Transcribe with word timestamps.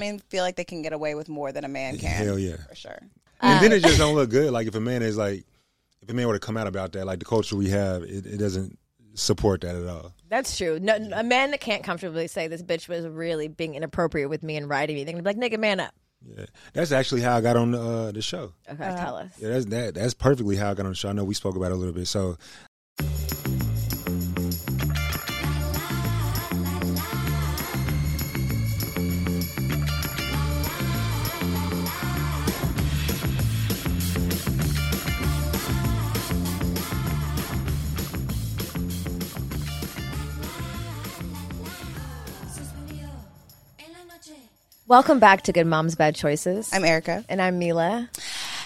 women 0.00 0.18
feel 0.18 0.42
like 0.42 0.56
they 0.56 0.64
can 0.64 0.82
get 0.82 0.92
away 0.92 1.14
with 1.14 1.28
more 1.28 1.52
than 1.52 1.64
a 1.64 1.68
man 1.68 1.98
can. 1.98 2.24
Hell 2.24 2.38
yeah. 2.38 2.56
for 2.68 2.74
sure. 2.74 2.98
And 3.40 3.64
then 3.64 3.72
it 3.72 3.82
just 3.82 3.98
don't 3.98 4.14
look 4.14 4.30
good. 4.30 4.52
Like 4.52 4.66
if 4.66 4.74
a 4.74 4.80
man 4.80 5.02
is 5.02 5.16
like, 5.16 5.44
if 6.00 6.10
a 6.10 6.14
man 6.14 6.26
were 6.26 6.34
to 6.34 6.40
come 6.40 6.56
out 6.56 6.66
about 6.66 6.92
that, 6.92 7.06
like 7.06 7.18
the 7.18 7.24
culture 7.24 7.56
we 7.56 7.70
have, 7.70 8.02
it, 8.02 8.26
it 8.26 8.38
doesn't 8.38 8.78
support 9.14 9.60
that 9.62 9.76
at 9.76 9.86
all. 9.86 10.12
That's 10.28 10.56
true. 10.56 10.78
No, 10.80 10.96
a 11.12 11.22
man 11.22 11.50
that 11.50 11.60
can't 11.60 11.84
comfortably 11.84 12.28
say 12.28 12.48
this 12.48 12.62
bitch 12.62 12.88
was 12.88 13.06
really 13.06 13.48
being 13.48 13.74
inappropriate 13.74 14.30
with 14.30 14.42
me 14.42 14.56
and 14.56 14.68
riding 14.68 14.96
me, 14.96 15.04
they're 15.04 15.12
gonna 15.12 15.22
be 15.22 15.38
like, 15.38 15.52
"Nigga, 15.52 15.58
man 15.58 15.80
up." 15.80 15.94
Yeah, 16.24 16.46
that's 16.72 16.92
actually 16.92 17.20
how 17.20 17.36
I 17.36 17.40
got 17.40 17.56
on 17.56 17.74
uh, 17.74 18.12
the 18.12 18.22
show. 18.22 18.52
Okay, 18.70 18.94
tell 18.96 19.16
us. 19.16 19.32
Yeah, 19.38 19.50
that's 19.50 19.66
that. 19.66 19.94
That's 19.94 20.14
perfectly 20.14 20.56
how 20.56 20.70
I 20.70 20.74
got 20.74 20.86
on 20.86 20.92
the 20.92 20.96
show. 20.96 21.08
I 21.08 21.12
know 21.12 21.24
we 21.24 21.34
spoke 21.34 21.56
about 21.56 21.72
it 21.72 21.74
a 21.74 21.76
little 21.76 21.94
bit. 21.94 22.06
So 22.06 22.36
Welcome 44.92 45.20
back 45.20 45.40
to 45.44 45.54
Good 45.54 45.66
Moms 45.66 45.94
Bad 45.94 46.14
Choices. 46.14 46.68
I'm 46.70 46.84
Erica. 46.84 47.24
and 47.30 47.40
I'm 47.40 47.58
Mila. 47.58 48.10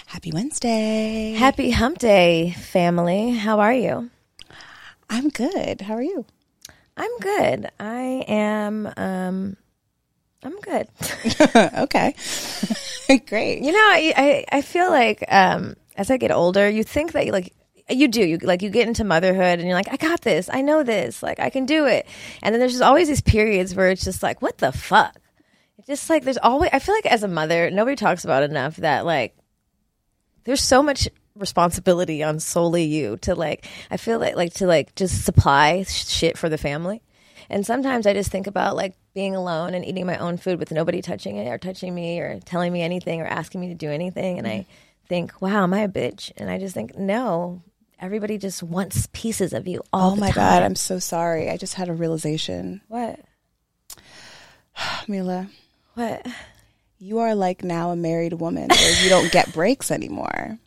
Happy 0.07 0.33
Wednesday. 0.33 1.31
Happy 1.31 1.71
Hump 1.71 1.99
Day, 1.99 2.51
family. 2.51 3.31
How 3.31 3.61
are 3.61 3.73
you? 3.73 4.09
I'm 5.09 5.29
good. 5.29 5.79
How 5.79 5.93
are 5.93 6.01
you? 6.01 6.25
I'm 6.97 7.17
good. 7.19 7.69
I 7.79 8.25
am. 8.27 8.91
Um, 8.97 9.55
I'm 10.43 10.59
good. 10.59 10.89
okay. 11.55 12.13
Great. 13.29 13.61
You 13.61 13.71
know, 13.71 13.77
I 13.79 14.43
I, 14.51 14.61
feel 14.63 14.89
like 14.89 15.23
um, 15.29 15.77
as 15.95 16.11
I 16.11 16.17
get 16.17 16.31
older, 16.31 16.67
you 16.67 16.83
think 16.83 17.13
that 17.13 17.25
you 17.25 17.31
like 17.31 17.53
you 17.89 18.09
do 18.09 18.21
you 18.21 18.37
like 18.39 18.61
you 18.61 18.69
get 18.69 18.85
into 18.85 19.05
motherhood 19.05 19.59
and 19.59 19.63
you're 19.63 19.77
like, 19.77 19.93
I 19.93 19.95
got 19.95 20.19
this, 20.23 20.49
I 20.51 20.61
know 20.61 20.83
this, 20.83 21.23
like 21.23 21.39
I 21.39 21.49
can 21.49 21.65
do 21.65 21.85
it, 21.85 22.05
and 22.43 22.53
then 22.53 22.59
there's 22.59 22.73
just 22.73 22.83
always 22.83 23.07
these 23.07 23.21
periods 23.21 23.73
where 23.73 23.91
it's 23.91 24.03
just 24.03 24.21
like, 24.21 24.41
what 24.41 24.57
the 24.57 24.73
fuck? 24.73 25.15
It's 25.77 25.87
just 25.87 26.09
like 26.09 26.23
there's 26.23 26.37
always. 26.37 26.69
I 26.73 26.79
feel 26.79 26.95
like 26.95 27.05
as 27.05 27.23
a 27.23 27.27
mother, 27.27 27.69
nobody 27.69 27.95
talks 27.95 28.23
about 28.23 28.43
enough 28.43 28.77
that 28.77 29.05
like 29.05 29.37
there's 30.43 30.61
so 30.61 30.81
much 30.81 31.07
responsibility 31.35 32.23
on 32.23 32.39
solely 32.39 32.85
you 32.85 33.15
to 33.17 33.35
like 33.35 33.67
i 33.91 33.97
feel 33.97 34.17
like 34.17 34.35
like 34.35 34.51
to 34.51 34.65
like 34.65 34.95
just 34.95 35.23
supply 35.23 35.83
sh- 35.83 36.07
shit 36.07 36.35
for 36.35 36.49
the 36.49 36.57
family 36.57 36.99
and 37.47 37.63
sometimes 37.63 38.07
i 38.07 38.13
just 38.13 38.31
think 38.31 38.47
about 38.47 38.75
like 38.75 38.95
being 39.13 39.35
alone 39.35 39.75
and 39.75 39.85
eating 39.85 40.07
my 40.07 40.17
own 40.17 40.37
food 40.37 40.57
with 40.57 40.71
nobody 40.71 40.99
touching 40.99 41.37
it 41.37 41.47
or 41.47 41.59
touching 41.59 41.93
me 41.93 42.19
or 42.19 42.39
telling 42.39 42.73
me 42.73 42.81
anything 42.81 43.21
or 43.21 43.27
asking 43.27 43.61
me 43.61 43.67
to 43.67 43.75
do 43.75 43.91
anything 43.91 44.39
and 44.39 44.47
mm-hmm. 44.47 44.61
i 44.61 44.65
think 45.07 45.39
wow 45.39 45.61
am 45.61 45.75
i 45.75 45.81
a 45.81 45.87
bitch 45.87 46.31
and 46.37 46.49
i 46.49 46.57
just 46.57 46.73
think 46.73 46.97
no 46.97 47.61
everybody 47.99 48.37
just 48.37 48.63
wants 48.63 49.07
pieces 49.13 49.53
of 49.53 49.67
you 49.67 49.81
all 49.91 50.11
Oh 50.11 50.15
my 50.15 50.27
time. 50.27 50.35
God. 50.35 50.63
I'm 50.63 50.75
so 50.75 50.99
sorry. 50.99 51.49
I 51.49 51.57
just 51.57 51.73
had 51.73 51.89
a 51.89 51.93
realization. 51.93 52.81
what 52.87 53.19
Mila, 55.07 55.49
what 55.97 56.25
you 56.99 57.19
are 57.19 57.35
like 57.35 57.63
now 57.63 57.91
a 57.91 57.95
married 57.95 58.33
woman 58.33 58.69
where 58.69 59.03
you 59.03 59.09
don't 59.09 59.31
get 59.31 59.53
breaks 59.53 59.91
anymore. 59.91 60.57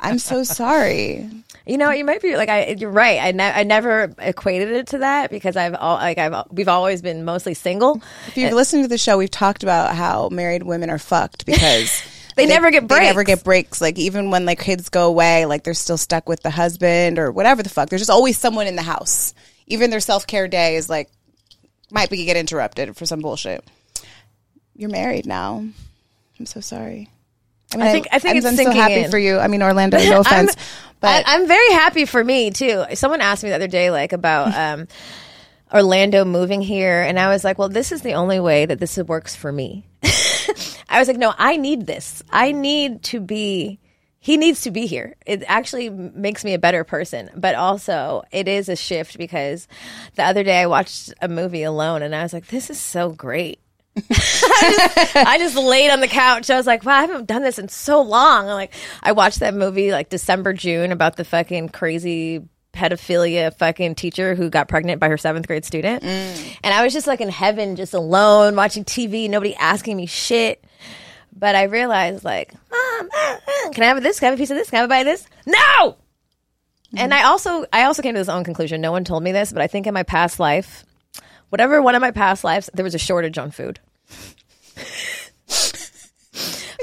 I'm 0.00 0.18
so 0.18 0.42
sorry. 0.42 1.28
You 1.66 1.76
know, 1.76 1.90
you 1.90 2.04
might 2.04 2.22
be 2.22 2.36
like 2.36 2.48
I. 2.48 2.76
You're 2.78 2.90
right. 2.90 3.20
I, 3.20 3.32
ne- 3.32 3.52
I 3.52 3.62
never 3.62 4.14
equated 4.18 4.70
it 4.70 4.86
to 4.88 4.98
that 4.98 5.30
because 5.30 5.56
I've 5.56 5.74
all 5.74 5.96
like 5.96 6.16
I've 6.18 6.44
we've 6.50 6.68
always 6.68 7.02
been 7.02 7.24
mostly 7.24 7.54
single. 7.54 8.02
If 8.28 8.36
you've 8.36 8.52
listened 8.52 8.84
to 8.84 8.88
the 8.88 8.98
show, 8.98 9.18
we've 9.18 9.30
talked 9.30 9.62
about 9.62 9.94
how 9.94 10.28
married 10.30 10.62
women 10.62 10.88
are 10.88 10.98
fucked 10.98 11.44
because 11.44 12.02
They 12.36 12.46
never 12.46 12.70
get 12.70 12.88
They 12.88 13.00
never 13.00 13.22
get 13.22 13.44
breaks. 13.44 13.80
Like 13.80 13.98
even 13.98 14.30
when 14.30 14.44
like 14.44 14.60
kids 14.60 14.88
go 14.88 15.06
away, 15.06 15.46
like 15.46 15.62
they're 15.62 15.74
still 15.74 15.98
stuck 15.98 16.28
with 16.28 16.42
the 16.42 16.50
husband 16.50 17.18
or 17.18 17.30
whatever 17.30 17.62
the 17.62 17.68
fuck. 17.68 17.88
There's 17.88 18.02
just 18.02 18.10
always 18.10 18.38
someone 18.38 18.66
in 18.66 18.76
the 18.76 18.82
house. 18.82 19.34
Even 19.66 19.90
their 19.90 20.00
self 20.00 20.26
care 20.26 20.48
day 20.48 20.76
is 20.76 20.88
like 20.88 21.10
might 21.90 22.10
be 22.10 22.24
get 22.24 22.36
interrupted 22.36 22.96
for 22.96 23.06
some 23.06 23.20
bullshit. 23.20 23.64
You're 24.76 24.90
married 24.90 25.26
now. 25.26 25.64
I'm 26.38 26.46
so 26.46 26.60
sorry. 26.60 27.08
I, 27.72 27.76
mean, 27.76 27.86
I 27.86 27.92
think- 27.92 28.08
I 28.12 28.18
think 28.18 28.30
I'm, 28.32 28.36
it's 28.38 28.46
I'm 28.46 28.56
so 28.56 28.70
happy 28.70 29.04
in. 29.04 29.10
for 29.10 29.18
you. 29.18 29.38
I 29.38 29.48
mean, 29.48 29.62
Orlando. 29.62 29.98
No 29.98 30.20
offense, 30.26 30.56
but 31.00 31.24
I, 31.26 31.34
I'm 31.36 31.46
very 31.48 31.72
happy 31.72 32.04
for 32.04 32.22
me 32.22 32.50
too. 32.50 32.84
Someone 32.94 33.20
asked 33.20 33.42
me 33.42 33.50
the 33.50 33.56
other 33.56 33.68
day, 33.68 33.90
like 33.90 34.12
about 34.12 34.54
um, 34.80 34.88
Orlando 35.72 36.24
moving 36.24 36.60
here, 36.60 37.02
and 37.02 37.18
I 37.18 37.28
was 37.28 37.44
like, 37.44 37.58
"Well, 37.58 37.68
this 37.68 37.92
is 37.92 38.02
the 38.02 38.14
only 38.14 38.40
way 38.40 38.66
that 38.66 38.78
this 38.78 38.96
works 38.98 39.34
for 39.34 39.50
me." 39.50 39.86
I 40.88 40.98
was 40.98 41.08
like, 41.08 41.16
"No, 41.16 41.34
I 41.36 41.56
need 41.56 41.86
this. 41.86 42.22
I 42.30 42.52
need 42.52 43.02
to 43.04 43.20
be." 43.20 43.80
He 44.20 44.38
needs 44.38 44.62
to 44.62 44.70
be 44.70 44.86
here. 44.86 45.16
It 45.26 45.44
actually 45.46 45.90
makes 45.90 46.46
me 46.46 46.54
a 46.54 46.58
better 46.58 46.82
person, 46.82 47.28
but 47.36 47.54
also 47.54 48.22
it 48.32 48.48
is 48.48 48.70
a 48.70 48.76
shift 48.76 49.18
because 49.18 49.68
the 50.14 50.24
other 50.24 50.42
day 50.42 50.62
I 50.62 50.66
watched 50.66 51.12
a 51.20 51.28
movie 51.28 51.62
alone, 51.62 52.02
and 52.02 52.14
I 52.14 52.22
was 52.22 52.32
like, 52.32 52.46
"This 52.46 52.70
is 52.70 52.80
so 52.80 53.10
great." 53.10 53.58
I 53.96 55.36
just 55.38 55.56
laid 55.56 55.90
on 55.90 56.00
the 56.00 56.08
couch. 56.08 56.50
I 56.50 56.56
was 56.56 56.66
like, 56.66 56.84
wow, 56.84 56.96
I 56.96 57.00
haven't 57.02 57.26
done 57.26 57.42
this 57.42 57.58
in 57.58 57.68
so 57.68 58.02
long. 58.02 58.48
I'm 58.48 58.54
Like, 58.54 58.74
I 59.02 59.12
watched 59.12 59.40
that 59.40 59.54
movie 59.54 59.92
like 59.92 60.08
December, 60.08 60.52
June 60.52 60.92
about 60.92 61.16
the 61.16 61.24
fucking 61.24 61.68
crazy 61.68 62.42
pedophilia 62.72 63.54
fucking 63.56 63.94
teacher 63.94 64.34
who 64.34 64.50
got 64.50 64.68
pregnant 64.68 65.00
by 65.00 65.08
her 65.08 65.16
seventh 65.16 65.46
grade 65.46 65.64
student. 65.64 66.02
And 66.02 66.74
I 66.74 66.82
was 66.82 66.92
just 66.92 67.06
like 67.06 67.20
in 67.20 67.28
heaven, 67.28 67.76
just 67.76 67.94
alone, 67.94 68.56
watching 68.56 68.84
TV, 68.84 69.30
nobody 69.30 69.54
asking 69.54 69.96
me 69.96 70.06
shit. 70.06 70.64
But 71.36 71.54
I 71.56 71.64
realized, 71.64 72.24
like, 72.24 72.52
Mom, 72.52 73.08
ah, 73.12 73.40
ah, 73.48 73.70
can 73.72 73.82
I 73.82 73.86
have 73.86 74.02
this? 74.02 74.20
Can 74.20 74.26
I 74.26 74.30
have 74.30 74.38
a 74.38 74.42
piece 74.42 74.50
of 74.50 74.56
this? 74.56 74.70
Can 74.70 74.84
I 74.84 74.86
buy 74.86 75.02
this? 75.02 75.26
No! 75.46 75.96
And 76.96 77.12
I 77.12 77.24
also, 77.24 77.64
I 77.72 77.84
also 77.84 78.02
came 78.02 78.14
to 78.14 78.20
this 78.20 78.28
own 78.28 78.44
conclusion. 78.44 78.80
No 78.80 78.92
one 78.92 79.02
told 79.02 79.22
me 79.22 79.32
this, 79.32 79.52
but 79.52 79.60
I 79.60 79.66
think 79.66 79.88
in 79.88 79.94
my 79.94 80.04
past 80.04 80.38
life, 80.38 80.84
whatever 81.48 81.82
one 81.82 81.96
of 81.96 82.00
my 82.00 82.12
past 82.12 82.44
lives, 82.44 82.70
there 82.72 82.84
was 82.84 82.94
a 82.94 82.98
shortage 82.98 83.36
on 83.36 83.50
food. 83.50 83.80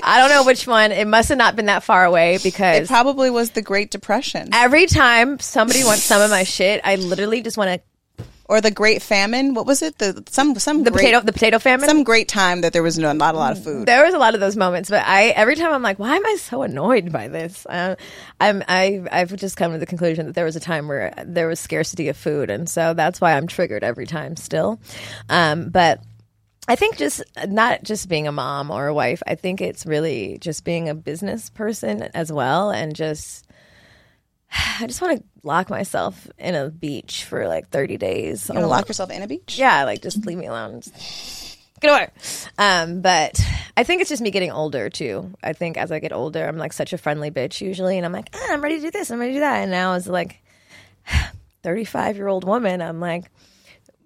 I 0.04 0.20
don't 0.20 0.30
know 0.30 0.44
which 0.44 0.66
one. 0.66 0.92
It 0.92 1.08
must 1.08 1.30
have 1.30 1.38
not 1.38 1.56
been 1.56 1.68
that 1.68 1.84
far 1.84 2.06
away 2.06 2.40
because 2.42 2.84
it 2.84 2.88
probably 2.88 3.30
was 3.30 3.52
the 3.52 3.62
Great 3.62 3.92
Depression 3.92 4.50
every 4.54 4.88
time 4.88 5.40
somebody 5.40 5.84
wants 5.84 6.04
some 6.04 6.22
of 6.22 6.32
my 6.32 6.44
shit, 6.44 6.82
I 6.84 6.96
literally 6.96 7.42
just 7.42 7.58
want 7.58 7.70
to 7.70 7.82
or 8.52 8.59
the 8.59 8.70
Great 8.70 9.02
Famine. 9.02 9.54
What 9.54 9.66
was 9.66 9.82
it? 9.82 9.98
The 9.98 10.26
some 10.30 10.56
some 10.56 10.84
the 10.84 10.92
great, 10.92 11.06
potato 11.06 11.22
the 11.22 11.32
potato 11.32 11.58
famine. 11.58 11.88
some 11.88 12.04
great 12.04 12.28
time 12.28 12.62
that 12.62 12.74
there 12.74 12.84
was 12.84 12.98
no, 13.00 13.14
not 13.14 13.34
a 13.34 13.38
lot 13.38 13.53
of 13.53 13.64
food. 13.64 13.86
there 13.86 14.03
was 14.03 14.14
a 14.14 14.18
lot 14.18 14.34
of 14.34 14.42
those 14.42 14.58
moments, 14.58 14.90
but 14.90 15.08
I 15.08 15.28
every 15.28 15.56
time 15.56 15.72
I'm 15.72 15.82
like, 15.82 16.00
why 16.00 16.18
am 16.18 16.26
I 16.26 16.36
so 16.36 16.62
annoyed 16.62 17.14
by 17.14 17.30
this? 17.30 17.66
Uh, 17.66 17.96
I'm 18.42 18.62
I 18.68 19.03
I've 19.09 19.34
just 19.38 19.56
come 19.56 19.72
to 19.72 19.78
the 19.78 19.86
conclusion 19.86 20.26
that 20.26 20.36
there 20.36 20.44
was 20.44 20.58
a 20.58 20.59
time 20.59 20.90
where 20.90 21.14
there 21.26 21.48
was 21.48 21.62
scarcity 21.62 22.09
of 22.09 22.18
food, 22.18 22.50
and 22.50 22.70
so 22.70 22.94
that's 22.94 23.22
why 23.22 23.38
I'm 23.38 23.48
triggered 23.48 23.86
every 23.86 24.06
time 24.06 24.36
still. 24.36 24.82
Um, 25.30 25.70
but 25.70 26.02
I 26.67 26.75
think 26.75 26.97
just 26.97 27.23
not 27.47 27.83
just 27.83 28.07
being 28.07 28.27
a 28.27 28.31
mom 28.31 28.69
or 28.69 28.88
a 28.88 28.94
wife. 28.94 29.23
I 29.25 29.35
think 29.35 29.61
it's 29.61 29.85
really 29.85 30.38
just 30.39 30.63
being 30.63 30.89
a 30.89 30.95
business 30.95 31.49
person 31.49 32.03
as 32.13 32.31
well, 32.31 32.69
and 32.69 32.95
just 32.95 33.47
I 34.79 34.88
just 34.88 35.01
want 35.01 35.19
to 35.19 35.23
lock 35.44 35.69
myself 35.69 36.27
in 36.38 36.55
a 36.55 36.69
beach 36.69 37.23
for 37.25 37.47
like 37.47 37.69
30 37.69 37.97
days. 37.97 38.47
You 38.47 38.55
want 38.55 38.63
to 38.66 38.69
lock 38.69 38.88
yourself 38.88 39.09
in 39.09 39.22
a 39.22 39.27
beach? 39.27 39.57
Yeah, 39.57 39.85
like 39.85 40.01
just 40.01 40.25
leave 40.25 40.38
me 40.38 40.45
alone. 40.45 40.81
Just 40.81 41.57
get 41.79 41.89
away. 41.89 42.09
Um, 42.59 43.01
but 43.01 43.39
I 43.75 43.83
think 43.83 44.01
it's 44.01 44.09
just 44.09 44.22
me 44.22 44.29
getting 44.29 44.51
older 44.51 44.89
too. 44.89 45.31
I 45.43 45.53
think 45.53 45.78
as 45.78 45.91
I 45.91 45.99
get 45.99 46.13
older, 46.13 46.45
I'm 46.45 46.57
like 46.57 46.73
such 46.73 46.93
a 46.93 46.97
friendly 46.97 47.31
bitch 47.31 47.61
usually, 47.61 47.97
and 47.97 48.05
I'm 48.05 48.13
like, 48.13 48.29
ah, 48.35 48.47
I'm 48.49 48.61
ready 48.61 48.75
to 48.75 48.81
do 48.81 48.91
this, 48.91 49.09
I'm 49.09 49.19
ready 49.19 49.31
to 49.31 49.38
do 49.38 49.41
that. 49.41 49.61
And 49.63 49.72
now 49.72 49.93
as 49.93 50.07
like 50.07 50.43
35 51.63 52.17
year 52.17 52.28
old 52.28 52.43
woman, 52.43 52.81
I'm 52.81 52.99
like. 52.99 53.25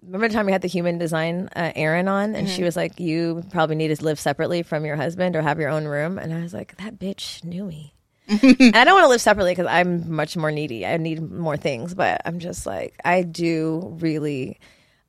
Remember 0.05 0.27
the 0.27 0.33
time 0.33 0.45
we 0.45 0.51
had 0.51 0.61
the 0.61 0.67
human 0.67 0.97
design 0.97 1.49
uh, 1.55 1.71
Erin 1.75 2.07
on, 2.07 2.35
and 2.35 2.47
she 2.49 2.63
was 2.63 2.75
like, 2.75 2.99
"You 2.99 3.43
probably 3.51 3.75
need 3.75 3.95
to 3.95 4.03
live 4.03 4.19
separately 4.19 4.63
from 4.63 4.85
your 4.85 4.95
husband 4.95 5.35
or 5.35 5.41
have 5.41 5.59
your 5.59 5.69
own 5.69 5.85
room." 5.85 6.17
And 6.17 6.33
I 6.33 6.41
was 6.41 6.53
like, 6.53 6.77
"That 6.77 6.99
bitch 6.99 7.43
knew 7.43 7.65
me." 7.65 7.93
and 8.27 8.75
I 8.75 8.83
don't 8.83 8.95
want 8.95 9.05
to 9.05 9.09
live 9.09 9.21
separately 9.21 9.51
because 9.51 9.67
I'm 9.67 10.11
much 10.11 10.35
more 10.35 10.51
needy. 10.51 10.85
I 10.85 10.97
need 10.97 11.21
more 11.31 11.57
things, 11.57 11.93
but 11.93 12.21
I'm 12.25 12.39
just 12.39 12.65
like 12.65 12.99
I 13.05 13.21
do 13.23 13.97
really 13.99 14.59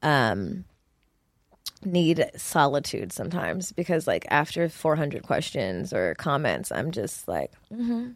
um, 0.03 0.65
need 1.85 2.31
solitude 2.37 3.13
sometimes 3.13 3.73
because 3.73 4.07
like 4.07 4.27
after 4.31 4.69
400 4.69 5.23
questions 5.23 5.93
or 5.93 6.15
comments, 6.17 6.71
I'm 6.73 6.91
just 6.91 7.27
like 7.29 7.53
hmm 7.69 8.11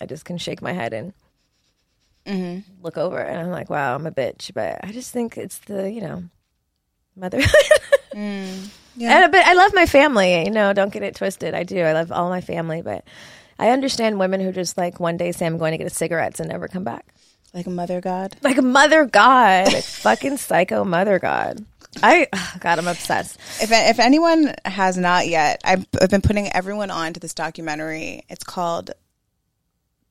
I 0.00 0.06
just 0.06 0.24
can 0.24 0.38
shake 0.38 0.62
my 0.62 0.72
head 0.72 0.92
and 0.92 1.12
Mm-hmm. 2.28 2.82
look 2.82 2.98
over, 2.98 3.18
and 3.18 3.40
I'm 3.40 3.50
like, 3.50 3.70
wow, 3.70 3.94
I'm 3.94 4.06
a 4.06 4.12
bitch. 4.12 4.52
But 4.54 4.80
I 4.84 4.92
just 4.92 5.12
think 5.12 5.36
it's 5.36 5.58
the 5.58 5.90
you 5.90 6.00
know 6.00 6.24
mother. 7.16 7.40
Mm. 8.14 8.70
Yeah. 8.96 9.24
And, 9.24 9.32
but 9.32 9.44
I 9.46 9.52
love 9.52 9.72
my 9.74 9.86
family. 9.86 10.44
You 10.44 10.50
know, 10.50 10.72
don't 10.72 10.92
get 10.92 11.02
it 11.02 11.14
twisted. 11.14 11.54
I 11.54 11.62
do. 11.62 11.80
I 11.80 11.92
love 11.92 12.10
all 12.10 12.28
my 12.28 12.40
family, 12.40 12.82
but 12.82 13.04
I 13.58 13.70
understand 13.70 14.18
women 14.18 14.40
who 14.40 14.50
just 14.50 14.76
like 14.76 14.98
one 14.98 15.16
day 15.16 15.32
say 15.32 15.46
I'm 15.46 15.58
going 15.58 15.72
to 15.72 15.78
get 15.78 15.86
a 15.86 15.94
cigarettes 15.94 16.40
and 16.40 16.48
never 16.48 16.68
come 16.68 16.84
back. 16.84 17.06
Like 17.54 17.66
a 17.66 17.70
mother 17.70 18.00
god. 18.00 18.36
Like 18.42 18.58
a 18.58 18.62
mother 18.62 19.06
god, 19.06 19.72
like 19.72 19.84
fucking 19.84 20.36
psycho 20.36 20.84
mother 20.84 21.18
god. 21.18 21.64
I 22.02 22.28
oh 22.32 22.54
God, 22.60 22.78
I'm 22.78 22.86
obsessed. 22.86 23.38
If 23.62 23.70
if 23.72 23.98
anyone 23.98 24.54
has 24.64 24.98
not 24.98 25.26
yet, 25.26 25.60
I've, 25.64 25.86
I've 26.00 26.10
been 26.10 26.20
putting 26.20 26.52
everyone 26.52 26.90
on 26.90 27.14
to 27.14 27.20
this 27.20 27.32
documentary. 27.34 28.24
It's 28.28 28.44
called 28.44 28.90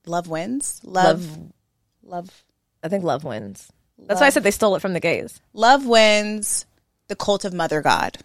Love 0.05 0.27
Wins. 0.27 0.81
Love, 0.83 1.29
love, 1.29 1.51
I 2.83 2.88
think 2.89 3.04
love 3.04 3.24
wins. 3.24 3.71
That's 4.00 4.21
why 4.21 4.27
I 4.27 4.30
said 4.30 4.44
they 4.44 4.51
stole 4.51 4.75
it 4.75 4.81
from 4.81 4.94
the 4.94 5.00
gays. 5.00 5.39
love 5.54 5.86
wins. 5.86 6.65
The 7.07 7.15
cult 7.15 7.45
of 7.45 7.54
Mother 7.54 7.81
God. 7.81 8.18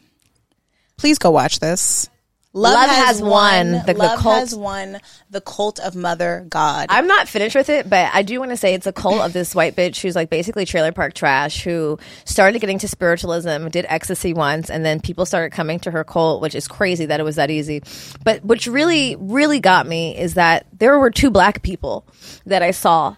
Please 0.96 1.18
go 1.18 1.30
watch 1.30 1.60
this. 1.60 2.08
Love 2.54 2.90
has 2.90 3.22
won. 3.22 3.72
The- 3.72 3.82
the 3.86 3.94
love 3.94 4.18
cult- 4.18 4.34
has 4.40 4.54
won. 4.54 5.00
The 5.30 5.40
cult 5.40 5.78
of 5.80 5.94
Mother 5.96 6.44
God. 6.50 6.88
I'm 6.90 7.06
not 7.06 7.26
finished 7.26 7.54
with 7.56 7.70
it, 7.70 7.88
but 7.88 8.10
I 8.12 8.22
do 8.22 8.38
want 8.38 8.50
to 8.50 8.58
say 8.58 8.74
it's 8.74 8.86
a 8.86 8.92
cult 8.92 9.20
of 9.22 9.32
this 9.32 9.54
white 9.54 9.74
bitch 9.74 10.02
who's 10.02 10.14
like 10.14 10.28
basically 10.28 10.66
trailer 10.66 10.92
park 10.92 11.14
trash 11.14 11.62
who 11.64 11.98
started 12.26 12.58
getting 12.58 12.78
to 12.80 12.88
spiritualism, 12.88 13.68
did 13.68 13.86
ecstasy 13.88 14.34
once, 14.34 14.68
and 14.68 14.84
then 14.84 15.00
people 15.00 15.24
started 15.24 15.50
coming 15.54 15.78
to 15.80 15.90
her 15.92 16.04
cult, 16.04 16.42
which 16.42 16.54
is 16.54 16.68
crazy 16.68 17.06
that 17.06 17.20
it 17.20 17.22
was 17.22 17.36
that 17.36 17.50
easy. 17.50 17.82
But 18.22 18.44
which 18.44 18.66
really, 18.66 19.16
really 19.18 19.60
got 19.60 19.86
me 19.86 20.18
is 20.18 20.34
that 20.34 20.66
there 20.78 20.98
were 20.98 21.10
two 21.10 21.30
black 21.30 21.62
people 21.62 22.04
that 22.44 22.62
I 22.62 22.72
saw. 22.72 23.16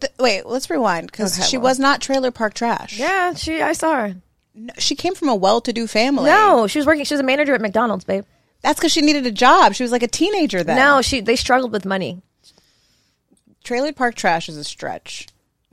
the, 0.16 0.22
wait, 0.22 0.46
let's 0.46 0.70
rewind 0.70 1.06
because 1.10 1.38
Okay, 1.38 1.46
she 1.48 1.56
well. 1.58 1.64
was 1.70 1.78
not 1.78 2.00
trailer 2.00 2.30
park 2.30 2.54
trash. 2.54 2.98
Yeah, 2.98 3.34
she 3.34 3.60
I 3.60 3.72
saw 3.74 3.94
her. 4.08 4.14
No, 4.54 4.72
she 4.78 4.94
came 4.94 5.14
from 5.14 5.28
a 5.28 5.34
well-to-do 5.34 5.86
family. 5.86 6.24
No, 6.30 6.66
she 6.66 6.78
was 6.78 6.86
working. 6.86 7.04
She 7.04 7.14
was 7.14 7.20
a 7.20 7.24
manager 7.24 7.54
at 7.54 7.60
McDonald's, 7.60 8.04
babe. 8.04 8.24
that's 8.62 8.78
because 8.78 8.92
she 8.92 9.00
needed 9.02 9.26
a 9.26 9.30
job. 9.30 9.74
She 9.74 9.82
was 9.82 9.92
like 9.92 10.02
a 10.02 10.08
teenager 10.08 10.62
then. 10.64 10.76
No, 10.76 11.02
she 11.02 11.20
they 11.20 11.36
struggled 11.36 11.72
with 11.72 11.84
money. 11.84 12.22
trailer 13.64 13.92
park 13.92 14.14
trash 14.14 14.48
is 14.48 14.56
a 14.56 14.64
stretch. 14.64 15.26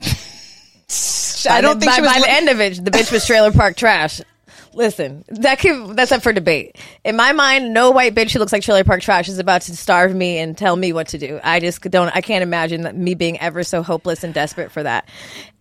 I 1.48 1.60
don't 1.60 1.78
by, 1.78 1.80
think 1.80 1.92
she 1.94 2.00
was. 2.02 2.10
by 2.10 2.16
li- 2.18 2.22
the 2.24 2.30
end 2.30 2.48
of 2.48 2.60
it, 2.60 2.84
the 2.84 2.90
bitch 2.90 3.12
was 3.12 3.24
trailer 3.26 3.52
park 3.52 3.76
trash. 3.76 4.20
Listen, 4.72 5.24
that 5.28 5.58
could, 5.58 5.96
that's 5.96 6.12
up 6.12 6.22
for 6.22 6.32
debate. 6.32 6.76
In 7.04 7.16
my 7.16 7.32
mind, 7.32 7.74
no 7.74 7.90
white 7.90 8.14
bitch 8.14 8.32
who 8.32 8.38
looks 8.38 8.52
like 8.52 8.62
trailer 8.62 8.84
park 8.84 9.02
trash 9.02 9.28
is 9.28 9.38
about 9.38 9.62
to 9.62 9.76
starve 9.76 10.14
me 10.14 10.38
and 10.38 10.56
tell 10.56 10.76
me 10.76 10.92
what 10.92 11.08
to 11.08 11.18
do. 11.18 11.40
I 11.42 11.58
just 11.60 11.82
don't. 11.82 12.14
I 12.14 12.20
can't 12.20 12.42
imagine 12.42 13.02
me 13.02 13.14
being 13.14 13.40
ever 13.40 13.64
so 13.64 13.82
hopeless 13.82 14.22
and 14.22 14.32
desperate 14.32 14.70
for 14.70 14.82
that. 14.82 15.08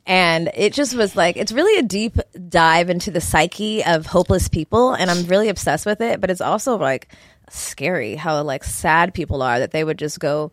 And 0.06 0.52
it 0.54 0.74
just 0.74 0.96
was 0.96 1.16
like 1.16 1.38
it's 1.38 1.52
really 1.52 1.80
a 1.80 1.84
deep 1.84 2.18
dive 2.48 2.90
into 2.90 3.12
the 3.12 3.22
psyche 3.22 3.84
of 3.84 4.06
hopeless 4.06 4.48
people, 4.48 4.94
and 4.94 5.10
I'm 5.10 5.26
really 5.26 5.50
obsessed 5.50 5.86
with 5.86 6.02
it. 6.02 6.22
But 6.22 6.30
it's 6.30 6.42
also 6.42 6.78
like 6.78 7.08
scary 7.50 8.16
how 8.16 8.42
like 8.44 8.64
sad 8.64 9.14
people 9.14 9.42
are 9.42 9.60
that 9.60 9.72
they 9.72 9.84
would 9.84 9.98
just 9.98 10.20
go. 10.20 10.52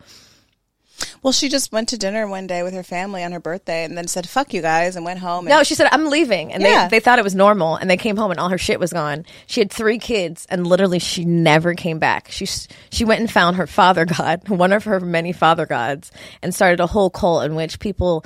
Well, 1.27 1.33
she 1.33 1.49
just 1.49 1.73
went 1.73 1.89
to 1.89 1.99
dinner 1.99 2.29
one 2.29 2.47
day 2.47 2.63
with 2.63 2.73
her 2.73 2.85
family 2.85 3.25
on 3.25 3.33
her 3.33 3.41
birthday, 3.41 3.83
and 3.83 3.99
then 3.99 4.07
said 4.07 4.29
"fuck 4.29 4.55
you 4.55 4.63
guys" 4.63 4.95
and 4.95 5.05
went 5.05 5.19
home. 5.19 5.47
And 5.47 5.49
No, 5.49 5.65
she 5.65 5.75
said, 5.75 5.89
I'm 5.91 6.07
leaving. 6.09 6.53
And 6.53 6.63
Yeah. 6.63 6.87
they, 6.87 6.99
they 6.99 7.01
thought 7.01 7.19
it 7.19 7.25
was 7.25 7.35
normal. 7.35 7.75
And 7.75 7.91
they 7.91 7.97
came 7.97 8.17
home 8.17 8.31
and 8.31 8.39
all 8.39 8.49
her 8.49 8.59
shit 8.59 8.79
was 8.79 8.93
gone. 8.93 9.27
She 9.49 9.61
had 9.61 9.73
three 9.73 9.99
kids 9.99 10.47
and 10.49 10.65
literally 10.65 11.01
she 11.01 11.25
never 11.25 11.75
came 11.75 11.99
back. 11.99 12.29
She, 12.31 12.45
s- 12.45 12.69
she 12.93 13.05
went 13.05 13.23
and 13.23 13.29
found 13.29 13.57
her 13.57 13.67
father 13.67 14.05
god, 14.05 14.49
one 14.49 14.73
of 14.73 14.85
her 14.85 15.01
many 15.01 15.33
father 15.33 15.67
gods, 15.67 16.13
and 16.43 16.55
started 16.55 16.79
a 16.79 16.87
whole 16.87 17.11
cult 17.11 17.43
in 17.45 17.57
which 17.57 17.81
people 17.81 18.25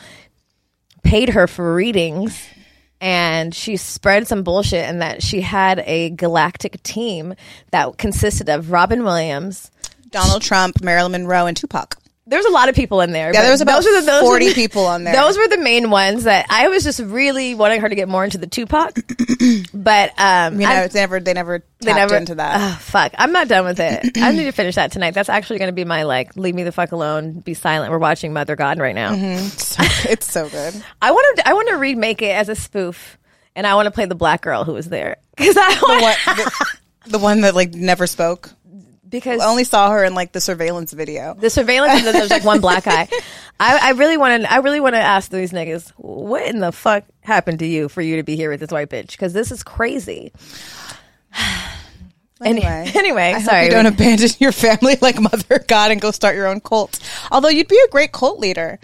paid 1.03 1.31
her 1.31 1.47
for 1.47 1.75
readings. 1.75 2.39
And 3.01 3.55
she 3.55 3.79
spread 3.79 4.27
some 4.29 4.43
bullshit 4.43 4.85
and 4.87 5.01
that 5.01 5.23
she 5.23 5.41
had 5.41 5.83
a 5.87 6.11
galactic 6.11 6.83
team 6.83 7.35
that 7.71 7.97
consisted 7.97 8.51
of 8.51 8.71
Robin 8.71 9.05
Williams. 9.05 9.71
Donald 10.11 10.43
Trump, 10.43 10.83
Marilyn 10.83 11.13
Monroe, 11.13 11.47
and 11.47 11.57
Tupac. 11.57 11.97
There 12.31 12.39
was 12.39 12.47
a 12.47 12.51
lot 12.51 12.69
of 12.69 12.77
people 12.77 13.01
in 13.01 13.11
there. 13.11 13.33
Yeah, 13.35 13.43
there 13.43 13.51
was 13.51 13.61
about 13.61 13.83
those 13.83 14.05
the- 14.05 14.07
those 14.11 14.23
40 14.23 14.49
the- 14.49 14.55
people 14.55 14.87
on 14.87 15.03
there. 15.03 15.13
Those 15.15 15.37
were 15.37 15.49
the 15.49 15.59
main 15.59 15.91
ones 15.91 16.25
that 16.25 16.47
I 16.49 16.69
was 16.69 16.85
just 16.85 17.01
really 17.01 17.57
wanting 17.57 17.81
her 17.81 17.89
to 17.89 17.95
get 17.97 18.09
more 18.09 18.23
into 18.23 18.39
the 18.39 18.47
Tupac. 18.47 18.95
but 19.75 20.13
um, 20.17 20.61
You 20.61 20.67
know, 20.69 20.73
I- 20.73 20.85
it's 20.85 20.95
never 20.95 21.19
they 21.19 21.35
never 21.35 21.65
they 21.81 21.93
never 21.93 22.15
into 22.15 22.37
that. 22.37 22.61
Oh, 22.61 22.79
fuck, 22.81 23.13
I'm 23.19 23.33
not 23.33 23.49
done 23.49 23.65
with 23.65 23.81
it. 23.81 24.17
I 24.17 24.31
need 24.31 24.45
to 24.45 24.53
finish 24.53 24.77
that 24.77 24.93
tonight. 24.93 25.13
That's 25.13 25.29
actually 25.29 25.59
going 25.59 25.71
to 25.71 25.75
be 25.75 25.85
my 25.85 26.05
like, 26.05 26.37
leave 26.37 26.55
me 26.55 26.63
the 26.63 26.71
fuck 26.73 26.93
alone, 26.93 27.41
be 27.41 27.55
silent. 27.55 27.91
We're 27.91 27.99
watching 27.99 28.33
Mother 28.33 28.55
God 28.55 28.79
right 28.79 28.95
now. 28.95 29.11
It's 29.51 29.67
so, 29.67 29.83
it's 30.11 30.31
so 30.33 30.49
good. 30.49 30.75
I 31.03 31.11
want 31.11 31.39
to, 31.39 31.49
I 31.49 31.55
want 31.55 31.69
to 31.71 31.77
remake 31.77 32.23
it 32.23 32.31
as 32.31 32.49
a 32.49 32.55
spoof, 32.55 33.19
and 33.57 33.67
I 33.67 33.75
want 33.75 33.87
to 33.87 33.91
play 33.91 34.07
the 34.07 34.15
black 34.15 34.43
girl 34.43 34.65
who 34.65 34.75
was 34.75 34.89
there 34.89 35.17
because 35.37 35.57
I 35.59 35.69
want, 35.83 36.19
the, 36.37 36.67
the 37.13 37.19
one 37.19 37.41
that 37.43 37.55
like 37.57 37.75
never 37.75 38.07
spoke? 38.07 38.51
Because 39.11 39.41
I 39.41 39.49
only 39.49 39.65
saw 39.65 39.91
her 39.91 40.05
in 40.05 40.15
like 40.15 40.33
the 40.33 40.41
surveillance 40.41 40.93
video. 40.93 41.35
the 41.35 41.51
surveillance 41.51 41.95
and 41.95 42.07
then 42.07 42.15
there's 42.15 42.31
like 42.31 42.45
one 42.45 42.61
black 42.61 42.87
eye. 42.87 43.09
I, 43.61 43.89
I 43.89 43.91
really 43.93 44.17
want 44.17 44.43
to. 44.43 44.53
I 44.53 44.59
really 44.59 44.81
want 44.81 44.95
to 44.95 45.01
ask 45.01 45.31
these 45.31 45.53
niggas, 45.53 45.91
what 45.97 46.47
in 46.47 46.61
the 46.61 46.73
fuck 46.73 47.05
happened 47.21 47.59
to 47.59 47.67
you 47.67 47.89
for 47.89 48.01
you 48.01 48.17
to 48.17 48.23
be 48.23 48.37
here 48.37 48.51
with 48.51 48.61
this 48.61 48.71
white 48.71 48.89
bitch? 48.89 49.11
Because 49.13 49.33
this 49.33 49.51
is 49.53 49.63
crazy. 49.63 50.33
Anyway, 52.43 52.91
anyway, 52.95 53.35
I 53.35 53.43
sorry. 53.43 53.67
you 53.67 53.71
don't 53.71 53.85
abandon 53.85 54.31
your 54.39 54.53
family 54.53 54.97
like 55.03 55.21
Mother 55.21 55.63
God 55.69 55.91
and 55.91 56.01
go 56.01 56.11
start 56.11 56.37
your 56.37 56.47
own 56.47 56.61
cult. 56.61 56.99
Although 57.31 57.49
you'd 57.49 57.69
be 57.69 57.79
a 57.85 57.89
great 57.91 58.13
cult 58.13 58.39
leader. 58.39 58.79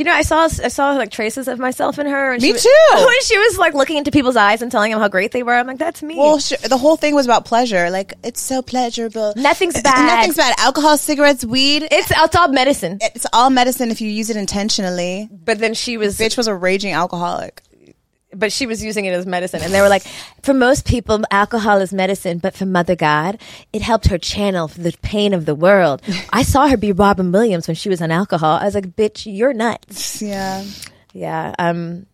You 0.00 0.04
know, 0.04 0.14
I 0.14 0.22
saw 0.22 0.44
I 0.44 0.68
saw 0.68 0.92
like 0.92 1.10
traces 1.10 1.46
of 1.46 1.58
myself 1.58 1.98
in 1.98 2.06
her. 2.06 2.32
And 2.32 2.40
Me 2.42 2.48
she 2.48 2.52
was- 2.54 2.62
too. 2.62 2.70
When 3.04 3.20
she 3.24 3.36
was 3.38 3.58
like 3.58 3.74
looking 3.74 3.98
into 3.98 4.10
people's 4.10 4.34
eyes 4.34 4.62
and 4.62 4.72
telling 4.72 4.92
them 4.92 4.98
how 4.98 5.08
great 5.08 5.30
they 5.32 5.42
were, 5.42 5.52
I'm 5.52 5.66
like, 5.66 5.76
that's 5.76 6.02
me. 6.02 6.16
Well, 6.16 6.38
sh- 6.38 6.54
the 6.66 6.78
whole 6.78 6.96
thing 6.96 7.14
was 7.14 7.26
about 7.26 7.44
pleasure. 7.44 7.90
Like 7.90 8.14
it's 8.24 8.40
so 8.40 8.62
pleasurable. 8.62 9.34
Nothing's 9.36 9.78
bad. 9.82 10.06
Nothing's 10.06 10.36
bad. 10.38 10.54
Alcohol, 10.58 10.96
cigarettes, 10.96 11.44
weed. 11.44 11.86
it's 11.90 12.10
it's 12.16 12.34
all 12.34 12.48
medicine. 12.48 12.96
It's 13.02 13.26
all 13.34 13.50
medicine 13.50 13.90
if 13.90 14.00
you 14.00 14.08
use 14.08 14.30
it 14.30 14.36
intentionally. 14.38 15.28
But 15.44 15.58
then 15.58 15.74
she 15.74 15.98
was, 15.98 16.16
Bitch 16.16 16.38
was 16.38 16.46
a 16.46 16.54
raging 16.54 16.94
alcoholic. 16.94 17.60
But 18.32 18.52
she 18.52 18.66
was 18.66 18.82
using 18.82 19.04
it 19.04 19.12
as 19.12 19.26
medicine, 19.26 19.60
and 19.62 19.72
they 19.72 19.80
were 19.80 19.88
like, 19.88 20.04
for 20.42 20.54
most 20.54 20.86
people, 20.86 21.20
alcohol 21.30 21.78
is 21.78 21.92
medicine, 21.92 22.38
but 22.38 22.54
for 22.54 22.66
Mother 22.66 22.96
God, 22.96 23.40
it 23.72 23.82
helped 23.82 24.06
her 24.08 24.18
channel 24.18 24.68
the 24.68 24.94
pain 25.02 25.34
of 25.34 25.46
the 25.46 25.54
world. 25.54 26.02
I 26.32 26.42
saw 26.42 26.68
her 26.68 26.76
be 26.76 26.92
Robin 26.92 27.32
Williams 27.32 27.66
when 27.66 27.74
she 27.74 27.88
was 27.88 28.00
on 28.00 28.10
alcohol. 28.10 28.58
I 28.60 28.64
was 28.64 28.74
like, 28.74 28.96
bitch, 28.96 29.32
you're 29.32 29.52
nuts. 29.52 30.22
Yeah, 30.22 30.64
Yeah. 31.12 31.54
Um. 31.58 32.06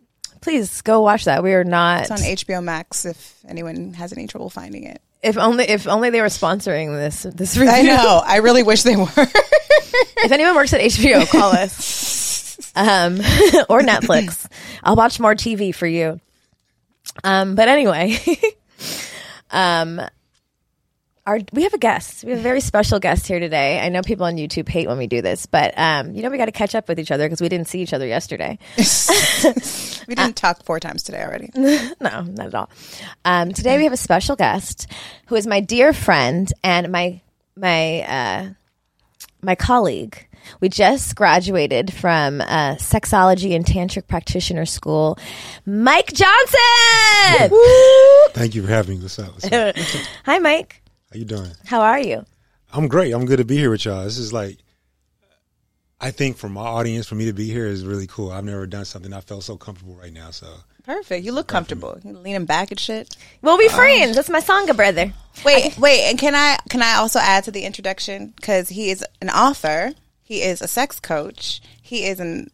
Please 0.42 0.80
go 0.82 1.00
watch 1.00 1.24
that. 1.24 1.42
We 1.42 1.54
are 1.54 1.64
not. 1.64 2.02
it's 2.02 2.10
on 2.12 2.18
HBO 2.18 2.62
Max. 2.62 3.04
If 3.04 3.40
anyone 3.48 3.94
has 3.94 4.12
any 4.12 4.28
trouble 4.28 4.48
finding 4.48 4.84
it, 4.84 5.02
if 5.22 5.36
only 5.36 5.64
if 5.64 5.88
only 5.88 6.10
they 6.10 6.20
were 6.20 6.28
sponsoring 6.28 6.92
this 6.96 7.24
this 7.24 7.56
review. 7.56 7.74
I 7.74 7.82
know. 7.82 8.22
I 8.24 8.36
really 8.36 8.62
wish 8.62 8.82
they 8.84 8.94
were. 8.94 9.08
if 9.16 10.30
anyone 10.30 10.54
works 10.54 10.72
at 10.72 10.80
HBO, 10.80 11.28
call 11.28 11.50
us. 11.50 12.14
Um, 12.76 13.14
or 13.68 13.80
Netflix. 13.80 14.46
I'll 14.84 14.96
watch 14.96 15.18
more 15.18 15.34
TV 15.34 15.74
for 15.74 15.86
you. 15.86 16.20
Um, 17.24 17.54
but 17.54 17.68
anyway, 17.68 18.18
um, 19.50 20.00
our, 21.24 21.40
we 21.52 21.62
have 21.62 21.72
a 21.72 21.78
guest. 21.78 22.24
We 22.24 22.30
have 22.30 22.40
a 22.40 22.42
very 22.42 22.60
special 22.60 23.00
guest 23.00 23.26
here 23.26 23.40
today. 23.40 23.80
I 23.80 23.88
know 23.88 24.02
people 24.02 24.26
on 24.26 24.36
YouTube 24.36 24.68
hate 24.68 24.86
when 24.86 24.98
we 24.98 25.06
do 25.06 25.22
this, 25.22 25.46
but 25.46 25.76
um, 25.78 26.12
you 26.12 26.22
know 26.22 26.30
we 26.30 26.36
got 26.36 26.44
to 26.44 26.52
catch 26.52 26.74
up 26.74 26.86
with 26.86 27.00
each 27.00 27.10
other 27.10 27.24
because 27.24 27.40
we 27.40 27.48
didn't 27.48 27.66
see 27.66 27.80
each 27.80 27.94
other 27.94 28.06
yesterday. 28.06 28.58
we 28.76 30.14
didn't 30.14 30.36
talk 30.36 30.62
four 30.62 30.78
times 30.78 31.02
today 31.02 31.22
already. 31.22 31.50
no, 31.54 31.88
not 32.00 32.46
at 32.46 32.54
all. 32.54 32.70
Um, 33.24 33.52
today 33.52 33.78
we 33.78 33.84
have 33.84 33.92
a 33.92 33.96
special 33.96 34.36
guest 34.36 34.86
who 35.26 35.34
is 35.34 35.46
my 35.46 35.60
dear 35.60 35.92
friend 35.92 36.52
and 36.62 36.92
my 36.92 37.22
my 37.56 38.02
uh, 38.02 38.50
my 39.40 39.54
colleague. 39.54 40.28
We 40.60 40.68
just 40.68 41.14
graduated 41.16 41.92
from 41.92 42.40
uh, 42.40 42.76
sexology 42.76 43.54
and 43.54 43.64
tantric 43.64 44.06
practitioner 44.06 44.66
school. 44.66 45.18
Mike 45.64 46.12
Johnson. 46.12 47.50
Thank 48.30 48.54
you 48.54 48.62
for 48.62 48.68
having 48.68 48.98
me. 48.98 49.02
What's 49.02 49.18
up? 49.18 49.34
What's? 49.34 49.48
Hi, 50.24 50.38
Mike. 50.38 50.82
How 51.12 51.18
you 51.18 51.24
doing? 51.24 51.50
How 51.64 51.80
are 51.80 52.00
you? 52.00 52.24
I'm 52.72 52.88
great. 52.88 53.12
I'm 53.12 53.26
good 53.26 53.38
to 53.38 53.44
be 53.44 53.56
here 53.56 53.70
with 53.70 53.84
y'all. 53.84 54.04
This 54.04 54.18
is 54.18 54.32
like, 54.32 54.58
I 56.00 56.10
think 56.10 56.36
for 56.36 56.48
my 56.48 56.62
audience, 56.62 57.06
for 57.06 57.14
me 57.14 57.26
to 57.26 57.32
be 57.32 57.50
here 57.50 57.66
is 57.66 57.84
really 57.84 58.06
cool. 58.06 58.30
I've 58.30 58.44
never 58.44 58.66
done 58.66 58.84
something 58.84 59.12
I 59.12 59.20
felt 59.20 59.44
so 59.44 59.56
comfortable 59.56 59.96
right 59.96 60.12
now. 60.12 60.30
So 60.30 60.48
Perfect. 60.86 61.24
You 61.24 61.32
look 61.32 61.48
comfortable. 61.48 61.98
You 62.04 62.12
leaning 62.12 62.44
back 62.44 62.70
and 62.70 62.78
shit. 62.78 63.16
We'll 63.42 63.58
be 63.58 63.68
friends. 63.68 64.14
That's 64.14 64.30
my 64.30 64.40
sangha 64.40 64.76
brother. 64.76 65.12
Wait, 65.44 65.76
wait, 65.78 66.02
and 66.08 66.16
can 66.16 66.34
I 66.36 66.58
can 66.68 66.80
I 66.80 66.94
also 66.94 67.18
add 67.18 67.44
to 67.44 67.50
the 67.50 67.64
introduction 67.64 68.28
because 68.36 68.68
he 68.68 68.90
is 68.90 69.04
an 69.20 69.28
author. 69.28 69.92
He 70.26 70.42
is 70.42 70.60
a 70.60 70.66
sex 70.66 70.98
coach. 70.98 71.62
He 71.80 72.04
is 72.04 72.18
an 72.18 72.50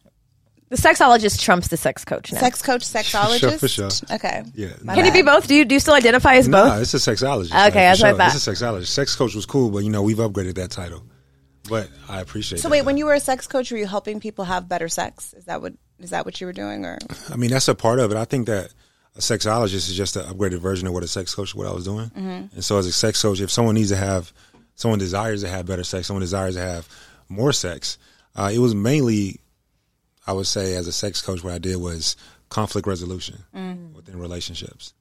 The 0.69 0.77
sexologist 0.77 1.41
trumps 1.41 1.69
the 1.69 1.79
sex 1.79 2.05
coach 2.05 2.31
now. 2.31 2.39
sex 2.39 2.61
coach, 2.61 2.83
sexologist. 2.85 3.59
for 3.59 3.67
sure. 3.67 3.89
Okay. 4.11 4.45
Yeah. 4.55 4.69
My 4.83 4.95
Can 4.95 5.07
you 5.07 5.11
bad. 5.11 5.17
be 5.19 5.23
both? 5.23 5.49
Do 5.49 5.55
you 5.55 5.65
do 5.65 5.75
you 5.75 5.81
still 5.81 5.95
identify 5.95 6.35
as 6.35 6.47
nah, 6.49 6.69
both? 6.69 6.83
it's 6.83 6.93
a 6.93 6.99
sexologist. 6.99 7.47
Okay, 7.47 7.55
like, 7.57 7.73
for 7.73 7.79
that's 7.79 8.01
what 8.03 8.07
I 8.07 8.11
sure. 8.11 8.19
thought. 8.19 8.35
It's 8.35 8.47
a 8.47 8.51
sexologist. 8.53 8.87
Sex 8.89 9.17
coach 9.17 9.35
was 9.35 9.47
cool, 9.47 9.71
but 9.71 9.79
you 9.79 9.91
know 9.91 10.03
we've 10.03 10.19
upgraded 10.19 10.55
that 10.57 10.71
title. 10.71 11.03
But 11.69 11.89
I 12.11 12.21
appreciate. 12.21 12.59
It. 12.59 12.63
So 12.63 12.69
that, 12.69 12.73
wait, 12.73 12.81
though. 12.81 12.87
when 12.87 12.97
you 12.99 13.07
were 13.07 13.15
a 13.15 13.21
sex 13.21 13.47
coach, 13.47 13.73
were 13.73 13.79
you 13.79 13.87
helping 13.87 14.21
people 14.21 14.45
have 14.45 14.69
better 14.69 14.89
sex? 14.89 15.33
Is 15.33 15.47
that 15.47 15.63
what 15.63 15.73
is 15.99 16.11
that 16.11 16.27
what 16.27 16.41
you 16.41 16.47
were 16.47 16.53
doing, 16.53 16.85
or 16.85 16.99
I 17.31 17.37
mean, 17.37 17.51
that's 17.51 17.69
a 17.69 17.75
part 17.75 18.01
of 18.01 18.11
it. 18.11 18.19
I 18.19 18.27
think 18.27 18.49
that 18.49 18.71
a 19.17 19.21
sexologist 19.21 19.75
is 19.89 19.95
just 19.95 20.17
an 20.17 20.25
upgraded 20.27 20.59
version 20.59 20.87
of 20.89 20.93
what 20.93 21.03
a 21.05 21.09
sex 21.09 21.35
coach, 21.35 21.55
what 21.55 21.67
I 21.67 21.73
was 21.73 21.85
doing. 21.85 22.07
Mm-hmm. 22.11 22.55
And 22.55 22.65
so, 22.65 22.77
as 22.79 22.87
a 22.87 22.93
sex 22.93 23.23
coach, 23.23 23.41
if 23.41 23.51
someone 23.51 23.77
needs 23.77 23.91
to 23.91 23.97
have, 23.97 24.33
someone 24.75 24.99
desires 24.99 25.43
to 25.43 25.49
have 25.49 25.65
better 25.65 25.85
sex, 25.85 26.09
someone 26.09 26.21
desires 26.23 26.57
to 26.57 26.61
have 26.61 26.89
more 27.33 27.53
sex, 27.53 27.99
uh, 28.37 28.51
it 28.53 28.59
was 28.59 28.75
mainly, 28.75 29.41
I 30.27 30.33
would 30.33 30.47
say, 30.47 30.75
as 30.77 30.87
a 30.87 30.93
sex 30.93 31.21
coach, 31.23 31.43
what 31.43 31.53
I 31.55 31.59
did 31.59 31.77
was 31.77 32.17
conflict 32.49 32.87
resolution 32.87 33.45
Mm. 33.55 33.93
within 33.95 34.19
relationships. 34.19 34.95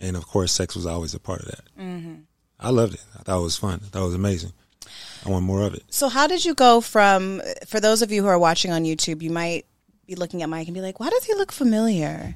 and 0.00 0.16
of 0.16 0.26
course, 0.26 0.50
sex 0.50 0.74
was 0.74 0.86
always 0.86 1.12
a 1.14 1.20
part 1.20 1.40
of 1.40 1.46
that. 1.48 1.64
I 2.58 2.70
loved 2.70 2.94
it. 2.94 3.04
I 3.18 3.22
thought 3.22 3.38
it 3.40 3.42
was 3.42 3.56
fun. 3.58 3.80
I 3.84 3.86
thought 3.88 4.02
it 4.02 4.06
was 4.06 4.14
amazing. 4.14 4.52
I 5.26 5.28
want 5.30 5.44
more 5.44 5.62
of 5.62 5.74
it. 5.74 5.82
So 5.90 6.08
how 6.08 6.26
did 6.26 6.42
you 6.44 6.54
go 6.54 6.80
from 6.80 7.42
for 7.66 7.78
those 7.78 8.00
of 8.00 8.10
you 8.10 8.22
who 8.22 8.28
are 8.28 8.38
watching 8.38 8.72
on 8.72 8.84
YouTube, 8.84 9.20
you 9.22 9.30
might 9.30 9.66
be 10.06 10.14
looking 10.14 10.42
at 10.42 10.48
Mike 10.48 10.66
and 10.68 10.74
be 10.74 10.80
like, 10.80 10.98
"Why 11.00 11.10
does 11.10 11.24
he 11.24 11.34
look 11.34 11.52
familiar?" 11.52 12.34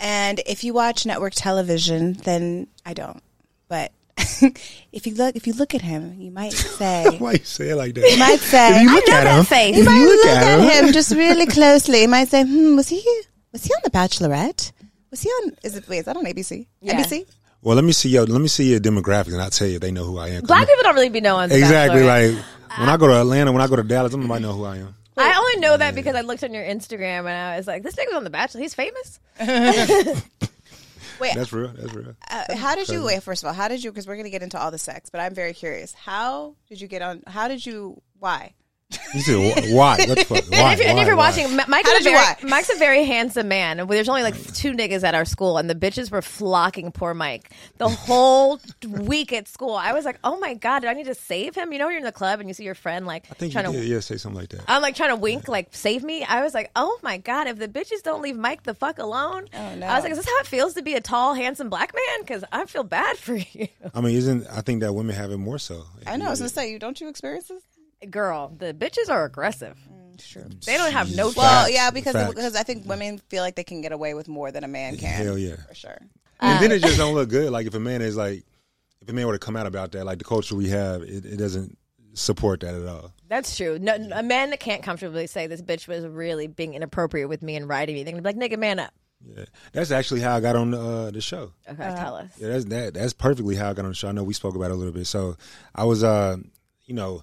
And 0.00 0.40
if 0.46 0.64
you 0.64 0.74
watch 0.74 1.06
network 1.06 1.32
television, 1.36 2.14
then 2.14 2.66
I 2.84 2.92
don't. 2.94 3.22
But 3.68 3.92
if 4.92 5.06
you 5.06 5.14
look 5.14 5.36
if 5.36 5.46
you 5.46 5.52
look 5.54 5.74
at 5.74 5.80
him, 5.82 6.14
you 6.20 6.30
might 6.30 6.52
say 6.52 7.06
Why 7.18 7.32
you 7.32 7.44
say 7.44 7.70
it 7.70 7.76
like 7.76 7.94
that? 7.94 8.10
you 8.10 8.18
might 8.18 8.40
say 8.40 8.70
If 8.76 8.82
you 8.82 8.94
look 8.94 9.06
know 9.08 9.14
at 9.14 9.24
that 9.24 9.38
him, 9.38 9.44
face. 9.44 9.70
if 9.76 9.78
you 9.78 9.84
might 9.84 9.98
you 9.98 10.06
look, 10.06 10.24
look 10.24 10.26
at, 10.36 10.42
at 10.42 10.60
him, 10.78 10.86
him 10.86 10.92
just 10.92 11.12
really 11.14 11.46
closely. 11.58 12.02
You 12.02 12.08
might 12.08 12.28
say, 12.28 12.42
"Hmm, 12.44 12.76
was 12.76 12.88
he 12.88 13.02
was 13.52 13.64
he 13.64 13.70
on 13.72 13.80
The 13.84 13.90
Bachelorette? 13.90 14.72
Was 15.10 15.22
he 15.22 15.28
on? 15.30 15.52
Is 15.62 15.76
it 15.76 15.88
wait? 15.88 15.98
Is 16.00 16.04
that 16.06 16.16
on 16.16 16.24
ABC? 16.24 16.66
Yeah. 16.80 17.02
NBC? 17.02 17.26
Well, 17.62 17.74
let 17.76 17.84
me 17.84 17.92
see 17.92 18.08
your 18.10 18.26
let 18.26 18.40
me 18.40 18.48
see 18.48 18.70
your 18.70 18.80
demographic, 18.80 19.32
and 19.32 19.40
I'll 19.42 19.50
tell 19.50 19.66
you 19.68 19.76
if 19.76 19.80
they 19.80 19.90
know 19.90 20.04
who 20.04 20.18
I 20.18 20.28
am. 20.28 20.42
Black 20.44 20.66
people 20.66 20.82
don't 20.82 20.94
really 20.94 21.08
be 21.08 21.20
knowing. 21.20 21.50
Exactly. 21.50 22.00
Bachelorette. 22.02 22.34
Like 22.36 22.44
when 22.78 22.88
I 22.88 22.96
go 22.96 23.08
to 23.08 23.20
Atlanta, 23.20 23.52
when 23.52 23.62
I 23.62 23.66
go 23.66 23.76
to 23.76 23.82
Dallas, 23.82 24.12
somebody 24.12 24.42
know 24.42 24.52
who 24.52 24.64
I 24.64 24.76
am. 24.78 24.94
I 25.16 25.36
only 25.36 25.60
know 25.60 25.76
that 25.76 25.96
because 25.96 26.14
I 26.14 26.20
looked 26.20 26.44
on 26.44 26.54
your 26.54 26.62
Instagram 26.62 27.20
and 27.20 27.30
I 27.30 27.56
was 27.56 27.66
like, 27.66 27.82
this 27.82 27.96
nigga 27.96 28.06
was 28.08 28.16
on 28.18 28.24
The 28.24 28.30
Bachelor. 28.30 28.60
He's 28.60 28.74
famous. 28.74 29.18
Wait, 31.20 31.34
That's 31.34 31.52
real. 31.52 31.68
That's 31.68 31.94
real. 31.94 32.14
uh, 32.30 32.56
how 32.56 32.74
did 32.74 32.88
you 32.88 33.04
wait? 33.04 33.22
First 33.22 33.42
of 33.42 33.48
all, 33.48 33.54
how 33.54 33.68
did 33.68 33.82
you? 33.82 33.90
Because 33.90 34.06
we're 34.06 34.16
gonna 34.16 34.30
get 34.30 34.42
into 34.42 34.60
all 34.60 34.70
the 34.70 34.78
sex, 34.78 35.10
but 35.10 35.20
I'm 35.20 35.34
very 35.34 35.52
curious. 35.52 35.94
How 35.94 36.54
did 36.68 36.80
you 36.80 36.88
get 36.88 37.02
on? 37.02 37.22
How 37.26 37.48
did 37.48 37.64
you? 37.64 38.00
Why? 38.18 38.54
You 39.14 39.20
said 39.20 39.36
wh- 39.68 39.74
why? 39.74 39.96
What 40.06 40.18
the 40.18 40.24
fuck? 40.24 40.44
Why? 40.50 40.72
and 40.72 40.72
if, 40.72 40.78
you're- 40.78 40.88
and 40.88 40.96
Why? 40.96 41.02
if 41.02 41.06
you're 41.08 41.16
Why? 41.16 41.28
watching, 41.28 41.44
M- 41.44 41.68
Mike 41.68 41.84
How 41.86 41.92
is 41.96 42.06
a 42.06 42.10
very. 42.10 42.36
Mike's 42.50 42.70
a 42.70 42.76
very 42.76 43.04
handsome 43.04 43.46
man. 43.48 43.86
There's 43.86 44.08
only 44.08 44.22
like 44.22 44.34
two 44.54 44.72
niggas 44.72 45.02
at 45.04 45.14
our 45.14 45.26
school, 45.26 45.58
and 45.58 45.68
the 45.68 45.74
bitches 45.74 46.10
were 46.10 46.22
flocking 46.22 46.90
poor 46.90 47.12
Mike 47.12 47.50
the 47.76 47.88
whole 47.88 48.58
week 48.88 49.32
at 49.34 49.46
school. 49.46 49.74
I 49.74 49.92
was 49.92 50.06
like, 50.06 50.18
oh 50.24 50.38
my 50.38 50.54
god, 50.54 50.80
do 50.80 50.88
I 50.88 50.94
need 50.94 51.04
to 51.06 51.14
save 51.14 51.54
him? 51.54 51.70
You 51.72 51.78
know, 51.78 51.88
you're 51.88 51.98
in 51.98 52.04
the 52.04 52.12
club 52.12 52.40
and 52.40 52.48
you 52.48 52.54
see 52.54 52.64
your 52.64 52.74
friend 52.74 53.06
like 53.06 53.24
I 53.30 53.34
think 53.34 53.52
you 53.54 53.60
trying 53.60 53.72
to. 53.72 53.78
Yeah, 53.78 54.00
say 54.00 54.16
something 54.16 54.40
like 54.40 54.48
that. 54.50 54.62
I'm 54.68 54.80
like 54.80 54.94
trying 54.94 55.10
to 55.10 55.16
wink, 55.16 55.48
like 55.48 55.68
save 55.72 56.02
me. 56.02 56.24
I 56.24 56.42
was 56.42 56.54
like, 56.54 56.70
oh 56.74 56.98
my 57.02 57.18
god, 57.18 57.46
if 57.46 57.58
the 57.58 57.68
bitches 57.68 58.02
don't 58.02 58.22
leave 58.22 58.36
Mike 58.36 58.62
the 58.62 58.74
fuck 58.74 58.98
alone, 58.98 59.48
Oh, 59.52 59.74
no. 59.74 59.86
I 59.86 59.96
was 59.96 60.04
like, 60.04 60.12
is 60.12 60.18
this 60.18 60.26
how 60.26 60.38
it 60.38 60.46
feels 60.46 60.74
to 60.74 60.82
be 60.82 60.94
a 60.94 61.00
tall, 61.02 61.34
handsome 61.34 61.68
black 61.68 61.94
man? 61.94 62.20
Because 62.22 62.42
I 62.52 62.64
feel 62.64 62.84
bad 62.84 63.18
for 63.18 63.34
you, 63.52 63.68
I 63.94 64.00
mean, 64.00 64.16
isn't 64.16 64.46
I 64.46 64.62
think 64.62 64.80
that 64.80 64.94
women 64.94 65.14
have 65.14 65.30
it 65.30 65.36
more 65.38 65.58
so. 65.58 65.84
I 66.06 66.16
know. 66.16 66.26
I 66.26 66.30
was 66.30 66.38
gonna 66.40 66.48
say, 66.48 66.70
you 66.72 66.78
don't 66.78 66.98
you 67.00 67.08
experience 67.08 67.48
this? 67.48 67.62
Girl. 68.06 68.54
The 68.56 68.74
bitches 68.74 69.08
are 69.10 69.24
aggressive. 69.24 69.76
True. 70.18 70.46
They 70.66 70.76
don't 70.76 70.92
have 70.92 71.14
no. 71.14 71.26
Well, 71.26 71.34
Well, 71.36 71.62
Facts. 71.64 71.72
yeah, 71.74 71.90
because 71.90 72.12
Facts. 72.14 72.34
because 72.34 72.56
I 72.56 72.62
think 72.64 72.86
women 72.88 73.18
feel 73.28 73.42
like 73.42 73.54
they 73.54 73.62
can 73.64 73.80
get 73.82 73.92
away 73.92 74.14
with 74.14 74.26
more 74.28 74.50
than 74.50 74.64
a 74.64 74.68
man 74.68 74.96
can. 74.96 75.10
Hell 75.24 75.38
yeah. 75.38 75.56
for 75.68 75.74
sure. 75.74 75.98
and 76.40 76.62
then 76.62 76.72
it 76.72 76.82
just 76.82 76.98
don't 76.98 77.14
look 77.14 77.28
good. 77.28 77.50
Like 77.52 77.66
if 77.66 77.74
a 77.74 77.80
man 77.80 78.02
is 78.02 78.16
like, 78.16 78.44
if 79.00 79.08
a 79.08 79.12
man 79.12 79.26
were 79.26 79.34
to 79.34 79.38
come 79.38 79.54
out 79.56 79.66
about 79.66 79.92
that, 79.92 80.04
like 80.04 80.18
the 80.18 80.24
culture 80.24 80.56
we 80.56 80.68
have, 80.70 81.02
it, 81.02 81.24
it 81.24 81.36
doesn't 81.36 81.78
support 82.14 82.60
that 82.60 82.74
at 82.74 82.86
all. 82.88 83.12
That's 83.28 83.56
true. 83.56 83.78
No, 83.78 83.94
a 83.94 84.22
man 84.24 84.50
that 84.50 84.58
can't 84.58 84.82
comfortably 84.82 85.28
say 85.28 85.46
this 85.46 85.62
bitch 85.62 85.86
was 85.86 86.04
really 86.04 86.48
being 86.48 86.74
inappropriate 86.74 87.28
with 87.28 87.42
me 87.42 87.54
and 87.54 87.68
riding 87.68 87.94
me, 87.94 88.02
they're 88.02 88.12
gonna 88.12 88.22
be 88.22 88.36
like, 88.38 88.50
"Nigga, 88.52 88.58
man 88.58 88.80
up." 88.80 88.92
Yeah, 89.24 89.44
that's 89.72 89.90
actually 89.92 90.20
how 90.20 90.36
I 90.36 90.40
got 90.40 90.56
on 90.56 90.74
uh, 90.74 91.10
the 91.12 91.20
show. 91.20 91.52
Okay, 91.68 91.94
tell 91.96 92.16
us. 92.16 92.30
Yeah, 92.38 92.48
that's 92.48 92.64
that. 92.66 92.94
That's 92.94 93.12
perfectly 93.12 93.54
how 93.56 93.70
I 93.70 93.74
got 93.74 93.84
on 93.84 93.90
the 93.92 93.94
show. 93.94 94.08
I 94.08 94.12
know 94.12 94.24
we 94.24 94.34
spoke 94.34 94.54
about 94.56 94.70
it 94.70 94.74
a 94.74 94.76
little 94.76 94.92
bit. 94.92 95.06
So 95.06 95.36
I 95.74 95.84
was, 95.84 96.02
uh, 96.02 96.36
you 96.86 96.94
know, 96.94 97.22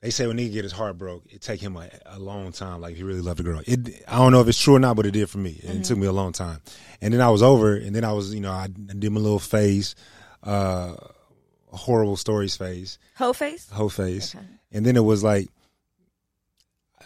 they 0.00 0.10
say 0.10 0.26
when 0.26 0.38
nigga 0.38 0.52
get 0.52 0.64
his 0.64 0.72
heart 0.72 0.96
broke, 0.96 1.24
it 1.30 1.40
take 1.42 1.60
him 1.60 1.76
a, 1.76 1.88
a 2.06 2.18
long 2.18 2.52
time. 2.52 2.80
Like 2.80 2.92
if 2.92 2.96
he 2.98 3.02
really 3.04 3.20
loved 3.20 3.38
the 3.38 3.42
girl, 3.42 3.60
it. 3.66 4.02
I 4.08 4.16
don't 4.18 4.32
know 4.32 4.40
if 4.40 4.48
it's 4.48 4.60
true 4.60 4.74
or 4.76 4.78
not, 4.78 4.96
but 4.96 5.04
it 5.06 5.10
did 5.10 5.28
for 5.28 5.38
me. 5.38 5.60
And 5.66 5.80
It 5.80 5.84
took 5.84 5.98
me 5.98 6.06
a 6.06 6.12
long 6.12 6.32
time. 6.32 6.60
And 7.02 7.12
then 7.14 7.20
I 7.20 7.28
was 7.30 7.42
over, 7.42 7.76
and 7.76 7.94
then 7.94 8.04
I 8.04 8.12
was, 8.12 8.34
you 8.34 8.40
know, 8.40 8.52
I 8.52 8.68
did 8.68 9.10
my 9.12 9.20
little 9.20 9.38
phase, 9.38 9.94
uh, 10.42 10.94
horrible 11.68 12.16
stories 12.16 12.56
phase, 12.56 12.98
Hoe 13.16 13.32
face. 13.32 13.68
whole 13.70 13.88
phase, 13.90 14.34
and 14.72 14.84
then 14.86 14.96
it 14.96 15.04
was 15.04 15.22
like, 15.22 15.48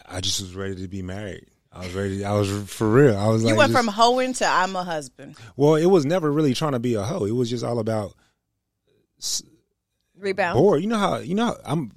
I 0.06 0.20
just 0.20 0.40
was 0.40 0.54
ready 0.54 0.76
to 0.76 0.88
be 0.88 1.02
married. 1.02 1.46
I 1.72 1.80
was 1.80 1.92
ready. 1.94 2.24
I 2.24 2.32
was 2.34 2.48
for 2.70 2.88
real. 2.88 3.16
I 3.16 3.26
was 3.28 3.42
You 3.42 3.48
like, 3.50 3.58
went 3.58 3.72
just- 3.72 3.84
from 3.84 3.92
hoeing 3.92 4.32
to 4.34 4.46
I'm 4.46 4.76
a 4.76 4.84
husband. 4.84 5.34
well, 5.56 5.74
it 5.74 5.86
was 5.86 6.04
never 6.06 6.30
really 6.30 6.54
trying 6.54 6.72
to 6.72 6.78
be 6.78 6.94
a 6.94 7.02
hoe. 7.02 7.24
It 7.24 7.32
was 7.32 7.50
just 7.50 7.64
all 7.64 7.80
about 7.80 8.14
Rebound. 10.16 10.56
bored. 10.56 10.82
You 10.82 10.88
know 10.88 10.98
how 10.98 11.16
you 11.18 11.34
know 11.34 11.46
how, 11.46 11.56
I'm 11.64 11.90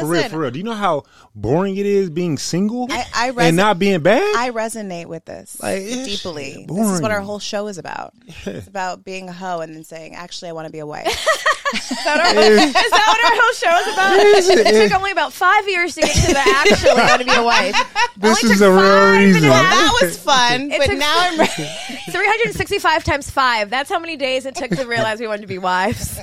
for 0.00 0.06
real 0.08 0.28
for 0.28 0.38
real. 0.38 0.50
Do 0.50 0.58
you 0.58 0.64
know 0.64 0.72
how 0.74 1.04
boring 1.34 1.76
it 1.76 1.86
is 1.86 2.10
being 2.10 2.38
single 2.38 2.86
I- 2.90 3.06
I 3.14 3.46
and 3.46 3.56
not 3.56 3.78
being 3.78 4.00
bad? 4.00 4.22
I 4.36 4.50
resonate 4.50 5.06
with 5.06 5.24
this 5.24 5.60
Like, 5.62 5.82
deeply. 5.82 6.66
This 6.68 6.88
is 6.90 7.00
what 7.02 7.10
our 7.10 7.20
whole 7.20 7.38
show 7.38 7.66
is 7.68 7.78
about. 7.78 8.14
It's 8.46 8.66
about 8.68 9.04
being 9.04 9.28
a 9.28 9.32
hoe 9.32 9.60
and 9.60 9.74
then 9.74 9.84
saying, 9.84 10.14
"Actually, 10.14 10.50
I 10.50 10.52
want 10.52 10.66
to 10.66 10.72
be 10.72 10.78
a 10.80 10.86
wife." 10.86 11.06
Is 11.72 11.88
that, 12.04 12.20
our, 12.20 12.42
is 12.42 12.72
that 12.72 13.06
what 13.08 13.24
our 13.24 13.40
whole 13.40 13.52
show 13.54 13.74
is 13.80 13.94
about? 13.94 14.66
it 14.66 14.88
took 14.90 14.98
only 14.98 15.10
about 15.12 15.32
five 15.32 15.66
years 15.68 15.94
to 15.94 16.02
get 16.02 16.14
to 16.14 16.32
the 16.32 16.38
actually 16.38 16.94
going 17.06 17.18
to 17.20 17.24
be 17.24 17.32
a 17.34 17.42
wife. 17.42 17.74
this 18.16 18.44
Only 18.44 18.52
is 18.54 18.58
took 18.60 18.68
a 18.68 18.70
real 18.70 18.80
five 18.80 19.14
and 19.14 19.22
a 19.22 19.26
reason. 19.26 19.42
half. 19.44 19.62
that 19.70 19.98
was 20.02 20.18
fun, 20.22 20.70
It 20.70 20.78
but 20.78 20.86
took- 20.88 20.98
now 20.98 21.14
I'm 21.16 21.38
ready. 21.38 21.52
365 22.10 23.04
times 23.04 23.30
five. 23.30 23.70
That's 23.70 23.88
how 23.90 23.98
many 23.98 24.16
days 24.16 24.44
it 24.46 24.54
took 24.54 24.70
to 24.72 24.84
realize 24.86 25.20
we 25.20 25.26
wanted 25.26 25.42
to 25.42 25.46
be 25.48 25.58
wives. 25.58 26.18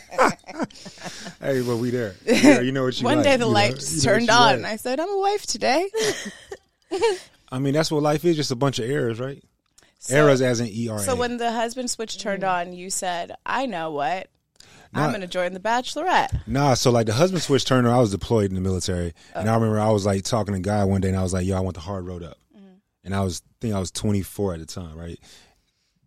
hey, 1.42 1.62
but 1.62 1.78
we 1.78 1.90
there. 1.90 2.16
Yeah, 2.26 2.60
you 2.62 2.72
know 2.72 2.84
what 2.84 3.00
you 3.00 3.06
One 3.06 3.18
like, 3.18 3.24
day 3.26 3.38
the 3.38 3.46
you 3.46 3.52
lights 3.52 4.06
know 4.06 4.12
turned 4.14 4.28
you 4.28 4.34
on, 4.34 4.40
like. 4.46 4.56
and 4.58 4.66
I 4.68 4.76
said, 4.76 5.00
"I'm 5.00 5.10
a 5.10 5.18
wife 5.20 5.46
today." 5.46 5.90
I 7.52 7.60
mean, 7.60 7.74
that's 7.74 7.92
what 7.92 8.04
life 8.04 8.24
is. 8.26 8.36
Just 8.36 8.52
a 8.52 8.56
bunch 8.56 8.80
of 8.80 8.90
errors, 8.90 9.20
right? 9.20 9.44
errors 10.10 10.42
as 10.42 10.60
in 10.60 10.68
E 10.68 10.88
R 10.90 10.98
A. 10.98 11.00
So 11.00 11.16
when 11.16 11.38
the 11.38 11.52
husband 11.52 11.90
switch 11.92 12.18
turned 12.18 12.42
mm. 12.44 12.52
on, 12.52 12.74
you 12.74 12.90
said, 12.90 13.36
"I 13.46 13.66
know 13.66 13.92
what." 13.92 14.30
I'm 14.94 15.10
going 15.12 15.22
to 15.22 15.28
join 15.28 15.54
the 15.54 15.60
Bachelorette. 15.60 16.46
Nah, 16.48 16.74
so 16.74 16.92
like 16.92 17.06
the 17.08 17.14
husband 17.14 17.42
switch 17.42 17.66
Turner. 17.66 17.90
I 17.90 18.00
was 18.00 18.12
deployed 18.12 18.50
in 18.50 18.56
the 18.56 18.62
military, 18.62 19.14
oh. 19.36 19.40
and 19.40 19.50
Oh. 19.50 19.52
I 19.52 19.56
remember 19.56 19.80
I 19.80 19.90
was 19.90 20.06
like 20.06 20.24
talking 20.24 20.54
to 20.54 20.60
a 20.60 20.62
guy 20.62 20.84
one 20.84 21.02
day, 21.02 21.10
and 21.10 21.18
I 21.18 21.24
was 21.24 21.34
like, 21.34 21.46
"Yo, 21.46 21.56
I 21.56 21.62
want 21.62 21.76
the 21.76 21.82
hard 21.82 22.06
road 22.06 22.24
up," 22.24 22.38
Mm-hmm. 22.56 22.74
and 23.06 23.16
I 23.16 23.22
was 23.22 23.42
I 23.46 23.54
think 23.62 23.74
I 23.76 23.80
was 23.80 23.92
24 23.92 24.56
at 24.56 24.60
the 24.60 24.66
time, 24.66 24.98
right? 24.98 25.20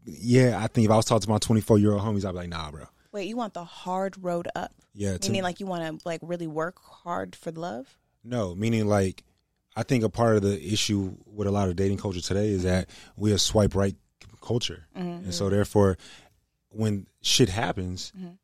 Yeah, 0.05 0.61
I 0.63 0.67
think 0.67 0.85
if 0.85 0.91
I 0.91 0.97
was 0.97 1.07
talking 1.07 1.23
to 1.23 1.31
my 1.31 1.39
24 1.39 1.79
year 1.79 1.93
old 1.93 2.03
homies, 2.03 2.25
I'd 2.25 2.33
be 2.33 2.39
like, 2.39 2.49
"Nah, 2.49 2.71
bro." 2.71 2.85
Wait, 3.13 3.29
you 3.29 3.37
want 3.37 3.55
the 3.55 3.65
hard 3.65 4.17
road 4.23 4.49
up? 4.57 4.73
Yeah, 4.93 5.17
Meaning, 5.23 5.43
like 5.45 5.61
you 5.61 5.67
want 5.67 6.01
to 6.01 6.07
like 6.07 6.21
really 6.23 6.47
work 6.49 6.77
hard 6.83 7.35
for 7.37 7.53
love? 7.53 7.97
no, 8.25 8.55
meaning 8.55 8.87
like 8.87 9.23
I 9.77 9.83
think 9.83 10.05
a 10.05 10.09
part 10.09 10.37
of 10.37 10.43
the 10.43 10.73
issue 10.73 11.17
with 11.27 11.47
a 11.47 11.51
lot 11.51 11.69
of 11.69 11.77
dating 11.77 11.99
culture 11.99 12.21
today 12.21 12.49
is 12.49 12.63
that 12.65 12.89
mm-hmm. 12.89 13.21
we 13.23 13.33
a 13.33 13.39
swipe 13.39 13.75
right 13.75 13.97
culture, 14.41 14.87
mm-hmm. 14.97 15.25
and 15.25 15.35
so 15.35 15.49
therefore, 15.49 15.97
when 16.71 17.07
shit 17.23 17.49
happens. 17.49 18.13
Mm-hmm. 18.17 18.35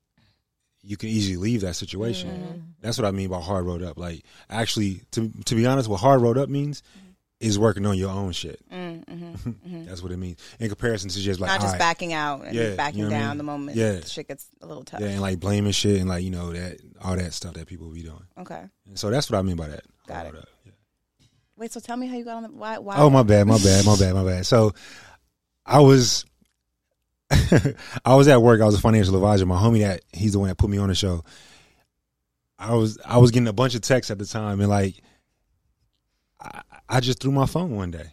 You 0.82 0.96
can 0.96 1.08
easily 1.10 1.36
leave 1.36 1.60
that 1.62 1.76
situation. 1.76 2.74
That's 2.80 2.96
what 2.98 3.06
I 3.06 3.10
mean 3.10 3.28
by 3.28 3.40
hard 3.40 3.66
road 3.66 3.82
up. 3.82 3.98
Like, 3.98 4.24
actually, 4.48 5.02
to 5.12 5.30
to 5.44 5.54
be 5.54 5.66
honest, 5.66 5.88
what 5.88 6.00
hard 6.00 6.22
road 6.22 6.38
up 6.38 6.48
means 6.48 6.82
is 7.38 7.58
working 7.58 7.86
on 7.86 7.96
your 7.96 8.10
own 8.10 8.32
shit. 8.32 8.60
Mm, 8.70 9.02
mm-hmm, 9.06 9.50
mm-hmm. 9.50 9.84
That's 9.86 10.02
what 10.02 10.12
it 10.12 10.18
means. 10.18 10.38
In 10.58 10.68
comparison 10.68 11.08
to 11.08 11.18
just 11.20 11.40
like 11.40 11.48
Not 11.48 11.60
just 11.62 11.72
right, 11.72 11.78
backing 11.78 12.12
out 12.12 12.44
and 12.44 12.54
Yeah, 12.54 12.74
backing 12.74 12.98
you 13.00 13.04
know 13.06 13.10
what 13.12 13.16
I 13.16 13.20
down 13.20 13.28
mean? 13.30 13.38
the 13.38 13.44
moment 13.44 13.76
Yeah. 13.78 14.00
shit 14.00 14.28
gets 14.28 14.46
a 14.60 14.66
little 14.66 14.84
tough. 14.84 15.00
yeah, 15.00 15.08
and 15.08 15.22
like 15.22 15.40
blaming 15.40 15.72
shit 15.72 16.00
and 16.00 16.08
like 16.08 16.22
you 16.22 16.30
know 16.30 16.52
that 16.52 16.78
all 17.02 17.16
that 17.16 17.32
stuff 17.32 17.54
that 17.54 17.66
people 17.66 17.88
be 17.88 18.02
doing. 18.02 18.26
Okay. 18.38 18.62
And 18.86 18.98
so 18.98 19.08
that's 19.10 19.30
what 19.30 19.38
I 19.38 19.42
mean 19.42 19.56
by 19.56 19.68
that. 19.68 19.84
Got 20.06 20.26
it. 20.26 20.34
Yeah. 20.66 20.72
Wait, 21.56 21.72
so 21.72 21.80
tell 21.80 21.96
me 21.96 22.06
how 22.08 22.16
you 22.16 22.24
got 22.24 22.36
on 22.36 22.42
the 22.42 22.48
why? 22.50 22.76
why 22.78 22.96
Oh 22.96 23.08
my 23.08 23.22
bad, 23.22 23.46
my 23.46 23.58
bad, 23.58 23.84
my 23.86 23.96
bad, 23.98 24.14
my 24.14 24.24
bad. 24.24 24.44
So 24.46 24.72
I 25.64 25.80
was 25.80 26.26
I 28.04 28.14
was 28.14 28.28
at 28.28 28.42
work. 28.42 28.60
I 28.60 28.66
was 28.66 28.74
a 28.74 28.80
financial 28.80 29.14
advisor. 29.14 29.46
My 29.46 29.60
homie 29.60 29.80
that 29.80 30.02
he's 30.12 30.32
the 30.32 30.38
one 30.38 30.48
that 30.48 30.58
put 30.58 30.70
me 30.70 30.78
on 30.78 30.88
the 30.88 30.94
show. 30.94 31.24
I 32.58 32.74
was 32.74 32.98
I 33.04 33.18
was 33.18 33.30
getting 33.30 33.48
a 33.48 33.52
bunch 33.52 33.74
of 33.74 33.80
texts 33.82 34.10
at 34.10 34.18
the 34.18 34.26
time, 34.26 34.60
and 34.60 34.68
like 34.68 35.00
I, 36.40 36.62
I 36.88 37.00
just 37.00 37.20
threw 37.20 37.32
my 37.32 37.46
phone 37.46 37.76
one 37.76 37.90
day. 37.90 38.12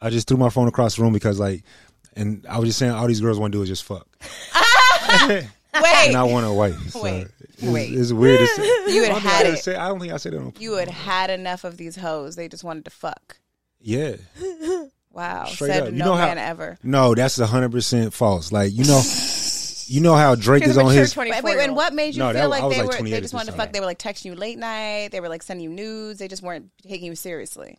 I 0.00 0.10
just 0.10 0.28
threw 0.28 0.36
my 0.36 0.50
phone 0.50 0.68
across 0.68 0.96
the 0.96 1.02
room 1.02 1.12
because 1.12 1.40
like, 1.40 1.64
and 2.14 2.46
I 2.48 2.58
was 2.58 2.68
just 2.68 2.78
saying 2.78 2.92
all 2.92 3.06
these 3.06 3.20
girls 3.20 3.38
want 3.38 3.52
to 3.52 3.58
do 3.58 3.62
is 3.62 3.68
just 3.68 3.84
fuck, 3.84 4.06
Wait, 5.28 6.08
and 6.08 6.16
I 6.16 6.22
want 6.22 6.46
a 6.46 6.52
wife. 6.52 6.90
So 6.90 7.02
Wait, 7.02 7.26
it's, 7.40 7.62
wait. 7.62 7.92
it's 7.92 8.12
weird. 8.12 8.40
To 8.40 8.46
say. 8.46 8.62
you 8.94 9.02
had 9.02 9.10
I 9.10 9.14
don't 9.14 9.22
think 9.22 9.32
had 9.32 9.46
it. 9.46 9.58
Say, 9.58 9.76
I 9.76 9.88
don't 9.88 10.00
think 10.00 10.12
I 10.12 10.16
said 10.16 10.34
it 10.34 10.38
on. 10.38 10.52
You 10.58 10.74
had 10.74 10.88
had 10.88 11.30
enough 11.30 11.64
of 11.64 11.76
these 11.76 11.96
hoes. 11.96 12.36
They 12.36 12.48
just 12.48 12.64
wanted 12.64 12.84
to 12.86 12.90
fuck. 12.90 13.38
Yeah. 13.80 14.16
Wow. 15.18 15.44
Straight 15.46 15.68
Said 15.72 15.82
up. 15.82 15.92
You 15.92 15.98
no 15.98 16.04
know 16.06 16.14
how- 16.14 16.26
man 16.26 16.38
ever. 16.38 16.78
No, 16.82 17.14
that's 17.14 17.38
hundred 17.40 17.72
percent 17.72 18.12
false. 18.14 18.52
Like 18.52 18.72
you 18.72 18.84
know, 18.84 19.02
you 19.86 20.00
know 20.00 20.14
how 20.14 20.34
Drake 20.36 20.62
is 20.62 20.78
on 20.78 20.86
mature 20.86 21.00
his. 21.00 21.16
Wait, 21.16 21.42
wait, 21.42 21.58
and 21.58 21.74
what 21.74 21.92
made 21.92 22.14
you 22.14 22.20
No, 22.20 22.32
feel 22.32 22.42
I 22.42 22.46
like 22.46 22.60
they 22.74 22.82
like 22.82 23.00
were 23.00 23.08
they 23.08 23.20
just 23.20 23.34
wanted 23.34 23.50
to 23.50 23.56
fuck? 23.56 23.72
They 23.72 23.80
were 23.80 23.86
like 23.86 23.98
texting 23.98 24.26
you 24.26 24.34
late 24.36 24.58
night. 24.58 25.08
They 25.10 25.20
were 25.20 25.28
like 25.28 25.42
sending 25.42 25.64
you 25.64 25.70
nudes. 25.74 26.18
They 26.20 26.28
just 26.28 26.42
weren't 26.42 26.70
taking 26.86 27.06
you 27.06 27.16
seriously. 27.16 27.78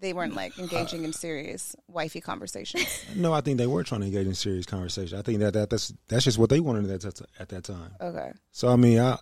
They 0.00 0.12
weren't 0.12 0.34
like 0.34 0.58
engaging 0.58 1.04
in 1.04 1.12
serious 1.12 1.76
wifey 1.86 2.20
conversations. 2.20 3.04
No, 3.14 3.32
I 3.32 3.40
think 3.40 3.58
they 3.58 3.66
were 3.68 3.84
trying 3.84 4.00
to 4.00 4.06
engage 4.08 4.26
in 4.26 4.34
serious 4.34 4.66
conversation. 4.66 5.18
I 5.18 5.22
think 5.22 5.38
that, 5.40 5.52
that 5.52 5.70
that's 5.70 5.92
that's 6.08 6.24
just 6.24 6.38
what 6.38 6.50
they 6.50 6.58
wanted 6.60 6.90
at 6.90 7.00
that 7.02 7.20
at 7.38 7.48
that 7.50 7.64
time. 7.64 7.92
Okay. 8.00 8.32
So 8.50 8.68
I 8.68 8.76
mean, 8.76 8.98
I 8.98 9.18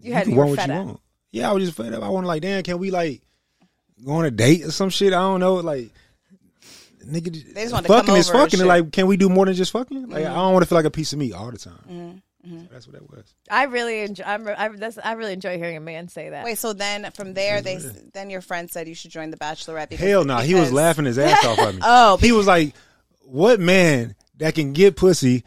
You 0.00 0.12
had 0.12 0.24
can 0.24 0.32
you 0.34 0.38
were 0.38 0.44
want 0.46 0.50
what 0.58 0.60
fed 0.60 0.68
you 0.68 0.74
up. 0.80 0.86
want. 0.86 1.00
Yeah, 1.32 1.50
I 1.50 1.52
was 1.52 1.64
just 1.64 1.76
fed 1.76 1.94
up. 1.94 2.02
I 2.02 2.08
wanted 2.10 2.26
like, 2.28 2.42
damn, 2.42 2.62
can 2.62 2.78
we 2.78 2.90
like 2.90 3.22
go 4.04 4.12
on 4.12 4.24
a 4.24 4.30
date 4.30 4.64
or 4.64 4.70
some 4.70 4.90
shit? 4.90 5.12
I 5.12 5.20
don't 5.20 5.40
know. 5.40 5.54
Like, 5.56 5.90
nigga, 7.04 7.54
They 7.54 7.62
just 7.62 7.72
want 7.72 7.86
to 7.86 7.92
fucking 7.92 8.06
come 8.06 8.16
is 8.16 8.28
over 8.30 8.38
and 8.38 8.44
fucking. 8.44 8.58
shit. 8.58 8.68
Mm-hmm. 8.68 8.84
Like, 8.84 8.92
can 8.92 9.06
we 9.06 9.16
do 9.16 9.28
more 9.28 9.46
than 9.46 9.54
just 9.54 9.72
fucking? 9.72 10.08
Like, 10.08 10.24
I 10.26 10.34
don't 10.34 10.52
want 10.52 10.62
to 10.62 10.68
feel 10.68 10.76
like 10.76 10.84
a 10.84 10.90
piece 10.90 11.12
of 11.12 11.18
meat 11.18 11.32
all 11.32 11.50
the 11.50 11.58
time. 11.58 12.22
So 12.42 12.48
that's 12.72 12.86
what 12.86 12.94
that 12.94 13.10
was. 13.10 13.34
I 13.50 13.64
really 13.64 14.00
enjoy. 14.00 14.24
I'm, 14.24 14.48
I, 14.48 14.68
that's, 14.68 14.98
I 15.02 15.12
really 15.12 15.34
enjoy 15.34 15.58
hearing 15.58 15.76
a 15.76 15.80
man 15.80 16.08
say 16.08 16.30
that. 16.30 16.44
Wait, 16.44 16.56
so 16.56 16.72
then 16.72 17.10
from 17.12 17.34
there, 17.34 17.60
they 17.60 17.76
then 18.14 18.30
your 18.30 18.40
friend 18.40 18.70
said 18.70 18.88
you 18.88 18.94
should 18.94 19.10
join 19.10 19.30
the 19.30 19.36
Bachelorette. 19.36 19.90
Because, 19.90 20.06
Hell 20.06 20.24
no, 20.24 20.38
he 20.38 20.54
was 20.54 20.72
laughing 20.72 21.04
his 21.04 21.18
ass 21.18 21.44
off 21.44 21.58
at 21.58 21.74
me. 21.74 21.80
Oh, 21.84 22.16
he 22.16 22.32
was 22.32 22.46
like, 22.46 22.74
"What 23.26 23.60
man 23.60 24.14
that 24.38 24.54
can 24.54 24.72
get 24.72 24.96
pussy 24.96 25.44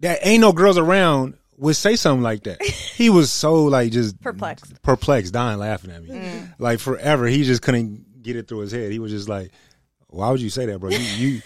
that 0.00 0.18
ain't 0.22 0.40
no 0.40 0.52
girls 0.52 0.78
around 0.78 1.34
would 1.58 1.76
say 1.76 1.94
something 1.94 2.22
like 2.24 2.42
that?" 2.42 2.60
He 2.92 3.08
was 3.08 3.30
so 3.30 3.62
like 3.64 3.92
just 3.92 4.20
Perplexed. 4.20 4.82
perplexed, 4.82 5.32
dying 5.32 5.58
laughing 5.60 5.92
at 5.92 6.02
me, 6.02 6.10
Mm. 6.10 6.54
like 6.58 6.80
forever. 6.80 7.26
He 7.26 7.44
just 7.44 7.62
couldn't 7.62 8.20
get 8.22 8.34
it 8.34 8.48
through 8.48 8.60
his 8.60 8.72
head. 8.72 8.90
He 8.92 8.98
was 8.98 9.12
just 9.12 9.28
like, 9.28 9.52
"Why 10.12 10.30
would 10.30 10.40
you 10.40 10.50
say 10.50 10.66
that, 10.66 10.78
bro? 10.78 10.90
You, 10.90 10.98
you, 10.98 11.42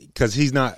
because 0.00 0.34
he's 0.34 0.52
not." 0.52 0.76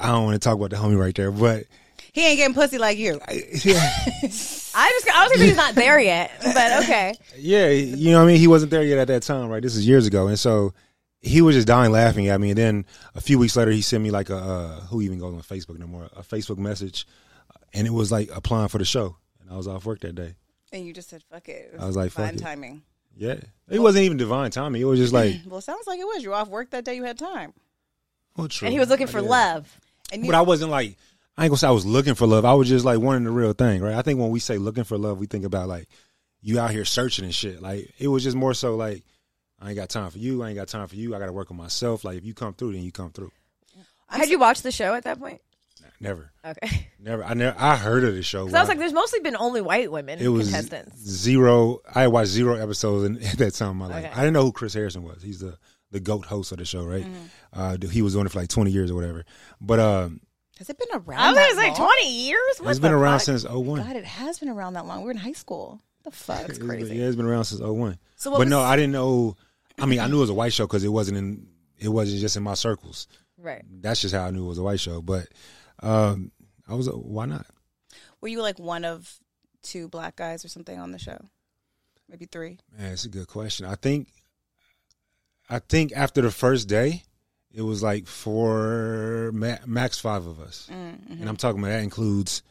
I 0.00 0.08
don't 0.08 0.24
want 0.24 0.34
to 0.34 0.38
talk 0.38 0.54
about 0.54 0.70
the 0.70 0.76
homie 0.76 0.98
right 0.98 1.14
there, 1.14 1.32
but 1.32 1.64
He 2.12 2.26
ain't 2.26 2.36
getting 2.36 2.54
pussy 2.54 2.78
like 2.78 2.98
you. 2.98 3.14
yeah, 3.14 3.18
I 3.32 4.22
just 4.22 4.74
I 4.74 5.22
was 5.22 5.32
thinking 5.32 5.48
he's 5.48 5.56
not 5.56 5.74
there 5.74 5.98
yet, 5.98 6.30
but 6.42 6.82
okay. 6.84 7.14
yeah, 7.36 7.68
you 7.68 8.10
know 8.10 8.18
what 8.18 8.24
I 8.24 8.26
mean. 8.26 8.38
He 8.38 8.46
wasn't 8.46 8.70
there 8.70 8.82
yet 8.82 8.98
at 8.98 9.08
that 9.08 9.22
time, 9.22 9.48
right? 9.48 9.62
This 9.62 9.76
is 9.76 9.86
years 9.86 10.06
ago, 10.06 10.26
and 10.26 10.38
so 10.38 10.74
he 11.20 11.42
was 11.42 11.56
just 11.56 11.66
dying 11.66 11.90
laughing 11.90 12.28
at 12.28 12.40
me. 12.40 12.50
And 12.50 12.58
then 12.58 12.86
a 13.14 13.20
few 13.20 13.38
weeks 13.38 13.56
later, 13.56 13.70
he 13.70 13.80
sent 13.80 14.02
me 14.02 14.10
like 14.10 14.30
a 14.30 14.36
uh, 14.36 14.80
who 14.82 15.00
even 15.00 15.18
goes 15.18 15.34
on 15.34 15.40
Facebook 15.40 15.78
no 15.78 15.86
more 15.86 16.04
a 16.16 16.22
Facebook 16.22 16.58
message, 16.58 17.06
and 17.72 17.86
it 17.86 17.92
was 17.92 18.12
like 18.12 18.30
applying 18.34 18.68
for 18.68 18.78
the 18.78 18.84
show. 18.84 19.16
And 19.40 19.50
I 19.50 19.56
was 19.56 19.66
off 19.66 19.86
work 19.86 20.00
that 20.00 20.14
day. 20.14 20.34
And 20.72 20.86
you 20.86 20.92
just 20.92 21.08
said, 21.08 21.22
fuck 21.30 21.48
it. 21.48 21.72
it 21.72 21.80
I 21.80 21.86
was 21.86 21.96
like, 21.96 22.12
fine 22.12 22.36
timing. 22.36 22.82
Yeah, 23.18 23.40
it 23.68 23.80
wasn't 23.80 24.04
even 24.04 24.16
divine 24.16 24.50
timing. 24.52 24.80
It 24.80 24.84
was 24.84 25.00
just 25.00 25.12
like, 25.12 25.34
Well, 25.46 25.58
it 25.58 25.62
sounds 25.62 25.86
like 25.86 25.98
it 25.98 26.06
was. 26.06 26.22
You 26.22 26.30
were 26.30 26.36
off 26.36 26.48
work 26.48 26.70
that 26.70 26.84
day. 26.84 26.94
You 26.94 27.04
had 27.04 27.18
time. 27.18 27.52
well, 28.36 28.48
true. 28.48 28.66
And 28.66 28.72
he 28.72 28.78
was 28.78 28.88
looking 28.88 29.08
for 29.08 29.20
love. 29.20 29.68
And 30.12 30.24
you, 30.24 30.30
But 30.30 30.38
I 30.38 30.42
wasn't 30.42 30.70
like 30.70 30.96
I 31.36 31.44
ain't 31.44 31.50
gonna 31.50 31.58
say 31.58 31.66
I 31.68 31.72
was 31.72 31.84
looking 31.84 32.14
for 32.14 32.26
love. 32.26 32.44
I 32.44 32.54
was 32.54 32.68
just 32.68 32.84
like 32.84 33.00
wanting 33.00 33.24
the 33.24 33.30
real 33.30 33.52
thing, 33.52 33.82
right? 33.82 33.94
I 33.94 34.02
think 34.02 34.18
when 34.18 34.30
we 34.30 34.40
say 34.40 34.56
looking 34.56 34.84
for 34.84 34.96
love, 34.96 35.18
we 35.18 35.26
think 35.26 35.44
about 35.44 35.68
like 35.68 35.88
you 36.40 36.60
out 36.60 36.70
here 36.70 36.84
searching 36.84 37.24
and 37.24 37.34
shit. 37.34 37.60
Like 37.60 37.92
it 37.98 38.08
was 38.08 38.22
just 38.22 38.36
more 38.36 38.54
so 38.54 38.76
like 38.76 39.02
I 39.60 39.68
ain't 39.68 39.76
got 39.76 39.88
time 39.88 40.10
for 40.10 40.18
you. 40.18 40.42
I 40.42 40.48
ain't 40.48 40.56
got 40.56 40.68
time 40.68 40.86
for 40.86 40.94
you. 40.94 41.14
I 41.14 41.18
got 41.18 41.26
to 41.26 41.32
work 41.32 41.50
on 41.50 41.56
myself. 41.56 42.04
Like 42.04 42.18
if 42.18 42.24
you 42.24 42.34
come 42.34 42.54
through, 42.54 42.72
then 42.72 42.82
you 42.82 42.92
come 42.92 43.10
through. 43.10 43.32
Had 44.08 44.28
you 44.28 44.38
watched 44.38 44.62
the 44.62 44.70
show 44.72 44.94
at 44.94 45.04
that 45.04 45.18
point? 45.18 45.40
Never, 46.00 46.30
Okay. 46.44 46.88
never. 47.00 47.24
I 47.24 47.34
never. 47.34 47.56
I 47.58 47.76
heard 47.76 48.04
of 48.04 48.14
the 48.14 48.22
show. 48.22 48.44
Because 48.44 48.54
I 48.54 48.60
was 48.60 48.68
like, 48.68 48.78
there's 48.78 48.92
mostly 48.92 49.20
been 49.20 49.36
only 49.36 49.60
white 49.60 49.90
women 49.90 50.18
it 50.20 50.28
was 50.28 50.46
contestants. 50.50 50.96
zero. 50.98 51.80
I 51.94 52.06
watched 52.08 52.30
zero 52.30 52.54
episodes 52.54 53.04
in, 53.04 53.22
at 53.26 53.38
that 53.38 53.54
time 53.54 53.70
in 53.72 53.76
my 53.78 53.86
life. 53.88 54.04
Okay. 54.04 54.12
I 54.14 54.18
didn't 54.20 54.34
know 54.34 54.44
who 54.44 54.52
Chris 54.52 54.74
Harrison 54.74 55.02
was. 55.02 55.22
He's 55.22 55.40
the 55.40 55.58
the 55.90 56.00
goat 56.00 56.26
host 56.26 56.52
of 56.52 56.58
the 56.58 56.64
show, 56.64 56.84
right? 56.84 57.04
Mm-hmm. 57.04 57.16
Uh, 57.52 57.76
he 57.90 58.02
was 58.02 58.12
doing 58.12 58.26
it 58.26 58.32
for 58.32 58.38
like 58.38 58.48
twenty 58.48 58.70
years 58.70 58.90
or 58.90 58.94
whatever. 58.94 59.24
But 59.60 59.80
um, 59.80 60.20
has 60.58 60.68
it 60.70 60.78
been 60.78 60.88
around? 60.92 61.18
I 61.20 61.28
was 61.30 61.36
that 61.36 61.50
gonna 61.56 61.74
say 61.74 61.80
long? 61.82 61.88
20 62.00 62.10
years. 62.24 62.58
What 62.60 62.70
it's 62.70 62.78
the 62.78 62.82
been 62.82 62.92
around 62.92 63.18
fuck? 63.18 63.22
since 63.26 63.44
01. 63.44 63.80
God, 63.82 63.96
it 63.96 64.04
has 64.04 64.38
been 64.38 64.48
around 64.48 64.74
that 64.74 64.86
long. 64.86 64.98
We 65.00 65.04
were 65.06 65.10
in 65.12 65.16
high 65.16 65.32
school. 65.32 65.80
The 66.04 66.10
fuck? 66.10 66.40
It's 66.42 66.50
It's 66.50 66.58
been- 66.58 66.68
crazy. 66.68 66.96
yeah, 66.96 67.06
it's 67.06 67.16
been 67.16 67.26
around 67.26 67.44
since 67.44 67.60
01. 67.60 67.98
So 68.16 68.30
what 68.30 68.38
but 68.38 68.48
no, 68.48 68.60
I 68.60 68.74
didn't 68.76 68.92
know. 68.92 69.36
I 69.78 69.86
mean, 69.86 70.00
I 70.00 70.06
knew 70.08 70.16
it 70.18 70.20
was 70.20 70.30
a 70.30 70.34
white 70.34 70.52
show 70.52 70.66
because 70.66 70.84
it 70.84 70.88
wasn't 70.88 71.18
in. 71.18 71.46
It 71.78 71.88
wasn't 71.88 72.20
just 72.20 72.36
in 72.36 72.42
my 72.42 72.54
circles. 72.54 73.06
Right. 73.40 73.62
That's 73.70 74.00
just 74.00 74.12
how 74.14 74.24
I 74.24 74.30
knew 74.32 74.44
it 74.44 74.48
was 74.48 74.58
a 74.58 74.64
white 74.64 74.80
show. 74.80 75.00
But 75.00 75.28
um, 75.82 76.32
I 76.68 76.74
was. 76.74 76.88
Why 76.88 77.26
not? 77.26 77.46
Were 78.20 78.28
you 78.28 78.42
like 78.42 78.58
one 78.58 78.84
of 78.84 79.18
two 79.62 79.88
black 79.88 80.16
guys 80.16 80.44
or 80.44 80.48
something 80.48 80.78
on 80.78 80.92
the 80.92 80.98
show? 80.98 81.18
Maybe 82.08 82.26
three. 82.26 82.58
Man, 82.78 82.92
it's 82.92 83.04
a 83.04 83.08
good 83.08 83.28
question. 83.28 83.66
I 83.66 83.74
think. 83.74 84.08
I 85.50 85.60
think 85.60 85.92
after 85.96 86.20
the 86.20 86.30
first 86.30 86.68
day, 86.68 87.04
it 87.52 87.62
was 87.62 87.82
like 87.82 88.06
four 88.06 89.30
ma- 89.32 89.56
max 89.66 89.98
five 89.98 90.26
of 90.26 90.40
us, 90.40 90.68
Mm-hmm. 90.70 91.12
and 91.14 91.28
I'm 91.28 91.36
talking 91.36 91.60
about 91.60 91.70
that 91.70 91.82
includes 91.82 92.42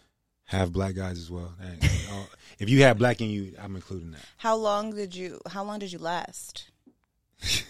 half 0.46 0.72
black 0.72 0.96
guys 0.96 1.19
as 1.19 1.29
well. 1.29 1.53
That 1.60 1.84
uh, 2.12 2.24
if 2.60 2.69
you 2.69 2.81
have 2.84 2.98
black 2.98 3.22
in 3.22 3.29
you, 3.29 3.53
I'm 3.62 3.75
including 3.75 4.12
that. 4.12 4.22
How 4.38 4.55
long 4.55 4.96
did 4.96 5.15
you? 5.15 5.39
How 5.48 5.63
long 5.63 5.78
did 5.80 5.91
you 5.91 5.99
last? 5.99 6.71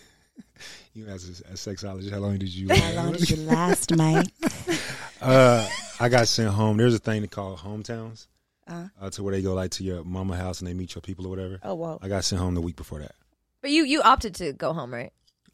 You 0.93 1.05
as 1.05 1.41
a, 1.41 1.51
a 1.51 1.53
sexologist, 1.53 2.09
how 2.11 2.17
long 2.17 2.39
did 2.39 2.49
you? 2.49 2.73
How 2.73 2.91
long 2.93 3.11
did 3.13 3.29
you 3.29 3.37
last, 3.37 3.95
Mike? 3.95 4.25
Uh, 5.21 5.67
I 5.99 6.09
got 6.09 6.27
sent 6.27 6.49
home. 6.53 6.77
There's 6.77 6.93
a 6.93 6.99
thing 6.99 7.21
they 7.21 7.27
call 7.27 7.57
hometowns, 7.57 8.27
Uh-huh. 8.67 8.87
uh, 9.01 9.09
to 9.11 9.23
where 9.23 9.33
they 9.33 9.41
go 9.41 9.53
like 9.53 9.71
to 9.71 9.83
your 9.83 10.03
mama 10.03 10.35
house 10.35 10.59
and 10.59 10.67
they 10.67 10.73
meet 10.73 10.93
your 10.95 11.01
people 11.01 11.25
or 11.25 11.29
whatever. 11.29 11.59
Oh 11.63 11.75
whoa. 11.75 11.99
I 12.01 12.07
got 12.07 12.23
sent 12.23 12.41
home 12.41 12.53
the 12.55 12.61
week 12.61 12.75
before 12.75 12.99
that. 12.99 13.15
But 13.61 13.71
you 13.71 13.83
you 13.83 14.01
opted 14.01 14.35
to 14.35 14.53
go 14.53 14.73
home, 14.73 14.93
right? 14.93 15.11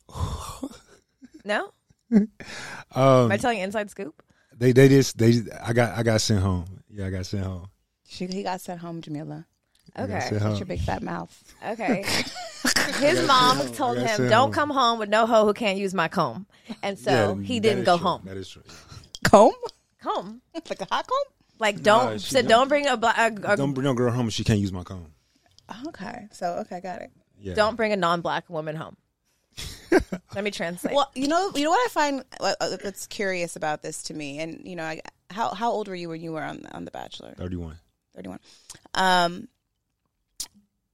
no? 1.45 1.71
Um, 2.12 2.28
Am 2.95 3.32
I 3.32 3.38
telling 3.38 3.60
inside 3.60 3.89
scoop? 3.89 4.21
they 4.56 4.71
they 4.71 4.88
just 4.89 5.17
they 5.17 5.41
I 5.63 5.73
got 5.73 5.97
I 5.97 6.04
got 6.04 6.21
sent 6.21 6.41
home. 6.41 6.65
Yeah, 6.89 7.08
I 7.08 7.10
got 7.10 7.26
sent 7.26 7.43
home. 7.43 7.67
She, 8.08 8.28
he 8.28 8.43
got 8.43 8.62
sent 8.62 8.80
home, 8.80 9.02
Jamila. 9.02 9.45
Okay. 9.97 10.19
sent 10.30 10.41
Shut 10.41 10.58
your 10.60 10.65
big 10.65 10.82
fat 10.82 11.02
mouth. 11.02 11.32
Okay. 11.65 12.04
His 12.99 13.26
mom 13.28 13.71
told 13.73 13.97
him, 13.97 14.30
"Don't 14.30 14.30
home. 14.30 14.52
come 14.52 14.69
home 14.69 14.99
with 14.99 15.10
no 15.10 15.26
hoe 15.26 15.45
who 15.45 15.54
can't 15.54 15.78
use 15.80 15.93
my 15.93 16.08
comb," 16.08 16.45
and 16.84 16.97
so 16.99 17.12
Yeah, 17.39 17.41
he 17.45 17.60
didn't 17.60 17.86
go 17.86 17.97
true. 17.97 18.06
home. 18.08 18.21
That 18.26 18.38
is 18.38 18.49
true. 18.49 18.63
Comb? 19.23 19.53
Comb, 20.01 20.41
like 20.69 20.81
a 20.81 20.88
hot 20.91 21.07
comb? 21.07 21.33
like 21.59 21.81
don't 21.81 22.19
she 22.19 22.31
said, 22.31 22.47
don't. 22.47 22.59
don't 22.62 22.67
bring 22.67 22.88
a, 22.88 22.97
black 22.97 23.17
a, 23.17 23.27
a 23.27 23.29
Don't 23.29 23.57
don't, 23.57 23.73
bring 23.73 23.86
no 23.86 23.93
girl 23.93 24.12
home 24.12 24.27
if 24.27 24.33
she 24.33 24.43
can't 24.43 24.59
use 24.59 24.71
my 24.71 24.83
comb. 24.83 25.13
Okay. 25.88 26.27
So 26.31 26.57
okay, 26.62 26.81
got 26.81 27.01
it. 27.01 27.12
Yeah. 27.39 27.53
Don't 27.53 27.75
bring 27.75 27.93
a 27.93 27.95
non-black 27.95 28.49
woman 28.49 28.75
home. 28.75 28.97
Let 30.36 30.43
me 30.43 30.51
translate. 30.51 30.93
Well, 30.95 31.12
you 31.13 31.27
know, 31.27 31.51
you 31.55 31.63
know 31.63 31.69
what 31.69 31.86
I 31.86 31.89
find 31.89 32.23
what- 32.39 32.57
uh, 32.59 32.77
what's 32.81 33.07
curious 33.07 33.55
about 33.55 33.81
this 33.81 34.03
to 34.03 34.13
me, 34.13 34.39
and 34.39 34.62
you 34.65 34.75
know, 34.75 34.83
I, 34.83 35.01
how 35.29 35.53
how 35.53 35.71
old 35.71 35.88
were 35.88 35.95
you 35.95 36.09
when 36.09 36.21
you 36.21 36.31
were 36.33 36.43
on 36.43 36.65
on 36.71 36.86
The 36.86 36.91
Bachelor? 36.91 37.33
thirty 37.38 37.55
one. 37.55 37.77
Thirty 38.15 38.29
one. 38.29 38.39
Um, 38.93 39.47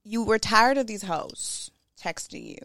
you 0.04 0.24
were 0.24 0.40
tired 0.40 0.78
of 0.78 0.88
these 0.88 1.04
hoes 1.04 1.72
texting 2.02 2.46
you, 2.46 2.58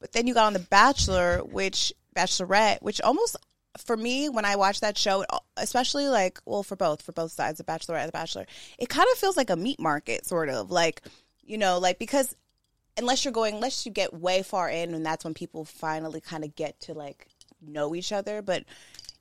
but 0.00 0.12
then 0.12 0.26
you 0.26 0.34
got 0.34 0.46
on 0.46 0.52
The 0.52 0.58
Bachelor, 0.58 1.38
which 1.38 1.92
Bachelorette, 2.14 2.82
which 2.82 3.00
almost 3.00 3.36
for 3.78 3.96
me 3.96 4.28
when 4.28 4.44
I 4.44 4.56
watch 4.56 4.80
that 4.80 4.98
show, 4.98 5.24
especially 5.56 6.08
like 6.08 6.40
well 6.44 6.62
for 6.62 6.76
both 6.76 7.02
for 7.02 7.12
both 7.12 7.32
sides, 7.32 7.58
The 7.58 7.64
Bachelor 7.64 7.96
and 7.96 8.08
The 8.08 8.12
Bachelor, 8.12 8.46
it 8.78 8.88
kind 8.88 9.06
of 9.12 9.18
feels 9.18 9.36
like 9.36 9.50
a 9.50 9.56
meat 9.56 9.80
market, 9.80 10.26
sort 10.26 10.48
of 10.48 10.70
like 10.70 11.02
you 11.42 11.58
know, 11.58 11.78
like 11.78 11.98
because 11.98 12.34
unless 12.96 13.24
you're 13.24 13.32
going, 13.32 13.56
unless 13.56 13.86
you 13.86 13.92
get 13.92 14.14
way 14.14 14.42
far 14.42 14.68
in, 14.68 14.94
and 14.94 15.04
that's 15.04 15.24
when 15.24 15.34
people 15.34 15.64
finally 15.64 16.20
kind 16.20 16.44
of 16.44 16.54
get 16.54 16.80
to 16.80 16.94
like 16.94 17.26
know 17.60 17.94
each 17.94 18.12
other. 18.12 18.42
But 18.42 18.64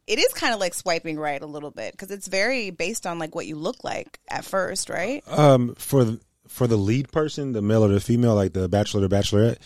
it 0.08 0.20
is 0.20 0.34
kind 0.34 0.54
of 0.54 0.60
like 0.60 0.74
swiping 0.74 1.20
right 1.20 1.42
a 1.42 1.46
little 1.46 1.72
bit 1.72 1.92
because 1.92 2.12
it's 2.12 2.28
very 2.28 2.72
based 2.72 3.06
on 3.06 3.20
like 3.20 3.36
what 3.36 3.46
you 3.46 3.56
look 3.56 3.84
like 3.84 4.20
at 4.30 4.44
first, 4.44 4.90
right? 4.90 5.24
Um, 5.28 5.76
for 5.76 6.04
the, 6.04 6.20
for 6.48 6.66
the 6.66 6.78
lead 6.78 7.12
person, 7.12 7.54
the 7.54 7.62
male 7.62 7.86
or 7.86 7.90
the 7.90 8.00
female, 8.00 8.36
like 8.36 8.54
the 8.54 8.68
bachelor 8.68 9.06
or 9.06 9.10
bachelorette, 9.10 9.58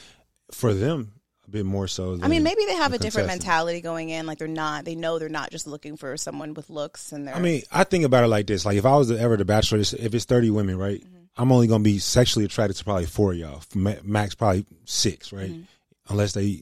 for 0.52 0.74
them 0.74 1.13
bit 1.54 1.66
more 1.66 1.88
so. 1.88 2.20
I 2.22 2.28
mean, 2.28 2.44
maybe 2.44 2.66
they 2.66 2.76
have 2.76 2.94
a 2.94 2.98
different 2.98 3.28
mentality 3.28 3.80
going 3.80 4.10
in. 4.10 4.26
Like 4.26 4.39
they're 4.39 4.48
not, 4.48 4.84
they 4.84 4.96
know 4.96 5.20
they're 5.20 5.30
not 5.30 5.52
just 5.52 5.68
looking 5.68 5.96
for 5.96 6.18
someone 6.18 6.54
with 6.54 6.70
looks 6.70 7.12
and 7.12 7.28
they're. 7.28 7.36
I 7.36 7.39
mean, 7.39 7.62
I 7.72 7.84
think 7.86 8.04
about 8.04 8.24
it 8.24 8.28
like 8.28 8.48
this: 8.48 8.66
like 8.66 8.78
if 8.78 8.86
I 8.86 8.98
was 8.98 9.12
ever 9.12 9.38
the 9.38 9.46
bachelor, 9.46 9.80
if 9.80 9.94
it's 9.94 10.26
thirty 10.26 10.50
women, 10.50 10.78
right? 10.78 11.00
Mm-hmm. 11.00 11.18
I'm 11.38 11.52
only 11.52 11.68
gonna 11.68 11.84
be 11.84 12.00
sexually 12.00 12.46
attracted 12.46 12.76
to 12.78 12.84
probably 12.84 13.06
four 13.06 13.32
of 13.32 13.38
y'all, 13.38 13.62
max 13.76 14.36
probably 14.36 14.66
six, 14.86 15.32
right? 15.32 15.52
Mm-hmm. 15.52 15.62
Unless 16.10 16.34
they 16.34 16.62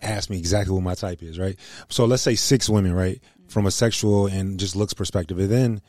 ask 0.00 0.30
me 0.30 0.38
exactly 0.38 0.74
what 0.74 0.82
my 0.82 0.94
type 0.94 1.22
is, 1.22 1.38
right? 1.38 1.56
So 1.88 2.06
let's 2.06 2.22
say 2.22 2.34
six 2.34 2.68
women, 2.68 2.92
right? 2.94 3.16
Mm-hmm. 3.16 3.48
From 3.48 3.66
a 3.66 3.70
sexual 3.70 4.26
and 4.26 4.58
just 4.58 4.74
looks 4.74 4.94
perspective, 4.94 5.38
and 5.38 5.50
then 5.50 5.82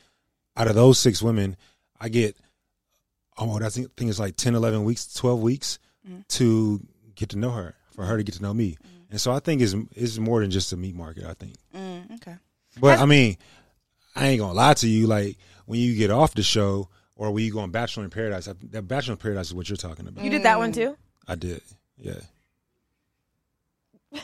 out 0.56 0.68
of 0.68 0.76
those 0.76 1.00
six 1.00 1.22
women, 1.22 1.56
I 2.00 2.10
get 2.10 2.38
oh, 3.38 3.60
I 3.64 3.70
think 3.70 3.96
think 3.96 4.10
it's 4.10 4.20
like 4.20 4.36
10, 4.36 4.56
11 4.56 4.84
weeks, 4.84 5.14
twelve 5.14 5.42
weeks 5.42 5.80
Mm-hmm. 6.08 6.22
to 6.30 6.80
get 7.14 7.30
to 7.30 7.38
know 7.38 7.52
her, 7.52 7.76
for 7.92 8.06
her 8.06 8.18
to 8.18 8.24
get 8.24 8.36
to 8.36 8.42
know 8.42 8.54
me, 8.54 8.78
and 9.10 9.20
so 9.20 9.32
I 9.32 9.40
think 9.40 9.62
it's 9.62 9.76
it's 9.96 10.18
more 10.18 10.42
than 10.42 10.52
just 10.52 10.72
a 10.74 10.78
meat 10.78 10.96
market. 10.96 11.26
I 11.26 11.34
think. 11.34 11.56
Mm, 11.76 12.16
okay. 12.16 12.36
But 12.80 13.00
I 13.00 13.06
mean, 13.06 13.38
I 14.16 14.28
ain't 14.28 14.40
gonna 14.40 14.54
lie 14.54 14.74
to 14.76 14.88
you. 14.88 15.08
Like 15.08 15.38
when 15.66 15.80
you 15.80 15.96
get 15.96 16.10
off 16.12 16.34
the 16.34 16.44
show, 16.44 16.90
or 17.16 17.32
when 17.32 17.44
you 17.44 17.52
go 17.54 17.60
on 17.60 17.72
Bachelor 17.72 18.04
in 18.04 18.10
Paradise, 18.10 18.48
I- 18.48 18.54
that 18.72 18.88
Bachelor 18.88 19.14
in 19.14 19.18
Paradise 19.18 19.48
is 19.48 19.54
what 19.54 19.70
you're 19.70 19.78
talking 19.78 20.08
about. 20.08 20.24
you 20.24 20.30
did 20.30 20.44
that 20.44 20.58
one 20.58 20.72
too. 20.72 20.96
I 21.28 21.36
did, 21.36 21.62
yeah. 21.98 22.20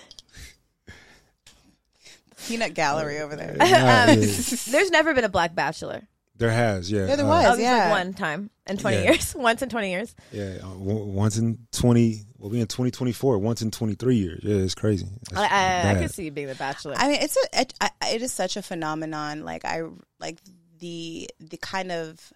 Peanut 2.47 2.73
gallery 2.73 3.19
over 3.19 3.35
there. 3.35 3.55
Nah, 3.57 3.65
yeah. 3.65 4.15
There's 4.15 4.91
never 4.91 5.13
been 5.13 5.23
a 5.25 5.29
black 5.29 5.53
bachelor. 5.55 6.07
There 6.37 6.51
has, 6.51 6.91
yeah, 6.91 7.07
Yeah, 7.07 7.15
there 7.15 7.25
Uh, 7.25 7.29
was. 7.29 7.57
Oh, 7.57 7.61
yeah. 7.61 7.77
like 7.89 7.89
one 8.05 8.13
time 8.13 8.49
in 8.67 8.77
20 8.77 8.97
Yeah. 8.97 9.03
years. 9.11 9.35
Once 9.37 9.61
in 9.61 9.69
20 9.69 9.89
years. 9.91 10.15
yeah. 10.31 10.57
uh, 10.61 10.67
w- 10.73 11.05
once 11.05 11.37
in 11.37 11.57
twenty, 11.71 12.21
we'll 12.37 12.51
be 12.51 12.59
in 12.61 12.67
twenty 12.67 12.91
twenty 12.91 13.11
four. 13.11 13.37
Once 13.39 13.61
in 13.61 13.71
twenty 13.71 13.95
three 13.95 14.17
years. 14.17 14.41
Yeah, 14.43 14.57
it's 14.57 14.75
crazy. 14.75 15.07
That's 15.31 15.37
I, 15.41 15.43
I, 15.43 15.45
I 15.45 15.93
bad. 15.93 16.01
could 16.01 16.11
see 16.13 16.25
you 16.25 16.31
being 16.31 16.47
the 16.47 16.55
bachelor. 16.55 16.93
I 16.97 17.07
mean, 17.07 17.21
it's 17.21 17.35
a 17.37 17.61
it, 17.61 17.73
I, 17.81 17.89
it 18.11 18.21
is 18.21 18.31
such 18.33 18.55
a 18.57 18.61
phenomenon. 18.61 19.43
Like 19.43 19.65
I 19.65 19.83
like 20.19 20.37
the 20.79 21.29
the 21.39 21.57
kind 21.57 21.91
of 21.91 22.31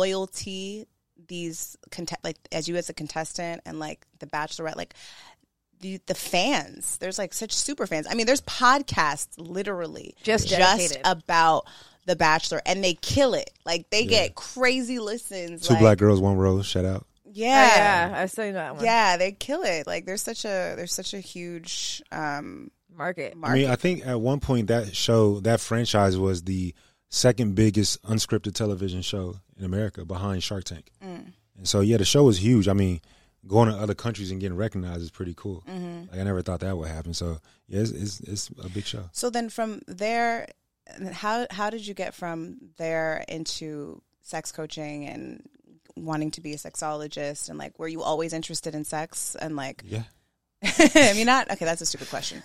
loyalty 0.00 0.86
these 1.28 1.76
contest 1.90 2.22
like 2.24 2.36
as 2.52 2.68
you 2.68 2.76
as 2.76 2.88
a 2.88 2.92
contestant 2.94 3.62
and 3.66 3.78
like 3.80 4.04
the 4.18 4.26
Bachelorette 4.26 4.76
like 4.76 4.94
the, 5.80 6.00
the 6.06 6.14
fans. 6.14 6.96
There's 6.98 7.18
like 7.18 7.34
such 7.34 7.52
super 7.52 7.86
fans. 7.86 8.06
I 8.08 8.14
mean, 8.14 8.26
there's 8.26 8.40
podcasts 8.42 9.28
literally 9.38 10.14
Just 10.22 10.48
just 10.48 10.58
dedicated. 10.58 11.02
about 11.04 11.66
The 12.06 12.16
Bachelor, 12.16 12.62
and 12.64 12.82
they 12.82 12.94
kill 12.94 13.34
it. 13.34 13.50
Like 13.64 13.90
they 13.90 14.06
get 14.06 14.34
crazy 14.34 14.98
listens. 14.98 15.66
Two 15.66 15.74
like, 15.74 15.80
black 15.80 15.98
girls, 15.98 16.20
one 16.20 16.36
rose. 16.36 16.66
Shout 16.66 16.84
out. 16.84 17.06
Yeah, 17.24 18.08
yeah, 18.10 18.20
I've 18.22 18.30
seen 18.30 18.54
that 18.54 18.76
one. 18.76 18.84
yeah, 18.84 19.16
they 19.16 19.32
kill 19.32 19.62
it. 19.62 19.86
Like 19.86 20.06
there's 20.06 20.22
such 20.22 20.44
a 20.44 20.74
there's 20.76 20.94
such 20.94 21.12
a 21.12 21.20
huge 21.20 22.02
um 22.10 22.70
Market. 22.96 23.36
market. 23.36 23.52
I 23.52 23.58
mean, 23.58 23.70
I 23.70 23.76
think 23.76 24.06
at 24.06 24.20
one 24.20 24.40
point 24.40 24.68
that 24.68 24.96
show, 24.96 25.40
that 25.40 25.60
franchise 25.60 26.16
was 26.16 26.42
the 26.42 26.74
second 27.10 27.54
biggest 27.54 28.02
unscripted 28.02 28.54
television 28.54 29.02
show 29.02 29.36
in 29.58 29.64
America 29.64 30.04
behind 30.04 30.42
Shark 30.42 30.64
Tank. 30.64 30.90
Mm. 31.04 31.32
And 31.58 31.68
so, 31.68 31.80
yeah, 31.80 31.98
the 31.98 32.04
show 32.04 32.24
was 32.24 32.42
huge. 32.42 32.68
I 32.68 32.72
mean, 32.72 33.00
going 33.46 33.68
to 33.68 33.76
other 33.76 33.94
countries 33.94 34.30
and 34.30 34.40
getting 34.40 34.56
recognized 34.56 35.02
is 35.02 35.10
pretty 35.10 35.34
cool. 35.36 35.62
Mm-hmm. 35.68 36.10
Like 36.10 36.20
I 36.20 36.22
never 36.24 36.42
thought 36.42 36.60
that 36.60 36.76
would 36.76 36.88
happen. 36.88 37.14
So, 37.14 37.38
yeah, 37.68 37.80
it's, 37.80 37.90
it's, 37.90 38.20
it's 38.20 38.50
a 38.62 38.68
big 38.68 38.86
show. 38.86 39.08
So 39.12 39.30
then 39.30 39.50
from 39.50 39.82
there, 39.86 40.48
how 41.12 41.46
how 41.50 41.70
did 41.70 41.86
you 41.86 41.94
get 41.94 42.14
from 42.14 42.56
there 42.76 43.24
into 43.28 44.00
sex 44.22 44.52
coaching 44.52 45.06
and 45.06 45.48
wanting 45.96 46.30
to 46.30 46.40
be 46.40 46.52
a 46.52 46.56
sexologist 46.56 47.48
and 47.48 47.58
like 47.58 47.78
were 47.78 47.88
you 47.88 48.02
always 48.02 48.32
interested 48.32 48.74
in 48.74 48.84
sex 48.84 49.34
and 49.40 49.56
like 49.56 49.82
Yeah. 49.86 50.02
I 50.62 51.12
mean 51.14 51.26
not 51.26 51.50
okay 51.50 51.64
that's 51.64 51.80
a 51.80 51.86
stupid 51.86 52.08
question. 52.10 52.42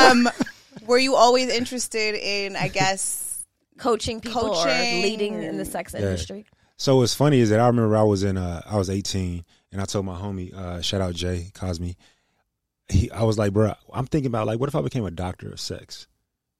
um 0.00 0.28
were 0.86 0.98
you 0.98 1.14
always 1.14 1.48
interested 1.48 2.14
in 2.14 2.56
I 2.56 2.68
guess 2.68 3.44
Coaching 3.78 4.20
people 4.20 4.46
or 4.50 4.64
Coaching. 4.64 5.02
leading 5.02 5.42
in 5.42 5.56
the 5.56 5.64
sex 5.64 5.94
industry. 5.94 6.44
So 6.76 6.96
what's 6.96 7.14
funny 7.14 7.40
is 7.40 7.50
that 7.50 7.58
I 7.60 7.66
remember 7.66 7.96
I 7.96 8.02
was 8.02 8.22
in 8.22 8.36
uh 8.36 8.62
I 8.66 8.76
was 8.76 8.88
18 8.90 9.44
and 9.72 9.80
I 9.80 9.84
told 9.84 10.04
my 10.06 10.14
homie 10.18 10.54
uh 10.54 10.80
shout 10.82 11.00
out 11.00 11.14
Jay 11.14 11.50
Cosme 11.54 11.90
he 12.88 13.10
I 13.10 13.22
was 13.24 13.38
like 13.38 13.52
bro 13.52 13.74
I'm 13.92 14.06
thinking 14.06 14.28
about 14.28 14.46
like 14.46 14.60
what 14.60 14.68
if 14.68 14.74
I 14.74 14.82
became 14.82 15.04
a 15.04 15.10
doctor 15.10 15.50
of 15.50 15.60
sex 15.60 16.06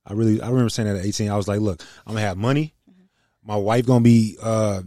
I 0.07 0.15
really 0.15 0.41
I 0.41 0.49
remember 0.49 0.69
saying 0.69 0.89
that 0.89 0.99
at 0.99 1.05
18 1.05 1.31
I 1.31 1.37
was 1.37 1.49
like 1.49 1.61
look 1.61 1.83
I'm 2.07 2.15
gonna 2.15 2.27
have 2.27 2.37
money 2.37 2.75
my 3.45 3.57
wife 3.57 3.87
gonna 3.87 4.01
be 4.01 4.37
uh 4.43 4.83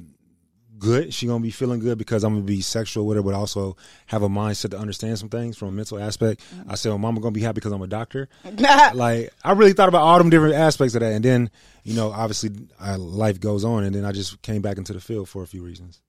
good 0.78 1.14
she 1.14 1.26
gonna 1.26 1.40
be 1.42 1.52
feeling 1.52 1.80
good 1.80 1.98
because 1.98 2.24
I'm 2.24 2.34
gonna 2.34 2.46
be 2.46 2.62
sexual 2.62 3.06
with 3.08 3.16
her 3.18 3.24
but 3.24 3.34
also 3.34 3.78
have 4.08 4.24
a 4.24 4.30
mindset 4.30 4.72
to 4.72 4.78
understand 4.78 5.18
some 5.18 5.30
things 5.30 5.58
from 5.58 5.70
a 5.70 5.72
mental 5.72 6.00
aspect 6.00 6.42
I 6.68 6.76
said 6.76 6.90
well 6.90 6.98
mama 6.98 7.22
gonna 7.22 7.32
be 7.32 7.42
happy 7.42 7.56
because 7.56 7.72
I'm 7.72 7.82
a 7.82 7.88
doctor 7.88 8.28
like 8.94 9.32
I 9.44 9.52
really 9.54 9.74
thought 9.74 9.90
about 9.90 10.02
all 10.02 10.18
them 10.18 10.30
different 10.30 10.56
aspects 10.56 10.96
of 10.96 11.02
that, 11.02 11.14
and 11.14 11.24
then 11.24 11.50
you 11.86 11.94
know, 11.94 12.12
obviously, 12.12 12.50
uh, 12.82 12.98
life 12.98 13.40
goes 13.40 13.64
on, 13.64 13.84
and 13.84 13.94
then 13.94 14.06
I 14.06 14.12
just 14.12 14.42
came 14.42 14.64
back 14.64 14.80
into 14.80 14.92
the 14.92 15.00
field 15.00 15.30
for 15.30 15.44
a 15.44 15.48
few 15.48 15.64
reasons. 15.64 16.02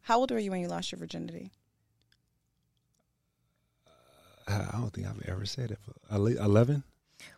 How 0.00 0.18
old 0.18 0.30
were 0.30 0.38
you 0.38 0.50
when 0.50 0.62
you 0.62 0.68
lost 0.68 0.90
your 0.90 0.98
virginity? 0.98 1.52
I 4.48 4.54
I 4.54 4.70
don't 4.72 4.90
think 4.90 5.06
I've 5.06 5.28
ever 5.28 5.44
said 5.44 5.70
it. 5.72 5.78
Eleven, 6.10 6.82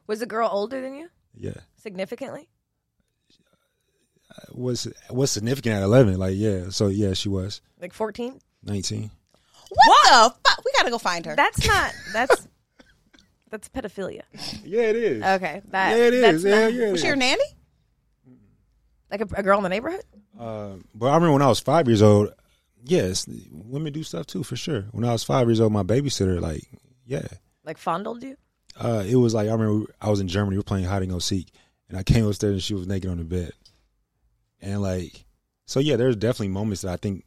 Was 0.06 0.20
the 0.20 0.26
girl 0.26 0.48
older 0.50 0.80
than 0.80 0.94
you? 0.94 1.08
yeah. 1.34 1.54
Significantly? 1.76 2.48
Was 4.52 4.88
what's 5.10 5.32
significant 5.32 5.76
at 5.76 5.82
eleven? 5.82 6.18
Like, 6.18 6.34
yeah. 6.36 6.70
So 6.70 6.86
yeah, 6.88 7.12
she 7.12 7.28
was 7.28 7.60
Like 7.80 7.92
14? 7.92 8.38
nineteen. 8.62 9.10
What, 9.68 10.02
the 10.04 10.48
fuck? 10.48 10.64
We 10.64 10.72
gotta 10.76 10.90
go 10.90 10.98
find 10.98 11.24
her. 11.26 11.34
That's 11.36 11.66
not, 11.66 11.92
that's, 12.12 12.48
that's 13.50 13.68
pedophilia. 13.68 14.22
Yeah, 14.64 14.82
it 14.82 14.96
is. 14.96 15.22
Okay. 15.22 15.62
That, 15.70 15.96
yeah, 15.96 16.04
it 16.04 16.20
that's 16.20 16.34
is. 16.38 16.44
Yeah, 16.44 16.60
not- 16.64 16.72
yeah. 16.72 16.88
it 16.88 16.92
was 16.92 17.00
she 17.00 17.06
your 17.08 17.16
nanny? 17.16 17.44
Like 19.10 19.20
a, 19.22 19.28
a 19.34 19.42
girl 19.42 19.58
in 19.58 19.62
the 19.62 19.68
neighborhood? 19.70 20.04
Uh, 20.38 20.74
but 20.94 21.06
I 21.08 21.14
remember 21.14 21.32
when 21.34 21.42
I 21.42 21.48
was 21.48 21.60
five 21.60 21.86
years 21.86 22.02
old. 22.02 22.32
Yes, 22.84 23.26
women 23.50 23.92
do 23.92 24.02
stuff 24.02 24.26
too 24.26 24.42
for 24.42 24.56
sure. 24.56 24.82
When 24.92 25.04
I 25.04 25.12
was 25.12 25.22
five 25.24 25.46
years 25.46 25.60
old, 25.60 25.72
my 25.72 25.82
babysitter, 25.82 26.40
like, 26.40 26.64
yeah, 27.06 27.26
Like 27.64 27.78
fondled 27.78 28.22
you? 28.22 28.36
Uh, 28.76 29.04
it 29.06 29.16
was 29.16 29.35
like 29.35 29.48
I 29.48 29.52
remember 29.52 29.92
I 30.00 30.11
was 30.11 30.20
in 30.20 30.28
Germany. 30.28 30.54
We 30.54 30.58
were 30.58 30.64
playing 30.64 30.85
hide 30.85 31.02
and 31.02 31.11
go 31.11 31.18
seek, 31.18 31.48
and 31.88 31.98
I 31.98 32.02
came 32.02 32.26
upstairs 32.26 32.52
and 32.52 32.62
she 32.62 32.74
was 32.74 32.87
naked 32.87 33.11
on 33.11 33.18
the 33.18 33.24
bed, 33.24 33.52
and 34.61 34.82
like, 34.82 35.24
so 35.66 35.80
yeah, 35.80 35.96
there's 35.96 36.16
definitely 36.16 36.48
moments 36.48 36.82
that 36.82 36.92
I 36.92 36.96
think 36.96 37.24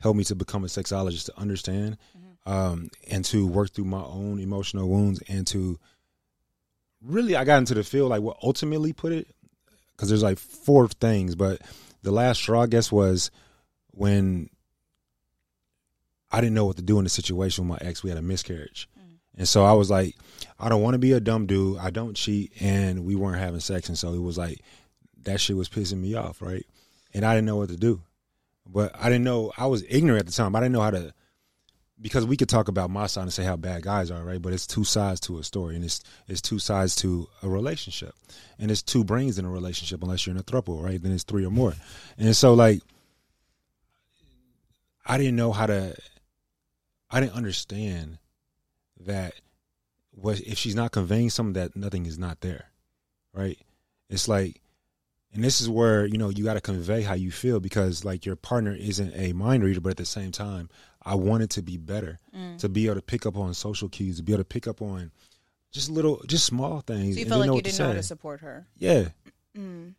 helped 0.00 0.18
me 0.18 0.24
to 0.24 0.34
become 0.34 0.64
a 0.64 0.68
sexologist 0.68 1.26
to 1.26 1.38
understand, 1.38 1.96
um, 2.46 2.90
and 3.10 3.24
to 3.26 3.46
work 3.46 3.70
through 3.72 3.86
my 3.86 4.02
own 4.02 4.38
emotional 4.38 4.88
wounds, 4.88 5.22
and 5.28 5.46
to 5.48 5.78
really 7.02 7.36
I 7.36 7.44
got 7.44 7.58
into 7.58 7.74
the 7.74 7.84
field 7.84 8.10
like 8.10 8.22
what 8.22 8.38
ultimately 8.42 8.92
put 8.92 9.12
it 9.12 9.28
because 9.92 10.08
there's 10.08 10.22
like 10.22 10.38
four 10.38 10.88
things, 10.88 11.34
but 11.34 11.60
the 12.02 12.10
last 12.10 12.38
straw 12.38 12.62
I 12.62 12.66
guess 12.66 12.90
was 12.90 13.30
when 13.92 14.50
I 16.30 16.40
didn't 16.40 16.54
know 16.54 16.66
what 16.66 16.76
to 16.76 16.82
do 16.82 16.98
in 16.98 17.04
the 17.04 17.10
situation 17.10 17.68
with 17.68 17.80
my 17.80 17.86
ex. 17.88 18.02
We 18.02 18.10
had 18.10 18.18
a 18.18 18.22
miscarriage. 18.22 18.88
And 19.36 19.48
so 19.48 19.64
I 19.64 19.72
was 19.72 19.90
like, 19.90 20.16
I 20.58 20.68
don't 20.68 20.82
want 20.82 20.94
to 20.94 20.98
be 20.98 21.12
a 21.12 21.20
dumb 21.20 21.46
dude. 21.46 21.78
I 21.78 21.90
don't 21.90 22.14
cheat. 22.14 22.52
And 22.60 23.04
we 23.04 23.16
weren't 23.16 23.40
having 23.40 23.60
sex. 23.60 23.88
And 23.88 23.98
so 23.98 24.12
it 24.12 24.22
was 24.22 24.38
like, 24.38 24.60
that 25.22 25.40
shit 25.40 25.56
was 25.56 25.68
pissing 25.68 26.00
me 26.00 26.14
off, 26.14 26.40
right? 26.40 26.64
And 27.12 27.24
I 27.24 27.34
didn't 27.34 27.46
know 27.46 27.56
what 27.56 27.70
to 27.70 27.76
do. 27.76 28.00
But 28.66 28.94
I 28.98 29.04
didn't 29.04 29.24
know, 29.24 29.52
I 29.56 29.66
was 29.66 29.84
ignorant 29.88 30.20
at 30.20 30.26
the 30.26 30.32
time. 30.32 30.54
I 30.56 30.60
didn't 30.60 30.72
know 30.72 30.80
how 30.80 30.90
to, 30.90 31.12
because 32.00 32.26
we 32.26 32.36
could 32.36 32.48
talk 32.48 32.68
about 32.68 32.90
my 32.90 33.06
side 33.06 33.22
and 33.22 33.32
say 33.32 33.44
how 33.44 33.56
bad 33.56 33.82
guys 33.82 34.10
are, 34.10 34.22
right? 34.24 34.40
But 34.40 34.52
it's 34.52 34.66
two 34.66 34.84
sides 34.84 35.20
to 35.20 35.38
a 35.38 35.44
story. 35.44 35.74
And 35.76 35.84
it's, 35.84 36.02
it's 36.28 36.40
two 36.40 36.58
sides 36.58 36.96
to 36.96 37.28
a 37.42 37.48
relationship. 37.48 38.14
And 38.58 38.70
it's 38.70 38.82
two 38.82 39.04
brains 39.04 39.38
in 39.38 39.44
a 39.44 39.50
relationship, 39.50 40.02
unless 40.02 40.26
you're 40.26 40.34
in 40.34 40.40
a 40.40 40.44
throuple, 40.44 40.82
right? 40.82 41.02
Then 41.02 41.12
it's 41.12 41.24
three 41.24 41.44
or 41.44 41.50
more. 41.50 41.74
And 42.18 42.34
so, 42.34 42.54
like, 42.54 42.82
I 45.06 45.18
didn't 45.18 45.36
know 45.36 45.52
how 45.52 45.66
to, 45.66 45.94
I 47.10 47.20
didn't 47.20 47.34
understand 47.34 48.18
that 49.06 49.34
what 50.12 50.40
if 50.40 50.58
she's 50.58 50.74
not 50.74 50.92
conveying 50.92 51.30
something 51.30 51.54
that 51.54 51.76
nothing 51.76 52.06
is 52.06 52.18
not 52.18 52.40
there, 52.40 52.66
right? 53.32 53.58
It's 54.08 54.28
like, 54.28 54.60
and 55.32 55.42
this 55.42 55.60
is 55.60 55.68
where 55.68 56.06
you 56.06 56.18
know 56.18 56.28
you 56.28 56.44
got 56.44 56.54
to 56.54 56.60
convey 56.60 57.02
how 57.02 57.14
you 57.14 57.30
feel 57.30 57.60
because 57.60 58.04
like 58.04 58.24
your 58.24 58.36
partner 58.36 58.74
isn't 58.74 59.12
a 59.14 59.32
mind 59.32 59.64
reader, 59.64 59.80
but 59.80 59.90
at 59.90 59.96
the 59.96 60.04
same 60.04 60.30
time, 60.30 60.68
I 61.02 61.14
wanted 61.16 61.50
to 61.50 61.62
be 61.62 61.76
better, 61.76 62.20
mm. 62.34 62.58
to 62.58 62.68
be 62.68 62.86
able 62.86 62.96
to 62.96 63.02
pick 63.02 63.26
up 63.26 63.36
on 63.36 63.54
social 63.54 63.88
cues, 63.88 64.18
to 64.18 64.22
be 64.22 64.32
able 64.32 64.42
to 64.42 64.48
pick 64.48 64.66
up 64.66 64.80
on 64.80 65.10
just 65.72 65.90
little, 65.90 66.22
just 66.26 66.46
small 66.46 66.80
things. 66.80 67.16
So 67.16 67.20
you 67.20 67.26
felt 67.26 67.40
like 67.40 67.56
you 67.56 67.62
didn't 67.62 67.78
know 67.78 67.88
how 67.88 67.92
to 67.94 68.02
support 68.02 68.40
her. 68.40 68.66
Yeah, 68.78 69.08
mm. 69.56 69.94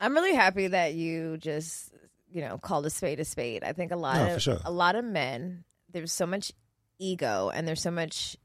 I'm 0.00 0.12
really 0.12 0.34
happy 0.34 0.68
that 0.68 0.94
you 0.94 1.38
just, 1.38 1.90
you 2.30 2.42
know, 2.42 2.58
called 2.58 2.84
a 2.84 2.90
spade 2.90 3.20
a 3.20 3.24
spade. 3.24 3.64
I 3.64 3.72
think 3.72 3.90
a 3.90 3.96
lot 3.96 4.16
No, 4.16 4.34
of 4.34 4.42
sure. 4.42 4.58
a 4.64 4.70
lot 4.70 4.96
of 4.96 5.04
men, 5.04 5.64
there's 5.90 6.12
so 6.12 6.26
much 6.26 6.52
ego 6.98 7.50
and 7.52 7.66
there's 7.66 7.82
so 7.82 7.90
much 7.90 8.36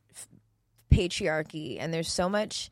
patriarchy 0.91 1.78
and 1.80 1.93
there's 1.93 2.12
so 2.12 2.30
much 2.30 2.69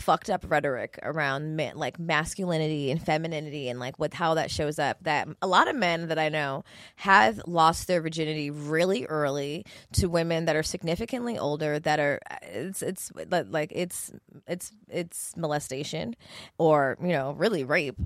fucked 0.00 0.30
up 0.30 0.44
rhetoric 0.48 0.98
around 1.02 1.56
men, 1.56 1.76
like 1.76 1.98
masculinity 1.98 2.90
and 2.90 3.04
femininity 3.04 3.68
and 3.68 3.78
like 3.78 3.98
with 3.98 4.14
how 4.14 4.34
that 4.34 4.50
shows 4.50 4.78
up 4.78 4.96
that 5.02 5.28
a 5.42 5.46
lot 5.46 5.68
of 5.68 5.76
men 5.76 6.08
that 6.08 6.18
I 6.18 6.28
know 6.28 6.64
have 6.96 7.40
lost 7.46 7.86
their 7.86 8.00
virginity 8.00 8.50
really 8.50 9.04
early 9.06 9.66
to 9.92 10.08
women 10.08 10.46
that 10.46 10.56
are 10.56 10.62
significantly 10.62 11.38
older 11.38 11.78
that 11.78 12.00
are 12.00 12.20
it's 12.42 12.82
it's 12.82 13.12
like 13.28 13.72
it's 13.74 14.10
it's 14.46 14.72
it's 14.88 15.36
molestation 15.36 16.16
or 16.58 16.96
you 17.02 17.12
know 17.12 17.32
really 17.32 17.62
rape 17.62 18.00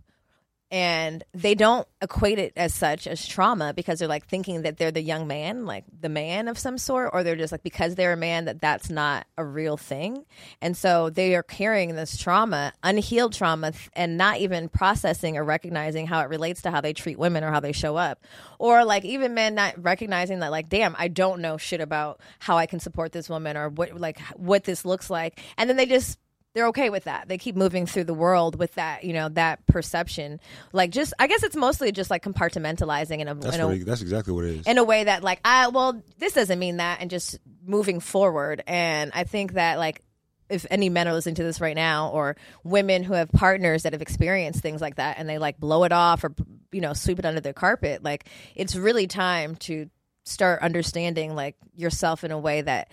and 0.74 1.22
they 1.32 1.54
don't 1.54 1.86
equate 2.02 2.40
it 2.40 2.52
as 2.56 2.74
such 2.74 3.06
as 3.06 3.24
trauma 3.24 3.72
because 3.72 4.00
they're 4.00 4.08
like 4.08 4.26
thinking 4.26 4.62
that 4.62 4.76
they're 4.76 4.90
the 4.90 5.00
young 5.00 5.28
man 5.28 5.66
like 5.66 5.84
the 6.00 6.08
man 6.08 6.48
of 6.48 6.58
some 6.58 6.78
sort 6.78 7.10
or 7.12 7.22
they're 7.22 7.36
just 7.36 7.52
like 7.52 7.62
because 7.62 7.94
they're 7.94 8.14
a 8.14 8.16
man 8.16 8.46
that 8.46 8.60
that's 8.60 8.90
not 8.90 9.24
a 9.38 9.44
real 9.44 9.76
thing. 9.76 10.24
And 10.60 10.76
so 10.76 11.10
they 11.10 11.36
are 11.36 11.44
carrying 11.44 11.94
this 11.94 12.16
trauma 12.16 12.72
unhealed 12.82 13.34
trauma 13.34 13.70
and 13.92 14.16
not 14.18 14.38
even 14.38 14.68
processing 14.68 15.36
or 15.36 15.44
recognizing 15.44 16.08
how 16.08 16.22
it 16.22 16.28
relates 16.28 16.62
to 16.62 16.72
how 16.72 16.80
they 16.80 16.92
treat 16.92 17.20
women 17.20 17.44
or 17.44 17.52
how 17.52 17.60
they 17.60 17.70
show 17.70 17.94
up. 17.94 18.24
Or 18.58 18.84
like 18.84 19.04
even 19.04 19.32
men 19.32 19.54
not 19.54 19.80
recognizing 19.80 20.40
that 20.40 20.50
like 20.50 20.68
damn 20.68 20.96
i 20.98 21.06
don't 21.06 21.40
know 21.40 21.56
shit 21.56 21.82
about 21.82 22.18
how 22.40 22.58
i 22.58 22.66
can 22.66 22.80
support 22.80 23.12
this 23.12 23.28
woman 23.28 23.56
or 23.56 23.68
what 23.68 24.00
like 24.00 24.18
what 24.34 24.64
this 24.64 24.84
looks 24.84 25.08
like. 25.08 25.38
And 25.56 25.70
then 25.70 25.76
they 25.76 25.86
just 25.86 26.18
they're 26.54 26.68
okay 26.68 26.88
with 26.88 27.04
that. 27.04 27.28
They 27.28 27.36
keep 27.36 27.56
moving 27.56 27.84
through 27.84 28.04
the 28.04 28.14
world 28.14 28.56
with 28.56 28.74
that, 28.76 29.02
you 29.02 29.12
know, 29.12 29.28
that 29.30 29.66
perception. 29.66 30.40
Like 30.72 30.90
just, 30.90 31.12
I 31.18 31.26
guess 31.26 31.42
it's 31.42 31.56
mostly 31.56 31.90
just 31.90 32.10
like 32.10 32.22
compartmentalizing 32.22 33.18
in 33.18 33.28
a, 33.28 33.34
that's 33.34 33.56
in 33.56 33.60
a, 33.60 33.68
it, 33.70 33.84
that's 33.84 34.02
exactly 34.02 34.32
what 34.32 34.44
it 34.44 34.60
is. 34.60 34.66
in 34.66 34.78
a 34.78 34.84
way 34.84 35.04
that 35.04 35.24
like, 35.24 35.40
I, 35.44 35.68
well, 35.68 36.00
this 36.18 36.32
doesn't 36.32 36.58
mean 36.58 36.76
that 36.76 37.00
and 37.00 37.10
just 37.10 37.38
moving 37.66 37.98
forward. 37.98 38.62
And 38.68 39.10
I 39.14 39.24
think 39.24 39.54
that 39.54 39.78
like, 39.78 40.02
if 40.48 40.66
any 40.70 40.90
men 40.90 41.08
are 41.08 41.12
listening 41.12 41.34
to 41.36 41.42
this 41.42 41.60
right 41.60 41.74
now 41.74 42.10
or 42.10 42.36
women 42.62 43.02
who 43.02 43.14
have 43.14 43.32
partners 43.32 43.82
that 43.82 43.92
have 43.92 44.02
experienced 44.02 44.60
things 44.60 44.80
like 44.80 44.96
that 44.96 45.18
and 45.18 45.28
they 45.28 45.38
like 45.38 45.58
blow 45.58 45.82
it 45.84 45.92
off 45.92 46.22
or, 46.22 46.34
you 46.70 46.82
know, 46.82 46.92
sweep 46.92 47.18
it 47.18 47.24
under 47.24 47.40
the 47.40 47.52
carpet, 47.52 48.04
like 48.04 48.28
it's 48.54 48.76
really 48.76 49.08
time 49.08 49.56
to 49.56 49.88
start 50.24 50.62
understanding 50.62 51.34
like 51.34 51.56
yourself 51.74 52.22
in 52.24 52.30
a 52.30 52.38
way 52.38 52.60
that 52.60 52.88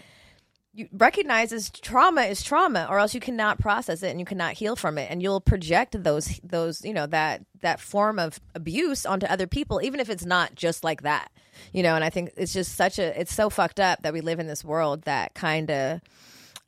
you 0.73 0.87
recognizes 0.93 1.69
trauma 1.69 2.21
is 2.21 2.41
trauma 2.41 2.87
or 2.89 2.97
else 2.97 3.13
you 3.13 3.19
cannot 3.19 3.59
process 3.59 4.03
it 4.03 4.09
and 4.09 4.19
you 4.19 4.25
cannot 4.25 4.53
heal 4.53 4.75
from 4.75 4.97
it 4.97 5.11
and 5.11 5.21
you'll 5.21 5.41
project 5.41 6.01
those 6.03 6.39
those 6.43 6.85
you 6.85 6.93
know 6.93 7.05
that 7.07 7.45
that 7.61 7.79
form 7.79 8.17
of 8.17 8.39
abuse 8.55 9.05
onto 9.05 9.25
other 9.25 9.47
people 9.47 9.81
even 9.83 9.99
if 9.99 10.09
it's 10.09 10.25
not 10.25 10.55
just 10.55 10.83
like 10.83 11.01
that 11.01 11.29
you 11.71 11.83
know. 11.83 11.95
And 11.95 12.03
I 12.03 12.09
think 12.09 12.31
it's 12.37 12.53
just 12.53 12.75
such 12.75 12.99
a 12.99 13.19
it's 13.19 13.33
so 13.33 13.49
fucked 13.49 13.79
up 13.79 14.01
that 14.03 14.13
we 14.13 14.21
live 14.21 14.39
in 14.39 14.47
this 14.47 14.63
world 14.63 15.03
that 15.03 15.33
kind 15.33 15.69
of 15.69 16.01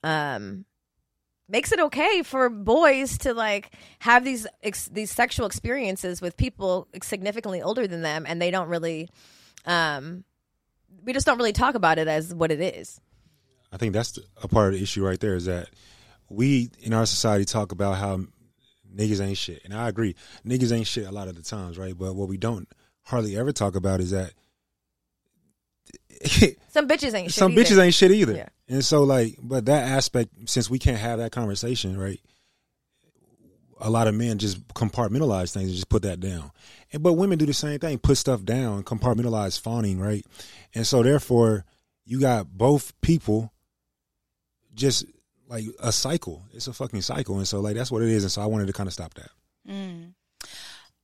um 0.04 0.66
makes 1.50 1.72
it 1.72 1.80
okay 1.80 2.24
for 2.24 2.50
boys 2.50 3.18
to 3.20 3.34
like 3.34 3.72
have 4.00 4.24
these 4.24 4.48
ex- 4.62 4.90
these 4.90 5.12
sexual 5.12 5.46
experiences 5.46 6.22
with 6.22 6.38
people 6.38 6.88
significantly 7.02 7.62
older 7.62 7.88
than 7.88 8.02
them 8.02 8.26
and 8.28 8.42
they 8.42 8.52
don't 8.52 8.70
really 8.70 9.10
um 9.66 10.24
we 11.04 11.14
just 11.14 11.26
don't 11.26 11.38
really 11.38 11.54
talk 11.54 11.76
about 11.76 12.00
it 12.00 12.08
as 12.08 12.34
what 12.34 12.52
it 12.52 12.62
is 12.62 13.00
I 13.74 13.78
think 13.78 13.94
that's 13.94 14.20
a 14.42 14.48
part 14.48 14.68
of 14.68 14.80
the 14.80 14.84
issue 14.84 15.04
right 15.04 15.20
there 15.20 15.36
is 15.36 15.46
that 15.46 15.70
we 16.30 16.70
in 16.82 16.94
our 16.94 17.08
society 17.08 17.44
talk 17.44 17.72
about 17.72 17.98
how 17.98 18.20
niggas 18.96 19.20
ain't 19.20 19.38
shit, 19.38 19.66
and 19.66 19.74
I 19.74 19.90
agree, 19.90 20.16
niggas 20.46 20.72
ain't 20.72 20.86
shit 20.86 21.08
a 21.08 21.12
lot 21.12 21.28
of 21.28 21.36
the 21.36 21.42
times, 21.42 21.80
right? 21.80 21.98
But 21.98 22.16
what 22.16 22.30
we 22.30 22.38
don't 22.38 22.68
hardly 23.02 23.36
ever 23.36 23.52
talk 23.52 23.76
about 23.76 24.00
is 24.00 24.12
that 24.12 24.32
some 26.70 26.88
bitches 26.88 27.16
ain't 27.16 27.32
shit 27.32 27.34
some 27.34 27.52
either. 27.52 27.64
bitches 27.64 27.84
ain't 27.84 27.96
shit 27.96 28.12
either. 28.12 28.34
Yeah. 28.34 28.50
And 28.70 28.86
so 28.86 29.04
like, 29.04 29.38
but 29.42 29.66
that 29.66 29.90
aspect, 29.90 30.50
since 30.50 30.70
we 30.70 30.78
can't 30.78 31.00
have 31.00 31.18
that 31.18 31.32
conversation, 31.32 31.98
right? 31.98 32.22
A 33.82 33.90
lot 33.90 34.08
of 34.08 34.14
men 34.14 34.38
just 34.38 34.66
compartmentalize 34.70 35.52
things 35.52 35.70
and 35.70 35.76
just 35.76 35.90
put 35.90 36.04
that 36.04 36.20
down. 36.20 36.52
And 36.94 37.02
but 37.02 37.14
women 37.14 37.40
do 37.40 37.46
the 37.48 37.54
same 37.54 37.80
thing, 37.80 37.98
put 37.98 38.18
stuff 38.18 38.44
down, 38.44 38.84
compartmentalize 38.84 39.60
fawning, 39.60 40.00
right? 40.00 40.26
And 40.76 40.86
so 40.86 41.02
therefore, 41.04 41.66
you 42.06 42.20
got 42.20 42.48
both 42.56 42.94
people 43.02 43.53
just 44.74 45.06
like 45.48 45.66
a 45.80 45.92
cycle. 45.92 46.44
It's 46.54 46.68
a 46.68 46.74
fucking 46.74 47.02
cycle. 47.02 47.38
And 47.38 47.48
so 47.48 47.60
like 47.60 47.76
that's 47.76 47.92
what 47.92 48.02
it 48.02 48.10
is. 48.10 48.24
And 48.24 48.32
so 48.32 48.42
I 48.42 48.46
wanted 48.48 48.68
to 48.68 48.74
kind 48.74 48.88
of 48.88 48.94
stop 48.94 49.14
that. 49.16 49.30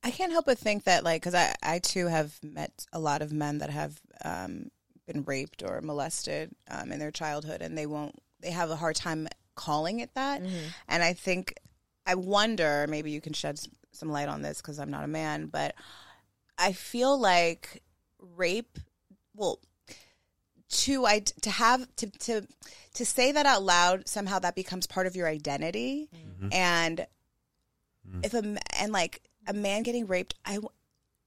I 0.02 0.10
can't 0.10 0.32
help 0.32 0.46
but 0.46 0.58
think 0.58 0.84
that, 0.84 1.04
like, 1.04 1.20
because 1.20 1.34
I, 1.34 1.54
I 1.62 1.78
too 1.78 2.06
have 2.06 2.32
met 2.42 2.86
a 2.92 2.98
lot 2.98 3.20
of 3.20 3.32
men 3.32 3.58
that 3.58 3.68
have 3.68 4.00
um, 4.24 4.70
been 5.06 5.24
raped 5.24 5.62
or 5.62 5.82
molested 5.82 6.50
um, 6.70 6.90
in 6.90 6.98
their 6.98 7.10
childhood, 7.10 7.60
and 7.60 7.76
they 7.76 7.84
won't, 7.84 8.14
they 8.40 8.50
have 8.50 8.70
a 8.70 8.76
hard 8.76 8.96
time 8.96 9.28
calling 9.56 10.00
it 10.00 10.14
that. 10.14 10.40
And 10.88 11.02
I 11.02 11.12
think, 11.12 11.54
I 12.06 12.14
wonder, 12.14 12.86
maybe 12.88 13.10
you 13.10 13.20
can 13.20 13.34
shed 13.34 13.60
some 13.92 14.10
light 14.10 14.28
on 14.28 14.40
this 14.40 14.62
because 14.62 14.78
I'm 14.78 14.90
not 14.90 15.04
a 15.04 15.08
man, 15.08 15.46
but 15.46 15.74
I 16.56 16.72
feel 16.72 17.18
like 17.18 17.82
rape, 18.18 18.78
well, 19.34 19.58
to 20.70 21.06
I 21.06 21.20
to 21.42 21.50
have 21.50 21.86
to 21.96 22.06
to 22.10 22.46
to 22.94 23.06
say 23.06 23.32
that 23.32 23.46
out 23.46 23.62
loud 23.62 24.08
somehow 24.08 24.38
that 24.40 24.54
becomes 24.54 24.86
part 24.86 25.06
of 25.06 25.16
your 25.16 25.28
identity, 25.28 26.08
mm-hmm. 26.14 26.48
and 26.52 27.06
mm-hmm. 28.08 28.20
if 28.22 28.34
a 28.34 28.58
and 28.80 28.92
like 28.92 29.22
a 29.46 29.52
man 29.52 29.82
getting 29.82 30.06
raped, 30.06 30.34
I 30.44 30.58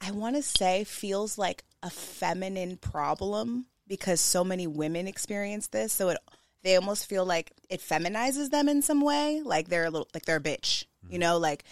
I 0.01 0.11
want 0.11 0.35
to 0.35 0.43
say 0.43 0.83
feels 0.83 1.37
like 1.37 1.63
a 1.81 1.89
feminine 1.89 2.77
problem 2.77 3.65
because 3.87 4.21
so 4.21 4.43
many 4.43 4.67
women 4.67 5.07
experience 5.07 5.67
this, 5.67 5.93
so 5.93 6.09
it 6.09 6.17
they 6.63 6.75
almost 6.77 7.07
feel 7.07 7.25
like 7.25 7.51
it 7.69 7.81
feminizes 7.81 8.49
them 8.49 8.69
in 8.69 8.81
some 8.81 9.01
way, 9.01 9.41
like 9.43 9.67
they're 9.67 9.85
a 9.85 9.89
little 9.89 10.07
like 10.13 10.25
they're 10.25 10.37
a 10.37 10.41
bitch, 10.41 10.85
you 11.03 11.11
mm-hmm. 11.11 11.19
know, 11.19 11.37
like 11.37 11.65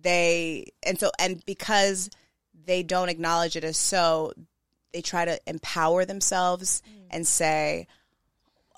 they 0.00 0.72
and 0.82 0.98
so 0.98 1.10
and 1.18 1.44
because 1.44 2.10
they 2.64 2.82
don't 2.82 3.08
acknowledge 3.08 3.56
it 3.56 3.64
as 3.64 3.76
so, 3.76 4.32
they 4.92 5.02
try 5.02 5.24
to 5.24 5.38
empower 5.46 6.04
themselves 6.04 6.82
mm. 6.88 7.06
and 7.10 7.26
say, 7.26 7.86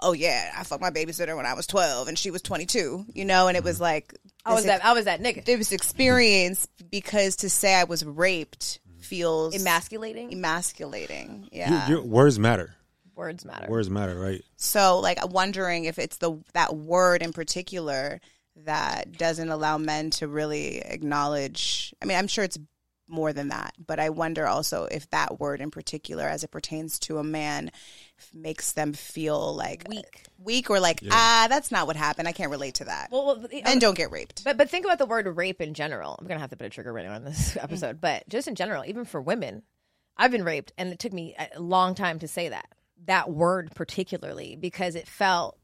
"Oh 0.01 0.13
yeah, 0.13 0.53
I 0.57 0.65
fucked 0.65 0.83
my 0.83 0.91
babysitter 0.91 1.37
when 1.37 1.47
I 1.47 1.55
was 1.55 1.67
twelve 1.67 2.09
and 2.09 2.19
she 2.19 2.31
was 2.31 2.43
twenty 2.43 2.67
two, 2.67 3.05
you 3.13 3.25
know," 3.25 3.49
and 3.49 3.57
it 3.57 3.65
was 3.65 3.77
mm-hmm. 3.77 3.85
like 3.85 4.15
I 4.45 4.55
was 4.55 4.65
this 4.65 4.73
that 4.73 4.85
I 4.85 4.93
was 4.93 5.05
that 5.05 5.21
nigga 5.21 5.49
it 5.49 5.59
was 5.59 5.73
experience 5.73 6.67
because 6.91 7.37
to 7.37 7.51
say 7.51 7.75
I 7.75 7.85
was 7.85 8.05
raped 8.05 8.81
mm-hmm. 8.89 9.01
feels 9.01 9.55
emasculating 9.55 10.33
emasculating. 10.33 11.49
Yeah. 11.53 11.89
your 11.89 12.03
words 12.03 12.39
matter. 12.39 12.75
words 13.15 13.45
matter 13.45 13.69
Words 13.69 13.91
matter, 13.91 14.19
right? 14.19 14.43
so 14.57 14.99
like 15.01 15.23
I'm 15.23 15.31
wondering 15.31 15.85
if 15.85 15.99
it's 15.99 16.17
the 16.17 16.39
that 16.55 16.75
word 16.75 17.23
in 17.23 17.33
particular 17.33 18.21
that 18.65 19.17
doesn't 19.17 19.49
allow 19.49 19.79
men 19.79 20.11
to 20.11 20.29
really 20.29 20.79
acknowledge. 20.79 21.95
I 22.03 22.05
mean, 22.05 22.19
I'm 22.19 22.27
sure 22.27 22.45
it's 22.45 22.59
more 23.11 23.33
than 23.33 23.49
that, 23.49 23.75
but 23.85 23.99
I 23.99 24.09
wonder 24.11 24.47
also 24.47 24.85
if 24.85 25.11
that 25.11 25.41
word 25.41 25.61
in 25.61 25.71
particular, 25.71 26.25
as 26.25 26.45
it 26.45 26.51
pertains 26.51 26.99
to 27.01 27.19
a 27.19 27.25
man, 27.25 27.71
f- 28.19 28.31
makes 28.33 28.73
them 28.73 28.93
feel 28.93 29.55
like 29.55 29.85
Weak. 29.89 30.23
weak, 30.39 30.71
or 30.71 30.81
like 30.81 31.01
ah, 31.11 31.47
that's 31.49 31.71
not 31.71 31.87
what 31.87 31.97
happened. 31.97 32.29
I 32.29 32.33
can't 32.33 32.51
relate 32.51 32.75
to 32.77 32.85
that. 32.85 33.09
well, 33.11 33.27
well 33.27 33.47
Men 33.65 33.79
don't 33.81 33.97
get 33.97 34.11
raped. 34.11 34.45
But 34.45 34.57
but 34.57 34.71
think 34.71 34.85
about 34.85 34.99
the 34.99 35.07
word 35.07 35.27
rape 35.37 35.61
in 35.61 35.75
general. 35.75 36.17
I'm 36.21 36.27
gonna 36.27 36.41
have 36.41 36.51
to 36.51 36.57
put 36.57 36.67
a 36.67 36.71
trigger 36.71 36.93
warning 36.93 37.11
on 37.11 37.25
this 37.25 37.55
Mm. 37.55 37.63
episode, 37.65 38.01
but 38.01 38.29
just 38.29 38.47
in 38.49 38.55
general, 38.55 38.85
even 38.87 39.05
for 39.05 39.21
women, 39.21 39.63
I've 40.17 40.31
been 40.31 40.45
raped, 40.45 40.73
and 40.79 40.93
it 40.93 40.99
took 40.99 41.13
me 41.13 41.35
a 41.55 41.61
long 41.61 41.95
time 41.95 42.19
to 42.21 42.29
say 42.29 42.49
that 42.51 42.67
that 43.07 43.31
word 43.31 43.73
particularly 43.75 44.57
because 44.57 44.95
it 44.95 45.09
felt 45.09 45.59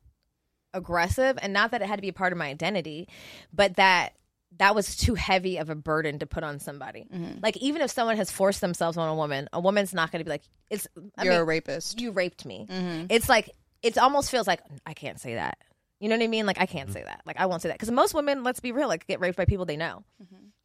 aggressive, 0.74 1.38
and 1.40 1.52
not 1.52 1.70
that 1.70 1.82
it 1.82 1.86
had 1.88 1.96
to 1.96 2.02
be 2.02 2.08
a 2.08 2.12
part 2.12 2.32
of 2.32 2.38
my 2.38 2.48
identity, 2.48 3.08
but 3.52 3.76
that 3.76 4.14
that 4.58 4.74
was 4.74 4.96
too 4.96 5.14
heavy 5.14 5.58
of 5.58 5.70
a 5.70 5.74
burden 5.74 6.18
to 6.20 6.26
put 6.26 6.44
on 6.44 6.58
somebody. 6.60 7.06
Mm-hmm. 7.12 7.40
Like 7.42 7.56
even 7.58 7.82
if 7.82 7.90
someone 7.90 8.16
has 8.16 8.30
forced 8.30 8.60
themselves 8.60 8.96
on 8.96 9.08
a 9.08 9.14
woman, 9.14 9.48
a 9.52 9.60
woman's 9.60 9.92
not 9.94 10.10
going 10.12 10.20
to 10.20 10.24
be 10.24 10.30
like, 10.30 10.42
"It's 10.70 10.86
I 11.18 11.24
You're 11.24 11.34
mean, 11.34 11.42
a 11.42 11.44
rapist. 11.44 12.00
you 12.00 12.10
raped 12.12 12.44
me. 12.44 12.66
Mm-hmm. 12.68 13.06
It's 13.10 13.28
like 13.28 13.50
it 13.82 13.98
almost 13.98 14.30
feels 14.30 14.46
like 14.46 14.60
I 14.86 14.94
can't 14.94 15.20
say 15.20 15.34
that. 15.34 15.58
You 16.00 16.08
know 16.08 16.16
what 16.16 16.24
I 16.24 16.28
mean? 16.28 16.46
Like 16.46 16.60
I 16.60 16.66
can't 16.66 16.92
say 16.92 17.02
that. 17.02 17.22
Like 17.24 17.38
I 17.38 17.46
won't 17.46 17.62
say 17.62 17.68
that 17.68 17.74
because 17.78 17.90
most 17.90 18.14
women, 18.14 18.42
let's 18.42 18.60
be 18.60 18.72
real, 18.72 18.88
like 18.88 19.06
get 19.06 19.20
raped 19.20 19.36
by 19.36 19.44
people 19.44 19.64
they 19.64 19.76
know. 19.76 20.04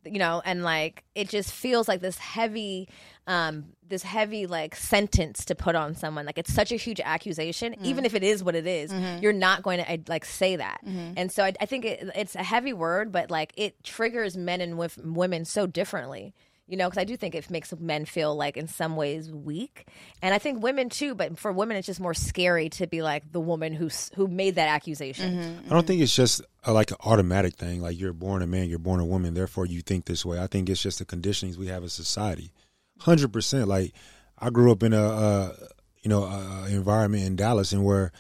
You 0.04 0.18
know, 0.18 0.42
and 0.44 0.64
like 0.64 1.04
it 1.14 1.30
just 1.30 1.52
feels 1.54 1.88
like 1.88 2.02
this 2.02 2.18
heavy, 2.18 2.90
um, 3.28 3.66
this 3.92 4.04
heavy 4.04 4.48
like 4.48 4.76
sentence 4.76 5.46
to 5.46 5.56
put 5.56 5.76
on 5.76 5.94
someone. 5.94 6.26
Like 6.26 6.40
it's 6.40 6.52
such 6.52 6.72
a 6.72 6.76
huge 6.76 7.00
accusation, 7.00 7.74
mm-hmm. 7.74 7.86
even 7.86 8.06
if 8.06 8.16
it 8.16 8.24
is 8.24 8.44
what 8.44 8.56
it 8.56 8.66
is, 8.66 8.92
mm-hmm. 8.92 9.22
You're 9.22 9.34
not 9.34 9.62
going 9.62 9.84
to 9.84 10.00
like 10.08 10.26
say 10.26 10.56
that. 10.56 10.80
Mm-hmm. 10.86 11.14
And 11.18 11.32
so 11.32 11.44
I, 11.44 11.54
I 11.62 11.66
think 11.66 11.86
it, 11.86 12.10
it's 12.16 12.36
a 12.36 12.44
heavy 12.44 12.74
word, 12.74 13.12
but 13.12 13.30
like 13.30 13.54
it 13.56 13.84
triggers 13.84 14.36
men 14.36 14.62
and 14.62 14.78
wif- 14.78 14.98
women 14.98 15.46
so 15.46 15.68
differently 15.68 16.34
you 16.72 16.78
know, 16.78 16.90
because 16.90 17.02
I 17.02 17.04
do 17.04 17.18
think 17.18 17.36
it 17.36 17.50
makes 17.50 17.74
men 17.78 18.06
feel 18.06 18.34
like 18.34 18.56
in 18.56 18.68
some 18.70 18.96
ways 18.96 19.30
weak, 19.30 19.88
and 20.22 20.34
I 20.34 20.38
think 20.38 20.64
women 20.64 20.88
too. 20.88 21.16
But 21.16 21.38
for 21.38 21.52
women, 21.52 21.76
it's 21.76 21.86
just 21.86 22.00
more 22.00 22.14
scary 22.14 22.70
to 22.70 22.88
be 22.88 23.02
like 23.02 23.30
the 23.30 23.42
woman 23.42 23.74
who 23.74 23.90
who 24.16 24.28
made 24.28 24.56
that 24.56 24.70
accusation. 24.70 25.60
I 25.66 25.70
don't 25.70 25.86
think 25.86 26.02
it's 26.02 26.16
just 26.16 26.42
a, 26.64 26.72
like 26.72 26.92
an 26.92 26.98
automatic 27.04 27.56
thing. 27.56 27.82
Like 27.82 28.00
you're 28.00 28.14
born 28.14 28.42
a 28.42 28.48
man, 28.48 28.70
you're 28.70 28.80
born 28.80 29.02
a 29.02 29.06
woman, 29.06 29.34
therefore 29.34 29.66
you 29.66 29.82
think 29.82 30.06
this 30.06 30.26
way. 30.26 30.40
I 30.40 30.48
think 30.48 30.70
it's 30.70 30.82
just 30.82 31.00
the 31.00 31.06
conditionings 31.06 31.58
we 31.58 31.68
have 31.68 31.84
as 31.84 31.92
society. 31.92 32.54
Hundred 33.02 33.34
percent. 33.34 33.68
Like 33.68 33.94
I 34.38 34.52
grew 34.52 34.72
up 34.72 34.84
in 34.84 34.94
a, 34.94 35.04
uh 35.04 35.56
you 36.04 36.10
know 36.10 36.24
a, 36.24 36.68
environment 36.70 37.24
in 37.24 37.36
Dallas, 37.36 37.72
and 37.72 37.84
where 37.84 38.12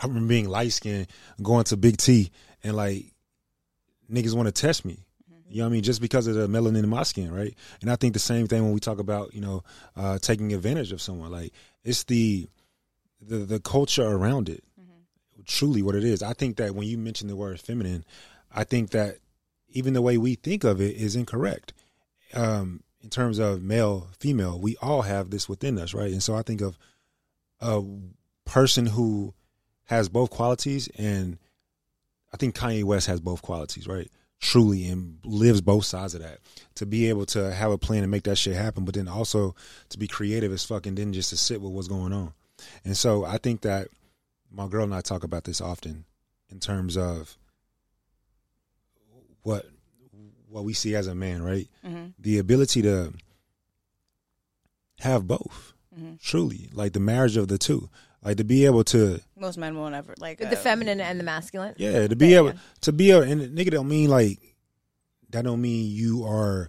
I 0.00 0.06
remember 0.06 0.28
being 0.28 0.50
light 0.50 0.72
skinned, 0.72 1.06
going 1.42 1.64
to 1.64 1.78
Big 1.78 1.96
T, 1.96 2.30
and 2.62 2.76
like 2.76 3.06
niggas 4.12 4.34
want 4.34 4.48
to 4.48 4.52
test 4.52 4.84
me. 4.84 5.06
You 5.48 5.58
know 5.58 5.64
what 5.64 5.70
I 5.70 5.72
mean? 5.72 5.82
Just 5.82 6.02
because 6.02 6.26
of 6.26 6.34
the 6.34 6.46
melanin 6.46 6.82
in 6.82 6.90
my 6.90 7.04
skin, 7.04 7.32
right? 7.32 7.54
And 7.80 7.90
I 7.90 7.96
think 7.96 8.12
the 8.12 8.18
same 8.18 8.48
thing 8.48 8.62
when 8.64 8.72
we 8.72 8.80
talk 8.80 8.98
about, 8.98 9.32
you 9.32 9.40
know, 9.40 9.62
uh, 9.96 10.18
taking 10.18 10.52
advantage 10.52 10.92
of 10.92 11.00
someone. 11.00 11.30
Like 11.30 11.54
it's 11.84 12.04
the 12.04 12.48
the 13.22 13.38
the 13.38 13.60
culture 13.60 14.06
around 14.06 14.50
it. 14.50 14.62
Truly 15.46 15.80
what 15.80 15.94
it 15.94 16.04
is. 16.04 16.22
I 16.22 16.34
think 16.34 16.58
that 16.58 16.74
when 16.74 16.86
you 16.86 16.98
mention 16.98 17.28
the 17.28 17.36
word 17.36 17.58
feminine, 17.58 18.04
I 18.54 18.64
think 18.64 18.90
that 18.90 19.20
even 19.70 19.94
the 19.94 20.02
way 20.02 20.18
we 20.18 20.34
think 20.34 20.64
of 20.64 20.82
it 20.82 20.96
is 20.96 21.16
incorrect. 21.16 21.72
Um, 22.34 22.82
in 23.02 23.10
terms 23.10 23.38
of 23.38 23.62
male, 23.62 24.08
female, 24.18 24.58
we 24.58 24.76
all 24.82 25.02
have 25.02 25.30
this 25.30 25.48
within 25.48 25.78
us, 25.78 25.94
right? 25.94 26.12
And 26.12 26.22
so 26.22 26.34
I 26.34 26.42
think 26.42 26.60
of 26.60 26.78
a 27.60 27.82
person 28.44 28.86
who 28.86 29.34
has 29.84 30.08
both 30.08 30.30
qualities 30.30 30.88
and 30.96 31.38
I 32.32 32.36
think 32.36 32.54
Kanye 32.54 32.84
West 32.84 33.06
has 33.06 33.20
both 33.20 33.42
qualities, 33.42 33.86
right? 33.86 34.10
Truly, 34.40 34.86
and 34.88 35.18
lives 35.24 35.60
both 35.60 35.84
sides 35.84 36.14
of 36.14 36.22
that. 36.22 36.38
To 36.76 36.86
be 36.86 37.08
able 37.08 37.26
to 37.26 37.52
have 37.52 37.72
a 37.72 37.78
plan 37.78 38.02
and 38.02 38.10
make 38.10 38.24
that 38.24 38.36
shit 38.36 38.54
happen, 38.54 38.84
but 38.84 38.94
then 38.94 39.08
also 39.08 39.54
to 39.88 39.98
be 39.98 40.06
creative 40.06 40.52
as 40.52 40.64
fucking, 40.64 40.94
then 40.94 41.12
just 41.12 41.30
to 41.30 41.36
sit 41.36 41.60
with 41.60 41.72
what's 41.72 41.88
going 41.88 42.12
on. 42.12 42.34
And 42.84 42.96
so 42.96 43.24
I 43.24 43.38
think 43.38 43.62
that 43.62 43.88
my 44.50 44.68
girl 44.68 44.84
and 44.84 44.94
I 44.94 45.00
talk 45.00 45.24
about 45.24 45.44
this 45.44 45.60
often 45.60 46.04
in 46.50 46.60
terms 46.60 46.96
of 46.96 47.36
what 49.42 49.66
what 50.58 50.64
we 50.64 50.72
see 50.72 50.96
as 50.96 51.06
a 51.06 51.14
man, 51.14 51.40
right? 51.42 51.68
The 52.18 52.38
ability 52.38 52.82
to 52.82 53.12
have 55.00 55.26
both, 55.28 55.72
truly, 56.20 56.68
like 56.72 56.92
the 56.94 57.00
marriage 57.00 57.36
of 57.36 57.46
the 57.48 57.58
two, 57.58 57.88
like 58.24 58.36
to 58.38 58.44
be 58.44 58.64
able 58.66 58.82
to 58.84 59.20
Most 59.36 59.56
men 59.56 59.76
won't 59.76 59.94
ever 59.94 60.14
like 60.18 60.38
The 60.38 60.48
uh, 60.52 60.56
feminine 60.56 61.00
and 61.00 61.20
the 61.20 61.24
masculine. 61.24 61.74
yeah, 61.78 62.08
to 62.08 62.16
be 62.16 62.34
able 62.34 62.54
to 62.80 62.92
be 62.92 63.12
able, 63.12 63.22
and 63.22 63.56
nigga 63.56 63.70
don't 63.70 63.88
mean 63.88 64.10
like 64.10 64.40
that. 65.30 65.44
Don't 65.44 65.60
mean 65.62 65.86
you 65.94 66.24
are 66.24 66.68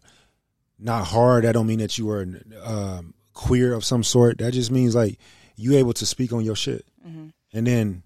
not 0.78 1.06
hard. 1.08 1.44
That 1.46 1.54
don't 1.54 1.66
mean 1.68 1.80
that 1.80 1.98
you 1.98 2.10
are 2.12 2.28
um, 2.64 3.16
queer 3.34 3.74
of 3.74 3.84
some 3.84 4.04
sort. 4.04 4.38
That 4.38 4.54
just 4.54 4.70
means 4.72 4.94
like 4.96 5.18
you 5.56 5.76
able 5.78 5.94
to 5.94 6.06
speak 6.06 6.32
on 6.32 6.46
your 6.46 6.56
shit, 6.56 6.86
and 7.04 7.34
then 7.66 8.04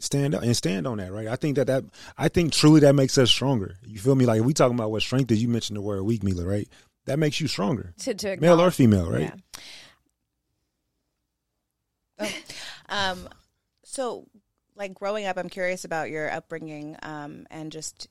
stand 0.00 0.34
up 0.34 0.42
and 0.42 0.56
stand 0.56 0.86
on 0.86 0.98
that. 0.98 1.12
Right. 1.12 1.28
I 1.28 1.36
think 1.36 1.56
that 1.56 1.68
that 1.68 1.84
I 2.18 2.28
think 2.28 2.52
truly 2.52 2.80
that 2.80 2.94
makes 2.94 3.16
us 3.18 3.30
stronger. 3.30 3.76
You 3.86 3.98
feel 3.98 4.14
me? 4.14 4.26
Like 4.26 4.42
we 4.42 4.54
talking 4.54 4.76
about 4.76 4.90
what 4.90 5.02
strength 5.02 5.30
is. 5.30 5.42
You 5.42 5.48
mentioned 5.48 5.76
the 5.76 5.82
word 5.82 6.02
weak, 6.02 6.22
Mila. 6.22 6.44
Right. 6.44 6.68
That 7.06 7.18
makes 7.18 7.40
you 7.40 7.48
stronger, 7.48 7.94
To, 8.00 8.14
to 8.14 8.36
male 8.36 8.60
or 8.60 8.70
female. 8.70 9.10
Right. 9.10 9.32
Yeah. 12.18 12.30
Um, 12.88 13.28
so, 13.84 14.26
like 14.76 14.94
growing 14.94 15.26
up, 15.26 15.36
I'm 15.36 15.48
curious 15.48 15.84
about 15.84 16.10
your 16.10 16.30
upbringing 16.30 16.96
um, 17.02 17.46
and 17.50 17.72
just 17.72 18.08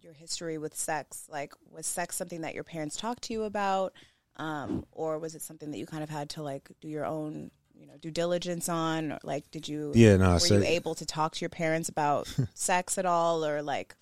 your 0.00 0.14
history 0.14 0.56
with 0.56 0.74
sex. 0.74 1.26
Like, 1.30 1.52
was 1.70 1.86
sex 1.86 2.16
something 2.16 2.40
that 2.40 2.54
your 2.54 2.64
parents 2.64 2.96
talked 2.96 3.24
to 3.24 3.32
you 3.32 3.42
about, 3.42 3.92
um, 4.36 4.86
or 4.92 5.18
was 5.18 5.34
it 5.34 5.42
something 5.42 5.70
that 5.72 5.78
you 5.78 5.86
kind 5.86 6.02
of 6.02 6.10
had 6.10 6.30
to 6.30 6.42
like 6.42 6.70
do 6.80 6.88
your 6.88 7.04
own, 7.04 7.50
you 7.80 7.86
know, 7.86 7.94
due 8.00 8.10
diligence 8.10 8.68
on? 8.68 9.12
Or, 9.12 9.18
like, 9.24 9.50
did 9.50 9.66
you? 9.66 9.92
Yeah, 9.94 10.16
no, 10.18 10.34
Were 10.34 10.38
so- 10.38 10.58
you 10.58 10.64
able 10.64 10.94
to 10.96 11.06
talk 11.06 11.34
to 11.36 11.40
your 11.40 11.48
parents 11.50 11.88
about 11.88 12.28
sex 12.54 12.98
at 12.98 13.06
all, 13.06 13.44
or 13.44 13.62
like? 13.62 13.96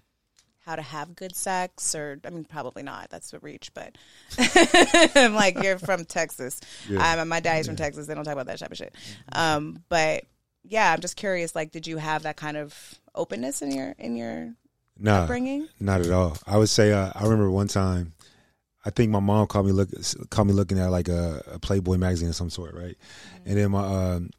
How 0.66 0.76
to 0.76 0.82
have 0.82 1.16
good 1.16 1.34
sex, 1.34 1.94
or 1.94 2.20
I 2.26 2.28
mean, 2.28 2.44
probably 2.44 2.82
not. 2.82 3.08
That's 3.08 3.32
a 3.32 3.38
reach, 3.38 3.72
but 3.72 3.96
I'm 5.14 5.32
like, 5.32 5.62
you're 5.62 5.78
from 5.78 6.04
Texas. 6.04 6.60
Yeah. 6.86 7.22
Um, 7.22 7.26
my 7.28 7.40
daddy's 7.40 7.66
from 7.66 7.76
Texas. 7.76 8.06
They 8.06 8.14
don't 8.14 8.24
talk 8.24 8.34
about 8.34 8.48
that 8.48 8.58
type 8.58 8.70
of 8.70 8.76
shit. 8.76 8.94
Um, 9.32 9.82
but 9.88 10.24
yeah, 10.64 10.92
I'm 10.92 11.00
just 11.00 11.16
curious. 11.16 11.56
Like, 11.56 11.70
did 11.72 11.86
you 11.86 11.96
have 11.96 12.24
that 12.24 12.36
kind 12.36 12.58
of 12.58 12.74
openness 13.14 13.62
in 13.62 13.70
your 13.74 13.94
in 13.98 14.14
your 14.14 14.52
Nah, 14.98 15.20
upbringing? 15.22 15.68
not 15.80 16.02
at 16.02 16.10
all. 16.10 16.36
I 16.46 16.58
would 16.58 16.68
say 16.68 16.92
uh, 16.92 17.12
I 17.14 17.22
remember 17.22 17.50
one 17.50 17.68
time. 17.68 18.12
I 18.88 18.90
think 18.90 19.11
my 19.12 19.20
mom 19.20 19.46
caught 19.48 19.66
me 19.66 19.72
look 19.72 19.90
caught 20.31 20.46
me 20.46 20.55
looking 20.55 20.79
at 20.79 20.90
like 20.90 21.09
a, 21.09 21.42
a 21.53 21.59
Playboy 21.59 21.98
magazine 21.98 22.31
of 22.31 22.37
some 22.37 22.48
sort, 22.48 22.74
right? 22.74 22.96
And 23.44 23.59
then 23.59 23.70
my 23.70 23.85
um, 24.14 24.31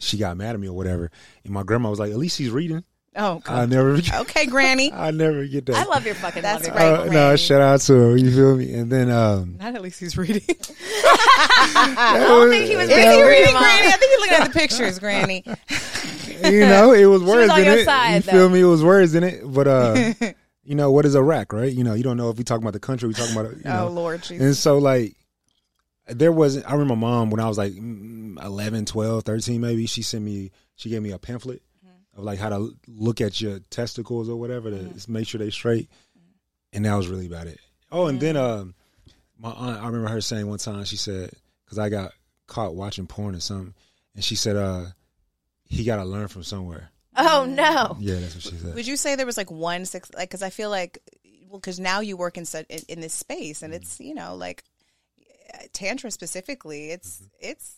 she 0.00 0.18
got 0.18 0.36
mad 0.36 0.56
at 0.56 0.60
me 0.60 0.66
or 0.66 0.72
whatever, 0.76 1.08
and 1.44 1.52
my 1.52 1.62
grandma 1.62 1.88
was 1.88 2.00
like, 2.00 2.10
"At 2.10 2.16
least 2.18 2.36
she's 2.36 2.50
reading." 2.50 2.82
Oh, 3.18 3.40
I 3.46 3.60
God. 3.64 3.70
never, 3.70 3.98
okay, 4.22 4.44
Granny. 4.46 4.92
I 4.92 5.10
never 5.12 5.46
get 5.46 5.64
that. 5.66 5.76
I 5.76 5.84
love 5.84 6.04
your 6.04 6.16
fucking 6.16 6.42
That's 6.42 6.66
love 6.66 6.76
right. 6.76 6.84
your 6.84 6.94
Uh, 6.98 7.04
no, 7.04 7.10
Granny. 7.10 7.38
shout 7.38 7.62
out 7.62 7.80
to 7.82 7.92
her. 7.94 8.16
You 8.16 8.30
feel 8.34 8.56
me? 8.58 8.74
And 8.74 8.90
then 8.92 9.08
um, 9.10 9.56
Not 9.58 9.74
at 9.76 9.80
least 9.82 10.00
he's 10.00 10.18
reading. 10.18 10.42
I 10.48 12.16
don't 12.28 12.50
think 12.50 12.66
he 12.66 12.76
was 12.76 12.88
he 12.88 12.94
reading 12.96 13.20
reading, 13.24 13.56
Granny? 13.56 13.88
I 13.88 13.96
think 13.98 14.10
he's 14.12 14.20
looking 14.20 14.36
at 14.36 14.52
the 14.52 14.58
pictures, 14.58 14.98
Granny. 14.98 15.44
you 16.52 16.60
know, 16.60 16.92
it 16.92 17.06
was 17.06 17.22
words 17.22 17.50
on 17.50 17.60
in 17.60 17.64
your 17.66 17.78
it. 17.78 17.84
side, 17.84 18.16
you 18.16 18.20
though. 18.20 18.32
feel 18.32 18.48
me? 18.50 18.60
It 18.60 18.64
was 18.64 18.84
words 18.84 19.14
in 19.14 19.24
it. 19.24 19.40
But 19.50 19.66
uh, 19.68 20.12
you 20.66 20.74
know, 20.74 20.90
what 20.90 21.06
is 21.06 21.14
Iraq, 21.14 21.52
right? 21.52 21.72
You 21.72 21.84
know, 21.84 21.94
you 21.94 22.02
don't 22.02 22.16
know 22.16 22.28
if 22.28 22.38
we 22.38 22.44
talking 22.44 22.64
about 22.64 22.72
the 22.72 22.80
country, 22.80 23.06
we 23.08 23.14
talking 23.14 23.36
about 23.36 23.56
you 23.56 23.62
know. 23.64 23.86
Oh 23.86 23.92
Lord, 23.92 24.22
Jesus. 24.22 24.44
And 24.44 24.56
so 24.56 24.78
like 24.78 25.14
there 26.08 26.32
wasn't 26.32 26.68
I 26.68 26.72
remember 26.72 26.96
my 26.96 27.00
mom 27.08 27.30
when 27.30 27.40
I 27.40 27.48
was 27.48 27.58
like 27.58 27.72
mm, 27.72 28.42
11, 28.42 28.84
12, 28.86 29.22
13 29.22 29.60
maybe, 29.60 29.86
she 29.86 30.02
sent 30.02 30.24
me 30.24 30.50
she 30.74 30.90
gave 30.90 31.02
me 31.02 31.12
a 31.12 31.18
pamphlet 31.18 31.62
of 32.16 32.24
like 32.24 32.38
how 32.38 32.48
to 32.48 32.74
look 32.88 33.20
at 33.20 33.40
your 33.40 33.60
testicles 33.70 34.28
or 34.28 34.36
whatever 34.36 34.70
to 34.70 34.84
just 34.94 35.08
make 35.08 35.26
sure 35.28 35.38
they 35.38 35.50
straight. 35.50 35.88
And 36.72 36.84
that 36.84 36.94
was 36.94 37.08
really 37.08 37.26
about 37.26 37.46
it. 37.46 37.60
Oh, 37.92 38.06
and 38.06 38.20
then 38.20 38.36
um 38.36 38.74
my 39.38 39.50
aunt 39.50 39.82
I 39.82 39.86
remember 39.86 40.08
her 40.08 40.20
saying 40.20 40.48
one 40.48 40.58
time 40.58 40.84
she 40.84 40.96
said 40.96 41.30
cuz 41.68 41.78
I 41.78 41.88
got 41.88 42.12
caught 42.46 42.74
watching 42.74 43.06
porn 43.06 43.34
or 43.34 43.40
something 43.40 43.74
and 44.14 44.24
she 44.24 44.34
said 44.34 44.56
uh 44.56 44.86
he 45.68 45.84
got 45.84 45.96
to 45.96 46.04
learn 46.04 46.28
from 46.28 46.44
somewhere. 46.44 46.90
Oh 47.16 47.46
no. 47.48 47.96
Yeah, 48.00 48.16
that's 48.20 48.34
what 48.34 48.44
she 48.44 48.56
said. 48.56 48.74
Would 48.74 48.86
you 48.86 48.96
say 48.96 49.14
there 49.14 49.26
was 49.26 49.36
like 49.36 49.50
one 49.50 49.84
six? 49.84 50.10
Like, 50.14 50.28
because 50.28 50.42
I 50.42 50.50
feel 50.50 50.70
like, 50.70 50.98
well, 51.48 51.58
because 51.60 51.80
now 51.80 52.00
you 52.00 52.16
work 52.16 52.36
in, 52.36 52.44
such, 52.44 52.66
in 52.68 52.80
in 52.88 53.00
this 53.00 53.14
space, 53.14 53.62
and 53.62 53.72
it's 53.72 54.00
you 54.00 54.14
know 54.14 54.34
like 54.34 54.64
tantra 55.72 56.10
specifically. 56.10 56.90
It's 56.90 57.22
it's 57.40 57.76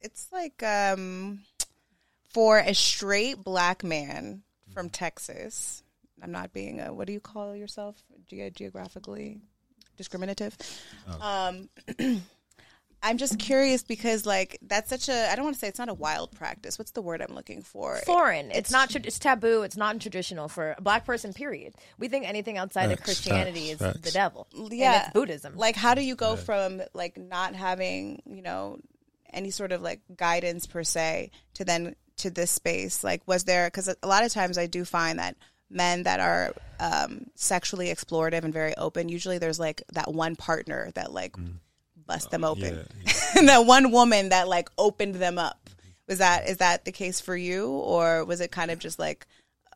it's 0.00 0.28
like 0.32 0.62
um 0.62 1.40
for 2.28 2.58
a 2.58 2.74
straight 2.74 3.42
black 3.42 3.82
man 3.84 4.42
from 4.72 4.90
Texas. 4.90 5.82
I'm 6.22 6.32
not 6.32 6.52
being 6.52 6.80
a 6.80 6.92
what 6.92 7.06
do 7.06 7.12
you 7.12 7.20
call 7.20 7.54
yourself 7.54 7.96
Ge- 8.28 8.52
geographically 8.54 9.40
discriminative. 9.96 10.56
Um, 11.20 11.68
I'm 13.06 13.18
just 13.18 13.38
curious 13.38 13.82
because 13.84 14.26
like 14.26 14.58
that's 14.62 14.90
such 14.90 15.08
a 15.08 15.30
I 15.30 15.36
don't 15.36 15.44
want 15.44 15.54
to 15.54 15.60
say 15.60 15.68
it's 15.68 15.78
not 15.78 15.88
a 15.88 15.94
wild 15.94 16.32
practice. 16.32 16.78
What's 16.78 16.90
the 16.90 17.02
word 17.02 17.22
I'm 17.22 17.34
looking 17.34 17.62
for? 17.62 17.96
Foreign. 18.04 18.50
It's 18.50 18.70
not. 18.70 18.90
tra- 18.90 19.00
It's 19.04 19.18
taboo. 19.18 19.62
It's 19.62 19.76
not 19.76 20.00
traditional 20.00 20.48
for 20.48 20.74
a 20.76 20.82
black 20.82 21.04
person. 21.06 21.32
Period. 21.32 21.74
We 21.98 22.08
think 22.08 22.26
anything 22.28 22.58
outside 22.58 22.90
of 22.90 23.02
Christianity 23.02 23.68
facts, 23.68 23.80
is 23.80 23.86
facts. 23.86 24.00
the 24.00 24.10
devil. 24.10 24.48
yeah, 24.70 24.92
And 24.94 25.02
it's 25.04 25.12
Buddhism. 25.12 25.56
Like, 25.56 25.76
how 25.76 25.94
do 25.94 26.02
you 26.02 26.16
go 26.16 26.34
from 26.36 26.82
like 26.94 27.16
not 27.16 27.54
having, 27.54 28.22
you 28.26 28.42
know, 28.42 28.78
any 29.32 29.50
sort 29.50 29.70
of 29.72 29.82
like 29.82 30.00
guidance 30.16 30.66
per 30.66 30.82
se 30.82 31.30
to 31.54 31.64
then 31.64 31.94
to 32.18 32.30
this 32.30 32.50
space? 32.50 33.04
Like, 33.04 33.22
was 33.26 33.44
there? 33.44 33.68
Because 33.68 33.88
a 34.02 34.06
lot 34.08 34.24
of 34.24 34.32
times 34.32 34.58
I 34.58 34.66
do 34.66 34.84
find 34.84 35.18
that 35.20 35.36
men 35.70 36.02
that 36.04 36.20
are 36.20 36.52
um, 36.80 37.26
sexually 37.34 37.86
explorative 37.88 38.44
and 38.44 38.52
very 38.52 38.76
open, 38.76 39.08
usually 39.08 39.38
there's 39.38 39.60
like 39.60 39.82
that 39.92 40.12
one 40.12 40.36
partner 40.36 40.90
that 40.94 41.12
like 41.12 41.34
bust 42.06 42.30
them 42.30 42.44
open, 42.44 42.86
and 43.36 43.48
that 43.48 43.66
one 43.66 43.90
woman 43.90 44.30
that 44.30 44.48
like 44.48 44.68
opened 44.78 45.16
them 45.16 45.38
up. 45.38 45.70
Was 46.08 46.18
that 46.18 46.48
is 46.48 46.58
that 46.58 46.84
the 46.84 46.92
case 46.92 47.20
for 47.20 47.36
you, 47.36 47.68
or 47.68 48.24
was 48.24 48.40
it 48.40 48.52
kind 48.52 48.70
of 48.70 48.78
just 48.78 48.98
like 48.98 49.26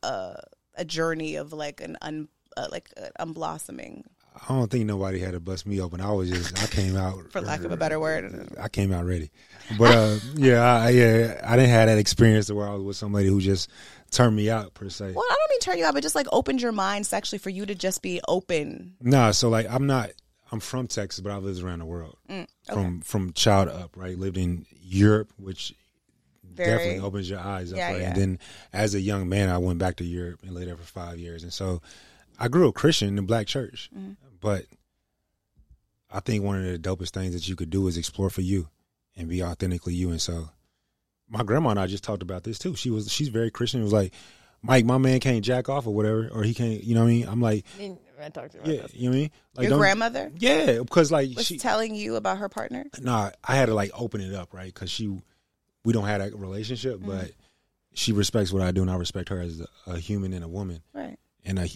a, 0.02 0.40
a 0.76 0.84
journey 0.84 1.36
of 1.36 1.52
like 1.52 1.80
an 1.80 1.96
un 2.02 2.28
uh, 2.56 2.68
like 2.70 2.90
an 2.96 3.10
unblossoming? 3.18 4.04
I 4.48 4.54
don't 4.54 4.70
think 4.70 4.86
nobody 4.86 5.18
had 5.18 5.32
to 5.32 5.40
bust 5.40 5.66
me 5.66 5.80
open. 5.80 6.00
I 6.00 6.12
was 6.12 6.30
just 6.30 6.62
I 6.62 6.66
came 6.66 6.96
out 6.96 7.18
for 7.30 7.40
lack 7.40 7.64
of 7.64 7.72
a 7.72 7.76
better 7.76 7.98
word. 7.98 8.48
I 8.60 8.68
came 8.68 8.92
out 8.92 9.04
ready. 9.04 9.30
But 9.76 9.94
uh, 9.94 10.18
yeah, 10.34 10.62
I, 10.62 10.90
yeah, 10.90 11.40
I 11.44 11.56
didn't 11.56 11.70
have 11.70 11.88
that 11.88 11.98
experience 11.98 12.50
where 12.50 12.66
I 12.66 12.72
was 12.72 12.82
with 12.82 12.96
somebody 12.96 13.26
who 13.26 13.40
just 13.40 13.70
turned 14.10 14.34
me 14.36 14.50
out 14.50 14.74
per 14.74 14.88
se. 14.88 15.12
Well, 15.14 15.24
I 15.28 15.34
don't 15.34 15.50
mean 15.50 15.60
turn 15.60 15.78
you 15.78 15.84
out, 15.84 15.94
but 15.94 16.02
just 16.02 16.14
like 16.14 16.26
opened 16.32 16.62
your 16.62 16.72
mind 16.72 17.06
sexually 17.06 17.38
for 17.38 17.50
you 17.50 17.66
to 17.66 17.74
just 17.74 18.02
be 18.02 18.20
open. 18.28 18.94
Nah, 19.00 19.32
so 19.32 19.48
like 19.48 19.66
I'm 19.68 19.86
not. 19.86 20.10
I'm 20.52 20.60
from 20.60 20.86
Texas, 20.88 21.20
but 21.20 21.32
I've 21.32 21.44
lived 21.44 21.62
around 21.62 21.78
the 21.80 21.84
world 21.86 22.16
from 22.72 23.00
from 23.02 23.32
child 23.32 23.68
up. 23.68 23.96
Right, 23.96 24.18
lived 24.18 24.36
in 24.36 24.66
Europe, 24.82 25.32
which 25.36 25.74
Very- 26.44 26.70
definitely 26.70 27.00
opens 27.00 27.30
your 27.30 27.38
eyes 27.40 27.72
up. 27.72 27.78
Yeah, 27.78 27.92
right, 27.92 28.00
yeah. 28.00 28.08
and 28.08 28.16
then 28.16 28.38
as 28.72 28.94
a 28.94 29.00
young 29.00 29.28
man, 29.28 29.48
I 29.48 29.58
went 29.58 29.78
back 29.78 29.96
to 29.96 30.04
Europe 30.04 30.40
and 30.42 30.52
lived 30.52 30.68
there 30.68 30.76
for 30.76 30.82
five 30.82 31.18
years, 31.18 31.42
and 31.44 31.52
so 31.52 31.80
I 32.38 32.48
grew 32.48 32.68
up 32.68 32.74
Christian 32.74 33.08
in 33.08 33.16
the 33.16 33.22
black 33.22 33.46
church, 33.46 33.90
Mm-hmm. 33.96 34.12
but 34.40 34.64
I 36.10 36.20
think 36.20 36.42
one 36.42 36.64
of 36.64 36.64
the 36.64 36.78
dopest 36.78 37.10
things 37.10 37.34
that 37.34 37.48
you 37.48 37.54
could 37.54 37.70
do 37.70 37.86
is 37.86 37.96
explore 37.96 38.30
for 38.30 38.40
you 38.40 38.68
and 39.16 39.28
be 39.28 39.42
authentically 39.44 39.94
you. 39.94 40.10
And 40.10 40.20
so, 40.20 40.48
my 41.28 41.44
grandma 41.44 41.70
and 41.70 41.78
I 41.78 41.86
just 41.86 42.02
talked 42.02 42.22
about 42.22 42.42
this 42.42 42.58
too. 42.58 42.74
She 42.74 42.90
was 42.90 43.10
she's 43.12 43.28
very 43.28 43.50
Christian. 43.50 43.80
It 43.80 43.84
was 43.84 43.92
like, 43.92 44.12
Mike, 44.62 44.84
my 44.84 44.98
man 44.98 45.20
can't 45.20 45.44
jack 45.44 45.68
off 45.68 45.86
or 45.86 45.94
whatever, 45.94 46.28
or 46.32 46.42
he 46.42 46.52
can't. 46.54 46.82
You 46.82 46.94
know 46.96 47.02
what 47.02 47.06
I 47.08 47.12
mean? 47.12 47.28
I'm 47.28 47.40
like, 47.40 47.64
I 48.22 48.28
talked 48.28 48.52
to 48.52 48.58
you 48.58 48.62
about 48.64 48.74
yeah, 48.74 48.82
this. 48.82 48.94
you 48.94 49.02
know 49.04 49.10
what 49.10 49.16
I 49.16 49.20
mean? 49.20 49.30
Like, 49.56 49.62
Your 49.64 49.70
don't- 49.70 49.78
grandmother 49.80 50.32
Yeah, 50.38 50.78
because 50.78 51.10
like 51.12 51.36
was 51.36 51.46
she, 51.46 51.58
telling 51.58 51.94
you 51.94 52.16
about 52.16 52.38
her 52.38 52.48
partner. 52.48 52.84
nah, 53.00 53.30
I 53.44 53.56
had 53.56 53.66
to 53.66 53.74
like 53.74 53.90
open 53.94 54.20
it 54.20 54.34
up, 54.34 54.52
right? 54.54 54.72
Because 54.72 54.90
she, 54.90 55.20
we 55.84 55.92
don't 55.92 56.04
have 56.04 56.20
that 56.20 56.34
relationship, 56.36 56.98
Mm-hmm. 57.00 57.10
but 57.10 57.32
she 57.92 58.12
respects 58.12 58.52
what 58.52 58.62
I 58.62 58.70
do, 58.70 58.82
and 58.82 58.90
I 58.90 58.96
respect 58.96 59.28
her 59.30 59.40
as 59.40 59.60
a, 59.60 59.92
a 59.92 59.98
human 59.98 60.32
and 60.32 60.44
a 60.44 60.48
woman 60.48 60.80
Right. 60.92 61.18
and 61.44 61.58
a, 61.58 61.68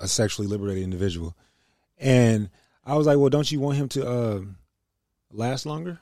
a 0.00 0.06
sexually 0.08 0.48
liberated 0.48 0.84
individual. 0.84 1.34
And 1.98 2.50
I 2.84 2.94
was 2.96 3.06
like, 3.06 3.16
well, 3.18 3.30
don't 3.30 3.50
you 3.50 3.58
want 3.60 3.76
him 3.78 3.88
to 3.90 4.06
uh, 4.06 4.40
last 5.32 5.66
longer? 5.66 5.98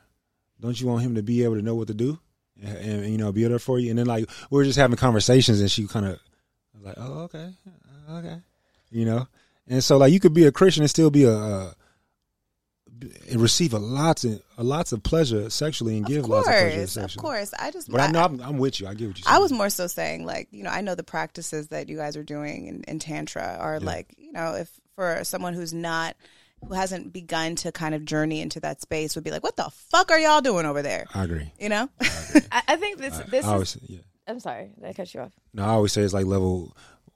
Don't 0.61 0.81
you 0.81 0.87
want 0.87 1.03
him 1.03 1.15
to 1.17 1.23
be 1.23 1.45
able 1.45 1.55
to 1.57 1.63
know 1.63 1.75
what 1.75 1.89
to 1.89 1.95
do 1.95 2.19
and, 2.63 2.77
and 2.79 3.07
you 3.13 3.19
know 3.19 3.31
be 3.33 3.45
there 3.45 3.59
for 3.59 3.79
you? 3.79 3.91
And 3.91 3.99
then 3.99 4.07
like 4.07 4.29
we 4.51 4.57
were 4.57 4.65
just 4.65 4.79
having 4.79 4.97
conversations, 4.97 5.61
and 5.61 5.71
she 5.71 5.87
kind 5.87 6.07
of 6.07 6.19
was 6.75 6.85
like, 6.85 6.95
oh, 6.99 7.23
okay, 7.25 7.53
okay, 8.11 8.37
you 8.91 9.05
know. 9.05 9.27
And 9.69 9.83
so 9.83 9.97
like 9.97 10.13
you 10.13 10.21
could 10.21 10.35
be 10.35 10.45
a 10.45 10.53
Christian 10.53 10.83
and 10.83 10.91
still 10.91 11.11
be 11.11 11.25
a. 11.25 11.37
Uh, 11.37 11.73
and 13.31 13.41
receive 13.41 13.75
a 13.75 13.79
lots 13.79 14.25
of 14.25 14.43
a 14.57 14.65
lots 14.65 14.93
of 14.93 15.03
pleasure 15.03 15.51
sexually 15.51 15.97
and 15.97 16.07
give 16.07 16.25
Of 16.25 16.31
lots 16.31 16.49
of 16.49 16.55
pleasure 16.55 16.77
course, 16.77 16.97
of 16.97 17.17
course. 17.17 17.55
I 17.59 17.71
just, 17.71 17.91
But 17.91 18.01
I 18.01 18.07
know 18.09 18.23
I'm, 18.23 18.41
I'm 18.41 18.59
with 18.59 18.81
you. 18.81 18.87
I 18.87 18.95
get 18.95 19.09
what 19.09 19.19
you. 19.19 19.25
I 19.27 19.39
was 19.39 19.53
more 19.53 19.71
so 19.71 19.87
saying, 19.87 20.25
like, 20.25 20.49
you 20.51 20.63
know, 20.63 20.71
I 20.71 20.81
know 20.81 20.95
the 20.95 21.05
practices 21.05 21.69
that 21.69 21.89
you 21.89 21.97
guys 21.97 22.17
are 22.17 22.23
doing 22.23 22.67
in, 22.67 22.85
in 22.85 22.99
Tantra 22.99 23.57
are 23.61 23.81
like, 23.81 24.15
you 24.17 24.33
know, 24.33 24.55
if 24.55 24.71
for 24.95 25.25
someone 25.25 25.55
who's 25.55 25.75
not, 25.75 26.17
who 26.67 26.75
hasn't 26.75 27.13
begun 27.13 27.57
to 27.57 27.73
kind 27.73 27.95
of 27.95 28.05
journey 28.05 28.41
into 28.41 28.61
that 28.61 28.81
space, 28.81 29.15
would 29.15 29.25
be 29.25 29.31
like, 29.31 29.43
what 29.43 29.57
the 29.57 29.71
fuck 29.91 30.11
are 30.11 30.19
y'all 30.19 30.41
doing 30.41 30.67
over 30.67 30.83
there? 30.83 31.07
I 31.15 31.25
agree. 31.25 31.53
You 31.59 31.69
know? 31.69 31.89
I, 32.01 32.63
I 32.69 32.77
think 32.77 32.99
this. 32.99 33.19
This 33.31 33.45
I 33.45 33.53
always, 33.53 33.77
is. 33.77 33.83
yeah. 33.91 34.01
I'm 34.27 34.41
sorry. 34.41 34.71
Did 34.79 34.89
I 34.89 34.93
cut 34.93 35.13
you 35.13 35.21
off? 35.21 35.33
No, 35.53 35.65
I 35.65 35.69
always 35.69 35.93
say 35.93 36.03
it's 36.03 36.15
like 36.15 36.27
level 36.27 36.75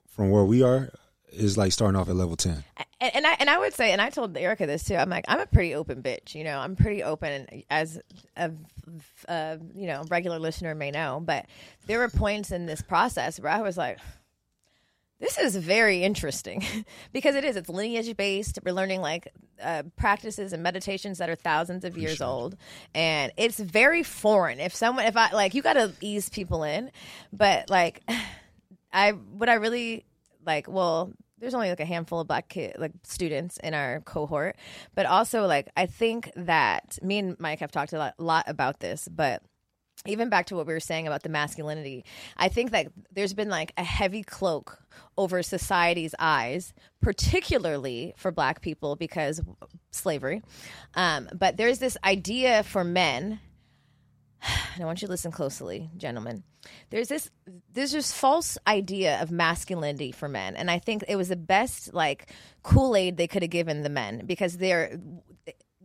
from 0.09 0.29
where 0.29 0.43
we 0.43 0.61
are 0.61 0.91
is 1.31 1.57
like 1.57 1.71
starting 1.71 1.99
off 1.99 2.09
at 2.09 2.15
level 2.15 2.35
ten. 2.35 2.63
and, 2.99 3.15
and 3.15 3.27
I 3.27 3.35
and 3.39 3.49
I 3.49 3.57
would 3.57 3.73
say, 3.73 3.91
and 3.91 4.01
I 4.01 4.09
told 4.09 4.35
Erica 4.37 4.65
this 4.65 4.83
too. 4.83 4.95
I'm 4.95 5.09
like, 5.09 5.25
I'm 5.27 5.39
a 5.39 5.45
pretty 5.45 5.75
open 5.75 6.01
bitch. 6.01 6.35
You 6.35 6.43
know, 6.43 6.59
I'm 6.59 6.75
pretty 6.75 7.03
open, 7.03 7.63
as 7.69 7.99
a, 8.35 8.51
a 9.27 9.59
you 9.75 9.87
know 9.87 10.03
regular 10.09 10.39
listener 10.39 10.75
may 10.75 10.91
know. 10.91 11.21
But 11.23 11.45
there 11.87 11.99
were 11.99 12.09
points 12.09 12.51
in 12.51 12.65
this 12.65 12.81
process 12.81 13.39
where 13.39 13.51
I 13.51 13.61
was 13.61 13.77
like. 13.77 13.99
This 15.21 15.37
is 15.37 15.53
very 15.57 16.01
interesting 16.01 16.63
because 17.11 17.35
it 17.35 17.43
is. 17.43 17.57
It's 17.57 17.67
lineage 17.67 18.15
based. 18.15 18.57
We're 18.63 18.71
learning 18.71 19.01
like 19.01 19.27
uh, 19.61 19.83
practices 19.97 20.53
and 20.53 20.63
meditations 20.63 21.17
that 21.17 21.29
are 21.29 21.35
thousands 21.35 21.83
of 21.83 21.97
years 21.97 22.21
old, 22.21 22.55
and 22.95 23.29
it's 23.35 23.59
very 23.59 24.01
foreign. 24.01 24.61
If 24.61 24.73
someone, 24.73 25.03
if 25.03 25.17
I 25.17 25.31
like, 25.31 25.55
you 25.55 25.61
got 25.61 25.73
to 25.73 25.91
ease 25.99 26.29
people 26.29 26.63
in, 26.63 26.89
but 27.33 27.69
like, 27.69 28.01
I 28.93 29.11
what 29.11 29.49
I 29.49 29.55
really 29.55 30.05
like. 30.49 30.67
Well, 30.67 31.13
there's 31.37 31.53
only 31.53 31.69
like 31.69 31.79
a 31.79 31.85
handful 31.85 32.19
of 32.19 32.27
black 32.27 32.49
kid 32.49 32.75
like 32.77 32.91
students 33.03 33.57
in 33.63 33.73
our 33.73 34.01
cohort, 34.01 34.57
but 34.95 35.05
also 35.05 35.45
like 35.45 35.69
I 35.77 35.85
think 35.85 36.31
that 36.35 36.99
me 37.01 37.19
and 37.19 37.39
Mike 37.39 37.59
have 37.59 37.71
talked 37.71 37.93
a 37.93 37.97
lot, 37.97 38.19
lot 38.19 38.45
about 38.47 38.79
this, 38.79 39.07
but 39.07 39.41
even 40.05 40.29
back 40.29 40.45
to 40.47 40.55
what 40.55 40.65
we 40.65 40.73
were 40.73 40.79
saying 40.79 41.07
about 41.07 41.23
the 41.23 41.29
masculinity, 41.29 42.05
I 42.37 42.47
think 42.47 42.71
that 42.71 42.87
there's 43.11 43.33
been 43.33 43.49
like 43.49 43.73
a 43.77 43.83
heavy 43.83 44.23
cloak 44.23 44.79
over 45.17 45.43
society's 45.43 46.15
eyes, 46.19 46.73
particularly 47.01 48.13
for 48.17 48.31
black 48.31 48.61
people 48.61 48.95
because 48.95 49.41
slavery. 49.91 50.41
Um, 50.95 51.29
but 51.33 51.57
there's 51.57 51.79
this 51.79 51.97
idea 52.03 52.63
for 52.63 52.83
men, 52.83 53.39
and 54.73 54.83
I 54.83 54.85
want 54.85 55.01
you 55.01 55.07
to 55.07 55.11
listen 55.11 55.31
closely, 55.31 55.89
gentlemen. 55.97 56.43
There's 56.89 57.07
this 57.07 57.29
there's 57.73 57.91
this 57.91 58.11
false 58.11 58.57
idea 58.67 59.21
of 59.21 59.31
masculinity 59.31 60.11
for 60.11 60.27
men, 60.27 60.55
and 60.55 60.69
I 60.69 60.79
think 60.79 61.03
it 61.07 61.15
was 61.15 61.29
the 61.29 61.35
best 61.35 61.93
like 61.93 62.31
Kool 62.63 62.95
Aid 62.95 63.17
they 63.17 63.27
could 63.27 63.43
have 63.43 63.51
given 63.51 63.83
the 63.83 63.89
men 63.89 64.25
because 64.25 64.57
they're 64.57 64.99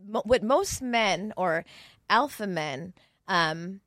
what 0.07 0.43
most 0.43 0.81
men 0.81 1.33
or 1.35 1.65
alpha 2.09 2.45
men 2.45 2.93
um, 3.27 3.81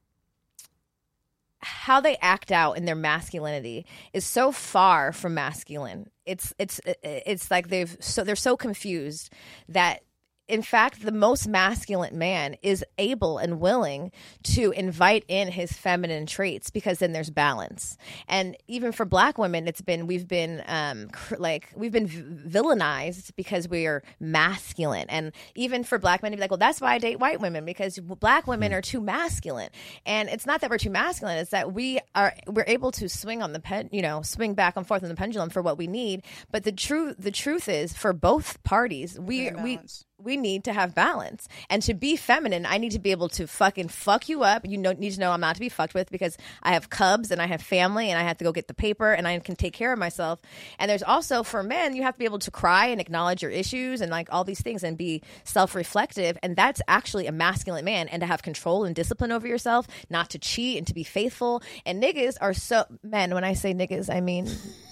how 1.61 2.01
they 2.01 2.17
act 2.21 2.53
out 2.53 2.77
in 2.77 2.85
their 2.85 2.95
masculinity 2.95 3.85
is 4.13 4.25
so 4.25 4.53
far 4.53 5.13
from 5.13 5.35
masculine. 5.35 6.09
It's 6.25 6.53
it's 6.59 6.81
it's 7.03 7.51
like 7.51 7.69
they've 7.69 7.97
so 8.01 8.25
they're 8.25 8.37
so 8.37 8.57
confused 8.57 9.33
that 9.69 10.03
in 10.49 10.63
fact, 10.63 11.03
the 11.03 11.13
most 11.13 11.47
masculine 11.47 12.17
man 12.17 12.57
is 12.63 12.83
able 12.97 13.37
and 13.37 13.61
willing 13.61 14.11
to 14.43 14.71
invite 14.71 15.25
in 15.29 15.49
his 15.49 15.73
feminine 15.73 16.25
traits 16.25 16.71
because 16.71 16.99
then 17.01 17.13
there's 17.13 17.29
balance. 17.29 17.99
And 18.29 18.57
even 18.67 18.93
for 18.93 19.05
black 19.05 19.37
women, 19.37 19.69
it's 19.69 19.83
been, 19.83 20.07
we've 20.07 20.27
been 20.27 20.63
um, 20.67 21.11
cr- 21.11 21.37
like, 21.39 21.71
we've 21.77 21.93
been 21.93 22.07
v- 22.07 22.23
villainized 22.49 23.33
because 23.37 23.69
we 23.69 23.87
are 23.87 24.03
masculine. 24.21 25.07
And 25.11 25.33
even 25.55 25.85
for 25.85 25.99
black 25.99 26.23
men 26.23 26.33
to 26.33 26.39
be 26.39 26.41
like, 26.41 26.51
well, 26.51 26.59
that's 26.59 26.81
why 26.81 26.95
I 26.95 26.99
date 26.99 27.21
white 27.21 27.41
women 27.41 27.67
because 27.67 27.99
black 27.99 28.47
women 28.47 28.73
are 28.73 28.83
too 28.83 29.03
masculine. 29.03 29.69
And 30.07 30.31
it's 30.31 30.47
not 30.47 30.63
that 30.63 30.71
we're 30.71 30.79
too 30.79 30.91
masculine, 30.91 31.37
it's 31.37 31.51
that 31.51 31.75
we 31.75 32.01
are, 32.15 32.35
we're 32.47 32.65
able 32.67 32.91
to 32.93 33.09
swing 33.09 33.43
on 33.43 33.53
the 33.53 33.61
pen, 33.61 33.91
you 33.93 34.01
know, 34.01 34.23
swing 34.23 34.55
back 34.55 34.79
and 34.79 34.87
forth 34.87 35.03
on 35.03 35.11
the 35.11 35.15
pendulum 35.15 35.51
for 35.51 35.61
what 35.61 35.77
we 35.77 35.87
need. 35.87 36.23
But 36.51 36.65
the 36.65 36.73
truth, 36.73 37.17
the 37.19 37.31
truth 37.31 37.69
is 37.69 37.93
for 37.93 38.15
both 38.15 38.63
parties, 38.65 39.19
we, 39.21 39.51
we. 39.51 39.79
We 40.19 40.37
need 40.37 40.65
to 40.65 40.73
have 40.73 40.95
balance. 40.95 41.49
And 41.71 41.81
to 41.83 41.95
be 41.95 42.17
feminine, 42.17 42.67
I 42.67 42.79
need 42.79 42.93
to 42.93 42.99
be 42.99 43.13
able 43.13 43.29
to 43.31 43.47
fucking 43.47 43.89
fuck 43.89 44.29
you 44.29 44.43
up. 44.43 44.67
You 44.67 44.77
know, 44.77 44.93
need 44.93 45.13
to 45.13 45.21
know 45.21 45.31
I'm 45.31 45.41
not 45.41 45.55
to 45.55 45.61
be 45.61 45.69
fucked 45.69 45.95
with 45.95 46.11
because 46.11 46.37
I 46.63 46.73
have 46.73 46.91
cubs 46.91 47.31
and 47.31 47.41
I 47.41 47.47
have 47.47 47.63
family 47.63 48.11
and 48.11 48.19
I 48.19 48.25
have 48.25 48.39
to 48.39 48.45
go 48.45 48.53
get 48.53 48.67
the 48.67 48.75
paper 48.75 49.13
and 49.13 49.29
I 49.29 49.39
can 49.39 49.55
take 49.55 49.75
care 49.75 49.93
of 49.93 49.99
myself. 49.99 50.41
And 50.79 50.91
there's 50.91 51.05
also 51.05 51.43
for 51.43 51.63
men, 51.63 51.95
you 51.95 52.03
have 52.03 52.15
to 52.15 52.19
be 52.19 52.25
able 52.25 52.41
to 52.41 52.51
cry 52.51 52.87
and 52.87 53.01
acknowledge 53.01 53.43
your 53.43 53.53
issues 53.53 54.01
and 54.01 54.11
like 54.11 54.29
all 54.33 54.45
these 54.45 54.61
things 54.61 54.83
and 54.83 54.99
be 54.99 55.23
self 55.45 55.75
reflective. 55.75 56.37
And 56.43 56.57
that's 56.57 56.83
actually 56.89 57.27
a 57.27 57.33
masculine 57.33 57.85
man 57.85 58.09
and 58.09 58.21
to 58.21 58.27
have 58.27 58.43
control 58.43 58.85
and 58.85 58.95
discipline 58.95 59.31
over 59.31 59.47
yourself, 59.47 59.87
not 60.11 60.31
to 60.31 60.39
cheat 60.39 60.79
and 60.79 60.87
to 60.89 60.95
be 60.95 61.05
faithful. 61.05 61.63
And 61.87 62.03
niggas 62.03 62.37
are 62.41 62.55
so, 62.55 62.85
men, 63.05 63.35
when 63.35 63.45
I 63.45 63.55
say 63.55 63.73
niggas, 63.73 64.13
I 64.13 64.21
mean 64.21 64.51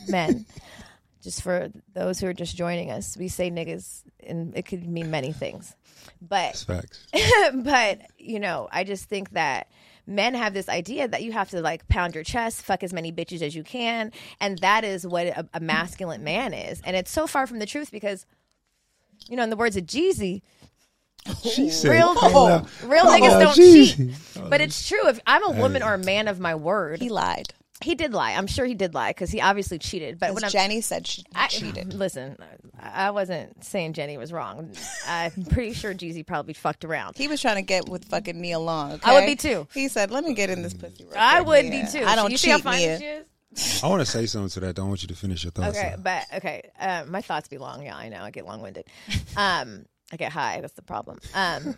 men 0.09 0.47
just 1.27 1.43
for 1.43 1.73
those 1.93 2.21
who 2.21 2.29
are 2.29 2.33
just 2.33 2.57
joining 2.57 2.93
us, 2.93 3.17
we 3.17 3.27
say 3.27 3.51
niggas, 3.51 4.03
and 4.25 4.57
it 4.57 4.65
could 4.65 4.87
mean 4.87 5.11
many 5.11 5.33
things. 5.33 5.75
But 6.23 6.53
That's 6.55 6.63
facts. 6.63 7.05
but 7.55 8.01
you 8.17 8.39
know, 8.39 8.69
I 8.71 8.85
just 8.85 9.07
think 9.07 9.31
that 9.31 9.69
men 10.07 10.35
have 10.35 10.55
this 10.55 10.69
idea 10.69 11.09
that 11.09 11.25
you 11.25 11.33
have 11.33 11.51
to 11.51 11.61
like 11.61 11.89
pound 11.89 12.15
your 12.15 12.23
chest, 12.23 12.63
fuck 12.63 12.85
as 12.85 12.93
many 12.93 13.11
bitches 13.11 13.43
as 13.43 13.57
you 13.57 13.65
can, 13.65 14.13
and 14.41 14.57
that 14.61 14.85
is 14.85 15.05
what 15.05 15.27
a, 15.27 15.49
a 15.53 15.59
masculine 15.59 16.23
man 16.23 16.55
is. 16.55 16.81
And 16.85 16.95
it's 16.95 17.11
so 17.11 17.27
far 17.27 17.49
from 17.49 17.59
the 17.59 17.67
truth 17.67 17.91
because, 17.91 18.25
you 19.29 19.37
know, 19.37 19.43
in 19.43 19.51
the 19.51 19.57
words 19.57 19.77
of 19.77 19.85
Jeezy, 19.85 20.43
She 21.43 21.71
said, 21.71 21.91
real 21.91 22.15
"Call 22.15 22.47
out- 22.47 22.69
real 22.85 23.05
niggas 23.07 23.31
out 23.31 23.41
don't 23.41 23.59
Jeezy." 23.59 23.97
cheat. 23.97 24.49
But 24.49 24.61
it's 24.61 24.87
true. 24.89 25.09
If 25.09 25.19
I'm 25.27 25.43
a 25.43 25.51
woman 25.51 25.83
or 25.83 25.95
a 25.95 25.99
man 25.99 26.29
of 26.29 26.39
my 26.39 26.55
word, 26.55 27.01
He 27.01 27.09
lied. 27.09 27.53
He 27.83 27.95
did 27.95 28.13
lie. 28.13 28.33
I'm 28.33 28.47
sure 28.47 28.65
he 28.65 28.75
did 28.75 28.95
lie 28.95 29.11
because 29.11 29.31
he 29.31 29.41
obviously 29.41 29.79
cheated. 29.79 30.19
But 30.19 30.35
when 30.35 30.45
I'm, 30.45 30.51
Jenny 30.51 30.81
said 30.81 31.07
she 31.07 31.25
I, 31.35 31.49
cheated. 31.49 31.93
Listen, 31.95 32.37
I 32.81 33.07
I 33.07 33.11
wasn't 33.11 33.65
saying 33.65 33.93
Jenny 33.93 34.17
was 34.17 34.33
wrong. 34.33 34.73
I'm 35.07 35.45
pretty 35.51 35.75
sure 35.75 35.95
Jeezy 35.95 36.27
probably 36.27 36.55
fucked 36.55 36.85
around. 36.85 37.17
He 37.17 37.29
was 37.29 37.41
trying 37.41 37.57
to 37.57 37.63
get 37.63 37.89
with 37.89 38.07
fucking 38.07 38.41
Nia 38.41 38.59
Long. 38.59 38.93
Okay? 38.93 39.11
I 39.11 39.15
would 39.15 39.27
be 39.27 39.37
too. 39.37 39.69
He 39.75 39.89
said, 39.89 40.11
"Let 40.11 40.25
me 40.25 40.35
get 40.35 40.51
in 40.51 40.63
this 40.63 40.75
pussy." 40.75 41.05
Real 41.05 41.15
I 41.17 41.37
quick, 41.37 41.47
would 41.49 41.65
Nia. 41.67 41.85
be 41.85 41.91
too. 41.91 42.05
I 42.05 42.17
don't 42.17 42.31
you 42.31 42.39
cheat, 42.39 42.41
see 42.41 42.51
how 42.51 42.59
fine 42.59 42.79
Nia. 42.79 42.99
she 42.99 43.05
is? 43.05 43.27
I 43.85 43.89
want 43.89 44.01
to 44.01 44.07
say 44.07 44.27
something 44.27 44.51
to 44.51 44.61
that. 44.61 44.77
Don't 44.77 44.89
want 44.89 45.03
you 45.03 45.09
to 45.09 45.15
finish 45.15 45.45
your 45.45 45.51
thoughts. 45.51 45.77
Okay, 45.77 45.95
though. 45.97 46.03
but 46.03 46.25
okay. 46.35 46.71
Uh, 46.79 47.05
my 47.09 47.21
thoughts 47.21 47.49
be 47.49 47.59
long. 47.59 47.83
Yeah, 47.83 47.97
I 47.97 48.09
know. 48.09 48.23
I 48.23 48.31
get 48.31 48.47
long 48.47 48.63
winded. 48.63 48.87
Um, 49.37 49.85
I 50.13 50.17
get 50.17 50.33
high. 50.33 50.61
That's 50.61 50.73
the 50.75 50.83
problem. 50.83 51.19
Um, 51.35 51.77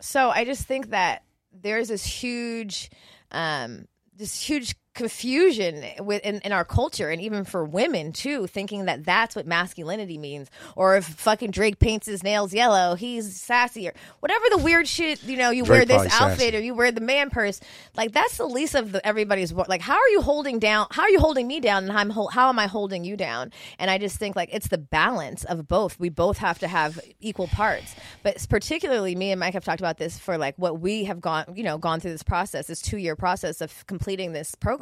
so 0.00 0.30
I 0.30 0.44
just 0.44 0.66
think 0.66 0.90
that 0.90 1.24
there's 1.52 1.88
this 1.88 2.04
huge, 2.04 2.90
um, 3.32 3.86
this 4.14 4.40
huge 4.40 4.76
confusion 4.94 5.84
with 6.00 6.22
in, 6.24 6.40
in 6.40 6.52
our 6.52 6.64
culture 6.64 7.08
and 7.08 7.22
even 7.22 7.44
for 7.44 7.64
women 7.64 8.12
too 8.12 8.46
thinking 8.46 8.84
that 8.84 9.04
that's 9.04 9.34
what 9.34 9.46
masculinity 9.46 10.18
means. 10.18 10.50
Or 10.76 10.96
if 10.96 11.06
fucking 11.06 11.50
drake 11.50 11.78
paints 11.78 12.06
his 12.06 12.22
nails 12.22 12.52
yellow 12.52 12.94
he's 12.94 13.40
sassy 13.40 13.88
or 13.88 13.94
whatever 14.20 14.44
the 14.50 14.58
weird 14.58 14.86
shit 14.86 15.22
you 15.24 15.36
know 15.36 15.50
you 15.50 15.64
wear 15.64 15.86
this 15.86 16.12
outfit 16.12 16.40
sassy. 16.40 16.56
or 16.56 16.60
you 16.60 16.74
wear 16.74 16.92
the 16.92 17.00
man 17.00 17.30
purse 17.30 17.58
like 17.96 18.12
that's 18.12 18.36
the 18.36 18.46
least 18.46 18.74
of 18.74 18.92
the, 18.92 19.06
everybody's 19.06 19.52
like 19.52 19.80
how 19.80 19.94
are 19.94 20.08
you 20.08 20.20
holding 20.20 20.58
down 20.58 20.86
how 20.90 21.02
are 21.02 21.10
you 21.10 21.20
holding 21.20 21.46
me 21.46 21.58
down 21.58 21.84
and 21.84 21.92
I'm 21.92 22.10
how 22.10 22.50
am 22.50 22.58
I 22.58 22.66
holding 22.66 23.04
you 23.04 23.16
down? 23.16 23.50
And 23.78 23.90
I 23.90 23.96
just 23.96 24.18
think 24.18 24.36
like 24.36 24.50
it's 24.52 24.68
the 24.68 24.78
balance 24.78 25.44
of 25.44 25.66
both. 25.68 25.98
We 25.98 26.10
both 26.10 26.38
have 26.38 26.58
to 26.58 26.68
have 26.68 27.00
equal 27.20 27.46
parts. 27.46 27.94
But 28.22 28.34
it's 28.34 28.46
particularly 28.46 29.16
me 29.16 29.30
and 29.30 29.40
Mike 29.40 29.54
have 29.54 29.64
talked 29.64 29.80
about 29.80 29.96
this 29.96 30.18
for 30.18 30.36
like 30.36 30.54
what 30.56 30.80
we 30.80 31.04
have 31.04 31.20
gone 31.20 31.46
you 31.54 31.62
know 31.62 31.78
gone 31.78 32.00
through 32.00 32.12
this 32.12 32.22
process 32.22 32.66
this 32.66 32.82
two 32.82 32.98
year 32.98 33.16
process 33.16 33.62
of 33.62 33.86
completing 33.86 34.32
this 34.32 34.54
program 34.54 34.81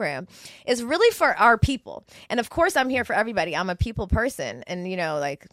is 0.66 0.82
really 0.82 1.11
for 1.14 1.36
our 1.38 1.59
people 1.59 2.05
and 2.28 2.40
of 2.40 2.51
course 2.51 2.76
I'm 2.76 2.88
here 2.88 3.05
for 3.05 3.12
everybody 3.14 3.55
I'm 3.57 3.70
a 3.70 3.76
people 3.76 4.07
person 4.07 4.62
and 4.66 4.90
you 4.90 4.96
know 4.96 5.18
like 5.18 5.46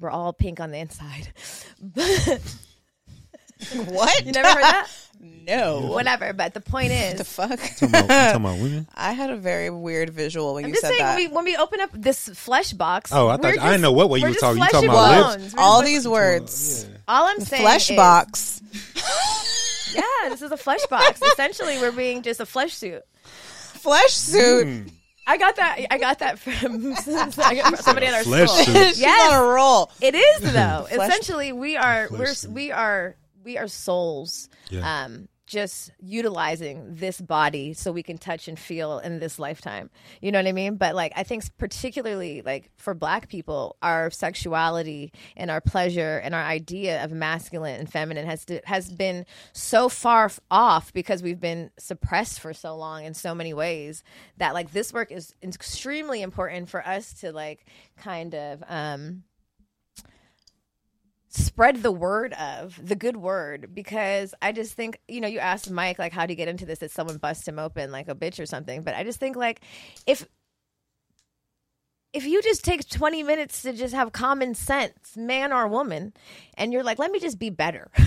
we're 0.00 0.10
all 0.10 0.32
pink 0.32 0.60
on 0.60 0.70
the 0.70 0.78
inside 0.78 1.28
What? 3.74 4.26
you 4.26 4.32
never 4.32 4.48
heard 4.48 4.62
that 4.62 4.88
No. 5.20 5.80
whatever 5.86 6.34
but 6.34 6.52
the 6.52 6.60
point 6.60 6.92
is 6.92 7.14
the 7.18 7.24
fuck? 7.24 7.58
talking, 7.58 7.88
about, 7.88 8.06
talking 8.08 8.36
about 8.44 8.58
women. 8.58 8.86
I 8.94 9.12
had 9.12 9.30
a 9.30 9.36
very 9.36 9.70
weird 9.70 10.10
visual 10.10 10.52
when 10.54 10.64
I'm 10.64 10.68
you 10.68 10.74
just 10.74 10.82
said 10.82 10.90
saying, 10.90 11.02
that. 11.02 11.14
when 11.16 11.30
we, 11.30 11.34
when 11.34 11.44
we 11.46 11.56
open 11.56 11.80
up 11.80 11.88
this 11.94 12.28
flesh 12.28 12.72
box, 12.74 13.10
Oh, 13.14 13.28
I 13.28 13.36
thought- 13.36 13.44
we're 13.54 13.60
I 13.60 13.70
didn't 13.70 13.80
know 13.80 13.92
what 13.92 14.10
way 14.10 14.18
you 14.18 14.26
we're 14.26 14.30
were 14.32 14.34
talking. 14.34 14.62
You 14.62 14.68
talking 14.68 14.88
about 14.90 15.40
lips? 15.40 15.54
All 15.56 15.80
just- 15.80 15.86
these 15.86 16.06
words. 16.08 16.86
Yeah. 16.88 16.96
all 17.08 17.26
I'm 17.28 17.40
saying, 17.40 17.62
Flesh 17.62 17.90
is- 17.90 17.96
box. 17.96 18.60
Yeah, 19.94 20.02
this 20.28 20.42
is 20.42 20.50
a 20.52 20.56
flesh 20.58 20.84
box. 20.90 21.22
Essentially, 21.22 21.78
we're 21.78 21.92
being 21.92 22.20
just 22.20 22.40
a 22.40 22.46
flesh 22.46 22.74
suit. 22.74 23.02
Flesh 23.86 24.12
suit. 24.12 24.66
Mm. 24.66 24.90
I 25.28 25.36
got 25.38 25.56
that. 25.56 25.78
I 25.90 25.98
got 25.98 26.18
that 26.20 26.38
from, 26.38 26.92
I 27.42 27.54
got 27.56 27.66
from 27.66 27.76
somebody 27.76 28.06
at 28.06 28.14
our 28.14 28.22
Flesh 28.24 28.48
school. 28.50 28.64
suit. 28.74 28.86
She's 28.88 29.00
Yes. 29.00 29.32
on 29.32 29.42
a 29.44 29.46
roll. 29.48 29.90
It 30.00 30.14
is 30.14 30.52
though. 30.52 30.86
Flesh- 30.90 31.08
Essentially, 31.08 31.52
we 31.52 31.76
are 31.76 32.06
Flesh 32.08 32.18
we're 32.20 32.26
suit. 32.34 32.50
we 32.52 32.70
are 32.72 33.16
we 33.44 33.58
are 33.58 33.66
souls. 33.68 34.48
Yeah. 34.70 35.04
Um, 35.04 35.28
just 35.46 35.92
utilizing 36.00 36.94
this 36.94 37.20
body 37.20 37.72
so 37.72 37.92
we 37.92 38.02
can 38.02 38.18
touch 38.18 38.48
and 38.48 38.58
feel 38.58 38.98
in 38.98 39.20
this 39.20 39.38
lifetime. 39.38 39.90
You 40.20 40.32
know 40.32 40.38
what 40.38 40.46
I 40.46 40.52
mean? 40.52 40.76
But 40.76 40.94
like 40.94 41.12
I 41.16 41.22
think 41.22 41.44
particularly 41.56 42.42
like 42.42 42.70
for 42.76 42.94
black 42.94 43.28
people, 43.28 43.76
our 43.82 44.10
sexuality 44.10 45.12
and 45.36 45.50
our 45.50 45.60
pleasure 45.60 46.18
and 46.18 46.34
our 46.34 46.42
idea 46.42 47.04
of 47.04 47.12
masculine 47.12 47.78
and 47.78 47.90
feminine 47.90 48.26
has 48.26 48.44
to, 48.46 48.60
has 48.64 48.90
been 48.90 49.24
so 49.52 49.88
far 49.88 50.30
off 50.50 50.92
because 50.92 51.22
we've 51.22 51.40
been 51.40 51.70
suppressed 51.78 52.40
for 52.40 52.52
so 52.52 52.74
long 52.74 53.04
in 53.04 53.14
so 53.14 53.34
many 53.34 53.54
ways 53.54 54.02
that 54.38 54.54
like 54.54 54.72
this 54.72 54.92
work 54.92 55.12
is 55.12 55.34
extremely 55.42 56.22
important 56.22 56.68
for 56.68 56.86
us 56.86 57.12
to 57.20 57.32
like 57.32 57.66
kind 57.96 58.34
of 58.34 58.64
um 58.68 59.22
spread 61.36 61.82
the 61.82 61.92
word 61.92 62.32
of 62.34 62.78
the 62.82 62.96
good 62.96 63.16
word 63.16 63.74
because 63.74 64.34
I 64.40 64.52
just 64.52 64.74
think 64.74 65.00
you 65.08 65.20
know 65.20 65.28
you 65.28 65.38
asked 65.38 65.70
Mike 65.70 65.98
like 65.98 66.12
how 66.12 66.26
do 66.26 66.32
you 66.32 66.36
get 66.36 66.48
into 66.48 66.66
this? 66.66 66.80
That 66.80 66.90
someone 66.90 67.18
busts 67.18 67.46
him 67.46 67.58
open 67.58 67.92
like 67.92 68.08
a 68.08 68.14
bitch 68.14 68.40
or 68.40 68.46
something. 68.46 68.82
But 68.82 68.94
I 68.94 69.04
just 69.04 69.20
think 69.20 69.36
like 69.36 69.60
if 70.06 70.26
if 72.12 72.24
you 72.24 72.42
just 72.42 72.64
take 72.64 72.88
20 72.88 73.22
minutes 73.22 73.62
to 73.62 73.72
just 73.72 73.94
have 73.94 74.12
common 74.12 74.54
sense 74.54 75.16
man 75.16 75.52
or 75.52 75.68
woman 75.68 76.12
and 76.56 76.72
you're 76.72 76.84
like 76.84 76.98
let 76.98 77.10
me 77.10 77.18
just 77.18 77.38
be 77.38 77.50
better. 77.50 77.90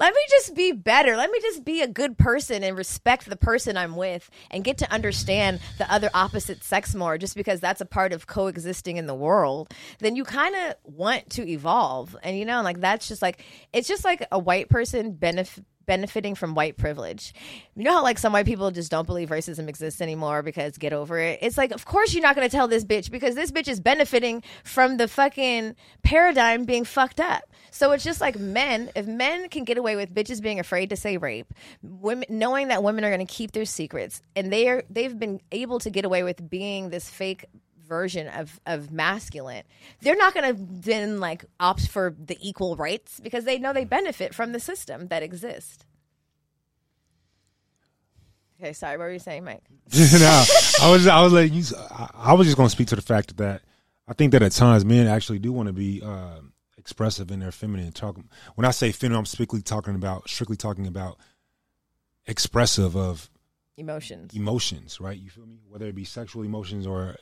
Let 0.00 0.14
me 0.14 0.20
just 0.30 0.54
be 0.54 0.72
better. 0.72 1.14
Let 1.14 1.30
me 1.30 1.40
just 1.42 1.62
be 1.62 1.82
a 1.82 1.86
good 1.86 2.16
person 2.16 2.64
and 2.64 2.74
respect 2.74 3.26
the 3.26 3.36
person 3.36 3.76
I'm 3.76 3.96
with 3.96 4.30
and 4.50 4.64
get 4.64 4.78
to 4.78 4.90
understand 4.90 5.60
the 5.76 5.92
other 5.92 6.08
opposite 6.14 6.64
sex 6.64 6.94
more 6.94 7.18
just 7.18 7.36
because 7.36 7.60
that's 7.60 7.82
a 7.82 7.84
part 7.84 8.14
of 8.14 8.26
coexisting 8.26 8.96
in 8.96 9.06
the 9.06 9.14
world 9.14 9.74
then 9.98 10.16
you 10.16 10.24
kind 10.24 10.54
of 10.54 10.74
want 10.84 11.28
to 11.30 11.46
evolve. 11.46 12.16
And 12.22 12.38
you 12.38 12.46
know 12.46 12.62
like 12.62 12.80
that's 12.80 13.08
just 13.08 13.20
like 13.20 13.44
it's 13.74 13.88
just 13.88 14.02
like 14.02 14.26
a 14.32 14.38
white 14.38 14.70
person 14.70 15.12
benefit 15.12 15.64
benefiting 15.90 16.36
from 16.36 16.54
white 16.54 16.76
privilege. 16.76 17.34
You 17.74 17.82
know 17.82 17.94
how 17.94 18.02
like 18.04 18.16
some 18.16 18.32
white 18.32 18.46
people 18.46 18.70
just 18.70 18.92
don't 18.92 19.06
believe 19.06 19.30
racism 19.30 19.68
exists 19.68 20.00
anymore 20.00 20.40
because 20.44 20.78
get 20.78 20.92
over 20.92 21.18
it. 21.18 21.40
It's 21.42 21.58
like 21.58 21.72
of 21.72 21.84
course 21.84 22.14
you're 22.14 22.22
not 22.22 22.36
going 22.36 22.48
to 22.48 22.56
tell 22.56 22.68
this 22.68 22.84
bitch 22.84 23.10
because 23.10 23.34
this 23.34 23.50
bitch 23.50 23.66
is 23.66 23.80
benefiting 23.80 24.44
from 24.62 24.98
the 24.98 25.08
fucking 25.08 25.74
paradigm 26.04 26.64
being 26.64 26.84
fucked 26.84 27.18
up. 27.18 27.42
So 27.72 27.90
it's 27.90 28.04
just 28.04 28.20
like 28.20 28.38
men, 28.38 28.90
if 28.94 29.08
men 29.08 29.48
can 29.48 29.64
get 29.64 29.78
away 29.78 29.96
with 29.96 30.14
bitches 30.14 30.40
being 30.40 30.60
afraid 30.60 30.90
to 30.90 30.96
say 30.96 31.16
rape, 31.16 31.52
women 31.82 32.26
knowing 32.28 32.68
that 32.68 32.84
women 32.84 33.04
are 33.04 33.10
going 33.10 33.26
to 33.26 33.32
keep 33.32 33.50
their 33.50 33.64
secrets, 33.64 34.22
and 34.36 34.52
they 34.52 34.68
are 34.68 34.84
they've 34.88 35.18
been 35.18 35.40
able 35.50 35.80
to 35.80 35.90
get 35.90 36.04
away 36.04 36.22
with 36.22 36.48
being 36.48 36.90
this 36.90 37.10
fake 37.10 37.46
version 37.90 38.28
of 38.28 38.58
of 38.64 38.90
masculine. 38.90 39.64
They're 40.00 40.16
not 40.16 40.32
going 40.32 40.54
to 40.54 40.62
then 40.62 41.18
like 41.18 41.44
opt 41.58 41.88
for 41.88 42.14
the 42.18 42.38
equal 42.40 42.76
rights 42.76 43.20
because 43.20 43.44
they 43.44 43.58
know 43.58 43.74
they 43.74 43.84
benefit 43.84 44.34
from 44.34 44.52
the 44.52 44.60
system 44.60 45.08
that 45.08 45.22
exists. 45.22 45.84
Okay, 48.58 48.72
sorry. 48.72 48.96
What 48.96 49.04
were 49.04 49.12
you 49.12 49.18
saying, 49.18 49.44
Mike? 49.44 49.64
no, 49.92 50.44
I 50.82 50.90
was 50.90 51.06
I 51.06 51.20
was 51.20 51.32
like 51.32 51.52
you. 51.52 51.64
I, 51.90 52.10
I 52.14 52.32
was 52.34 52.46
just 52.46 52.56
going 52.56 52.68
to 52.68 52.70
speak 52.70 52.88
to 52.88 52.96
the 52.96 53.02
fact 53.02 53.36
that 53.38 53.62
I 54.06 54.12
think 54.14 54.32
that 54.32 54.42
at 54.42 54.52
times 54.52 54.84
men 54.84 55.06
actually 55.08 55.40
do 55.40 55.52
want 55.52 55.66
to 55.66 55.72
be 55.72 56.00
uh, 56.04 56.40
expressive 56.78 57.30
in 57.30 57.40
their 57.40 57.52
feminine 57.52 57.90
talk. 57.90 58.18
When 58.54 58.64
I 58.64 58.70
say 58.70 58.92
feminine, 58.92 59.18
I'm 59.18 59.26
strictly 59.26 59.62
talking 59.62 59.96
about 59.96 60.28
strictly 60.28 60.56
talking 60.56 60.86
about 60.86 61.18
expressive 62.26 62.96
of 62.96 63.28
Emotions. 63.76 64.34
emotions, 64.34 65.00
right? 65.00 65.18
You 65.18 65.30
feel 65.30 65.46
me? 65.46 65.58
Whether 65.66 65.86
it 65.86 65.94
be 65.94 66.04
sexual 66.04 66.42
emotions 66.44 66.86
or 66.86 67.16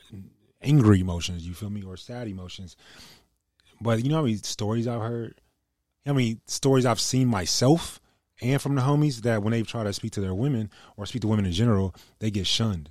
angry 0.61 1.01
emotions, 1.01 1.47
you 1.47 1.53
feel 1.53 1.69
me, 1.69 1.83
or 1.83 1.97
sad 1.97 2.27
emotions. 2.27 2.75
But 3.81 4.03
you 4.03 4.09
know 4.09 4.17
how 4.17 4.23
many 4.23 4.35
stories 4.35 4.87
I've 4.87 5.01
heard, 5.01 5.39
how 6.05 6.13
many 6.13 6.39
stories 6.45 6.85
I've 6.85 6.99
seen 6.99 7.27
myself 7.27 7.99
and 8.41 8.61
from 8.61 8.75
the 8.75 8.81
homies 8.81 9.21
that 9.21 9.43
when 9.43 9.51
they 9.51 9.61
try 9.63 9.83
to 9.83 9.93
speak 9.93 10.13
to 10.13 10.21
their 10.21 10.33
women 10.33 10.69
or 10.95 11.05
speak 11.05 11.21
to 11.23 11.27
women 11.27 11.45
in 11.45 11.51
general, 11.51 11.93
they 12.19 12.31
get 12.31 12.47
shunned. 12.47 12.89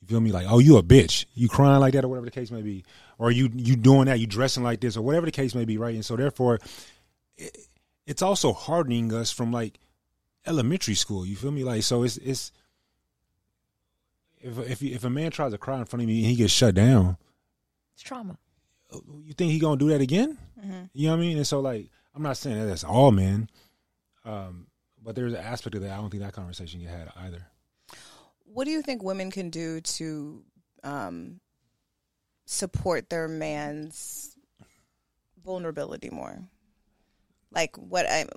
You 0.00 0.08
feel 0.08 0.20
me? 0.20 0.32
Like, 0.32 0.46
oh, 0.48 0.58
you 0.58 0.76
a 0.76 0.82
bitch. 0.82 1.24
You 1.34 1.48
crying 1.48 1.80
like 1.80 1.94
that 1.94 2.04
or 2.04 2.08
whatever 2.08 2.26
the 2.26 2.30
case 2.30 2.50
may 2.50 2.62
be. 2.62 2.84
Or 3.18 3.30
you 3.30 3.50
you 3.54 3.74
doing 3.74 4.06
that, 4.06 4.20
you 4.20 4.26
dressing 4.26 4.62
like 4.62 4.80
this 4.80 4.96
or 4.96 5.02
whatever 5.02 5.26
the 5.26 5.32
case 5.32 5.54
may 5.54 5.64
be, 5.64 5.78
right? 5.78 5.94
And 5.94 6.04
so 6.04 6.16
therefore 6.16 6.58
it, 7.36 7.56
it's 8.06 8.22
also 8.22 8.52
hardening 8.52 9.12
us 9.12 9.30
from 9.30 9.50
like 9.50 9.78
elementary 10.46 10.94
school. 10.94 11.24
You 11.24 11.36
feel 11.36 11.52
me? 11.52 11.64
Like 11.64 11.82
so 11.82 12.02
it's 12.02 12.18
it's 12.18 12.52
if 14.44 14.58
if 14.70 14.82
if 14.82 15.04
a 15.04 15.10
man 15.10 15.30
tries 15.30 15.52
to 15.52 15.58
cry 15.58 15.78
in 15.78 15.84
front 15.86 16.02
of 16.02 16.08
me 16.08 16.18
and 16.18 16.26
he 16.26 16.36
gets 16.36 16.52
shut 16.52 16.74
down, 16.74 17.16
It's 17.94 18.02
trauma. 18.02 18.36
you 19.24 19.32
think 19.32 19.50
he 19.52 19.58
gonna 19.58 19.78
do 19.78 19.88
that 19.88 20.00
again? 20.00 20.38
You 20.92 21.08
know 21.08 21.12
what 21.14 21.18
I 21.18 21.26
mean? 21.26 21.36
And 21.38 21.46
so 21.46 21.60
like 21.60 21.88
I'm 22.14 22.22
not 22.22 22.36
saying 22.36 22.58
that 22.58 22.66
that's 22.66 22.84
all 22.84 23.10
men, 23.10 23.48
um, 24.24 24.66
but 25.02 25.14
there's 25.16 25.32
an 25.32 25.40
aspect 25.40 25.74
of 25.76 25.82
that 25.82 25.90
I 25.92 25.96
don't 25.96 26.10
think 26.10 26.22
that 26.22 26.32
conversation 26.32 26.80
get 26.80 26.90
had 26.90 27.10
either. 27.16 27.46
What 28.44 28.66
do 28.66 28.70
you 28.70 28.82
think 28.82 29.02
women 29.02 29.30
can 29.30 29.50
do 29.50 29.80
to 29.80 30.44
um, 30.84 31.40
support 32.46 33.10
their 33.10 33.26
man's 33.28 34.36
vulnerability 35.44 36.10
more? 36.10 36.38
Like 37.50 37.76
what 37.76 38.06
I'm, 38.10 38.28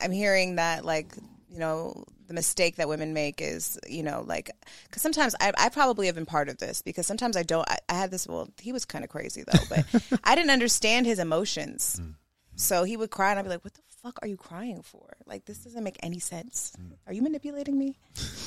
I'm 0.00 0.12
hearing 0.12 0.56
that 0.56 0.84
like 0.84 1.14
you 1.48 1.58
know 1.58 2.04
the 2.26 2.34
mistake 2.34 2.76
that 2.76 2.88
women 2.88 3.12
make 3.12 3.40
is 3.40 3.78
you 3.88 4.02
know 4.02 4.24
like 4.26 4.50
because 4.88 5.02
sometimes 5.02 5.34
I, 5.40 5.52
I 5.58 5.68
probably 5.68 6.06
have 6.06 6.14
been 6.14 6.26
part 6.26 6.48
of 6.48 6.58
this 6.58 6.82
because 6.82 7.06
sometimes 7.06 7.36
I 7.36 7.42
don't 7.42 7.68
I, 7.68 7.78
I 7.88 7.94
had 7.94 8.10
this 8.10 8.26
well 8.26 8.48
he 8.60 8.72
was 8.72 8.84
kind 8.84 9.04
of 9.04 9.10
crazy 9.10 9.44
though 9.44 9.58
but 9.68 10.20
I 10.24 10.34
didn't 10.34 10.50
understand 10.50 11.06
his 11.06 11.18
emotions. 11.18 12.00
So 12.56 12.84
he 12.84 12.96
would 12.96 13.10
cry 13.10 13.30
and 13.30 13.38
I'd 13.38 13.42
be 13.42 13.48
like 13.48 13.64
what 13.64 13.74
the 13.74 13.80
fuck 14.02 14.18
are 14.22 14.28
you 14.28 14.36
crying 14.36 14.82
for? 14.82 15.16
Like 15.26 15.44
this 15.44 15.58
doesn't 15.58 15.82
make 15.82 15.98
any 16.02 16.18
sense. 16.18 16.72
Are 17.06 17.12
you 17.12 17.22
manipulating 17.22 17.76
me? 17.78 17.98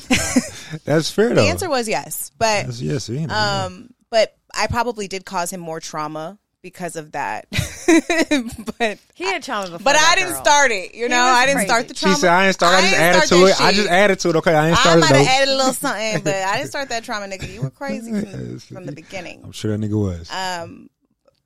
That's 0.85 1.11
fair 1.11 1.29
the 1.33 1.41
answer 1.41 1.69
was 1.69 1.87
yes, 1.89 2.31
but 2.37 2.65
That's, 2.65 2.81
yes, 2.81 3.09
um, 3.29 3.89
but 4.09 4.35
I 4.55 4.67
probably 4.67 5.07
did 5.07 5.25
cause 5.25 5.51
him 5.51 5.59
more 5.59 5.79
trauma 5.79 6.39
because 6.61 6.95
of 6.95 7.11
that. 7.13 7.47
but 8.79 8.99
He 9.13 9.23
had 9.25 9.43
trauma 9.43 9.65
before. 9.67 9.79
but 9.79 9.93
that 9.93 10.11
I 10.11 10.15
didn't 10.19 10.33
girl. 10.33 10.43
start 10.43 10.71
it. 10.71 10.95
You 10.95 11.07
know, 11.09 11.21
I 11.21 11.45
didn't 11.45 11.55
crazy. 11.57 11.67
start 11.67 11.87
the 11.87 11.93
trauma. 11.93 12.15
she 12.15 12.21
said 12.21 12.29
I 12.29 12.43
didn't 12.45 12.53
start. 12.55 12.75
I 12.75 12.81
just 12.81 12.93
added 12.97 13.27
to 13.29 13.35
that 13.35 13.47
it. 13.49 13.61
I 13.61 13.71
just 13.73 13.89
added 13.89 14.19
to 14.19 14.29
it. 14.29 14.35
Okay, 14.37 14.53
I 14.53 14.67
ain't 14.69 14.77
I 14.77 14.81
started 14.81 15.01
might 15.01 15.09
though. 15.11 15.17
have 15.17 15.27
added 15.27 15.49
a 15.53 15.55
little 15.57 15.73
something, 15.73 16.23
but 16.23 16.35
I 16.35 16.57
didn't 16.57 16.69
start 16.69 16.89
that 16.89 17.03
trauma, 17.03 17.27
nigga. 17.27 17.53
You 17.53 17.61
were 17.61 17.69
crazy 17.69 18.11
from, 18.11 18.59
from 18.59 18.85
the 18.85 18.91
beginning. 18.91 19.41
I'm 19.43 19.51
sure 19.51 19.75
that 19.75 19.79
nigga 19.85 19.99
was. 20.01 20.29
Um, 20.31 20.89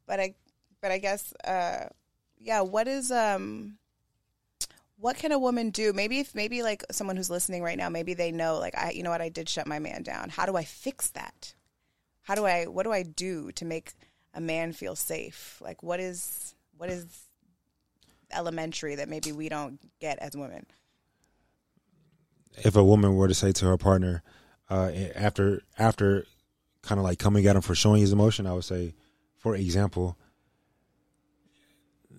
but 0.08 0.20
I, 0.20 0.34
but 0.82 0.92
I 0.92 0.98
guess, 0.98 1.34
uh, 1.44 1.86
yeah. 2.40 2.62
What 2.62 2.88
is 2.88 3.12
um, 3.12 3.78
what 4.98 5.18
can 5.18 5.32
a 5.32 5.40
woman 5.40 5.70
do? 5.70 5.94
Maybe 5.94 6.20
if 6.20 6.34
maybe 6.34 6.64
like 6.64 6.84
someone 6.92 7.16
who's 7.18 7.30
listening 7.30 7.62
right 7.64 7.78
now, 7.78 7.90
maybe 7.90 8.14
they 8.14 8.32
know 8.32 8.58
like 8.60 8.76
I, 8.78 8.92
you 8.92 9.04
know 9.04 9.10
what, 9.12 9.22
I 9.22 9.30
did 9.30 9.48
shut 9.50 9.68
my 9.68 9.80
man 9.80 10.04
down. 10.04 10.30
How 10.30 10.46
do 10.46 10.56
I 10.56 10.64
fix 10.64 11.10
that? 11.12 11.54
How 12.24 12.36
do 12.36 12.46
I? 12.46 12.66
What 12.66 12.84
do 12.84 12.92
I 12.92 13.04
do 13.04 13.52
to 13.54 13.66
make 13.66 13.92
a 14.34 14.42
man 14.42 14.74
feel 14.74 14.96
safe? 14.96 15.58
Like 15.62 15.84
what 15.84 16.00
is 16.00 16.56
what 16.78 16.90
is 16.90 17.06
elementary 18.32 18.96
that 18.96 19.10
maybe 19.10 19.32
we 19.32 19.50
don't 19.50 19.80
get 20.00 20.20
as 20.20 20.36
women? 20.36 20.66
if 22.58 22.76
a 22.76 22.84
woman 22.84 23.16
were 23.16 23.28
to 23.28 23.34
say 23.34 23.52
to 23.52 23.66
her 23.66 23.78
partner 23.78 24.24
uh, 24.70 24.92
after 25.16 25.62
after 25.78 26.26
kind 26.82 27.00
of 27.00 27.06
like 27.06 27.20
coming 27.20 27.46
at 27.46 27.56
him 27.56 27.62
for 27.62 27.76
showing 27.76 28.02
his 28.02 28.14
emotion, 28.14 28.48
I 28.48 28.54
would 28.54 28.64
say, 28.64 28.94
for 29.38 29.56
example, 29.56 30.18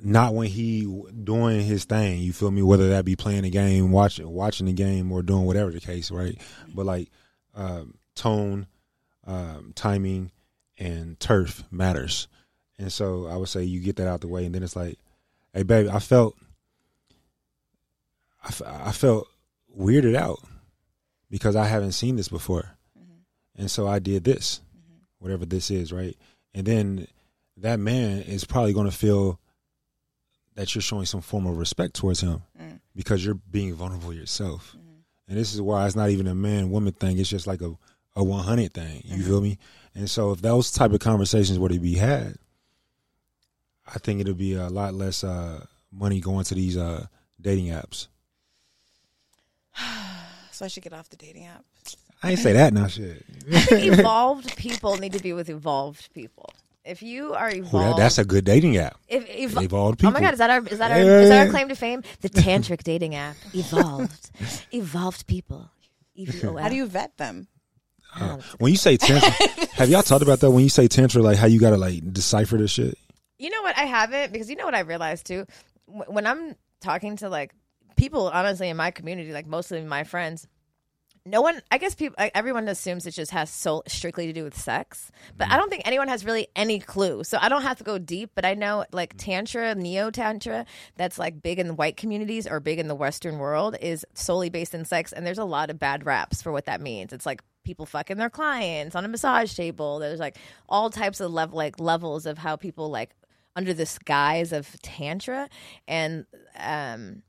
not 0.03 0.35
when 0.35 0.49
he 0.49 0.83
doing 1.25 1.63
his 1.63 1.85
thing. 1.85 2.21
You 2.21 2.33
feel 2.33 2.51
me? 2.51 2.63
Whether 2.63 2.91
that 2.91 3.05
be 3.05 3.17
playing 3.17 3.43
the 3.43 3.51
game, 3.51 3.91
watching 3.91 4.29
watching 4.29 4.67
the 4.67 4.73
game, 4.73 5.11
or 5.13 5.23
doing 5.23 5.45
whatever 5.45 5.71
the 5.71 5.81
case, 5.81 6.11
right? 6.11 6.39
But 6.75 6.87
like 6.87 7.11
um, 7.55 7.95
tone, 8.15 8.67
um, 9.27 9.73
timing, 9.75 10.31
and 10.79 11.18
turf 11.20 11.64
matters. 11.70 12.29
And 12.79 12.93
so 12.93 13.27
I 13.27 13.37
would 13.37 13.49
say 13.49 13.62
you 13.62 13.81
get 13.81 13.97
that 13.97 14.09
out 14.09 14.20
the 14.20 14.29
way, 14.29 14.45
and 14.45 14.55
then 14.55 14.62
it's 14.62 14.77
like, 14.77 14.99
hey, 15.53 15.62
baby, 15.62 15.89
I 15.89 15.99
felt, 15.99 16.37
I, 18.43 18.49
f- 18.49 18.62
I 18.62 18.93
felt 18.93 19.29
weirded 19.79 20.16
out 20.16 20.41
because 21.31 21.57
I 21.57 21.66
haven't 21.66 21.93
seen 21.93 22.16
this 22.16 22.29
before. 22.29 22.77
Mm-hmm. 22.99 23.62
And 23.62 23.70
so 23.70 23.87
I 23.87 23.99
did 23.99 24.25
this, 24.25 24.61
mm-hmm. 24.77 24.97
whatever 25.18 25.47
this 25.47 25.70
is, 25.70 25.93
right? 25.93 26.16
And 26.55 26.66
then 26.66 27.07
that 27.59 27.79
man 27.79 28.23
is 28.23 28.45
probably 28.45 28.73
going 28.73 28.91
to 28.91 28.97
feel 28.97 29.39
that 30.55 30.75
you're 30.75 30.83
showing 30.83 31.07
some 31.07 31.20
form 31.20 31.47
of 31.47 31.57
respect 31.57 31.95
towards 31.95 32.20
him 32.20 32.43
mm. 32.61 32.79
because 32.95 33.25
you're 33.25 33.41
being 33.51 33.75
vulnerable 33.75 34.12
yourself. 34.12 34.77
Mm-hmm. 34.77 34.89
And 35.29 35.39
this 35.39 35.55
is 35.55 35.62
why 35.62 35.87
it's 35.87 35.97
not 35.97 36.11
even 36.11 36.27
a 36.27 36.35
man 36.35 36.70
woman 36.70 36.93
thing, 36.93 37.18
it's 37.18 37.31
just 37.31 37.47
like 37.47 37.62
a, 37.62 37.75
a 38.16 38.23
100 38.23 38.75
thing. 38.75 39.03
You 39.05 39.23
feel 39.23 39.41
me? 39.41 39.59
And 39.95 40.09
so 40.09 40.32
if 40.32 40.40
those 40.40 40.70
type 40.72 40.93
of 40.93 41.01
conversations 41.01 41.59
were 41.59 41.68
to 41.68 41.78
be 41.78 41.95
had, 41.95 42.36
I 43.86 43.99
think 43.99 44.20
it'll 44.20 44.34
be 44.34 44.55
a 44.55 44.68
lot 44.68 44.95
less 44.95 45.22
uh, 45.22 45.66
money 45.90 46.20
going 46.20 46.45
to 46.45 46.55
these 46.55 46.76
uh, 46.76 47.07
dating 47.40 47.66
apps. 47.66 48.09
So 50.55 50.66
I 50.66 50.68
should 50.68 50.82
get 50.82 50.93
off 50.93 51.09
the 51.09 51.16
dating 51.16 51.47
app. 51.47 51.64
I 52.22 52.32
ain't 52.32 52.38
say 52.38 52.53
that 52.53 52.74
now, 52.74 52.86
shit. 52.86 53.24
evolved 53.49 54.55
people 54.57 54.99
need 54.99 55.14
to 55.14 55.18
be 55.18 55.32
with 55.32 55.49
evolved 55.49 56.12
people. 56.12 56.53
If 56.84 57.03
you 57.03 57.32
are 57.32 57.49
Ooh, 57.49 57.55
evolved, 57.55 57.86
that, 57.86 57.97
that's 57.97 58.18
a 58.18 58.24
good 58.24 58.45
dating 58.45 58.76
app. 58.76 58.99
if, 59.09 59.24
if, 59.28 59.59
Evolved 59.59 60.05
Oh 60.05 60.11
my 60.11 60.20
god, 60.20 60.34
is 60.34 60.38
that 60.40 60.51
our 60.51 60.62
is 60.66 60.78
that 60.78 60.93
our 60.93 60.99
Yeah. 60.99 61.20
is 61.20 61.30
that 61.30 61.47
our 61.47 61.51
claim 61.51 61.70
to 61.70 61.74
fame? 61.74 62.03
The 62.20 62.28
tantric 62.45 62.82
dating 62.82 63.14
app, 63.14 63.36
evolved, 63.55 64.30
evolved 64.72 65.26
people. 65.26 65.70
EVOL. 66.18 66.61
How 66.61 66.68
do 66.68 66.76
you 66.76 66.86
vet 66.86 67.16
them? 67.16 67.49
Uh, 68.15 68.39
when 68.59 68.71
you 68.71 68.77
say 68.77 68.97
tantra, 68.97 69.31
have 69.73 69.89
y'all 69.89 70.03
talked 70.03 70.23
about 70.23 70.41
that? 70.41 70.51
When 70.51 70.63
you 70.63 70.71
say 70.71 70.89
tantra, 70.89 71.23
like 71.23 71.39
how 71.39 71.47
you 71.47 71.59
gotta 71.59 71.79
like 71.79 72.13
decipher 72.13 72.57
this 72.57 72.71
shit. 72.71 72.99
You 73.39 73.51
know 73.51 73.63
what? 73.63 73.77
I 73.77 73.85
haven't 73.85 74.33
because 74.33 74.51
you 74.51 74.57
know 74.57 74.65
what 74.65 74.75
I 74.75 74.81
realized 74.81 75.27
too. 75.27 75.47
When 75.87 76.27
I'm 76.27 76.55
talking 76.81 77.17
to 77.17 77.29
like 77.29 77.55
people, 77.97 78.29
honestly, 78.29 78.69
in 78.69 78.77
my 78.77 78.91
community, 78.91 79.33
like 79.33 79.47
mostly 79.47 79.81
my 79.83 80.05
friends, 80.05 80.47
no 81.25 81.41
one. 81.41 81.63
I 81.71 81.79
guess 81.79 81.95
people. 81.95 82.17
Everyone 82.35 82.69
assumes 82.69 83.07
it 83.07 83.13
just 83.13 83.31
has 83.31 83.49
so 83.49 83.83
strictly 83.87 84.27
to 84.27 84.33
do 84.33 84.45
with 84.45 84.59
sex, 84.59 85.11
but 85.37 85.49
I 85.51 85.57
don't 85.57 85.71
think 85.71 85.83
anyone 85.87 86.09
has 86.09 86.25
really 86.25 86.49
any 86.55 86.81
clue. 86.81 87.25
So 87.25 87.39
I 87.41 87.49
don't 87.49 87.63
have 87.63 87.79
to 87.79 87.85
go 87.85 87.99
deep. 87.99 88.33
But 88.35 88.45
I 88.45 88.55
know 88.55 88.85
like 88.93 89.15
tantra, 89.17 89.75
neo 89.75 90.11
tantra, 90.11 90.67
that's 90.97 91.19
like 91.19 91.43
big 91.43 91.59
in 91.59 91.69
the 91.69 91.75
white 91.75 91.97
communities 91.97 92.47
or 92.47 92.61
big 92.61 92.79
in 92.79 92.89
the 92.89 92.95
Western 92.95 93.39
world, 93.39 93.77
is 93.81 94.05
solely 94.15 94.51
based 94.51 94.75
in 94.75 94.85
sex, 94.85 95.13
and 95.13 95.27
there's 95.27 95.39
a 95.39 95.45
lot 95.45 95.71
of 95.71 95.79
bad 95.79 96.05
raps 96.05 96.43
for 96.43 96.53
what 96.53 96.67
that 96.67 96.81
means. 96.81 97.13
It's 97.13 97.27
like 97.27 97.43
people 97.65 97.87
fucking 97.87 98.17
their 98.17 98.31
clients 98.31 98.95
on 98.95 99.05
a 99.05 99.09
massage 99.09 99.55
table. 99.55 99.99
There's 99.99 100.21
like 100.21 100.37
all 100.69 100.91
types 100.91 101.21
of 101.21 101.33
level 101.33 101.57
like 101.57 101.79
levels 101.81 102.27
of 102.27 102.39
how 102.39 102.57
people 102.57 102.91
like 102.91 103.11
under 103.55 103.75
this 103.75 103.99
guise 103.99 104.53
of 104.53 104.81
tantra 104.83 105.49
and 105.87 106.27
um 106.59 107.23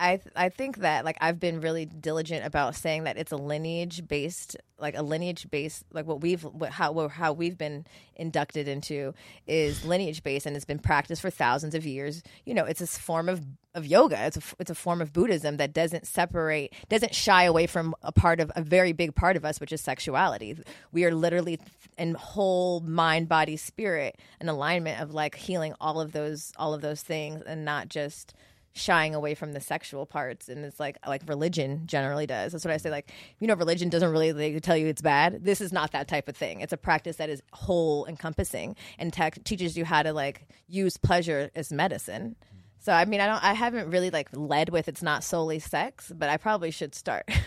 I 0.00 0.16
th- 0.16 0.32
I 0.34 0.48
think 0.48 0.78
that 0.78 1.04
like 1.04 1.18
I've 1.20 1.38
been 1.38 1.60
really 1.60 1.84
diligent 1.84 2.46
about 2.46 2.74
saying 2.74 3.04
that 3.04 3.18
it's 3.18 3.32
a 3.32 3.36
lineage 3.36 4.08
based 4.08 4.56
like 4.78 4.96
a 4.96 5.02
lineage 5.02 5.50
based 5.50 5.84
like 5.92 6.06
what 6.06 6.22
we've 6.22 6.42
what, 6.42 6.70
how 6.70 6.92
what, 6.92 7.10
how 7.10 7.34
we've 7.34 7.58
been 7.58 7.84
inducted 8.16 8.66
into 8.66 9.12
is 9.46 9.84
lineage 9.84 10.22
based 10.22 10.46
and 10.46 10.56
it's 10.56 10.64
been 10.64 10.78
practiced 10.78 11.20
for 11.20 11.28
thousands 11.28 11.74
of 11.74 11.84
years. 11.84 12.22
You 12.46 12.54
know, 12.54 12.64
it's 12.64 12.80
this 12.80 12.96
form 12.96 13.28
of 13.28 13.44
of 13.74 13.84
yoga. 13.84 14.24
It's 14.24 14.38
a 14.38 14.42
it's 14.58 14.70
a 14.70 14.74
form 14.74 15.02
of 15.02 15.12
Buddhism 15.12 15.58
that 15.58 15.74
doesn't 15.74 16.06
separate 16.06 16.72
doesn't 16.88 17.14
shy 17.14 17.44
away 17.44 17.66
from 17.66 17.94
a 18.02 18.10
part 18.10 18.40
of 18.40 18.50
a 18.56 18.62
very 18.62 18.92
big 18.92 19.14
part 19.14 19.36
of 19.36 19.44
us 19.44 19.60
which 19.60 19.70
is 19.70 19.82
sexuality. 19.82 20.56
We 20.92 21.04
are 21.04 21.14
literally 21.14 21.60
in 21.98 22.14
whole 22.14 22.80
mind 22.80 23.28
body 23.28 23.58
spirit 23.58 24.18
an 24.40 24.48
alignment 24.48 25.02
of 25.02 25.12
like 25.12 25.34
healing 25.34 25.74
all 25.78 26.00
of 26.00 26.12
those 26.12 26.52
all 26.56 26.72
of 26.72 26.80
those 26.80 27.02
things 27.02 27.42
and 27.42 27.66
not 27.66 27.90
just 27.90 28.34
shying 28.72 29.14
away 29.14 29.34
from 29.34 29.52
the 29.52 29.60
sexual 29.60 30.06
parts 30.06 30.48
and 30.48 30.64
it's 30.64 30.78
like 30.78 30.96
like 31.06 31.22
religion 31.26 31.82
generally 31.86 32.26
does 32.26 32.52
that's 32.52 32.64
what 32.64 32.72
i 32.72 32.76
say 32.76 32.90
like 32.90 33.12
you 33.38 33.46
know 33.46 33.54
religion 33.54 33.88
doesn't 33.88 34.10
really 34.10 34.32
like, 34.32 34.62
tell 34.62 34.76
you 34.76 34.86
it's 34.86 35.02
bad 35.02 35.44
this 35.44 35.60
is 35.60 35.72
not 35.72 35.90
that 35.90 36.06
type 36.06 36.28
of 36.28 36.36
thing 36.36 36.60
it's 36.60 36.72
a 36.72 36.76
practice 36.76 37.16
that 37.16 37.28
is 37.28 37.42
whole 37.52 38.06
encompassing 38.06 38.76
and 38.98 39.12
tech 39.12 39.42
teaches 39.44 39.76
you 39.76 39.84
how 39.84 40.02
to 40.02 40.12
like 40.12 40.46
use 40.68 40.96
pleasure 40.96 41.50
as 41.56 41.72
medicine 41.72 42.36
so 42.78 42.92
i 42.92 43.04
mean 43.04 43.20
i 43.20 43.26
don't 43.26 43.42
i 43.42 43.54
haven't 43.54 43.90
really 43.90 44.10
like 44.10 44.28
led 44.32 44.68
with 44.68 44.86
it's 44.86 45.02
not 45.02 45.24
solely 45.24 45.58
sex 45.58 46.12
but 46.14 46.28
i 46.28 46.36
probably 46.36 46.70
should 46.70 46.94
start 46.94 47.28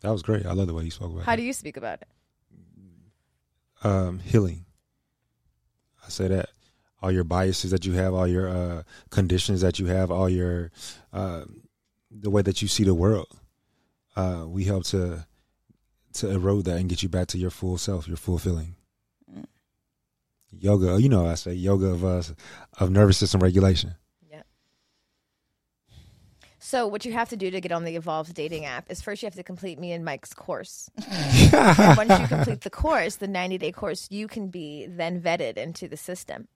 That 0.00 0.12
was 0.12 0.22
great. 0.22 0.44
I 0.44 0.52
love 0.52 0.66
the 0.66 0.74
way 0.74 0.84
you 0.84 0.90
spoke 0.90 1.10
about 1.10 1.20
it. 1.20 1.24
how 1.24 1.32
it. 1.32 1.38
do 1.38 1.42
you 1.42 1.54
speak 1.54 1.78
about 1.78 2.02
it 2.02 2.08
um, 3.82 4.18
healing. 4.18 4.64
I 6.04 6.08
say 6.08 6.28
that 6.28 6.50
all 7.06 7.12
your 7.12 7.22
biases 7.22 7.70
that 7.70 7.86
you 7.86 7.92
have, 7.92 8.12
all 8.12 8.26
your 8.26 8.48
uh, 8.48 8.82
conditions 9.10 9.60
that 9.60 9.78
you 9.78 9.86
have, 9.86 10.10
all 10.10 10.28
your 10.28 10.72
uh, 11.12 11.44
the 12.10 12.30
way 12.30 12.42
that 12.42 12.60
you 12.60 12.66
see 12.66 12.82
the 12.82 12.94
world. 12.94 13.28
Uh, 14.16 14.44
we 14.48 14.64
help 14.64 14.82
to 14.82 15.24
to 16.14 16.30
erode 16.30 16.64
that 16.64 16.78
and 16.78 16.88
get 16.88 17.04
you 17.04 17.08
back 17.08 17.28
to 17.28 17.38
your 17.38 17.50
full 17.50 17.78
self, 17.78 18.08
your 18.08 18.16
full 18.16 18.38
feeling. 18.38 18.74
Yoga, 20.58 21.00
you 21.00 21.08
know, 21.08 21.26
I 21.26 21.34
say 21.34 21.52
yoga 21.52 21.86
of 21.86 22.34
of 22.80 22.90
nervous 22.90 23.18
system 23.18 23.40
regulation. 23.40 23.94
Yeah. 26.66 26.80
So 26.80 26.86
what 26.86 27.04
you 27.04 27.12
have 27.12 27.28
to 27.30 27.36
do 27.36 27.50
to 27.50 27.60
get 27.60 27.72
on 27.72 27.84
the 27.84 27.96
Evolve 27.96 28.34
dating 28.34 28.64
app 28.64 28.90
is 28.90 29.02
first 29.02 29.22
you 29.22 29.26
have 29.26 29.34
to 29.34 29.42
complete 29.42 29.78
me 29.78 29.92
and 29.92 30.04
Mike's 30.04 30.34
course. 30.34 30.90
and 31.10 31.96
once 31.96 32.18
you 32.18 32.26
complete 32.26 32.62
the 32.62 32.70
course, 32.70 33.16
the 33.16 33.28
90 33.28 33.58
day 33.58 33.72
course, 33.72 34.08
you 34.10 34.28
can 34.28 34.48
be 34.48 34.86
then 34.88 35.20
vetted 35.20 35.56
into 35.56 35.88
the 35.88 35.96
system. 35.96 36.48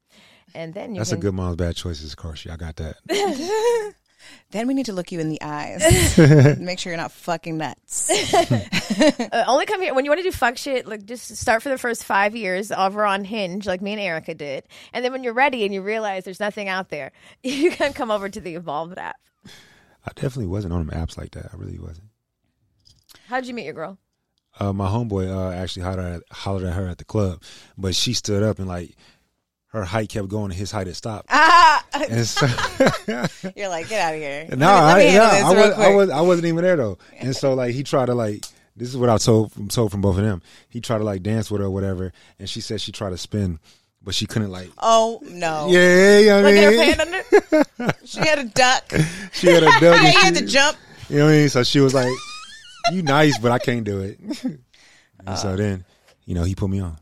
And 0.54 0.74
then 0.74 0.94
you 0.94 1.00
That's 1.00 1.10
can 1.10 1.18
a 1.18 1.22
good 1.22 1.34
mom's 1.34 1.56
bad 1.56 1.76
choices, 1.76 2.14
course. 2.14 2.46
I 2.50 2.56
got 2.56 2.76
that. 2.76 2.96
Then 4.50 4.66
we 4.66 4.74
need 4.74 4.86
to 4.86 4.92
look 4.92 5.12
you 5.12 5.20
in 5.20 5.28
the 5.28 5.40
eyes. 5.40 6.18
Make 6.58 6.78
sure 6.78 6.92
you're 6.92 7.00
not 7.00 7.12
fucking 7.12 7.56
nuts. 7.56 8.10
uh, 8.42 9.44
only 9.46 9.64
come 9.64 9.80
here 9.80 9.94
when 9.94 10.04
you 10.04 10.10
want 10.10 10.18
to 10.18 10.24
do 10.24 10.32
fuck 10.32 10.58
shit. 10.58 10.86
Like 10.86 11.04
just 11.04 11.36
start 11.36 11.62
for 11.62 11.68
the 11.68 11.78
first 11.78 12.04
five 12.04 12.36
years 12.36 12.70
over 12.70 13.04
on 13.04 13.24
Hinge, 13.24 13.66
like 13.66 13.80
me 13.80 13.92
and 13.92 14.00
Erica 14.00 14.34
did, 14.34 14.64
and 14.92 15.04
then 15.04 15.12
when 15.12 15.24
you're 15.24 15.32
ready 15.32 15.64
and 15.64 15.72
you 15.72 15.82
realize 15.82 16.24
there's 16.24 16.40
nothing 16.40 16.68
out 16.68 16.90
there, 16.90 17.12
you 17.42 17.70
can 17.70 17.92
come 17.92 18.10
over 18.10 18.28
to 18.28 18.40
the 18.40 18.56
Evolve 18.56 18.98
app. 18.98 19.16
I 20.06 20.10
definitely 20.14 20.46
wasn't 20.46 20.72
on 20.74 20.86
them 20.86 20.98
apps 20.98 21.16
like 21.18 21.32
that. 21.32 21.50
I 21.52 21.56
really 21.56 21.78
wasn't. 21.78 22.08
How 23.26 23.40
did 23.40 23.48
you 23.48 23.54
meet 23.54 23.64
your 23.64 23.74
girl? 23.74 23.98
uh, 24.58 24.72
my 24.72 24.88
homeboy 24.88 25.28
uh, 25.28 25.52
actually 25.54 25.82
hollered 25.82 26.14
at, 26.16 26.22
hollered 26.32 26.64
at 26.64 26.74
her 26.74 26.88
at 26.88 26.98
the 26.98 27.04
club, 27.04 27.40
but 27.78 27.94
she 27.94 28.12
stood 28.12 28.42
up 28.42 28.58
and 28.58 28.66
like 28.68 28.96
her 29.68 29.84
height 29.84 30.08
kept 30.08 30.28
going 30.28 30.46
and 30.46 30.54
his 30.54 30.70
height 30.72 30.88
had 30.88 30.96
stopped. 30.96 31.26
ah, 31.30 31.84
so, 32.24 32.46
you're 33.56 33.68
like, 33.68 33.88
get 33.88 34.00
out 34.00 34.14
of 34.14 34.20
here. 34.20 34.48
no, 34.56 34.66
Let 34.66 34.98
me- 34.98 35.04
let 35.04 35.12
me 35.12 35.18
I, 35.18 35.34
handle 35.34 35.52
I, 35.62 35.66
was, 35.68 35.74
I 35.78 35.94
was 35.94 36.10
I 36.10 36.20
wasn't 36.22 36.46
even 36.48 36.64
there 36.64 36.76
though. 36.76 36.98
And 37.18 37.34
so 37.36 37.54
like 37.54 37.72
he 37.74 37.82
tried 37.84 38.06
to 38.06 38.14
like 38.14 38.44
this 38.76 38.88
is 38.88 38.96
what 38.96 39.08
I 39.08 39.18
told 39.18 39.52
from 39.52 39.68
told 39.68 39.92
from 39.92 40.00
both 40.00 40.18
of 40.18 40.24
them. 40.24 40.42
He 40.68 40.80
tried 40.80 40.98
to 40.98 41.04
like 41.04 41.22
dance 41.22 41.50
with 41.50 41.60
her 41.60 41.66
or 41.68 41.70
whatever, 41.70 42.12
and 42.38 42.48
she 42.48 42.60
said 42.60 42.80
she 42.80 42.90
tried 42.92 43.10
to 43.10 43.18
spin, 43.18 43.60
but 44.02 44.14
she 44.14 44.26
couldn't 44.26 44.50
like. 44.50 44.70
Oh 44.78 45.20
no! 45.24 45.68
Yeah, 45.70 46.18
you 46.18 46.26
know 46.26 46.42
what 46.42 46.44
Look 46.44 46.54
I 46.54 46.64
at 46.64 46.72
her 46.72 47.06
mean? 47.06 47.64
under. 47.80 47.94
She 48.04 48.20
had 48.20 48.38
a 48.38 48.44
duck. 48.44 48.92
She 49.32 49.46
had 49.48 49.62
a 49.62 49.66
duck. 49.80 50.00
she 50.00 50.12
had 50.12 50.34
to 50.36 50.44
jump. 50.46 50.76
You 51.08 51.18
know 51.18 51.24
what 51.26 51.30
I 51.30 51.34
mean? 51.34 51.48
So 51.48 51.62
she 51.62 51.80
was 51.80 51.94
like, 51.94 52.12
"You 52.92 53.02
nice, 53.02 53.38
but 53.38 53.52
I 53.52 53.58
can't 53.58 53.84
do 53.84 54.00
it." 54.00 54.18
and 54.44 54.58
Uh. 55.26 55.34
so 55.36 55.56
then, 55.56 55.84
you 56.24 56.34
know, 56.34 56.44
he 56.44 56.54
put 56.54 56.68
me 56.70 56.80
on. 56.80 56.96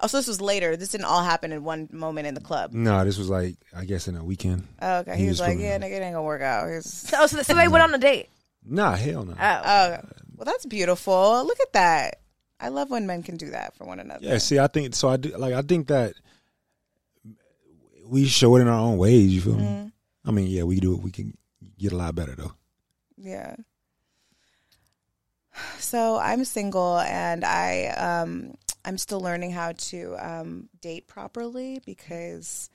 Oh, 0.00 0.06
so 0.06 0.18
this 0.18 0.26
was 0.26 0.40
later. 0.40 0.76
This 0.76 0.90
didn't 0.90 1.06
all 1.06 1.22
happen 1.22 1.52
in 1.52 1.64
one 1.64 1.88
moment 1.92 2.26
in 2.26 2.34
the 2.34 2.40
club. 2.40 2.72
No, 2.72 3.04
this 3.04 3.16
was 3.16 3.30
like 3.30 3.56
I 3.74 3.84
guess 3.84 4.08
in 4.08 4.16
a 4.16 4.24
weekend. 4.24 4.66
Oh, 4.82 4.98
okay. 4.98 5.16
He 5.16 5.22
He 5.22 5.28
was 5.28 5.40
was 5.40 5.48
like, 5.48 5.58
yeah, 5.58 5.76
it. 5.76 5.82
nigga, 5.82 5.92
it 5.92 6.02
ain't 6.02 6.14
gonna 6.14 6.22
work 6.22 6.42
out. 6.42 6.68
He's, 6.68 7.10
Oh, 7.16 7.26
so, 7.26 7.40
so 7.42 7.54
they 7.54 7.68
went 7.68 7.82
on 7.84 7.94
a 7.94 7.98
date. 7.98 8.28
Nah, 8.66 8.96
hell 8.96 9.24
no. 9.24 9.32
Oh, 9.32 9.60
oh, 9.64 9.98
well, 10.36 10.44
that's 10.44 10.66
beautiful. 10.66 11.44
Look 11.46 11.60
at 11.60 11.72
that. 11.74 12.18
I 12.64 12.68
love 12.68 12.90
when 12.90 13.06
men 13.06 13.22
can 13.22 13.36
do 13.36 13.50
that 13.50 13.76
for 13.76 13.84
one 13.84 14.00
another. 14.00 14.24
Yeah, 14.24 14.38
see, 14.38 14.58
I 14.58 14.66
think 14.68 14.94
so. 14.94 15.08
I 15.08 15.16
do, 15.18 15.36
like. 15.36 15.52
I 15.54 15.62
think 15.62 15.88
that 15.88 16.14
we 18.06 18.26
show 18.26 18.56
it 18.56 18.60
in 18.62 18.68
our 18.68 18.78
own 18.80 18.96
ways. 18.98 19.34
You 19.34 19.40
feel 19.40 19.54
Mm-hmm. 19.54 19.84
me? 19.84 19.92
I 20.24 20.30
mean, 20.30 20.46
yeah, 20.48 20.62
we 20.62 20.80
do. 20.80 20.94
It. 20.94 21.02
We 21.02 21.10
can 21.10 21.36
get 21.78 21.92
a 21.92 21.96
lot 21.96 22.14
better 22.14 22.34
though. 22.34 22.52
Yeah. 23.18 23.56
So 25.78 26.18
I'm 26.18 26.44
single 26.44 26.98
and 26.98 27.44
I 27.44 27.88
um 27.88 28.54
I'm 28.84 28.98
still 28.98 29.20
learning 29.20 29.52
how 29.52 29.72
to 29.72 30.16
um 30.18 30.68
date 30.80 31.06
properly 31.06 31.80
because 31.86 32.70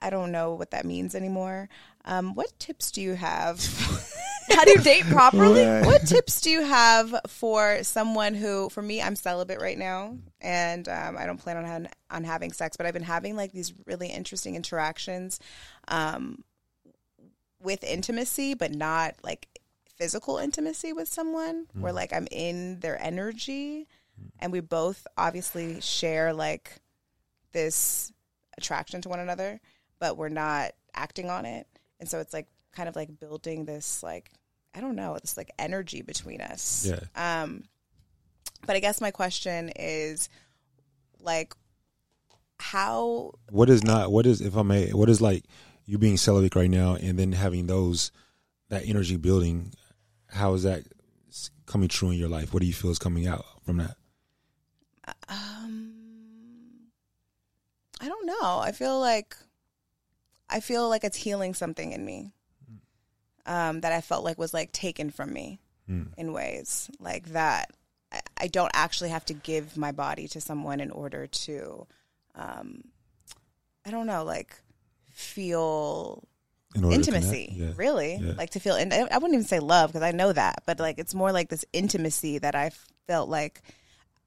I 0.00 0.10
don't 0.10 0.32
know 0.32 0.54
what 0.54 0.70
that 0.72 0.84
means 0.84 1.14
anymore. 1.14 1.68
Um 2.06 2.34
what 2.34 2.58
tips 2.58 2.90
do 2.90 3.02
you 3.02 3.14
have? 3.14 3.64
how 4.50 4.64
do 4.64 4.70
you 4.70 4.78
date 4.78 5.04
properly? 5.04 5.64
what 5.64 6.06
tips 6.06 6.40
do 6.40 6.50
you 6.50 6.62
have 6.62 7.14
for 7.26 7.82
someone 7.82 8.34
who 8.34 8.68
for 8.70 8.82
me 8.82 9.02
I'm 9.02 9.16
celibate 9.16 9.60
right 9.60 9.76
now 9.78 10.16
and 10.40 10.88
um, 10.88 11.16
I 11.18 11.26
don't 11.26 11.38
plan 11.38 11.56
on 11.56 11.64
ha- 11.64 11.90
on 12.10 12.24
having 12.24 12.52
sex 12.52 12.76
but 12.76 12.86
I've 12.86 12.94
been 12.94 13.02
having 13.02 13.34
like 13.36 13.52
these 13.52 13.72
really 13.86 14.08
interesting 14.08 14.54
interactions 14.54 15.40
um, 15.88 16.44
with 17.60 17.82
intimacy 17.82 18.54
but 18.54 18.72
not 18.72 19.16
like 19.24 19.48
physical 19.96 20.38
intimacy 20.38 20.92
with 20.92 21.08
someone 21.08 21.66
where 21.72 21.92
like 21.92 22.12
I'm 22.12 22.28
in 22.30 22.80
their 22.80 23.02
energy 23.02 23.88
and 24.38 24.52
we 24.52 24.60
both 24.60 25.06
obviously 25.16 25.80
share 25.80 26.32
like 26.32 26.70
this 27.52 28.12
attraction 28.58 29.00
to 29.02 29.08
one 29.08 29.20
another 29.20 29.60
but 29.98 30.16
we're 30.16 30.28
not 30.28 30.72
acting 30.94 31.30
on 31.30 31.44
it 31.46 31.66
and 32.00 32.08
so 32.08 32.20
it's 32.20 32.32
like 32.32 32.46
kind 32.72 32.88
of 32.88 32.96
like 32.96 33.18
building 33.20 33.64
this 33.64 34.02
like 34.02 34.30
I 34.74 34.80
don't 34.80 34.96
know 34.96 35.16
this 35.20 35.36
like 35.36 35.50
energy 35.58 36.02
between 36.02 36.40
us 36.40 36.86
Yeah. 36.88 37.00
um 37.42 37.64
but 38.66 38.76
I 38.76 38.80
guess 38.80 39.00
my 39.00 39.10
question 39.10 39.70
is 39.76 40.28
like 41.20 41.54
how 42.58 43.32
What 43.50 43.68
is 43.70 43.84
not? 43.84 44.10
What 44.10 44.24
is, 44.26 44.40
if 44.40 44.56
I 44.56 44.62
may? 44.62 44.90
What 44.90 45.10
is 45.10 45.20
like 45.20 45.44
you 45.84 45.98
being 45.98 46.16
celibate 46.16 46.56
right 46.56 46.70
now, 46.70 46.94
and 46.96 47.18
then 47.18 47.32
having 47.32 47.66
those 47.66 48.10
that 48.70 48.86
energy 48.88 49.16
building? 49.16 49.72
How 50.28 50.54
is 50.54 50.62
that 50.62 50.84
coming 51.66 51.88
true 51.88 52.10
in 52.10 52.18
your 52.18 52.30
life? 52.30 52.54
What 52.54 52.60
do 52.62 52.66
you 52.66 52.72
feel 52.72 52.90
is 52.90 52.98
coming 52.98 53.26
out 53.26 53.44
from 53.66 53.76
that? 53.76 53.96
Um, 55.28 55.92
I 58.00 58.08
don't 58.08 58.26
know. 58.26 58.58
I 58.58 58.72
feel 58.72 58.98
like 58.98 59.36
I 60.48 60.60
feel 60.60 60.88
like 60.88 61.04
it's 61.04 61.16
healing 61.16 61.54
something 61.54 61.92
in 61.92 62.04
me. 62.04 62.32
Um, 63.46 63.80
that 63.82 63.92
I 63.92 64.00
felt 64.00 64.24
like 64.24 64.38
was 64.38 64.52
like 64.52 64.72
taken 64.72 65.10
from 65.10 65.32
me 65.32 65.60
in 66.16 66.32
ways 66.32 66.90
like 66.98 67.26
that. 67.26 67.70
I, 68.10 68.20
I 68.38 68.46
don't 68.48 68.72
actually 68.74 69.10
have 69.10 69.24
to 69.26 69.34
give 69.34 69.76
my 69.76 69.92
body 69.92 70.26
to 70.28 70.40
someone 70.40 70.80
in 70.80 70.90
order 70.90 71.28
to, 71.28 71.86
um, 72.34 72.82
I 73.84 73.92
don't 73.92 74.06
know, 74.08 74.24
like 74.24 74.56
feel 75.12 76.24
In 76.74 76.90
intimacy? 76.90 77.52
Yeah. 77.56 77.72
really 77.76 78.16
Yeah. 78.16 78.32
like 78.36 78.50
to 78.50 78.60
feel 78.60 78.74
and 78.74 78.92
i 78.92 79.02
wouldn't 79.18 79.32
even 79.34 79.44
say 79.44 79.60
love 79.60 79.90
because 79.90 80.02
i 80.02 80.10
know 80.10 80.32
that 80.32 80.62
but 80.66 80.78
like 80.78 80.98
it's 80.98 81.14
more 81.14 81.32
like 81.32 81.48
this 81.48 81.64
intimacy 81.72 82.38
that 82.38 82.54
i 82.54 82.70
felt 83.06 83.28
like 83.30 83.62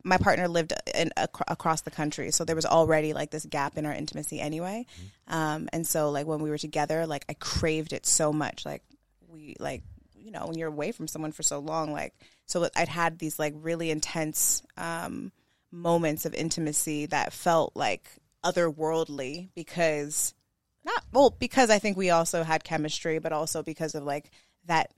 my 0.04 0.18
partner 0.18 0.48
lived 0.48 0.74
in, 0.96 1.12
ac- 1.18 1.30
across 1.48 1.82
the 1.82 1.92
country 1.92 2.32
so 2.32 2.46
there 2.46 2.56
was 2.56 2.66
already 2.66 3.14
like 3.14 3.32
this 3.32 3.46
gap 3.46 3.78
in 3.78 3.86
our 3.86 3.94
intimacy 3.94 4.40
anyway 4.40 4.86
Mm-hmm. 5.30 5.34
um, 5.36 5.70
and 5.74 5.86
so 5.86 6.10
like 6.10 6.26
when 6.26 6.40
we 6.42 6.50
were 6.50 6.58
together 6.58 7.06
like 7.06 7.26
i 7.30 7.34
craved 7.34 7.94
it 7.94 8.06
so 8.06 8.32
much 8.32 8.66
like 8.66 8.84
we 9.28 9.56
like 9.60 9.84
you 10.18 10.32
know 10.32 10.46
when 10.48 10.58
you're 10.58 10.70
away 10.70 10.92
from 10.92 11.08
someone 11.08 11.32
for 11.32 11.44
so 11.44 11.60
long 11.60 11.92
like 11.92 12.14
so 12.46 12.68
i'd 12.76 12.88
had 12.88 13.20
these 13.20 13.38
like 13.40 13.54
really 13.58 13.92
intense 13.92 14.64
um, 14.78 15.32
moments 15.72 16.26
of 16.26 16.34
intimacy 16.34 17.06
that 17.08 17.34
felt 17.34 17.76
like 17.76 18.10
otherworldly 18.44 19.50
because 19.56 20.34
not 20.86 21.04
well 21.12 21.30
because 21.30 21.70
I 21.70 21.80
think 21.80 21.98
we 21.98 22.10
also 22.10 22.44
had 22.44 22.64
chemistry, 22.64 23.20
but 23.20 23.32
also 23.34 23.64
because 23.64 23.96
of 23.96 24.04
like 24.04 24.32
that 24.66 24.92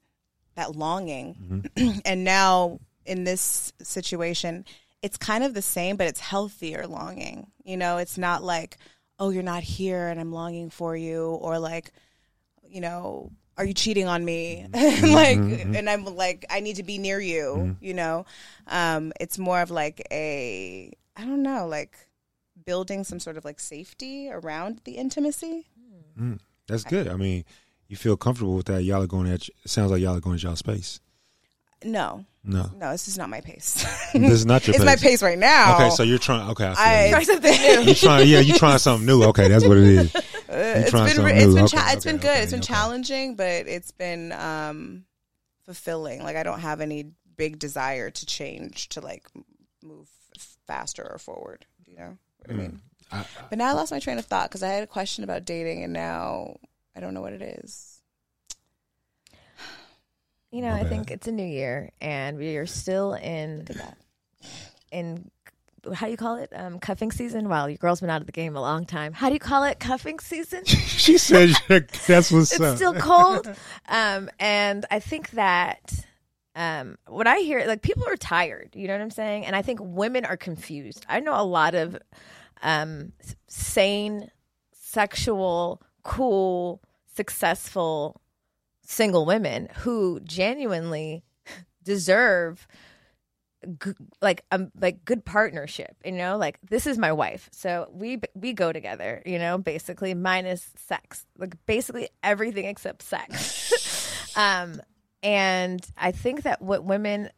that 0.56 0.76
longing. 0.76 1.66
and 2.06 2.24
now 2.24 2.80
in 3.06 3.24
this 3.24 3.74
situation, 3.82 4.66
it's 5.02 5.18
kind 5.18 5.43
of 5.43 5.54
the 5.54 5.62
same, 5.62 5.97
but 5.97 6.08
it's 6.08 6.20
healthier 6.20 6.88
longing. 6.88 7.47
You 7.64 7.78
know, 7.78 7.97
it's 7.97 8.18
not 8.18 8.43
like, 8.43 8.78
oh, 9.20 9.30
you're 9.30 9.43
not 9.43 9.64
here 9.64 10.08
and 10.08 10.20
I'm 10.20 10.32
longing 10.32 10.70
for 10.70 10.95
you, 10.95 11.26
or 11.26 11.60
like, 11.60 11.91
you 12.68 12.82
know, 12.82 13.32
are 13.58 13.66
you 13.66 13.74
cheating 13.74 14.08
on 14.08 14.24
me? 14.24 14.68
Mm-hmm. 14.74 15.14
like, 15.14 15.38
mm-hmm. 15.38 15.76
and 15.76 15.89
I'm 15.89 16.06
like, 16.06 16.45
I 16.49 16.60
need 16.60 16.78
to 16.78 16.84
be 16.84 16.97
near 16.97 17.20
you. 17.20 17.56
Mm-hmm. 17.58 17.86
You 17.86 17.93
know, 17.93 18.26
um, 18.68 19.14
it's 19.20 19.38
more 19.38 19.62
of 19.62 19.72
like 19.72 20.06
a, 20.12 20.91
I 21.16 21.26
don't 21.26 21.43
know, 21.43 21.68
like 21.68 21.97
building 22.66 23.04
some 23.04 23.20
sort 23.20 23.38
of 23.38 23.45
like 23.45 23.60
safety 23.60 24.30
around 24.32 24.82
the 24.84 24.93
intimacy. 24.93 25.68
Mm, 26.20 26.39
that's 26.68 26.84
good. 26.84 27.08
I 27.08 27.16
mean, 27.16 27.45
you 27.88 27.97
feel 27.97 28.18
comfortable 28.18 28.56
with 28.56 28.68
that. 28.68 28.84
Y'all 28.84 29.04
are 29.04 29.08
going 29.08 29.30
at. 29.30 29.47
It 29.47 29.70
sounds 29.70 29.91
like 29.91 30.02
y'all 30.02 30.16
are 30.18 30.22
going 30.22 30.36
at 30.36 30.43
y'all 30.43 30.56
space. 30.56 30.99
No, 31.84 32.26
No, 32.44 32.72
no, 32.76 32.92
this 32.92 33.08
is 33.08 33.20
not 33.20 33.30
my 33.30 33.39
pace. 33.42 33.86
this 34.14 34.32
is 34.32 34.46
not 34.48 34.66
your. 34.66 34.74
Pace. 34.78 34.82
It's 34.82 34.92
pace. 34.92 35.04
my 35.04 35.10
pace 35.10 35.22
right 35.24 35.38
now. 35.38 35.76
Okay, 35.76 35.89
so 35.92 36.02
you're 36.02 36.18
trying. 36.18 36.50
Okay, 36.50 36.66
I 36.66 36.74
feel 36.74 36.84
I- 36.84 37.10
Try 37.12 37.24
something 37.24 37.52
new. 37.62 37.82
you're 37.86 37.96
trying. 37.96 38.28
Yeah, 38.28 38.39
you're 38.39 38.58
trying 38.58 38.80
something 38.80 39.06
new. 39.06 39.24
Okay, 39.26 39.48
that's 39.48 39.64
what 39.66 39.78
it 39.78 39.84
is. 39.84 40.16
it's 40.50 40.89
trying 40.89 41.06
been 41.06 41.16
something 41.18 41.36
it's 41.38 41.46
new. 41.46 41.54
been 41.54 41.64
Okay, 41.66 41.78
cha- 41.78 41.92
it's 41.92 42.06
okay, 42.06 42.12
been 42.14 42.22
good. 42.22 42.30
okay, 42.32 42.42
it's 42.42 42.52
been 42.52 42.62
okay. 42.62 42.74
challenging, 42.74 43.36
but 43.36 43.46
it's 43.68 43.92
been 43.92 44.32
um 44.32 45.06
fulfilling. 45.66 46.24
Like 46.24 46.36
I 46.36 46.42
don't 46.42 46.62
have 46.62 46.82
any 46.82 47.12
big 47.38 47.60
desire 47.60 48.10
to 48.10 48.26
change 48.26 48.89
to 48.89 49.02
like 49.02 49.28
move 49.84 50.08
faster 50.66 51.08
or 51.12 51.20
forward. 51.20 51.66
You 51.86 51.96
know 51.98 52.18
what 52.39 52.50
I 52.50 52.54
mean? 52.54 52.82
Mm. 53.12 53.18
I, 53.20 53.26
But 53.50 53.60
now 53.60 53.70
I 53.70 53.74
lost 53.74 53.92
my 53.92 54.00
train 54.00 54.18
of 54.18 54.26
thought 54.26 54.50
because 54.50 54.64
I 54.64 54.70
had 54.70 54.84
a 54.84 54.88
question 54.88 55.24
about 55.24 55.46
dating, 55.46 55.84
and 55.84 55.94
now 55.94 56.58
I 56.96 57.02
don't 57.02 57.14
know 57.14 57.22
what 57.22 57.34
it 57.34 57.42
is. 57.64 57.91
You 60.52 60.62
know, 60.62 60.72
My 60.72 60.80
I 60.80 60.84
bad. 60.84 60.89
think 60.89 61.12
it's 61.12 61.28
a 61.28 61.32
new 61.32 61.45
year, 61.45 61.91
and 62.02 62.38
we 62.38 62.58
are 62.58 62.66
still 62.66 63.14
in 63.14 63.60
Look 63.60 63.70
at 63.72 63.78
that. 63.78 63.97
in 64.91 65.32
how 65.95 66.06
do 66.06 66.12
you 66.12 66.18
call 66.18 66.36
it? 66.36 66.52
Um, 66.56 66.78
cuffing 66.80 67.12
season. 67.12 67.49
Wow, 67.49 67.66
your 67.68 67.78
girl's 67.78 68.02
been 68.02 68.10
out 68.10 68.22
of 68.22 68.28
the 68.28 68.32
game 68.34 68.56
a 68.56 68.62
long 68.62 68.86
time. 68.86 69.14
How 69.14 69.30
do 69.30 69.34
you 69.34 69.39
call 69.39 69.64
it? 69.64 69.80
Cuffing 69.80 70.20
season. 70.20 70.64
she 70.66 71.18
says 71.18 71.58
that's 71.68 72.32
what's 72.32 72.52
it's 72.52 72.60
up. 72.62 72.76
still 72.76 72.93
cold. 72.93 73.47
Um, 73.89 74.30
and 74.39 74.86
I 74.91 74.99
think 74.99 75.32
that 75.32 76.06
um, 76.56 76.97
what 77.08 77.26
I 77.28 77.38
hear, 77.39 77.66
like 77.66 77.82
people 77.82 78.08
are 78.08 78.18
tired. 78.18 78.72
You 78.76 78.88
know 78.88 78.93
what 78.93 79.02
I'm 79.02 79.10
saying? 79.10 79.45
And 79.45 79.56
I 79.56 79.62
think 79.64 79.80
women 79.82 80.26
are 80.26 80.38
confused. 80.38 81.06
I 81.10 81.20
know 81.20 81.34
a 81.34 81.43
lot 81.43 81.74
of 81.74 81.97
um, 82.62 83.14
sane, 83.47 84.30
sexual, 84.74 85.82
cool, 86.04 86.82
successful 87.16 88.22
single 88.92 89.26
women 89.26 89.70
who 89.80 90.20
genuinely 90.22 91.24
deserve 91.84 92.68
g- 93.84 93.94
like 94.22 94.44
um 94.52 94.72
like 94.80 95.06
good 95.06 95.24
partnership 95.26 95.96
you 96.06 96.12
know? 96.12 96.38
Like 96.38 96.60
this 96.70 96.86
is 96.86 96.98
my 96.98 97.12
wife. 97.12 97.50
So 97.52 97.89
we 97.94 98.22
we 98.36 98.54
go 98.54 98.72
together 98.72 99.22
you 99.26 99.39
know 99.39 99.58
basically 99.58 100.14
minus 100.14 100.70
sex 100.76 101.26
like 101.38 101.56
basically 101.66 102.10
everything 102.24 102.66
except 102.66 103.02
sex. 103.04 103.70
Um 104.36 104.80
and 105.24 105.86
i 105.98 106.12
think 106.12 106.44
that 106.44 106.62
what 106.62 106.84
women 106.84 107.30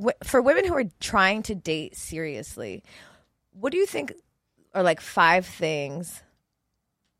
wh- 0.00 0.22
for 0.22 0.40
women 0.40 0.64
who 0.64 0.74
are 0.74 0.84
trying 1.00 1.42
to 1.42 1.54
date 1.54 1.96
seriously 1.96 2.82
what 3.52 3.72
do 3.72 3.78
you 3.78 3.86
think 3.86 4.12
are 4.74 4.82
like 4.82 5.00
five 5.00 5.46
things 5.46 6.22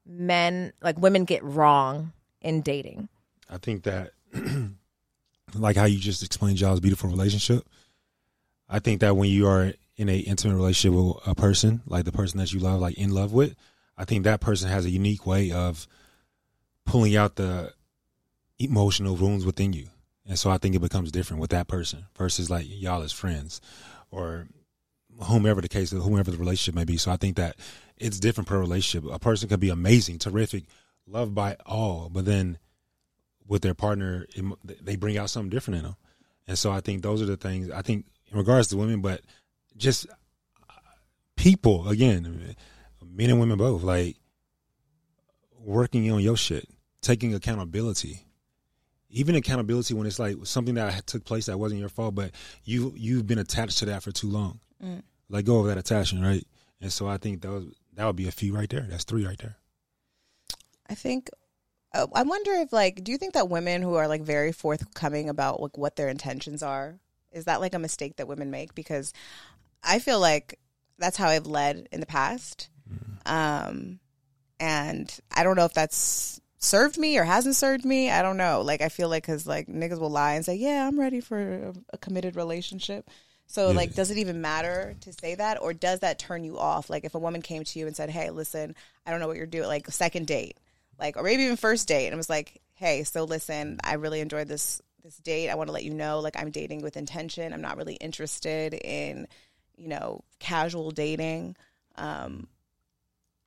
men 0.06 0.72
like 0.82 0.98
women 0.98 1.24
get 1.24 1.42
wrong 1.42 2.12
in 2.40 2.60
dating 2.60 3.08
I 3.48 3.58
think 3.58 3.84
that, 3.84 4.12
like 5.54 5.76
how 5.76 5.84
you 5.84 5.98
just 5.98 6.22
explained 6.22 6.60
y'all's 6.60 6.80
beautiful 6.80 7.10
relationship. 7.10 7.66
I 8.68 8.78
think 8.78 9.00
that 9.00 9.16
when 9.16 9.30
you 9.30 9.46
are 9.46 9.72
in 9.96 10.08
a 10.08 10.18
intimate 10.18 10.56
relationship 10.56 10.98
with 10.98 11.16
a 11.26 11.34
person, 11.34 11.82
like 11.86 12.04
the 12.04 12.12
person 12.12 12.38
that 12.38 12.52
you 12.52 12.60
love, 12.60 12.80
like 12.80 12.98
in 12.98 13.10
love 13.10 13.32
with, 13.32 13.54
I 13.96 14.04
think 14.04 14.24
that 14.24 14.40
person 14.40 14.68
has 14.68 14.84
a 14.84 14.90
unique 14.90 15.26
way 15.26 15.52
of 15.52 15.86
pulling 16.84 17.16
out 17.16 17.36
the 17.36 17.72
emotional 18.58 19.14
wounds 19.16 19.46
within 19.46 19.72
you, 19.72 19.88
and 20.26 20.38
so 20.38 20.50
I 20.50 20.58
think 20.58 20.74
it 20.74 20.80
becomes 20.80 21.12
different 21.12 21.40
with 21.40 21.50
that 21.50 21.68
person 21.68 22.06
versus 22.16 22.50
like 22.50 22.66
y'all 22.68 23.02
as 23.02 23.12
friends 23.12 23.60
or 24.10 24.48
whomever 25.22 25.60
the 25.60 25.68
case, 25.68 25.90
whomever 25.90 26.30
the 26.30 26.36
relationship 26.36 26.74
may 26.74 26.84
be. 26.84 26.96
So 26.96 27.10
I 27.10 27.16
think 27.16 27.36
that 27.36 27.56
it's 27.96 28.18
different 28.18 28.48
per 28.48 28.58
relationship. 28.58 29.10
A 29.12 29.18
person 29.18 29.48
could 29.48 29.60
be 29.60 29.70
amazing, 29.70 30.18
terrific, 30.18 30.64
loved 31.06 31.34
by 31.34 31.56
all, 31.66 32.08
but 32.10 32.24
then 32.24 32.58
with 33.46 33.62
their 33.62 33.74
partner, 33.74 34.26
it- 34.34 34.84
they 34.84 34.96
bring 34.96 35.18
out 35.18 35.30
something 35.30 35.50
different 35.50 35.78
in 35.78 35.84
them. 35.84 35.96
And 36.46 36.58
so 36.58 36.70
I 36.70 36.80
think 36.80 37.02
those 37.02 37.22
are 37.22 37.26
the 37.26 37.36
things. 37.36 37.70
I 37.70 37.82
think 37.82 38.06
in 38.30 38.38
regards 38.38 38.68
to 38.68 38.76
women, 38.76 39.00
but 39.00 39.22
just 39.76 40.06
uh, 40.08 40.72
people 41.36 41.88
again, 41.88 42.54
men 43.04 43.30
and 43.30 43.40
women 43.40 43.58
both, 43.58 43.82
like 43.82 44.16
working 45.58 46.10
on 46.10 46.20
your 46.20 46.36
shit, 46.36 46.68
taking 47.00 47.34
accountability. 47.34 48.26
Even 49.10 49.36
accountability 49.36 49.94
when 49.94 50.06
it's 50.06 50.18
like 50.18 50.36
something 50.44 50.74
that 50.74 51.06
took 51.06 51.24
place 51.24 51.46
that 51.46 51.58
wasn't 51.58 51.78
your 51.80 51.88
fault, 51.88 52.14
but 52.16 52.32
you 52.64 52.92
you've 52.96 53.26
been 53.26 53.38
attached 53.38 53.78
to 53.78 53.84
that 53.86 54.02
for 54.02 54.10
too 54.10 54.28
long. 54.28 54.60
Let 55.28 55.44
go 55.44 55.60
of 55.60 55.66
that 55.66 55.78
attachment, 55.78 56.24
right? 56.24 56.44
And 56.80 56.92
so 56.92 57.06
I 57.06 57.16
think 57.16 57.42
that 57.42 57.50
was, 57.50 57.64
that 57.94 58.04
would 58.04 58.16
be 58.16 58.26
a 58.28 58.32
few 58.32 58.54
right 58.54 58.68
there. 58.68 58.86
That's 58.90 59.04
three 59.04 59.24
right 59.24 59.38
there. 59.38 59.56
I 60.88 60.94
think. 60.94 61.30
Uh, 61.94 62.06
I 62.12 62.24
wonder 62.24 62.52
if 62.52 62.72
like, 62.72 63.04
do 63.04 63.12
you 63.12 63.18
think 63.18 63.34
that 63.34 63.48
women 63.48 63.80
who 63.80 63.94
are 63.94 64.08
like 64.08 64.22
very 64.22 64.50
forthcoming 64.52 65.28
about 65.28 65.62
like 65.62 65.78
what 65.78 65.96
their 65.96 66.08
intentions 66.08 66.62
are, 66.62 66.98
is 67.32 67.44
that 67.44 67.60
like 67.60 67.72
a 67.74 67.78
mistake 67.78 68.16
that 68.16 68.28
women 68.28 68.50
make? 68.50 68.74
Because 68.74 69.12
I 69.82 70.00
feel 70.00 70.18
like 70.20 70.58
that's 70.98 71.16
how 71.16 71.28
I've 71.28 71.46
led 71.46 71.88
in 71.92 72.00
the 72.00 72.06
past, 72.06 72.68
um, 73.26 74.00
and 74.60 75.16
I 75.34 75.44
don't 75.44 75.56
know 75.56 75.64
if 75.64 75.74
that's 75.74 76.40
served 76.58 76.96
me 76.98 77.18
or 77.18 77.24
hasn't 77.24 77.56
served 77.56 77.84
me. 77.84 78.10
I 78.10 78.22
don't 78.22 78.36
know. 78.38 78.62
Like 78.62 78.80
I 78.80 78.88
feel 78.88 79.08
like 79.08 79.24
because 79.24 79.46
like 79.46 79.68
niggas 79.68 80.00
will 80.00 80.10
lie 80.10 80.34
and 80.34 80.44
say, 80.44 80.54
yeah, 80.56 80.86
I'm 80.86 80.98
ready 80.98 81.20
for 81.20 81.38
a, 81.40 81.74
a 81.92 81.98
committed 81.98 82.36
relationship. 82.36 83.08
So 83.46 83.68
Yeah. 83.68 83.74
like, 83.74 83.94
does 83.94 84.10
it 84.10 84.18
even 84.18 84.40
matter 84.40 84.94
to 85.02 85.12
say 85.12 85.34
that, 85.34 85.60
or 85.60 85.74
does 85.74 86.00
that 86.00 86.18
turn 86.18 86.44
you 86.44 86.58
off? 86.58 86.88
Like, 86.88 87.04
if 87.04 87.14
a 87.14 87.18
woman 87.18 87.42
came 87.42 87.62
to 87.62 87.78
you 87.78 87.86
and 87.86 87.94
said, 87.94 88.08
"Hey, 88.10 88.30
listen, 88.30 88.74
I 89.06 89.10
don't 89.10 89.20
know 89.20 89.28
what 89.28 89.36
you're 89.36 89.46
doing," 89.46 89.68
like 89.68 89.86
second 89.90 90.26
date, 90.26 90.56
like, 90.98 91.16
or 91.16 91.22
maybe 91.22 91.44
even 91.44 91.56
first 91.56 91.88
date, 91.88 92.06
and 92.06 92.14
it 92.14 92.16
was 92.16 92.30
like, 92.30 92.60
"Hey, 92.74 93.04
so 93.04 93.24
listen, 93.24 93.78
I 93.82 93.94
really 93.94 94.20
enjoyed 94.20 94.48
this 94.48 94.80
this 95.02 95.16
date. 95.18 95.50
I 95.50 95.54
want 95.54 95.68
to 95.68 95.72
let 95.72 95.84
you 95.84 95.92
know, 95.92 96.20
like, 96.20 96.36
I'm 96.36 96.50
dating 96.50 96.82
with 96.82 96.96
intention. 96.96 97.52
I'm 97.52 97.60
not 97.60 97.76
really 97.76 97.94
interested 97.96 98.72
in, 98.74 99.26
you 99.76 99.88
know, 99.88 100.22
casual 100.38 100.90
dating." 100.90 101.56
Um, 101.96 102.48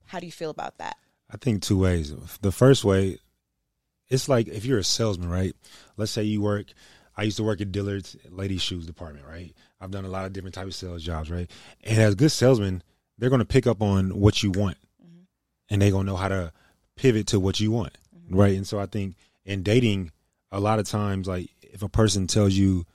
how 0.05 0.19
do 0.19 0.25
you 0.25 0.31
feel 0.31 0.49
about 0.49 0.77
that? 0.77 0.97
I 1.29 1.37
think 1.37 1.61
two 1.61 1.77
ways. 1.77 2.13
The 2.41 2.51
first 2.51 2.83
way, 2.85 3.19
it's 4.07 4.29
like 4.29 4.47
if 4.47 4.65
you're 4.65 4.79
a 4.79 4.83
salesman, 4.83 5.29
right? 5.29 5.55
Let's 5.97 6.11
say 6.11 6.23
you 6.23 6.41
work. 6.41 6.67
I 7.15 7.23
used 7.23 7.37
to 7.37 7.43
work 7.43 7.61
at 7.61 7.71
Dillard's 7.71 8.15
ladies' 8.29 8.61
shoes 8.61 8.85
department, 8.85 9.25
right? 9.25 9.51
I've 9.81 9.91
done 9.91 10.05
a 10.05 10.09
lot 10.09 10.25
of 10.25 10.33
different 10.33 10.53
types 10.53 10.67
of 10.67 10.75
sales 10.75 11.03
jobs, 11.03 11.31
right? 11.31 11.49
And 11.83 11.99
as 11.99 12.15
good 12.15 12.31
salesmen, 12.31 12.83
they're 13.17 13.31
going 13.31 13.39
to 13.39 13.45
pick 13.45 13.65
up 13.67 13.81
on 13.81 14.11
what 14.11 14.43
you 14.43 14.51
want, 14.51 14.77
and 15.69 15.81
they're 15.81 15.91
going 15.91 16.05
to 16.05 16.11
know 16.11 16.17
how 16.17 16.27
to 16.27 16.53
pivot 16.97 17.27
to 17.27 17.39
what 17.39 17.59
you 17.59 17.71
want, 17.71 17.97
mm-hmm. 18.15 18.35
right? 18.35 18.55
And 18.55 18.67
so 18.67 18.79
I 18.79 18.85
think 18.85 19.15
in 19.45 19.63
dating, 19.63 20.11
a 20.51 20.59
lot 20.59 20.79
of 20.79 20.87
times, 20.87 21.27
like 21.27 21.49
if 21.61 21.81
a 21.81 21.89
person 21.89 22.27
tells 22.27 22.53
you, 22.53 22.85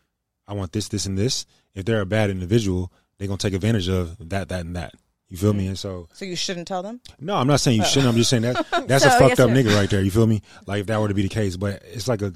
"I 0.46 0.54
want 0.54 0.72
this, 0.72 0.88
this, 0.88 1.06
and 1.06 1.16
this," 1.16 1.46
if 1.74 1.84
they're 1.84 2.00
a 2.00 2.06
bad 2.06 2.30
individual, 2.30 2.92
they're 3.18 3.28
going 3.28 3.38
to 3.38 3.46
take 3.46 3.54
advantage 3.54 3.88
of 3.88 4.28
that, 4.30 4.48
that, 4.48 4.60
and 4.60 4.76
that. 4.76 4.94
You 5.28 5.38
feel 5.38 5.54
me? 5.54 5.60
Mm-hmm. 5.60 5.68
And 5.68 5.78
so 5.78 6.08
So 6.12 6.26
you 6.26 6.36
shouldn't 6.36 6.68
tell 6.68 6.82
them. 6.82 7.00
no, 7.18 7.36
I'm 7.36 7.46
not 7.46 7.60
saying 7.60 7.78
you 7.78 7.84
oh. 7.84 7.86
shouldn't. 7.86 8.12
I'm 8.12 8.16
just 8.16 8.28
saying 8.28 8.42
that 8.42 8.66
that's 8.86 9.04
a 9.04 9.10
fucked 9.10 9.30
yes, 9.30 9.40
up 9.40 9.48
sir. 9.48 9.54
nigga 9.54 9.74
right 9.74 9.88
there. 9.88 10.02
You 10.02 10.10
feel 10.10 10.26
me? 10.26 10.42
Like 10.66 10.82
if 10.82 10.86
that 10.88 11.00
were 11.00 11.08
to 11.08 11.14
be 11.14 11.22
the 11.22 11.30
case, 11.30 11.56
but 11.56 11.82
it's 11.90 12.06
like 12.06 12.20
a 12.20 12.34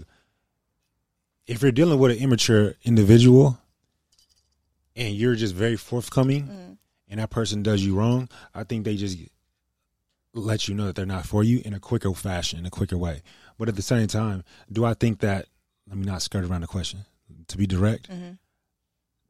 if 1.47 1.63
you're 1.63 1.73
dealing 1.73 1.99
with 1.99 2.13
an 2.13 2.19
immature 2.19 2.75
individual 2.85 3.59
and 4.97 5.15
you're 5.15 5.35
just 5.35 5.55
very 5.55 5.77
forthcoming 5.77 6.45
mm. 6.45 6.79
and 7.09 7.21
that 7.21 7.31
person 7.31 7.63
does 7.63 7.85
you 7.85 7.95
wrong, 7.95 8.29
I 8.55 8.65
think 8.65 8.85
they 8.85 8.97
just 8.97 9.19
let 10.43 10.69
you 10.69 10.75
know 10.75 10.87
that 10.87 10.97
they're 10.97 11.07
not 11.07 11.27
for 11.27 11.43
you 11.43 11.63
in 11.65 11.75
a 11.75 11.81
quicker 11.81 12.13
fashion, 12.15 12.59
in 12.59 12.67
a 12.67 12.71
quicker 12.71 12.97
way. 12.97 13.23
But 13.59 13.69
at 13.69 13.77
the 13.77 13.83
same 13.83 14.07
time, 14.07 14.45
do 14.71 14.85
I 14.85 14.95
think 14.95 15.21
that 15.21 15.47
let 15.89 15.97
me 15.97 16.05
not 16.05 16.23
skirt 16.23 16.45
around 16.45 16.63
the 16.63 16.67
question. 16.67 17.05
To 17.49 17.59
be 17.59 17.67
direct, 17.67 18.11
mm-hmm. 18.11 18.33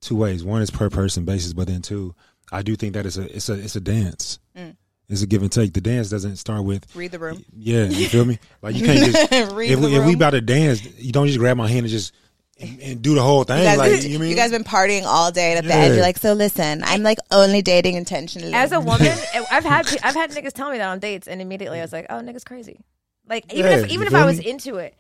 two 0.01 0.17
ways. 0.17 0.45
One 0.45 0.63
is 0.63 0.71
per 0.71 0.91
person 0.91 1.25
basis, 1.25 1.53
but 1.53 1.67
then 1.67 1.83
two, 1.83 2.15
I 2.51 2.63
do 2.63 2.77
think 2.77 2.95
that 2.95 3.07
it's 3.07 3.17
a 3.17 3.35
it's 3.35 3.49
a 3.49 3.55
it's 3.55 3.77
a 3.77 3.81
dance. 3.81 4.39
Mm. 4.57 4.77
It's 5.09 5.23
a 5.23 5.27
give 5.27 5.43
and 5.43 5.53
take. 5.53 5.73
The 5.73 5.81
dance 5.81 6.11
doesn't 6.11 6.37
start 6.37 6.65
with 6.65 6.85
Read 6.97 7.13
the 7.13 7.19
room. 7.19 7.45
yeah, 7.57 7.85
you 7.85 8.09
feel 8.09 8.25
me? 8.25 8.39
Like 8.61 8.75
you 8.75 8.85
can't 8.85 9.13
just 9.13 9.31
Read 9.55 9.71
if 9.71 9.79
we, 9.79 9.95
if 9.95 10.05
we 10.05 10.15
about 10.15 10.31
to 10.31 10.41
dance, 10.41 10.85
you 10.99 11.13
don't 11.13 11.27
just 11.27 11.39
grab 11.39 11.57
my 11.57 11.69
hand 11.69 11.81
and 11.81 11.89
just 11.89 12.13
and, 12.59 12.81
and 12.81 13.03
do 13.03 13.15
the 13.15 13.23
whole 13.23 13.45
thing. 13.45 13.59
You 13.59 13.65
guys, 13.65 13.79
like 13.79 14.03
you 14.05 14.19
mean? 14.19 14.31
you 14.31 14.37
guys 14.37 14.51
been 14.51 14.65
partying 14.65 15.05
all 15.05 15.31
day, 15.31 15.51
and 15.53 15.59
at 15.59 15.65
the 15.65 15.71
Yeah. 15.71 15.85
end, 15.85 15.95
you're 15.95 16.03
like, 16.03 16.17
"So 16.19 16.33
listen, 16.33 16.83
I'm 16.85 17.03
like 17.03 17.19
only 17.31 17.61
dating 17.63 17.95
intentionally." 17.97 18.53
As 18.55 18.73
a 18.73 18.81
woman, 18.81 19.07
I've 19.51 19.65
had 19.65 19.87
I've 20.03 20.15
had 20.15 20.31
niggas 20.31 20.53
tell 20.53 20.71
me 20.71 20.79
that 20.79 20.89
on 20.89 20.99
dates, 20.99 21.29
and 21.29 21.41
immediately 21.43 21.79
I 21.79 21.83
was 21.83 21.93
like, 21.93 22.07
"Oh, 22.11 22.15
nigga's 22.17 22.45
crazy." 22.45 22.81
Like 23.29 23.53
even 23.53 23.71
Yeah, 23.73 23.79
if 23.85 23.91
even 23.91 24.07
if 24.07 24.15
I 24.15 24.25
was 24.25 24.39
me? 24.39 24.49
into 24.51 24.77
it, 24.77 24.95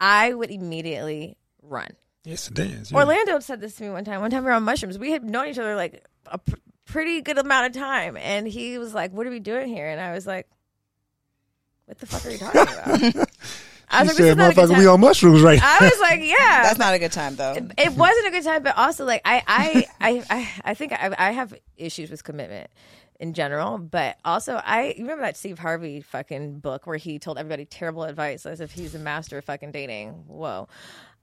I 0.00 0.32
would 0.32 0.50
immediately 0.50 1.36
run. 1.62 1.88
it's 2.24 2.48
a 2.48 2.52
dance. 2.52 2.92
yeah. 2.92 2.98
Orlando 2.98 3.40
said 3.40 3.60
this 3.60 3.74
to 3.76 3.82
me 3.84 3.90
one 3.90 4.04
time. 4.04 4.20
One 4.20 4.30
time 4.30 4.42
we 4.44 4.50
were 4.50 4.52
on 4.56 4.62
mushrooms. 4.62 4.98
We 4.98 5.10
had 5.10 5.24
known 5.24 5.48
each 5.48 5.58
other 5.58 5.74
like 5.74 6.04
a 6.26 6.38
pr- 6.38 6.56
pretty 6.84 7.20
good 7.22 7.38
amount 7.38 7.66
of 7.74 7.80
time, 7.80 8.16
and 8.16 8.46
he 8.46 8.78
was 8.78 8.94
like, 8.94 9.12
"What 9.12 9.26
are 9.26 9.30
we 9.30 9.40
doing 9.40 9.68
here?" 9.68 9.88
And 9.88 10.00
I 10.00 10.12
was 10.12 10.26
like, 10.26 10.46
"What 11.86 11.98
the 11.98 12.06
fuck 12.06 12.24
are 12.26 12.30
you 12.30 12.38
talking 12.38 12.60
about?" 13.14 13.28
I 13.90 14.02
She 14.04 14.08
was 14.08 14.08
like, 14.08 14.16
"This 14.16 14.16
said, 14.16 14.30
is 14.30 14.36
not 14.36 14.50
a 14.52 14.54
good 14.54 14.68
"Motherfucker, 14.68 14.78
we 14.78 14.86
on 14.86 15.00
mushrooms 15.00 15.42
right 15.42 15.58
now." 15.58 15.76
I 15.80 15.84
was 15.84 16.00
like, 16.00 16.20
"Yeah." 16.22 16.36
That's 16.62 16.78
not 16.78 16.94
a 16.94 16.98
good 16.98 17.12
time, 17.12 17.36
though. 17.36 17.54
it 17.54 17.92
wasn't 17.92 18.26
a 18.28 18.30
good 18.30 18.44
time, 18.44 18.62
but 18.62 18.76
also 18.78 19.04
like 19.04 19.22
I 19.24 19.42
I 19.46 19.86
I 20.00 20.24
I, 20.30 20.50
I 20.70 20.74
think 20.74 20.92
I, 20.92 21.14
I 21.18 21.30
have 21.32 21.54
issues 21.76 22.10
with 22.10 22.22
commitment 22.24 22.70
in 23.18 23.34
general, 23.34 23.78
but 23.78 24.16
also 24.24 24.54
I 24.64 24.94
you 24.96 25.02
remember 25.02 25.22
that 25.24 25.36
Steve 25.36 25.58
Harvey 25.58 26.00
fucking 26.00 26.60
book 26.60 26.86
where 26.86 26.96
he 26.96 27.18
told 27.18 27.36
everybody 27.38 27.64
terrible 27.64 28.04
advice 28.04 28.46
as 28.46 28.60
if 28.60 28.70
he's 28.72 28.94
a 28.94 28.98
master 28.98 29.38
of 29.38 29.44
fucking 29.44 29.72
dating. 29.72 30.10
Whoa. 30.28 30.68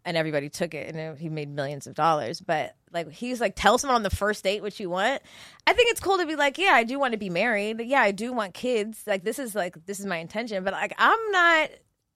and 0.06 0.16
everybody 0.16 0.48
took 0.48 0.74
it, 0.74 0.96
and 0.96 1.18
he 1.18 1.28
made 1.28 1.50
millions 1.50 1.86
of 1.86 1.94
dollars. 1.94 2.40
But 2.40 2.76
like 2.94 3.12
he's 3.12 3.42
like, 3.42 3.56
tell 3.56 3.78
someone 3.78 3.96
on 3.96 4.04
the 4.04 4.10
first 4.10 4.44
date 4.44 4.62
what 4.62 4.80
you 4.80 4.90
want. 4.90 5.22
I 5.66 5.74
think 5.74 5.92
it's 5.92 6.00
cool 6.00 6.18
to 6.20 6.26
be 6.26 6.36
like, 6.38 6.58
yeah, 6.58 6.72
I 6.72 6.84
do 6.84 6.98
want 7.00 7.12
to 7.12 7.18
be 7.18 7.30
married. 7.30 7.82
Yeah, 7.82 8.02
I 8.02 8.12
do 8.12 8.32
want 8.32 8.54
kids. 8.54 9.04
Like 9.06 9.24
this 9.24 9.38
is 9.40 9.54
like 9.56 9.86
this 9.86 10.00
is 10.00 10.06
my 10.06 10.18
intention. 10.18 10.64
But 10.64 10.74
like 10.74 10.94
I'm 10.98 11.32
not 11.32 11.70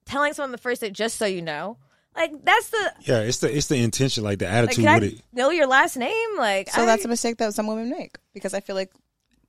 telling 0.05 0.33
someone 0.33 0.51
the 0.51 0.57
first 0.57 0.81
date 0.81 0.93
just 0.93 1.17
so 1.17 1.25
you 1.25 1.41
know. 1.41 1.77
Like 2.15 2.43
that's 2.43 2.69
the 2.69 2.93
Yeah, 3.01 3.19
it's 3.21 3.37
the 3.39 3.55
it's 3.55 3.67
the 3.67 3.77
intention, 3.81 4.23
like 4.23 4.39
the 4.39 4.45
like 4.45 4.53
attitude 4.53 4.85
can 4.85 4.87
I 5.03 5.05
it. 5.05 5.21
know 5.31 5.49
your 5.49 5.67
last 5.67 5.95
name? 5.95 6.37
Like 6.37 6.69
So 6.69 6.81
I- 6.81 6.85
that's 6.85 7.05
a 7.05 7.07
mistake 7.07 7.37
that 7.37 7.53
some 7.53 7.67
women 7.67 7.89
make 7.89 8.17
because 8.33 8.53
I 8.53 8.59
feel 8.59 8.75
like 8.75 8.91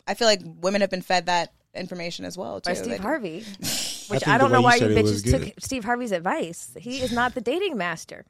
I 0.07 0.15
feel 0.15 0.29
like 0.29 0.41
women 0.45 0.81
have 0.81 0.91
been 0.91 1.03
fed 1.03 1.27
that 1.27 1.53
information 1.75 2.25
as 2.25 2.37
well 2.39 2.61
too. 2.61 2.71
by 2.71 2.75
Steve 2.75 2.93
Like, 2.93 3.01
Harvey. 3.01 3.45
Which 3.61 4.25
think 4.25 4.29
I, 4.29 4.37
don't 4.39 4.53
know 4.53 4.61
why 4.61 4.75
you 4.75 4.81
said 4.81 4.91
bitches 4.93 5.31
took. 5.31 5.55
Steve 5.61 5.85
Harvey's 5.85 6.13
advice. 6.13 6.71
He 6.79 7.01
is 7.01 7.13
not 7.13 7.35
the 7.35 7.41
dating 7.41 7.77
master. 7.79 8.27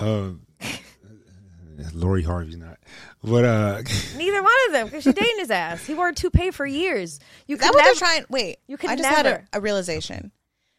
Um, 0.00 0.42
Lori 1.94 2.22
Harvey's 2.22 2.56
not, 2.56 2.78
but 3.24 3.44
uh, 3.44 3.82
Neither 4.16 4.42
one 4.42 4.52
of 4.68 4.72
them 4.72 4.86
because 4.86 5.02
she 5.04 5.12
dating 5.12 5.38
his 5.38 5.50
ass. 5.50 5.84
He 5.86 5.94
wore 5.94 6.08
a 6.08 6.14
toupee 6.14 6.50
for 6.50 6.64
years. 6.66 7.18
You 7.46 7.56
Is 7.56 7.60
that 7.60 7.68
could 7.68 7.74
what 7.74 7.82
never. 7.84 7.94
they're 7.94 7.98
trying? 7.98 8.24
Wait, 8.28 8.58
You 8.68 8.76
could 8.76 8.90
I 8.90 8.96
just 8.96 9.08
had 9.08 9.26
a, 9.26 9.30
never. 9.30 9.44
a 9.54 9.60
realization. 9.60 10.30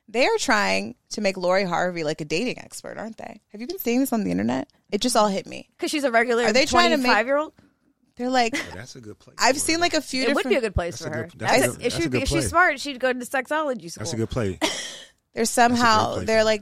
They 0.07 0.25
are 0.25 0.37
trying 0.37 0.95
to 1.11 1.21
make 1.21 1.37
Lori 1.37 1.63
Harvey 1.63 2.03
like 2.03 2.21
a 2.21 2.25
dating 2.25 2.59
expert, 2.59 2.97
aren't 2.97 3.17
they? 3.17 3.41
Have 3.51 3.61
you 3.61 3.67
been 3.67 3.79
seeing 3.79 3.99
this 4.01 4.11
on 4.13 4.23
the 4.23 4.31
internet? 4.31 4.67
It 4.91 5.01
just 5.01 5.15
all 5.15 5.27
hit 5.27 5.47
me. 5.47 5.69
Because 5.77 5.91
she's 5.91 6.03
a 6.03 6.11
regular 6.11 6.43
Are 6.43 6.53
they 6.53 6.65
trying 6.65 6.91
to 6.91 6.97
make- 6.97 7.05
25 7.05 7.25
year 7.25 7.37
old. 7.37 7.53
They're 8.15 8.29
like, 8.29 8.53
oh, 8.55 8.75
that's 8.75 8.95
a 8.95 9.01
good 9.01 9.17
place. 9.17 9.37
I've 9.39 9.57
seen 9.57 9.75
her. 9.75 9.81
like 9.81 9.95
a 9.95 10.01
few 10.01 10.21
It 10.21 10.27
different. 10.27 10.45
would 10.45 10.49
be 10.51 10.55
a 10.57 10.61
good 10.61 10.75
place 10.75 10.99
That's 10.99 11.09
for 11.11 11.17
her. 11.17 11.23
good- 11.29 11.39
That's 11.39 11.51
that's 11.61 11.63
a- 11.63 11.69
a- 11.69 11.73
if, 11.73 11.79
that's 11.81 11.95
a 11.97 12.01
she, 12.03 12.09
good 12.09 12.21
if 12.23 12.29
she's 12.29 12.49
smart, 12.49 12.79
she'd 12.79 12.99
go 12.99 13.11
to 13.11 13.19
sexology 13.19 13.89
school. 13.91 14.01
that's 14.01 14.13
a 14.13 14.17
good 14.17 14.29
play. 14.29 14.59
There's 15.33 15.49
somehow 15.49 16.13
place. 16.13 16.27
they're 16.27 16.43
like 16.43 16.61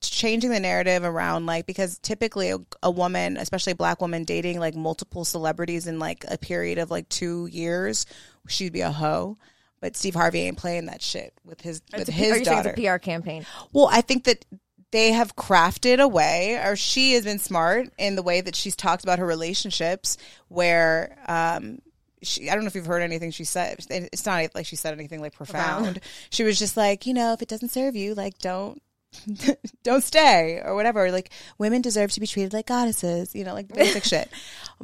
changing 0.00 0.50
the 0.50 0.58
narrative 0.58 1.04
around 1.04 1.46
like 1.46 1.66
because 1.66 2.00
typically 2.00 2.50
a, 2.50 2.58
a 2.82 2.90
woman, 2.90 3.36
especially 3.36 3.72
a 3.72 3.76
black 3.76 4.00
woman, 4.00 4.24
dating 4.24 4.58
like 4.58 4.74
multiple 4.74 5.24
celebrities 5.24 5.86
in 5.86 6.00
like 6.00 6.24
a 6.28 6.36
period 6.36 6.78
of 6.78 6.90
like 6.90 7.08
two 7.08 7.46
years, 7.46 8.06
she'd 8.48 8.72
be 8.72 8.80
a 8.80 8.90
hoe. 8.90 9.36
But 9.80 9.96
Steve 9.96 10.14
Harvey 10.14 10.40
ain't 10.40 10.56
playing 10.58 10.86
that 10.86 11.02
shit 11.02 11.32
with 11.44 11.60
his 11.60 11.82
with 11.92 12.00
It's 12.02 12.08
a- 12.08 12.12
his 12.12 12.32
are 12.32 12.38
you 12.38 12.44
saying 12.44 12.56
daughter. 12.56 12.70
it's 12.70 12.78
a 12.78 12.82
PR 12.82 12.98
campaign? 12.98 13.46
Well, 13.72 13.88
I 13.90 14.00
think 14.00 14.24
that 14.24 14.44
they 14.90 15.12
have 15.12 15.36
crafted 15.36 16.00
a 16.00 16.08
way, 16.08 16.56
or 16.64 16.74
she 16.74 17.12
has 17.12 17.24
been 17.24 17.38
smart 17.38 17.88
in 17.98 18.16
the 18.16 18.22
way 18.22 18.40
that 18.40 18.56
she's 18.56 18.74
talked 18.74 19.04
about 19.04 19.18
her 19.18 19.26
relationships, 19.26 20.16
where 20.48 21.16
um, 21.28 21.78
she, 22.22 22.48
I 22.50 22.54
don't 22.54 22.64
know 22.64 22.68
if 22.68 22.74
you've 22.74 22.86
heard 22.86 23.02
anything 23.02 23.30
she 23.30 23.44
said. 23.44 23.84
It's 23.90 24.24
not 24.26 24.54
like 24.54 24.66
she 24.66 24.76
said 24.76 24.94
anything 24.94 25.20
like 25.20 25.34
profound. 25.34 26.00
She 26.30 26.42
was 26.42 26.58
just 26.58 26.76
like, 26.76 27.06
you 27.06 27.12
know, 27.14 27.32
if 27.34 27.42
it 27.42 27.48
doesn't 27.48 27.68
serve 27.70 27.94
you, 27.96 28.14
like 28.14 28.38
don't. 28.38 28.82
don't 29.84 30.04
stay 30.04 30.60
or 30.62 30.74
whatever 30.74 31.10
like 31.10 31.30
women 31.56 31.80
deserve 31.80 32.12
to 32.12 32.20
be 32.20 32.26
treated 32.26 32.52
like 32.52 32.66
goddesses 32.66 33.34
you 33.34 33.42
know 33.42 33.54
like 33.54 33.66
basic 33.66 34.04
shit 34.12 34.28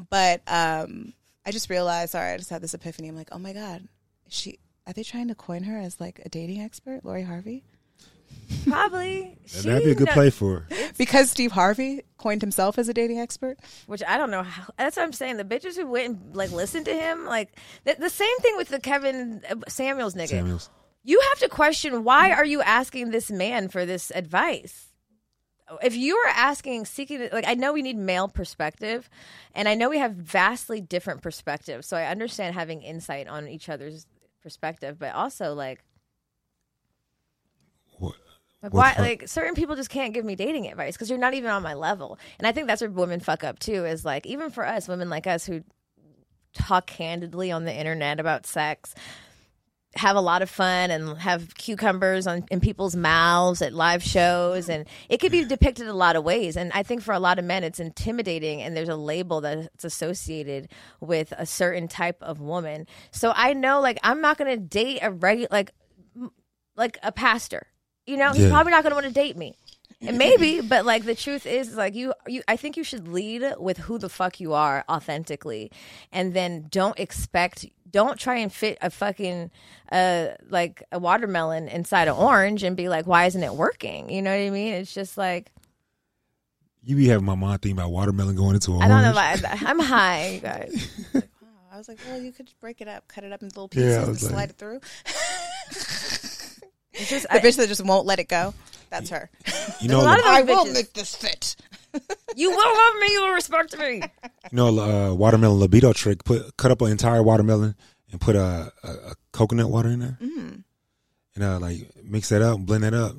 but 0.09 0.41
um 0.47 1.13
i 1.45 1.51
just 1.51 1.69
realized 1.69 2.13
sorry 2.13 2.33
i 2.33 2.37
just 2.39 2.49
had 2.49 2.63
this 2.63 2.73
epiphany 2.73 3.07
i'm 3.09 3.15
like 3.15 3.29
oh 3.33 3.39
my 3.39 3.53
god 3.53 3.87
she 4.31 4.59
are 4.87 4.93
they 4.93 5.03
trying 5.03 5.29
to 5.29 5.35
coin 5.35 5.65
her 5.65 5.79
as 5.79 6.01
like 6.01 6.21
a 6.25 6.29
dating 6.29 6.61
expert 6.61 7.05
lori 7.05 7.23
harvey 7.23 7.65
Probably. 8.69 9.37
That'd 9.63 9.85
be 9.85 9.91
a 9.91 9.95
good 9.95 10.09
play 10.09 10.31
for 10.31 10.61
her. 10.61 10.91
because 10.99 11.31
Steve 11.31 11.53
Harvey 11.53 12.03
coined 12.19 12.43
himself 12.43 12.79
as 12.79 12.89
a 12.89 12.95
dating 12.95 13.19
expert. 13.19 13.59
Which 13.87 14.03
I 14.07 14.19
don't 14.19 14.31
know. 14.31 14.43
How, 14.43 14.67
that's 14.77 14.97
what 14.97 15.03
I'm 15.03 15.13
saying. 15.13 15.37
The 15.37 15.45
bitches 15.45 15.77
who 15.77 15.87
went 15.87 16.07
and 16.07 16.37
like 16.37 16.51
listened 16.51 16.87
to 16.87 16.95
him, 16.95 17.27
like 17.27 17.59
the, 17.85 17.97
the 17.99 18.11
same 18.11 18.37
thing 18.39 18.57
with 18.57 18.69
the 18.69 18.81
Kevin 18.81 19.43
uh, 19.49 19.57
Samuels 19.69 20.15
nigga. 20.15 20.29
Samuels. 20.29 20.71
You 21.03 21.21
have 21.31 21.39
to 21.41 21.49
question 21.49 22.05
why 22.05 22.33
are 22.33 22.45
you 22.45 22.63
asking 22.63 23.11
this 23.11 23.31
man 23.31 23.69
for 23.69 23.85
this 23.85 24.11
advice? 24.15 24.89
If 25.83 25.97
you 25.97 26.17
are 26.17 26.29
asking, 26.29 26.85
seeking, 26.85 27.29
like 27.33 27.49
I 27.49 27.55
know 27.55 27.73
we 27.73 27.83
need 27.83 27.97
male 27.97 28.29
perspective, 28.29 29.09
and 29.55 29.67
I 29.67 29.75
know 29.75 29.89
we 29.89 29.99
have 29.99 30.13
vastly 30.13 30.83
different 30.83 31.23
perspectives. 31.23 31.87
So 31.87 31.97
I 31.97 32.05
understand 32.05 32.55
having 32.55 32.83
insight 32.83 33.29
on 33.29 33.49
each 33.49 33.71
other's 33.71 34.07
perspective, 34.45 34.99
but 35.01 35.13
also 35.15 35.55
like 35.55 35.83
What- 37.99 38.15
Like 38.63 38.73
why? 38.73 38.95
Like 38.99 39.27
certain 39.29 39.55
people 39.55 39.75
just 39.77 39.91
can't 39.91 40.15
give 40.15 40.25
me 40.25 40.37
dating 40.37 40.67
advice 40.69 40.95
because 40.95 41.11
you're 41.11 41.19
not 41.19 41.35
even 41.35 41.51
on 41.51 41.63
my 41.63 41.75
level. 41.75 42.19
And 42.39 42.47
I 42.47 42.53
think 42.53 42.67
that's 42.67 42.81
where 42.81 42.91
women 42.91 43.21
fuck 43.21 43.43
up 43.43 43.59
too. 43.59 43.85
Is 43.85 44.05
like 44.05 44.25
even 44.27 44.51
for 44.51 44.67
us, 44.67 44.87
women 44.89 45.11
like 45.11 45.27
us 45.27 45.45
who 45.47 45.63
talk 46.55 46.87
candidly 46.87 47.51
on 47.51 47.65
the 47.65 47.75
internet 47.75 48.21
about 48.21 48.47
sex, 48.47 48.95
have 49.97 50.17
a 50.17 50.21
lot 50.21 50.43
of 50.43 50.51
fun 50.51 50.91
and 50.91 51.17
have 51.19 51.55
cucumbers 51.55 52.27
on 52.27 52.45
in 52.51 52.61
people's 52.61 52.97
mouths 52.97 53.63
at 53.63 53.73
live 53.73 54.03
shows, 54.03 54.69
and 54.69 54.87
it 55.09 55.19
could 55.19 55.33
be 55.33 55.45
depicted 55.45 55.87
a 55.87 55.95
lot 55.95 56.17
of 56.17 56.25
ways. 56.25 56.57
And 56.57 56.73
I 56.73 56.83
think 56.83 57.03
for 57.03 57.13
a 57.13 57.19
lot 57.19 57.39
of 57.39 57.45
men, 57.45 57.65
it's 57.65 57.81
intimidating, 57.81 58.63
and 58.63 58.77
there's 58.77 58.89
a 58.89 58.97
label 58.97 59.41
that's 59.41 59.85
associated 59.85 60.69
with 61.01 61.33
a 61.37 61.47
certain 61.47 61.89
type 61.89 62.23
of 62.23 62.41
woman. 62.41 62.87
So 63.11 63.33
I 63.35 63.53
know, 63.53 63.81
like, 63.81 63.99
I'm 64.03 64.21
not 64.21 64.39
going 64.39 64.51
to 64.51 64.65
date 64.65 65.01
a 65.03 65.11
regular 65.11 65.49
like 65.51 65.73
like 66.77 66.99
a 67.03 67.13
pastor. 67.13 67.67
You 68.07 68.19
know, 68.19 68.33
he's 68.33 68.51
probably 68.51 68.73
not 68.73 68.83
going 68.83 68.91
to 68.91 68.97
want 68.97 69.07
to 69.07 69.13
date 69.13 69.37
me. 69.37 69.57
And 70.09 70.19
maybe, 70.19 70.61
but 70.61 70.85
like 70.85 71.05
the 71.05 71.15
truth 71.15 71.47
is, 71.47 71.75
like 71.75 71.95
you, 71.95 72.13
you, 72.27 72.43
I 72.49 72.57
think 72.57 72.77
you 72.77 72.85
should 72.85 73.09
lead 73.09 73.43
with 73.59 73.79
who 73.79 73.99
the 73.99 74.09
fuck 74.09 74.41
you 74.41 74.53
are 74.53 74.85
authentically, 74.89 75.71
and 76.13 76.35
then 76.35 76.67
don't 76.71 76.99
expect, 76.99 77.67
don't 77.91 78.19
try 78.19 78.37
and 78.37 78.53
fit 78.53 78.77
a 78.83 78.91
fucking, 78.91 79.51
uh, 79.93 80.29
like 80.49 80.83
a 80.93 80.99
watermelon 80.99 81.69
inside 81.69 82.09
an 82.09 82.15
orange 82.15 82.63
and 82.63 82.77
be 82.77 82.89
like, 82.89 83.07
why 83.07 83.27
isn't 83.27 83.43
it 83.43 83.55
working? 83.55 84.11
You 84.11 84.23
know 84.23 84.31
what 84.31 84.45
I 84.47 84.51
mean? 84.51 84.75
It's 84.75 84.93
just 84.93 85.17
like 85.17 85.51
You 86.83 86.97
be 86.97 87.07
having 87.09 87.25
my 87.25 87.35
mom 87.35 87.51
thinking 87.53 87.73
about 87.73 87.91
watermelon 87.93 88.37
going 88.37 88.55
into 88.55 88.73
a 88.73 88.79
I 88.79 88.89
don't 88.89 89.03
know. 89.03 89.15
orange. 89.17 89.41
If 89.43 89.63
I, 89.65 89.71
I'm 89.71 89.79
high, 89.79 90.29
you 90.35 90.41
guys. 90.41 91.05
I 91.73 91.79
was 91.79 91.89
like, 91.89 91.99
well, 92.09 92.21
you 92.21 92.31
could 92.31 92.49
break 92.61 92.81
it 92.81 92.89
up, 92.89 93.09
cut 93.09 93.25
it 93.25 93.33
up 93.33 93.43
into 93.43 93.59
little 93.61 93.71
Yeah, 93.81 94.01
pieces, 94.05 94.23
and 94.23 94.33
like- 94.33 94.49
slide 94.49 94.51
it 94.51 94.59
through. 94.59 94.81
It's 96.97 97.11
just 97.11 97.27
The 97.29 97.35
I- 97.35 97.39
bitch 97.41 97.57
that 97.57 97.67
just 97.69 97.85
won't 97.85 98.07
let 98.07 98.21
it 98.21 98.29
go. 98.29 98.55
That's 98.95 99.11
her. 99.11 99.31
You 99.81 99.89
know, 99.89 100.01
a 100.01 100.03
lot 100.03 100.17
the- 100.19 100.23
of 100.23 100.27
I 100.29 100.43
those 100.43 100.57
will 100.57 100.65
bitches. 100.67 100.75
make 100.75 100.93
this 100.93 101.15
fit. 101.17 101.57
you 102.37 102.51
will 102.51 102.57
love 102.57 102.95
me, 103.01 103.13
you 103.13 103.23
will 103.23 103.35
respect 103.35 103.79
me. 103.79 103.95
you 103.97 104.03
know, 104.53 104.69
uh, 104.79 105.15
watermelon 105.15 105.59
libido 105.61 105.93
trick. 105.93 106.25
Put 106.25 106.57
cut 106.57 106.71
up 106.71 106.81
an 106.83 106.91
entire 106.91 107.23
watermelon 107.23 107.75
and 108.13 108.21
put 108.21 108.37
a, 108.37 108.73
a, 108.85 108.89
a 108.89 109.15
coconut 109.33 109.69
water 109.71 109.89
in 109.89 109.99
there, 110.01 110.19
Mm. 110.23 110.63
and 111.35 111.45
uh, 111.45 111.59
like 111.59 111.89
mix 112.05 112.29
that 112.31 112.43
up, 112.43 112.57
and 112.59 112.67
blend 112.67 112.85
that 112.85 112.95
up. 112.95 113.15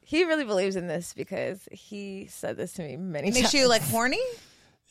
He 0.00 0.24
really 0.24 0.44
believes 0.44 0.76
in 0.76 0.86
this 0.86 1.12
because 1.14 1.68
he 1.72 2.26
said 2.30 2.56
this 2.56 2.72
to 2.74 2.82
me 2.82 2.96
many 2.96 3.28
Makes 3.30 3.40
times. 3.40 3.54
you 3.54 3.68
like 3.68 3.82
horny. 3.82 4.20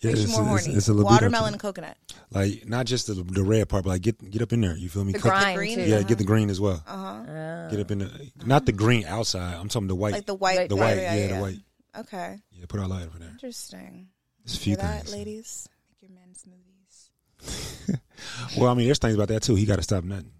Yeah, 0.01 0.09
Makes 0.11 0.19
you 0.21 0.23
it's- 0.23 0.37
more 0.39 0.45
it's- 0.55 0.65
horny. 0.65 0.77
it's 0.77 0.87
a 0.87 0.93
libido 0.93 1.11
Watermelon 1.11 1.53
and 1.53 1.61
coconut. 1.61 1.95
Like 2.31 2.67
not 2.67 2.85
just 2.87 3.07
the, 3.07 3.13
the 3.13 3.43
red 3.43 3.69
part, 3.69 3.83
but 3.83 3.91
like 3.91 4.01
get 4.01 4.31
get 4.31 4.41
up 4.41 4.51
in 4.51 4.61
there. 4.61 4.75
You 4.75 4.89
feel 4.89 5.03
me? 5.03 5.11
the 5.13 5.19
Cut- 5.19 5.29
grind 5.31 5.57
green? 5.57 5.75
too. 5.77 5.83
Yeah, 5.83 6.01
get 6.03 6.17
the 6.17 6.23
green 6.23 6.49
as 6.49 6.59
well. 6.59 6.83
Uh 6.87 7.23
huh. 7.25 7.67
Get 7.69 7.79
up 7.81 7.91
in 7.91 7.99
the 7.99 8.31
not 8.45 8.65
the 8.65 8.71
green 8.71 9.05
outside. 9.05 9.53
I'm 9.55 9.67
talking 9.69 9.87
the 9.87 9.95
white. 9.95 10.13
Like 10.13 10.25
the 10.25 10.33
white. 10.35 10.69
the 10.69 10.75
part, 10.75 10.89
white, 10.95 11.01
yeah, 11.01 11.27
the 11.35 11.39
white. 11.41 11.57
Okay. 11.99 12.39
Yeah, 12.51 12.65
put 12.67 12.79
all 12.79 12.89
that 12.89 13.05
over 13.07 13.19
there. 13.19 13.29
Interesting. 13.29 14.07
There's 14.45 14.55
a 14.55 14.59
Hear 14.59 14.63
few 14.63 14.75
that, 14.77 15.01
things. 15.03 15.11
ladies? 15.13 15.69
Make 16.01 16.09
your 16.09 16.19
men 16.19 16.33
smoothies. 16.33 17.99
Well, 18.57 18.69
I 18.69 18.75
mean, 18.75 18.85
there's 18.85 18.99
things 18.99 19.15
about 19.15 19.29
that 19.29 19.41
too. 19.43 19.55
He 19.55 19.65
got 19.65 19.77
to 19.77 19.83
stop 19.83 20.03
nothing. 20.03 20.31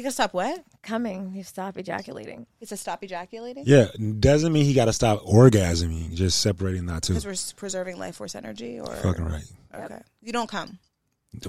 He 0.00 0.02
gotta 0.02 0.14
stop 0.14 0.32
what? 0.32 0.64
Coming, 0.82 1.34
you 1.34 1.42
stop 1.42 1.76
ejaculating. 1.76 2.46
It's 2.58 2.72
a 2.72 2.78
stop 2.78 3.04
ejaculating. 3.04 3.64
Yeah, 3.66 3.88
doesn't 4.18 4.50
mean 4.50 4.64
he 4.64 4.72
got 4.72 4.86
to 4.86 4.94
stop 4.94 5.20
orgasming. 5.26 6.14
Just 6.14 6.40
separating 6.40 6.86
that 6.86 7.02
too. 7.02 7.12
Because 7.12 7.26
we're 7.26 7.32
s- 7.32 7.52
preserving 7.52 7.98
life 7.98 8.16
force 8.16 8.34
energy, 8.34 8.80
or 8.80 8.86
Fucking 8.86 9.26
right. 9.26 9.44
Okay. 9.74 10.00
You 10.22 10.32
don't 10.32 10.48
come. 10.48 10.78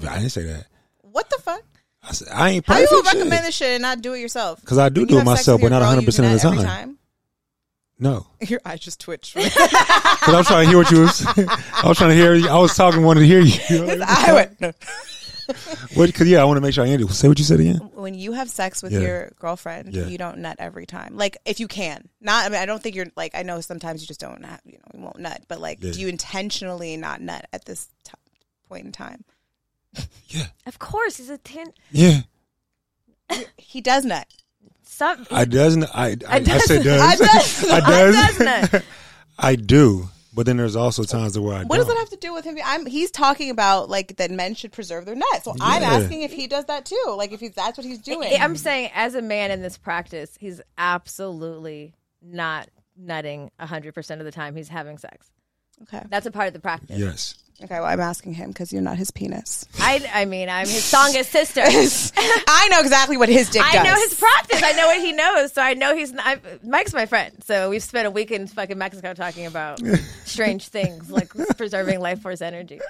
I 0.06 0.18
didn't 0.18 0.32
say 0.32 0.42
that. 0.42 0.66
What 1.00 1.30
the 1.30 1.38
fuck? 1.40 1.62
I, 2.02 2.12
said, 2.12 2.28
I 2.30 2.50
ain't 2.50 2.66
How 2.66 2.76
you 2.76 2.86
perfect. 2.88 3.04
gonna 3.06 3.18
recommend 3.20 3.46
this 3.46 3.54
shit 3.56 3.70
and 3.70 3.80
not 3.80 4.02
do 4.02 4.12
it 4.12 4.18
yourself? 4.18 4.60
Because 4.60 4.76
I 4.76 4.90
do 4.90 5.00
When 5.00 5.08
do 5.08 5.14
it 5.14 5.18
have 5.20 5.26
sex 5.28 5.38
myself, 5.38 5.56
with 5.62 5.62
but 5.62 5.64
your 5.64 5.70
not 5.70 5.76
girl, 5.78 5.96
100 5.96 6.00
you 6.02 6.06
percent 6.06 6.26
of 6.26 6.32
the 6.42 6.46
nut 6.50 6.52
every 6.58 6.68
time. 6.68 6.98
No, 7.98 8.26
Your 8.46 8.60
eyes 8.66 8.80
just 8.80 9.00
twitched. 9.00 9.32
His 9.32 9.44
because 9.54 10.28
I'm 10.28 10.44
trying 10.44 10.64
to 10.64 10.68
hear 10.68 10.76
what 10.76 10.90
you 10.90 11.00
was. 11.00 11.24
I 11.26 11.88
was 11.88 11.96
trying 11.96 12.10
to 12.10 12.14
hear. 12.16 12.50
I 12.50 12.58
was 12.58 12.76
talking, 12.76 13.02
wanted 13.02 13.20
to 13.20 13.26
hear 13.26 13.40
you. 13.40 14.02
eye 14.06 14.48
went. 14.60 14.76
No. 15.48 15.54
What? 15.94 16.06
Because 16.06 16.28
yeah, 16.28 16.40
I 16.40 16.44
want 16.44 16.56
to 16.56 16.60
make 16.60 16.72
sure 16.74 16.84
I 16.84 16.88
ended. 16.88 17.10
Say 17.10 17.28
what 17.28 17.38
you 17.38 17.44
said 17.44 17.60
again. 17.60 17.76
When 17.94 18.14
you 18.14 18.32
have 18.32 18.48
sex 18.48 18.82
with 18.82 18.92
Yeah. 18.92 19.00
your 19.00 19.32
girlfriend, 19.38 19.92
Yeah. 19.94 20.06
you 20.06 20.16
don't 20.18 20.38
nut 20.38 20.56
every 20.58 20.86
time. 20.86 21.16
Like 21.16 21.36
if 21.44 21.60
you 21.60 21.68
can, 21.68 22.08
not. 22.20 22.46
I 22.46 22.48
mean, 22.48 22.60
I 22.60 22.66
don't 22.66 22.82
think 22.82 22.94
you're 22.96 23.06
like. 23.16 23.34
I 23.34 23.42
know 23.42 23.60
sometimes 23.60 24.00
you 24.00 24.06
just 24.06 24.20
don't. 24.20 24.44
Have, 24.44 24.60
you 24.64 24.74
know, 24.78 24.84
you 24.94 25.00
won't 25.00 25.18
nut. 25.18 25.42
But 25.48 25.60
like, 25.60 25.82
Yeah. 25.82 25.92
do 25.92 26.00
you 26.00 26.08
intentionally 26.08 26.96
not 26.96 27.20
nut 27.20 27.46
at 27.52 27.64
this 27.64 27.88
t- 28.04 28.12
point 28.68 28.86
in 28.86 28.92
time? 28.92 29.24
Yeah, 30.28 30.46
Of 30.66 30.78
course, 30.78 31.18
he's 31.18 31.28
a 31.30 31.36
tin. 31.38 31.72
yeah. 31.90 32.20
He 33.58 33.80
does 33.80 34.04
nut. 34.04 34.26
Some, 34.84 35.26
I 35.30 35.44
doesn't. 35.46 35.84
I 35.94 36.08
I, 36.08 36.16
I, 36.28 36.38
does- 36.40 36.64
said 36.66 36.80
I 36.86 37.16
does. 37.16 37.18
does. 37.18 37.64
I 37.70 37.76
I 37.76 37.80
does. 37.80 38.14
does 38.14 38.40
nut. 38.72 38.84
I 39.38 39.54
do. 39.56 40.08
But 40.34 40.46
then 40.46 40.56
there's 40.56 40.76
also 40.76 41.04
times 41.04 41.38
where 41.38 41.54
I 41.54 41.58
What 41.64 41.76
don't. 41.76 41.78
does 41.78 41.86
that 41.88 41.98
have 41.98 42.08
to 42.10 42.16
do 42.16 42.32
with 42.32 42.44
him? 42.44 42.56
I'm. 42.64 42.86
He's 42.86 43.10
talking 43.10 43.50
about 43.50 43.90
like 43.90 44.16
that 44.16 44.30
men 44.30 44.54
should 44.54 44.72
preserve 44.72 45.04
their 45.04 45.14
nut. 45.14 45.44
So 45.44 45.54
I'm 45.60 45.82
asking 45.82 46.22
if 46.22 46.32
he 46.32 46.46
does 46.46 46.64
that 46.66 46.86
too. 46.86 47.14
Like 47.18 47.32
if 47.32 47.40
he, 47.40 47.48
that's 47.48 47.76
what 47.76 47.86
he's 47.86 47.98
doing. 47.98 48.32
I'm 48.40 48.56
saying, 48.56 48.90
as 48.94 49.14
a 49.14 49.20
man 49.22 49.50
in 49.50 49.60
this 49.60 49.76
practice, 49.76 50.36
he's 50.40 50.60
absolutely 50.78 51.94
not 52.22 52.68
nutting 52.96 53.50
100% 53.60 54.18
of 54.18 54.24
the 54.24 54.32
time 54.32 54.56
he's 54.56 54.68
having 54.68 54.96
sex. 54.98 55.30
Okay. 55.82 56.02
That's 56.08 56.26
a 56.26 56.30
part 56.30 56.46
of 56.46 56.52
the 56.54 56.60
practice. 56.60 56.98
Yes. 56.98 57.34
Okay. 57.62 57.74
Well, 57.74 57.84
I'm 57.84 58.00
asking 58.00 58.34
him 58.34 58.48
because 58.48 58.72
you're 58.72 58.82
not 58.82 58.96
his 58.96 59.10
penis. 59.10 59.66
I, 59.78 60.04
I 60.12 60.24
mean, 60.24 60.48
I'm 60.48 60.66
his 60.66 60.82
songest 60.82 61.30
sister. 61.30 61.62
I 62.48 62.68
know 62.68 62.80
exactly 62.80 63.16
what 63.16 63.28
his 63.28 63.50
dick 63.50 63.62
is. 63.62 63.68
I 63.68 63.72
does. 63.74 63.84
know 63.84 63.94
his 63.94 64.14
practice. 64.14 64.62
I 64.62 64.72
know 64.72 64.86
what 64.86 65.00
he 65.00 65.12
knows. 65.12 65.52
So 65.52 65.62
I 65.62 65.74
know 65.74 65.96
he's 65.96 66.12
not. 66.12 66.26
I, 66.26 66.40
Mike's 66.64 66.92
my 66.92 67.06
friend. 67.06 67.32
So 67.44 67.70
we've 67.70 67.82
spent 67.82 68.06
a 68.06 68.10
week 68.10 68.30
in 68.30 68.46
fucking 68.46 68.78
Mexico 68.78 69.14
talking 69.14 69.46
about 69.46 69.80
strange 70.24 70.68
things 70.68 71.10
like 71.10 71.32
preserving 71.56 72.00
life 72.00 72.20
force 72.20 72.40
energy. 72.40 72.80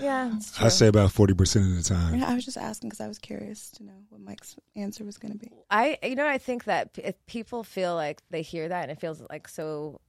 Yeah. 0.00 0.32
I 0.60 0.68
say 0.68 0.86
about 0.86 1.12
forty 1.12 1.34
percent 1.34 1.66
of 1.66 1.76
the 1.76 1.82
time. 1.82 2.18
Yeah, 2.18 2.30
I 2.30 2.34
was 2.34 2.44
just 2.44 2.56
asking 2.56 2.90
because 2.90 3.00
I 3.00 3.08
was 3.08 3.18
curious 3.18 3.70
to 3.72 3.84
know 3.84 4.04
what 4.08 4.20
Mike's 4.20 4.56
answer 4.76 5.04
was 5.04 5.18
going 5.18 5.32
to 5.32 5.38
be. 5.38 5.50
I, 5.70 5.98
you 6.02 6.14
know, 6.14 6.26
I 6.26 6.38
think 6.38 6.64
that 6.64 6.90
if 6.96 7.14
people 7.26 7.64
feel 7.64 7.94
like 7.94 8.22
they 8.30 8.42
hear 8.42 8.68
that 8.68 8.82
and 8.82 8.92
it 8.92 9.00
feels 9.00 9.22
like 9.28 9.48
so 9.48 10.00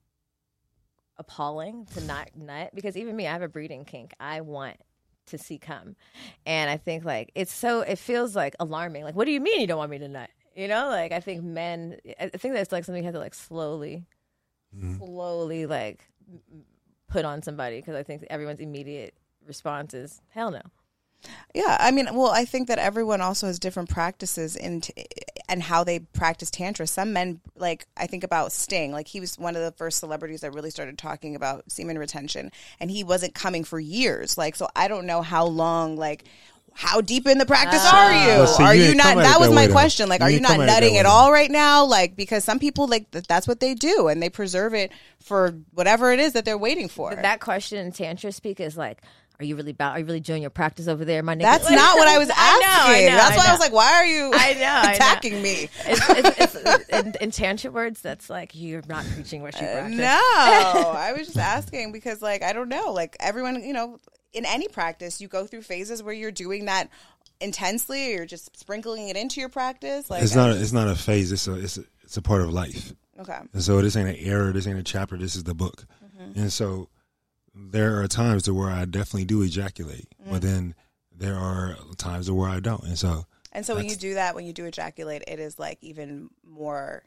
appalling 1.20 1.86
to 1.94 2.02
not 2.02 2.30
nut, 2.36 2.72
because 2.74 2.98
even 2.98 3.16
me, 3.16 3.28
I 3.28 3.34
have 3.34 3.44
a 3.44 3.48
breeding 3.48 3.86
kink. 3.86 4.14
I 4.20 4.42
want 4.42 4.78
to 5.28 5.38
see 5.38 5.60
cum, 5.60 5.96
and 6.46 6.70
I 6.70 6.78
think 6.78 7.06
like 7.06 7.32
it's 7.36 7.54
so. 7.54 7.82
It 7.82 8.00
feels 8.00 8.36
like 8.36 8.56
alarming. 8.60 9.04
Like, 9.04 9.16
what 9.16 9.26
do 9.26 9.32
you 9.32 9.40
mean 9.40 9.62
you 9.62 9.68
don't 9.68 9.78
want 9.78 9.92
me 9.92 10.00
to 10.00 10.08
nut? 10.08 10.30
You 10.56 10.68
know, 10.68 10.90
like 10.90 11.12
I 11.12 11.20
think 11.20 11.44
men. 11.44 11.98
I 12.20 12.26
I 12.34 12.38
think 12.38 12.56
that's 12.56 12.72
like 12.72 12.86
something 12.86 13.04
you 13.04 13.06
have 13.06 13.14
to 13.14 13.20
like 13.20 13.36
slowly, 13.36 14.06
mm-hmm. 14.76 14.98
slowly 14.98 15.68
like 15.68 16.08
put 17.08 17.26
on 17.26 17.42
somebody 17.42 17.78
because 17.78 17.96
I 17.96 18.04
think 18.04 18.26
everyone's 18.30 18.60
immediate 18.60 19.14
response 19.46 19.94
is 19.94 20.22
hell 20.30 20.52
no. 20.52 20.62
Yeah, 21.54 21.76
I 21.80 21.92
mean, 21.92 22.08
well, 22.14 22.30
I 22.30 22.46
think 22.46 22.70
that 22.70 22.80
everyone 22.80 23.20
also 23.20 23.48
has 23.48 23.60
different 23.60 23.90
practices 23.90 24.56
in 24.56 24.82
t- 24.82 24.94
and 25.50 25.64
how 25.64 25.84
they 25.84 26.00
practice 26.00 26.50
tantra. 26.52 26.88
Some 26.88 27.12
men, 27.12 27.42
like 27.58 27.86
I 27.98 28.08
think 28.08 28.24
about 28.24 28.54
Sting, 28.54 28.92
like 28.92 29.08
he 29.08 29.20
was 29.20 29.38
one 29.38 29.56
of 29.56 29.64
the 29.64 29.72
first 29.72 30.00
celebrities 30.00 30.42
that 30.42 30.54
really 30.54 30.70
started 30.70 30.98
talking 30.98 31.36
about 31.36 31.70
semen 31.70 31.98
retention, 31.98 32.52
and 32.80 32.90
he 32.90 33.04
wasn't 33.04 33.34
coming 33.34 33.64
for 33.64 33.80
years. 33.80 34.38
Like, 34.38 34.56
so 34.56 34.70
I 34.76 34.88
don't 34.88 35.06
know 35.06 35.22
how 35.22 35.46
long, 35.46 35.98
like. 35.98 36.24
How 36.72 37.02
deep 37.02 37.28
in 37.28 37.40
the 37.40 37.48
practice 37.48 37.82
ah. 37.84 38.06
are 38.06 38.14
you? 38.14 38.28
Well, 38.28 38.48
see, 38.48 38.64
are 38.64 38.76
you 38.76 38.84
you 38.84 38.96
not? 38.96 39.04
come 39.04 39.18
at 39.18 39.22
it 39.22 39.24
That 39.24 39.40
was 39.40 39.50
that 39.50 39.56
my 39.56 39.66
way, 39.66 39.72
question. 39.72 40.08
Like, 40.08 40.22
You 40.22 40.28
are 40.28 40.30
you 40.30 40.40
not 40.40 40.52
come 40.52 40.62
at 40.62 40.64
it 40.64 40.68
that 40.68 40.82
nutting 40.82 40.98
at 40.98 41.06
all 41.06 41.32
right 41.32 41.50
now? 41.50 41.84
Like, 41.84 42.16
because 42.16 42.44
some 42.44 42.60
people 42.60 42.88
like 42.88 43.10
th- 43.10 43.26
that's 43.26 43.48
what 43.48 43.60
they 43.60 43.74
do, 43.74 44.08
and 44.08 44.22
they 44.22 44.30
preserve 44.30 44.76
it 44.76 44.92
for 45.20 45.56
whatever 45.74 46.14
it 46.14 46.20
is 46.20 46.34
that 46.34 46.46
they're 46.46 46.60
waiting 46.60 46.88
for. 46.88 47.14
That 47.14 47.42
question 47.42 47.80
in 47.80 47.92
tantra 47.92 48.32
speak 48.32 48.62
is 48.62 48.78
like, 48.78 49.02
are 49.40 49.46
you 49.46 49.56
really 49.56 49.72
about? 49.72 49.94
Are 49.96 50.00
you 50.00 50.06
really 50.06 50.20
doing 50.20 50.42
your 50.42 50.50
practice 50.50 50.88
over 50.88 51.06
there, 51.06 51.24
my 51.24 51.34
nigga? 51.36 51.42
That's 51.44 51.66
Like- 51.66 51.76
not 51.76 51.98
what 51.98 52.08
I 52.08 52.18
was 52.20 52.30
asking. 52.30 52.44
I 52.44 52.60
know, 52.60 52.94
I 52.94 53.10
know, 53.10 53.16
That's 53.16 53.32
I 53.32 53.38
why 53.38 53.46
I 53.48 53.52
was 53.52 53.60
like, 53.60 53.72
why 53.74 53.94
are 53.94 54.06
you 54.06 54.32
I 54.34 54.54
know, 54.54 54.66
I 54.66 54.84
know. 54.88 54.92
attacking 54.94 55.42
me? 55.42 55.70
It's, 55.86 56.10
it's, 56.10 56.56
it's, 56.56 56.90
in, 56.90 57.14
in 57.22 57.32
tantra 57.32 57.72
words, 57.72 58.02
that's 58.02 58.30
like 58.30 58.52
you're 58.54 58.84
not 58.88 59.06
preaching 59.14 59.42
what 59.42 59.54
you 59.56 59.66
practice. 59.68 59.98
No, 59.98 60.06
I 60.22 61.14
was 61.18 61.28
just 61.28 61.38
asking 61.38 61.92
because, 61.94 62.22
like, 62.22 62.44
I 62.44 62.52
don't 62.54 62.70
know. 62.70 62.92
Like, 62.92 63.16
everyone, 63.20 63.64
you 63.64 63.74
know, 63.74 63.98
in 64.34 64.46
any 64.46 64.68
practice, 64.68 65.22
you 65.22 65.28
go 65.28 65.46
through 65.48 65.62
phases 65.62 66.04
where 66.04 66.14
you're 66.14 66.32
doing 66.32 66.66
that 66.66 66.90
intensely, 67.40 68.10
or 68.14 68.18
you're 68.18 68.26
just 68.26 68.58
sprinkling 68.60 69.10
it 69.10 69.16
into 69.16 69.40
your 69.40 69.50
practice. 69.50 70.10
Like, 70.10 70.22
It's 70.24 70.36
not. 70.36 70.50
A, 70.52 70.62
it's 70.62 70.74
not 70.74 70.88
a 70.88 70.96
phase. 70.96 71.32
It's 71.32 71.48
a. 71.48 71.54
It's 71.56 71.78
a. 71.78 71.84
It's 72.04 72.18
a 72.18 72.22
part 72.22 72.42
of 72.42 72.52
life. 72.52 72.94
okay. 73.20 73.38
And 73.54 73.62
so 73.62 73.80
this 73.82 73.96
ain't 73.96 74.10
an 74.10 74.16
error. 74.18 74.52
This 74.52 74.66
ain't 74.68 74.80
a 74.80 74.84
chapter. 74.84 75.16
This 75.16 75.36
is 75.36 75.44
the 75.44 75.54
book. 75.54 75.86
Mm-hmm. 76.20 76.40
And 76.40 76.52
so 76.52 76.90
there 77.54 78.02
are 78.02 78.08
times 78.08 78.44
to 78.44 78.54
where 78.54 78.70
I 78.70 78.86
definitely 78.86 79.26
do 79.26 79.42
ejaculate, 79.42 80.08
Mm. 80.26 80.32
but 80.32 80.42
then 80.42 80.76
there 81.16 81.36
are 81.36 81.78
times 81.98 82.28
to 82.28 82.34
where 82.34 82.50
I 82.50 82.60
don't. 82.60 82.84
And 82.84 82.98
so 82.98 83.26
And 83.52 83.66
so 83.66 83.76
when 83.76 83.86
you 83.90 83.96
do 83.96 84.14
that, 84.14 84.36
when 84.36 84.46
you 84.46 84.54
do 84.54 84.66
ejaculate, 84.66 85.24
it 85.28 85.40
is 85.40 85.58
like 85.60 85.78
even 85.82 86.30
more 86.44 87.04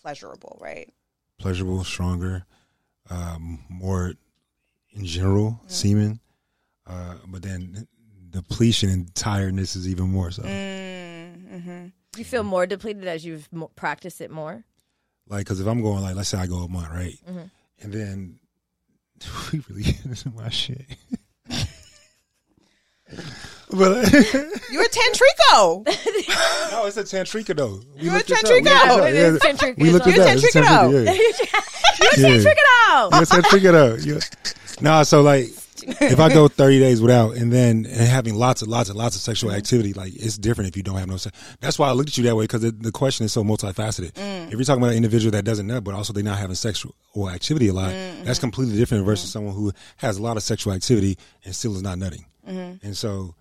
pleasurable, 0.00 0.58
right? 0.60 0.92
pleasurable, 1.38 1.82
stronger, 1.82 2.44
um, 3.10 3.64
more 3.68 4.12
in 4.90 5.04
general 5.04 5.60
Mm. 5.64 5.70
semen. 5.70 6.20
Uh, 6.86 7.16
but 7.26 7.42
then 7.42 7.88
depletion 8.30 8.88
and 8.90 9.12
tiredness 9.14 9.74
is 9.74 9.88
even 9.88 10.08
more 10.08 10.30
so. 10.30 10.42
Mm-hmm. 10.42 11.86
You 12.16 12.24
feel 12.24 12.42
more 12.44 12.66
depleted 12.66 13.06
as 13.06 13.24
you've 13.24 13.52
mo- 13.52 13.70
practiced 13.74 14.20
it 14.20 14.30
more. 14.30 14.64
Like, 15.28 15.40
because 15.46 15.60
if 15.60 15.66
I'm 15.66 15.82
going 15.82 16.02
like, 16.02 16.14
let's 16.16 16.28
say 16.28 16.38
I 16.38 16.46
go 16.46 16.58
a 16.58 16.68
month, 16.68 16.90
right, 16.90 17.18
Mm-hmm. 17.28 17.46
and 17.80 17.92
then 17.92 18.38
we 19.52 19.62
really 19.68 19.82
get 19.84 20.04
into 20.04 20.30
my 20.30 20.48
shit. 20.48 20.84
but 23.70 24.12
You're 24.70 24.82
a 24.84 24.88
tantrico. 24.88 25.84
no, 26.72 26.86
it's 26.86 26.96
a 26.96 27.04
tantrika 27.04 27.56
though. 27.56 27.80
We 27.96 28.04
You're 28.04 28.14
a 28.14 28.16
looked 28.16 28.28
this 28.28 28.38
up. 28.38 28.44
tantrika. 28.50 28.64
We 28.66 28.70
looked 28.70 28.94
this 28.94 28.98
up. 28.98 29.06
It 29.06 29.14
is 29.14 29.40
Yeah. 29.44 29.50
tantrika. 29.52 29.76
We 29.78 29.84
You're 29.90 29.96
it 29.96 30.20
up. 30.20 30.28
It's 30.38 30.54
a 30.56 30.58
tantrika 30.58 30.62
tantrika. 30.62 30.92
You're 30.92 31.04
Yeah. 31.04 32.36
tantric 32.36 32.52
it 32.52 32.58
out. 32.90 33.10
Yes, 33.12 33.30
I 33.32 33.40
figured 33.42 33.74
out. 33.74 33.98
Yeah. 34.00 34.18
Nah, 34.80 35.02
so 35.02 35.22
like, 35.22 35.48
if 36.00 36.20
I 36.20 36.28
go 36.32 36.48
30 36.48 36.78
days 36.78 37.00
without 37.00 37.36
and 37.36 37.52
then 37.52 37.86
and 37.86 38.08
having 38.08 38.34
lots 38.34 38.62
and 38.62 38.70
lots 38.70 38.88
and 38.88 38.98
lots 38.98 39.16
of 39.16 39.22
sexual 39.22 39.50
mm. 39.50 39.56
activity, 39.56 39.92
like 39.92 40.14
it's 40.14 40.38
different 40.38 40.68
if 40.68 40.76
you 40.76 40.82
don't 40.82 40.98
have 40.98 41.08
no 41.08 41.16
sex. 41.16 41.36
That's 41.60 41.78
why 41.78 41.88
I 41.88 41.92
looked 41.92 42.10
at 42.10 42.18
you 42.18 42.24
that 42.24 42.36
way 42.36 42.44
because 42.44 42.62
the, 42.62 42.70
the 42.70 42.92
question 42.92 43.24
is 43.24 43.32
so 43.32 43.44
multifaceted. 43.44 44.12
Mm. 44.12 44.46
If 44.46 44.52
you're 44.52 44.64
talking 44.64 44.82
about 44.82 44.90
an 44.90 44.96
individual 44.96 45.32
that 45.32 45.44
doesn't 45.44 45.66
nut, 45.66 45.84
but 45.84 45.94
also 45.94 46.12
they're 46.12 46.22
not 46.22 46.38
having 46.38 46.56
sexual 46.56 46.94
or 47.14 47.30
activity 47.30 47.68
a 47.68 47.72
lot, 47.72 47.92
mm-hmm. 47.92 48.24
that's 48.24 48.38
completely 48.38 48.76
different 48.76 49.04
versus 49.04 49.30
mm-hmm. 49.30 49.32
someone 49.32 49.54
who 49.54 49.72
has 49.96 50.18
a 50.18 50.22
lot 50.22 50.36
of 50.36 50.42
sexual 50.42 50.72
activity 50.72 51.18
and 51.44 51.54
still 51.54 51.74
is 51.74 51.82
not 51.82 51.98
nutting. 51.98 52.24
Mm-hmm. 52.48 52.86
And 52.86 52.96
so, 52.96 53.34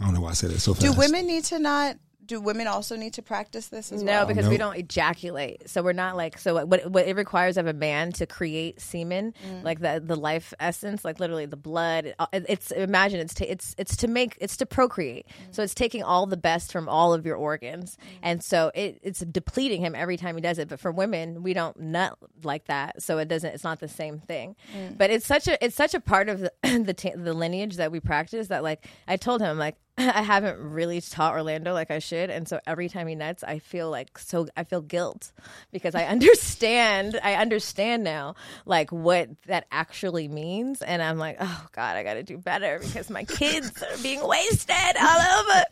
I 0.00 0.04
don't 0.04 0.14
know 0.14 0.20
why 0.20 0.30
I 0.30 0.34
said 0.34 0.50
that 0.50 0.60
so 0.60 0.74
fast. 0.74 0.86
do 0.86 0.92
women 0.92 1.26
need 1.26 1.44
to 1.44 1.58
not? 1.58 1.96
Do 2.24 2.40
women 2.40 2.66
also 2.66 2.96
need 2.96 3.14
to 3.14 3.22
practice 3.22 3.66
this 3.68 3.90
as 3.90 4.04
well? 4.04 4.06
No, 4.06 4.12
well? 4.20 4.26
because 4.26 4.48
we 4.48 4.56
don't 4.56 4.76
ejaculate, 4.76 5.68
so 5.68 5.82
we're 5.82 5.92
not 5.92 6.16
like 6.16 6.38
so. 6.38 6.64
What 6.64 6.90
what 6.90 7.06
it 7.08 7.16
requires 7.16 7.56
of 7.56 7.66
a 7.66 7.72
man 7.72 8.12
to 8.12 8.26
create 8.26 8.80
semen, 8.80 9.34
Mm. 9.46 9.64
like 9.64 9.80
the 9.80 10.00
the 10.04 10.14
life 10.16 10.54
essence, 10.60 11.04
like 11.04 11.18
literally 11.20 11.46
the 11.46 11.56
blood. 11.56 12.14
it- 12.32 12.46
It's 12.48 12.70
imagine 12.70 13.20
it's 13.20 13.34
to, 13.34 13.50
it's 13.50 13.74
it's 13.76 13.96
to 13.98 14.08
make 14.08 14.36
it's 14.40 14.56
to 14.58 14.66
procreate. 14.66 15.26
Mm. 15.26 15.54
So 15.54 15.62
it's 15.62 15.74
taking 15.74 16.02
all 16.02 16.26
the 16.26 16.36
best 16.36 16.70
from 16.70 16.88
all 16.88 17.12
of 17.12 17.26
your 17.26 17.36
organs, 17.36 17.96
and 18.22 18.42
so 18.42 18.70
it, 18.74 19.00
it's 19.02 19.20
depleting 19.20 19.80
him 19.80 19.94
every 19.94 20.16
time 20.16 20.36
he 20.36 20.40
does 20.42 20.58
it. 20.58 20.68
But 20.68 20.78
for 20.80 20.92
women, 20.92 21.42
we 21.42 21.54
don't 21.54 21.78
nut 21.80 22.16
like 22.44 22.66
that, 22.66 23.02
so 23.02 23.18
it 23.18 23.26
doesn't. 23.28 23.52
It's 23.54 23.64
not 23.64 23.80
the 23.80 23.88
same 23.88 24.18
thing. 24.20 24.54
Mm. 24.76 24.96
But 24.96 25.10
it's 25.10 25.26
such 25.26 25.48
a 25.48 25.62
it's 25.64 25.74
such 25.76 25.94
a 25.94 26.00
part 26.00 26.28
of 26.28 26.40
the 26.40 26.52
the, 26.62 26.94
ta- 26.94 27.16
the 27.16 27.32
lineage 27.34 27.76
that 27.76 27.90
we 27.90 27.98
practice 28.00 28.48
that 28.48 28.62
like 28.62 28.86
I 29.08 29.16
told 29.16 29.40
him 29.40 29.48
I'm 29.48 29.58
like 29.58 29.76
I 30.14 30.22
haven't 30.22 30.58
really 30.58 31.00
taught 31.00 31.34
Orlando 31.34 31.72
like 31.72 31.90
I 31.90 31.98
should, 31.98 32.30
and 32.30 32.48
so 32.48 32.60
every 32.66 32.88
time 32.88 33.06
he 33.06 33.14
nuts, 33.14 33.44
I 33.44 33.58
feel 33.58 33.90
like 33.90 34.18
so 34.18 34.46
I 34.56 34.64
feel 34.64 34.80
guilt 34.80 35.32
because 35.72 35.94
I 35.94 36.04
understand 36.14 37.18
I 37.22 37.34
understand 37.34 38.04
now 38.04 38.34
like 38.66 38.90
what 38.90 39.30
that 39.46 39.66
actually 39.70 40.28
means, 40.28 40.82
and 40.82 41.02
I'm 41.02 41.18
like, 41.18 41.36
oh 41.40 41.66
God, 41.72 41.96
I 41.96 42.02
got 42.02 42.14
to 42.14 42.22
do 42.22 42.38
better 42.38 42.78
because 42.80 43.10
my 43.10 43.24
kids 43.24 43.70
are 43.82 44.02
being 44.02 44.26
wasted 44.26 44.96
all 45.00 45.40
over 45.40 45.64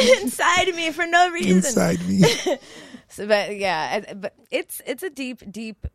inside 0.20 0.74
me 0.74 0.90
for 0.90 1.06
no 1.06 1.30
reason. 1.30 1.56
inside 1.56 2.06
me? 2.06 2.24
So, 3.08 3.26
but 3.26 3.56
yeah, 3.56 4.14
but 4.14 4.34
it's 4.50 4.82
it's 4.86 5.02
a 5.02 5.10
deep, 5.10 5.42
deep 5.50 5.86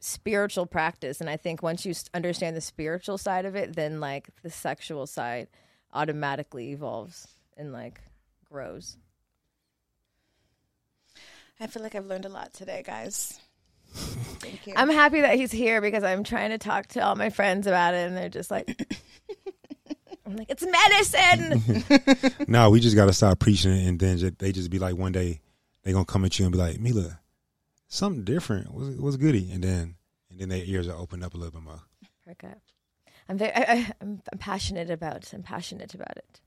spiritual 0.00 0.66
practice, 0.66 1.20
and 1.20 1.28
I 1.28 1.36
think 1.36 1.62
once 1.62 1.84
you 1.84 1.94
understand 2.12 2.56
the 2.56 2.60
spiritual 2.60 3.18
side 3.18 3.44
of 3.44 3.54
it, 3.54 3.74
then 3.76 4.00
like 4.00 4.28
the 4.42 4.50
sexual 4.50 5.06
side 5.06 5.48
automatically 5.92 6.72
evolves 6.72 7.28
and 7.56 7.72
like 7.72 8.00
grows. 8.50 8.96
I 11.60 11.66
feel 11.66 11.82
like 11.82 11.94
I've 11.94 12.06
learned 12.06 12.24
a 12.24 12.28
lot 12.28 12.52
today, 12.52 12.82
guys. 12.84 13.38
Thank 13.94 14.66
you. 14.66 14.74
I'm 14.76 14.90
happy 14.90 15.20
that 15.20 15.36
he's 15.36 15.52
here 15.52 15.80
because 15.80 16.02
I'm 16.02 16.24
trying 16.24 16.50
to 16.50 16.58
talk 16.58 16.88
to 16.88 17.00
all 17.00 17.14
my 17.14 17.30
friends 17.30 17.66
about 17.66 17.94
it, 17.94 18.08
and 18.08 18.16
they're 18.16 18.28
just 18.28 18.50
like, 18.50 18.68
I'm 20.26 20.36
like, 20.36 20.50
it's 20.50 20.64
medicine. 20.64 21.84
No, 22.48 22.70
we 22.70 22.80
just 22.80 22.96
got 22.96 23.06
to 23.06 23.12
stop 23.12 23.38
preaching 23.38 23.72
it, 23.72 23.86
and 23.86 23.98
then 23.98 24.18
ju- 24.18 24.34
they 24.38 24.52
just 24.52 24.70
be 24.70 24.78
like, 24.78 24.96
one 24.96 25.12
day 25.12 25.40
they 25.82 25.92
gonna 25.92 26.04
come 26.04 26.24
at 26.24 26.38
you 26.38 26.44
and 26.44 26.52
be 26.52 26.58
like, 26.58 26.80
Mila, 26.80 27.20
something 27.88 28.24
different. 28.24 28.72
What's, 28.72 28.96
what's 28.98 29.16
goody? 29.16 29.50
And 29.52 29.62
then 29.62 29.94
and 30.30 30.40
then 30.40 30.48
their 30.48 30.64
ears 30.64 30.88
are 30.88 30.96
opened 30.96 31.22
up 31.24 31.34
a 31.34 31.36
little 31.36 31.52
bit 31.52 31.62
more. 31.62 31.80
okay, 32.30 32.54
I'm 33.28 33.38
very, 33.38 33.52
I, 33.54 33.60
I, 33.60 33.92
I'm, 34.00 34.20
I'm 34.32 34.38
passionate 34.38 34.90
about. 34.90 35.32
I'm 35.32 35.42
passionate 35.42 35.94
about 35.94 36.16
it. 36.16 36.40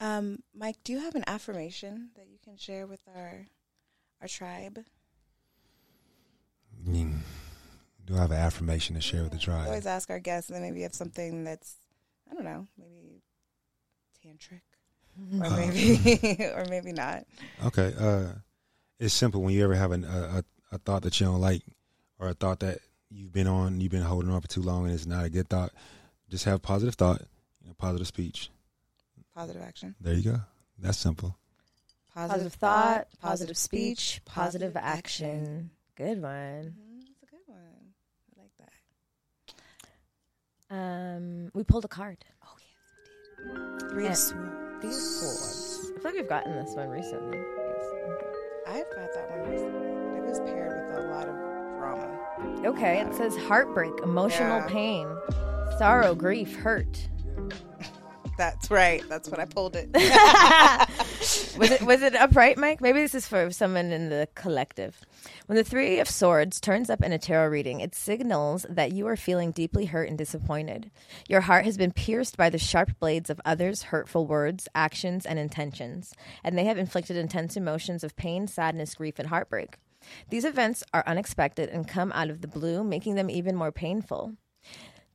Um, 0.00 0.42
Mike, 0.54 0.76
do 0.84 0.92
you 0.92 1.00
have 1.00 1.14
an 1.14 1.24
affirmation 1.26 2.10
that 2.16 2.28
you 2.28 2.38
can 2.42 2.56
share 2.56 2.86
with 2.86 3.00
our 3.14 3.46
our 4.20 4.28
tribe? 4.28 4.78
I 6.86 6.90
mean, 6.90 7.22
do 8.06 8.16
I 8.16 8.20
have 8.20 8.30
an 8.30 8.38
affirmation 8.38 8.94
to 8.94 9.00
share 9.00 9.22
with 9.22 9.32
the 9.32 9.38
tribe? 9.38 9.66
always 9.66 9.86
ask 9.86 10.10
our 10.10 10.20
guests, 10.20 10.50
and 10.50 10.56
then 10.56 10.62
maybe 10.62 10.78
you 10.78 10.84
have 10.84 10.94
something 10.94 11.44
that's 11.44 11.76
I 12.30 12.34
don't 12.34 12.44
know, 12.44 12.66
maybe 12.78 13.22
tantric, 14.24 14.62
or 15.42 15.50
maybe 15.56 16.44
or 16.54 16.64
maybe 16.68 16.92
not. 16.92 17.24
Okay, 17.64 17.92
uh, 17.98 18.32
it's 19.00 19.14
simple. 19.14 19.42
When 19.42 19.54
you 19.54 19.64
ever 19.64 19.74
have 19.74 19.92
an, 19.92 20.04
a, 20.04 20.42
a 20.72 20.76
a 20.76 20.78
thought 20.78 21.02
that 21.02 21.18
you 21.18 21.26
don't 21.26 21.40
like, 21.40 21.62
or 22.18 22.28
a 22.28 22.34
thought 22.34 22.60
that 22.60 22.78
you've 23.10 23.32
been 23.32 23.48
on, 23.48 23.80
you've 23.80 23.90
been 23.90 24.02
holding 24.02 24.30
on 24.30 24.40
for 24.40 24.48
too 24.48 24.62
long, 24.62 24.84
and 24.84 24.94
it's 24.94 25.06
not 25.06 25.24
a 25.24 25.30
good 25.30 25.48
thought, 25.48 25.72
just 26.28 26.44
have 26.44 26.62
positive 26.62 26.94
thought, 26.94 27.20
you 27.62 27.68
know, 27.68 27.74
positive 27.78 28.06
speech. 28.06 28.50
Positive 29.38 29.62
action, 29.62 29.94
There 30.00 30.14
you 30.14 30.32
go. 30.32 30.40
That's 30.80 30.98
simple. 30.98 31.36
Positive 32.12 32.52
thought, 32.52 33.06
positive 33.22 33.56
speech, 33.56 34.20
positive 34.24 34.76
action. 34.76 35.70
good 35.94 36.20
one. 36.20 36.74
That's 36.98 37.22
a 37.22 37.26
good 37.26 37.46
one. 37.46 37.94
I 38.36 38.42
like 38.42 38.50
that. 40.68 40.74
Um, 40.76 41.50
we 41.54 41.62
pulled 41.62 41.84
a 41.84 41.88
card. 41.88 42.18
Oh 42.44 42.56
yes, 42.58 43.44
we 43.44 43.78
did. 43.78 43.90
Three 43.90 44.04
Yeah. 44.06 44.10
of 44.10 44.16
Swords. 44.16 44.82
These 44.82 45.20
swords. 45.20 45.90
I 45.90 45.94
feel 45.94 46.04
like 46.04 46.14
we've 46.14 46.28
gotten 46.28 46.56
this 46.56 46.74
one 46.74 46.88
recently. 46.88 47.38
I've 48.66 48.90
got 48.96 49.14
that 49.14 49.30
one 49.30 49.50
recently. 49.50 50.18
It 50.18 50.24
was 50.24 50.40
paired 50.40 50.90
with 50.90 50.98
a 50.98 51.08
lot 51.12 51.28
of 51.28 51.36
drama. 51.78 52.66
Okay, 52.66 53.00
it 53.02 53.14
says 53.14 53.36
heartbreak, 53.36 53.92
emotional 54.02 54.58
Yeah. 54.58 54.66
pain, 54.68 55.06
sorrow, 55.78 56.16
grief, 56.16 56.56
hurt. 56.56 57.08
That's 58.38 58.70
right. 58.70 59.02
That's 59.08 59.28
what 59.28 59.40
I 59.40 59.46
pulled 59.46 59.74
it. 59.74 59.90
was 61.58 61.70
it 61.72 61.82
was 61.82 62.02
it 62.02 62.14
upright, 62.14 62.56
Mike? 62.56 62.80
Maybe 62.80 63.00
this 63.00 63.16
is 63.16 63.26
for 63.26 63.50
someone 63.50 63.90
in 63.90 64.10
the 64.10 64.28
collective. 64.36 65.00
When 65.46 65.56
the 65.56 65.64
Three 65.64 65.98
of 65.98 66.08
Swords 66.08 66.60
turns 66.60 66.88
up 66.88 67.02
in 67.02 67.12
a 67.12 67.18
tarot 67.18 67.48
reading, 67.48 67.80
it 67.80 67.96
signals 67.96 68.64
that 68.70 68.92
you 68.92 69.08
are 69.08 69.16
feeling 69.16 69.50
deeply 69.50 69.86
hurt 69.86 70.08
and 70.08 70.16
disappointed. 70.16 70.92
Your 71.28 71.40
heart 71.40 71.64
has 71.64 71.76
been 71.76 71.90
pierced 71.90 72.36
by 72.36 72.48
the 72.48 72.58
sharp 72.58 72.96
blades 73.00 73.28
of 73.28 73.40
others' 73.44 73.82
hurtful 73.82 74.24
words, 74.28 74.68
actions, 74.72 75.26
and 75.26 75.40
intentions, 75.40 76.14
and 76.44 76.56
they 76.56 76.64
have 76.66 76.78
inflicted 76.78 77.16
intense 77.16 77.56
emotions 77.56 78.04
of 78.04 78.14
pain, 78.14 78.46
sadness, 78.46 78.94
grief, 78.94 79.18
and 79.18 79.30
heartbreak. 79.30 79.78
These 80.30 80.44
events 80.44 80.84
are 80.94 81.02
unexpected 81.08 81.70
and 81.70 81.88
come 81.88 82.12
out 82.12 82.30
of 82.30 82.40
the 82.40 82.48
blue, 82.48 82.84
making 82.84 83.16
them 83.16 83.30
even 83.30 83.56
more 83.56 83.72
painful. 83.72 84.36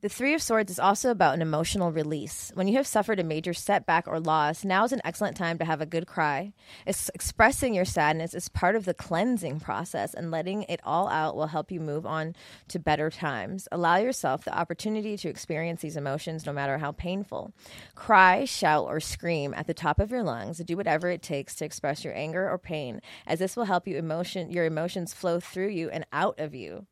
The 0.04 0.10
Three 0.10 0.34
of 0.34 0.42
Swords 0.42 0.70
is 0.70 0.80
also 0.80 1.12
about 1.12 1.34
an 1.34 1.42
emotional 1.42 1.90
release. 1.90 2.52
When 2.56 2.68
you 2.68 2.76
have 2.76 2.86
suffered 2.86 3.22
a 3.22 3.24
major 3.24 3.54
setback 3.54 4.06
or 4.06 4.20
loss, 4.20 4.66
now 4.66 4.84
is 4.84 4.92
an 4.92 5.00
excellent 5.06 5.38
time 5.38 5.58
to 5.60 5.64
have 5.64 5.80
a 5.80 5.86
good 5.86 6.08
cry. 6.08 6.52
Es- 6.86 7.10
expressing 7.16 7.74
your 7.74 7.86
sadness 7.86 8.34
is 8.34 8.50
part 8.50 8.76
of 8.76 8.84
the 8.84 8.94
cleansing 8.94 9.62
process, 9.62 10.14
and 10.14 10.30
letting 10.30 10.64
it 10.64 10.82
all 10.84 11.08
out 11.08 11.38
will 11.38 11.48
help 11.48 11.72
you 11.72 11.80
move 11.80 12.06
on 12.06 12.36
to 12.68 12.80
better 12.80 13.10
times. 13.10 13.70
Allow 13.72 13.96
yourself 13.96 14.44
the 14.44 14.54
opportunity 14.54 15.16
to 15.16 15.30
experience 15.30 15.80
these 15.80 15.96
emotions 15.96 16.46
no 16.46 16.52
matter 16.52 16.80
how 16.80 16.92
painful. 16.92 17.54
Cry, 17.96 18.44
shout, 18.44 18.84
or 18.84 19.00
scream 19.00 19.54
at 19.54 19.68
the 19.68 19.74
top 19.74 20.02
of 20.02 20.12
your 20.12 20.24
lungs. 20.24 20.58
Do 20.58 20.76
whatever 20.76 21.10
it 21.12 21.22
takes 21.22 21.56
to 21.56 21.66
express 21.66 22.04
your 22.04 22.14
anger 22.14 22.50
or 22.50 22.58
pain, 22.58 23.00
as 23.26 23.40
this 23.40 23.56
will 23.56 23.64
help 23.64 23.88
you 23.88 23.96
emotion 23.96 24.52
your 24.52 24.66
emotions 24.66 25.14
flow 25.14 25.40
through 25.40 25.70
you 25.70 25.90
and 25.90 26.06
out 26.12 26.42
of 26.42 26.54
you. 26.54 26.88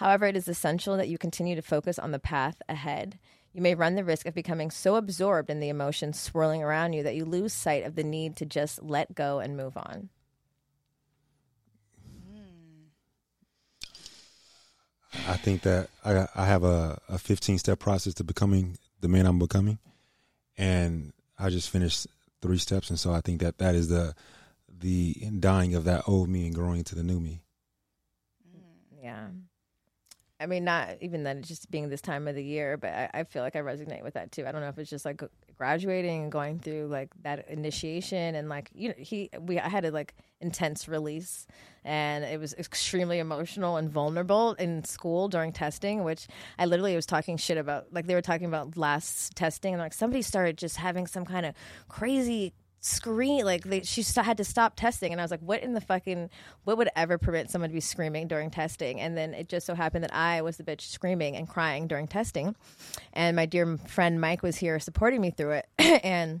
However, 0.00 0.24
it 0.24 0.34
is 0.34 0.48
essential 0.48 0.96
that 0.96 1.10
you 1.10 1.18
continue 1.18 1.54
to 1.54 1.60
focus 1.60 1.98
on 1.98 2.10
the 2.10 2.18
path 2.18 2.62
ahead. 2.70 3.18
You 3.52 3.60
may 3.60 3.74
run 3.74 3.96
the 3.96 4.02
risk 4.02 4.24
of 4.24 4.32
becoming 4.32 4.70
so 4.70 4.96
absorbed 4.96 5.50
in 5.50 5.60
the 5.60 5.68
emotions 5.68 6.18
swirling 6.18 6.62
around 6.62 6.94
you 6.94 7.02
that 7.02 7.16
you 7.16 7.26
lose 7.26 7.52
sight 7.52 7.84
of 7.84 7.96
the 7.96 8.02
need 8.02 8.34
to 8.36 8.46
just 8.46 8.82
let 8.82 9.14
go 9.14 9.40
and 9.40 9.58
move 9.58 9.76
on. 9.76 10.08
I 15.28 15.36
think 15.36 15.60
that 15.62 15.90
I 16.02 16.26
I 16.34 16.46
have 16.46 16.64
a, 16.64 16.98
a 17.06 17.18
15 17.18 17.58
step 17.58 17.78
process 17.78 18.14
to 18.14 18.24
becoming 18.24 18.78
the 19.02 19.08
man 19.08 19.26
I'm 19.26 19.38
becoming, 19.38 19.78
and 20.56 21.12
I 21.38 21.50
just 21.50 21.68
finished 21.68 22.06
three 22.40 22.56
steps, 22.56 22.88
and 22.88 22.98
so 22.98 23.12
I 23.12 23.20
think 23.20 23.42
that 23.42 23.58
that 23.58 23.74
is 23.74 23.88
the 23.88 24.14
the 24.66 25.12
dying 25.40 25.74
of 25.74 25.84
that 25.84 26.04
old 26.08 26.30
me 26.30 26.46
and 26.46 26.54
growing 26.54 26.78
into 26.78 26.94
the 26.94 27.02
new 27.02 27.20
me. 27.20 27.42
Mm, 28.48 29.02
yeah. 29.02 29.26
I 30.40 30.46
mean, 30.46 30.64
not 30.64 30.96
even 31.02 31.26
it's 31.26 31.48
just 31.48 31.70
being 31.70 31.90
this 31.90 32.00
time 32.00 32.26
of 32.26 32.34
the 32.34 32.42
year, 32.42 32.78
but 32.78 32.90
I, 32.90 33.10
I 33.12 33.24
feel 33.24 33.42
like 33.42 33.56
I 33.56 33.60
resonate 33.60 34.02
with 34.02 34.14
that 34.14 34.32
too. 34.32 34.46
I 34.46 34.52
don't 34.52 34.62
know 34.62 34.68
if 34.68 34.78
it's 34.78 34.88
just 34.88 35.04
like 35.04 35.22
graduating 35.58 36.22
and 36.22 36.32
going 36.32 36.58
through 36.58 36.86
like 36.86 37.10
that 37.22 37.46
initiation 37.50 38.34
and 38.34 38.48
like 38.48 38.70
you 38.72 38.88
know 38.88 38.94
he 38.96 39.28
we 39.38 39.58
I 39.58 39.68
had 39.68 39.84
a 39.84 39.90
like 39.90 40.14
intense 40.40 40.88
release 40.88 41.46
and 41.84 42.24
it 42.24 42.40
was 42.40 42.54
extremely 42.54 43.18
emotional 43.18 43.76
and 43.76 43.90
vulnerable 43.90 44.54
in 44.54 44.82
school 44.84 45.28
during 45.28 45.52
testing, 45.52 46.04
which 46.04 46.26
I 46.58 46.64
literally 46.64 46.96
was 46.96 47.04
talking 47.04 47.36
shit 47.36 47.58
about. 47.58 47.92
Like 47.92 48.06
they 48.06 48.14
were 48.14 48.22
talking 48.22 48.46
about 48.46 48.78
last 48.78 49.36
testing 49.36 49.74
and 49.74 49.80
like 49.80 49.92
somebody 49.92 50.22
started 50.22 50.56
just 50.56 50.78
having 50.78 51.06
some 51.06 51.26
kind 51.26 51.44
of 51.44 51.54
crazy 51.88 52.54
scream 52.80 53.44
like 53.44 53.64
they, 53.64 53.82
she 53.82 54.02
st- 54.02 54.24
had 54.24 54.38
to 54.38 54.44
stop 54.44 54.74
testing 54.74 55.12
and 55.12 55.20
i 55.20 55.24
was 55.24 55.30
like 55.30 55.40
what 55.40 55.62
in 55.62 55.74
the 55.74 55.80
fucking 55.82 56.30
what 56.64 56.78
would 56.78 56.88
ever 56.96 57.18
permit 57.18 57.50
someone 57.50 57.68
to 57.68 57.74
be 57.74 57.80
screaming 57.80 58.26
during 58.26 58.50
testing? 58.50 59.00
And 59.00 59.16
then 59.16 59.34
it 59.34 59.48
just 59.48 59.66
so 59.66 59.74
happened 59.74 60.04
that 60.04 60.14
i 60.14 60.40
was 60.40 60.56
the 60.56 60.64
bitch 60.64 60.82
screaming 60.82 61.36
and 61.36 61.46
crying 61.46 61.86
during 61.86 62.08
testing 62.08 62.56
and 63.12 63.36
my 63.36 63.44
dear 63.44 63.76
friend 63.86 64.20
mike 64.20 64.42
was 64.42 64.56
here 64.56 64.78
supporting 64.78 65.20
me 65.20 65.30
through 65.30 65.52
it 65.52 65.68
and 66.04 66.40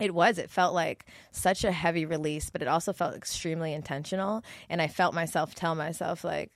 it 0.00 0.14
was 0.14 0.38
it 0.38 0.50
felt 0.50 0.74
like 0.74 1.06
such 1.30 1.62
a 1.62 1.70
heavy 1.70 2.04
release 2.04 2.50
but 2.50 2.60
it 2.60 2.68
also 2.68 2.92
felt 2.92 3.14
extremely 3.14 3.72
intentional 3.72 4.42
and 4.68 4.82
i 4.82 4.88
felt 4.88 5.14
myself 5.14 5.54
tell 5.54 5.76
myself 5.76 6.24
like 6.24 6.50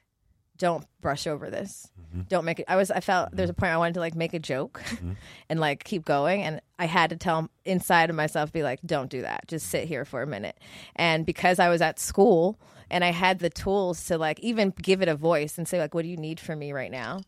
don't 0.62 0.86
brush 1.00 1.26
over 1.26 1.50
this. 1.50 1.90
Mm-hmm. 2.00 2.20
Don't 2.28 2.44
make 2.44 2.60
it. 2.60 2.66
I 2.68 2.76
was. 2.76 2.92
I 2.92 3.00
felt 3.00 3.30
there's 3.32 3.50
a 3.50 3.52
mm-hmm. 3.52 3.62
point 3.62 3.72
I 3.72 3.78
wanted 3.78 3.94
to 3.94 4.00
like 4.00 4.14
make 4.14 4.32
a 4.32 4.38
joke, 4.38 4.80
mm-hmm. 4.86 5.14
and 5.48 5.58
like 5.58 5.82
keep 5.82 6.04
going, 6.04 6.44
and 6.44 6.60
I 6.78 6.84
had 6.84 7.10
to 7.10 7.16
tell 7.16 7.50
inside 7.64 8.10
of 8.10 8.16
myself, 8.16 8.52
be 8.52 8.62
like, 8.62 8.78
don't 8.86 9.10
do 9.10 9.22
that. 9.22 9.48
Just 9.48 9.70
sit 9.70 9.88
here 9.88 10.04
for 10.04 10.22
a 10.22 10.26
minute. 10.26 10.56
And 10.94 11.26
because 11.26 11.58
I 11.58 11.68
was 11.68 11.82
at 11.82 11.98
school 11.98 12.60
and 12.90 13.02
I 13.02 13.10
had 13.10 13.40
the 13.40 13.50
tools 13.50 14.04
to 14.04 14.18
like 14.18 14.38
even 14.38 14.72
give 14.80 15.02
it 15.02 15.08
a 15.08 15.16
voice 15.16 15.58
and 15.58 15.66
say 15.66 15.80
like, 15.80 15.94
what 15.94 16.02
do 16.02 16.08
you 16.08 16.16
need 16.16 16.38
from 16.38 16.60
me 16.60 16.72
right 16.72 16.92
now? 16.92 17.22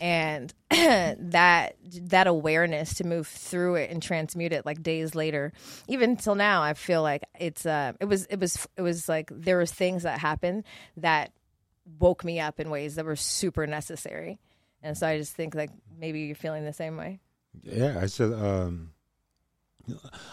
and 0.00 0.54
that 0.70 1.74
that 1.82 2.26
awareness 2.26 2.94
to 2.94 3.04
move 3.04 3.26
through 3.26 3.76
it 3.76 3.90
and 3.90 4.02
transmute 4.02 4.52
it 4.52 4.64
like 4.64 4.82
days 4.82 5.14
later 5.14 5.52
even 5.88 6.16
till 6.16 6.34
now 6.34 6.62
i 6.62 6.74
feel 6.74 7.02
like 7.02 7.22
it's 7.38 7.66
uh 7.66 7.92
it 8.00 8.04
was 8.04 8.26
it 8.26 8.38
was 8.38 8.66
it 8.76 8.82
was 8.82 9.08
like 9.08 9.30
there 9.34 9.58
was 9.58 9.72
things 9.72 10.04
that 10.04 10.18
happened 10.20 10.64
that 10.96 11.32
woke 11.98 12.24
me 12.24 12.40
up 12.40 12.60
in 12.60 12.70
ways 12.70 12.96
that 12.96 13.04
were 13.04 13.16
super 13.16 13.66
necessary 13.66 14.38
and 14.82 14.96
so 14.96 15.06
i 15.06 15.16
just 15.18 15.34
think 15.34 15.54
like 15.54 15.70
maybe 15.98 16.20
you're 16.20 16.36
feeling 16.36 16.64
the 16.64 16.72
same 16.72 16.96
way 16.96 17.20
Yeah, 17.62 17.98
I 18.00 18.06
said. 18.06 18.32
Um, 18.32 18.92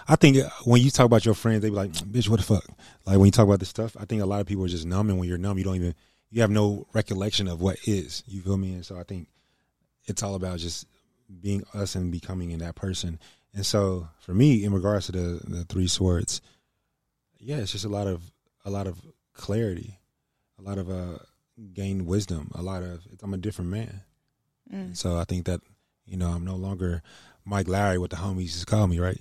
I 0.08 0.16
think 0.18 0.38
when 0.66 0.82
you 0.82 0.92
talk 0.92 1.06
about 1.06 1.26
your 1.26 1.34
friends, 1.34 1.62
they 1.62 1.70
be 1.70 1.76
like, 1.76 1.92
"Bitch, 1.92 2.28
what 2.28 2.40
the 2.40 2.46
fuck?" 2.46 2.66
Like 3.06 3.18
when 3.18 3.26
you 3.26 3.32
talk 3.32 3.46
about 3.48 3.60
this 3.60 3.70
stuff, 3.70 3.96
I 3.98 4.06
think 4.06 4.22
a 4.22 4.26
lot 4.26 4.42
of 4.42 4.48
people 4.48 4.66
are 4.66 4.68
just 4.68 4.86
numb, 4.86 5.10
and 5.10 5.18
when 5.18 5.30
you're 5.30 5.38
numb, 5.38 5.58
you 5.58 5.64
don't 5.64 5.78
even 5.78 5.96
you 6.30 6.42
have 6.42 6.52
no 6.52 6.88
recollection 6.94 7.48
of 7.48 7.62
what 7.62 7.78
is. 7.88 8.22
You 8.28 8.42
feel 8.42 8.58
me? 8.58 8.74
And 8.74 8.86
so 8.86 9.00
I 9.00 9.04
think 9.04 9.30
it's 10.06 10.22
all 10.24 10.36
about 10.36 10.60
just 10.60 10.86
being 11.42 11.64
us 11.74 11.96
and 11.96 12.12
becoming 12.12 12.52
in 12.52 12.60
that 12.60 12.76
person. 12.76 13.18
And 13.54 13.66
so 13.66 14.10
for 14.20 14.34
me, 14.34 14.64
in 14.66 14.74
regards 14.74 15.06
to 15.06 15.14
the 15.14 15.42
the 15.48 15.64
three 15.64 15.88
swords, 15.88 16.42
yeah, 17.40 17.58
it's 17.58 17.72
just 17.72 17.86
a 17.86 17.90
lot 17.90 18.08
of 18.08 18.30
a 18.66 18.70
lot 18.70 18.88
of 18.88 19.00
clarity, 19.34 20.00
a 20.60 20.62
lot 20.62 20.78
of 20.78 20.90
uh 20.90 21.20
gained 21.74 22.06
wisdom, 22.08 22.52
a 22.56 22.62
lot 22.62 22.84
of 22.84 23.06
I'm 23.22 23.34
a 23.34 23.38
different 23.38 23.72
man. 23.72 24.02
Mm. 24.74 24.96
So 24.98 25.18
I 25.18 25.24
think 25.24 25.46
that 25.46 25.62
you 26.06 26.18
know 26.18 26.30
I'm 26.30 26.46
no 26.46 26.56
longer 26.56 27.02
Mike 27.46 27.68
Larry, 27.68 27.98
what 27.98 28.10
the 28.10 28.18
homies 28.18 28.42
used 28.42 28.60
to 28.62 28.66
call 28.66 28.88
me, 28.88 29.00
right? 29.00 29.20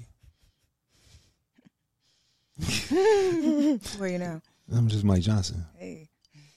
Where 3.99 4.09
you 4.09 4.19
know? 4.19 4.41
I'm 4.73 4.89
just 4.89 5.05
Mike 5.05 5.23
Johnson. 5.23 5.65
Hey. 5.77 6.09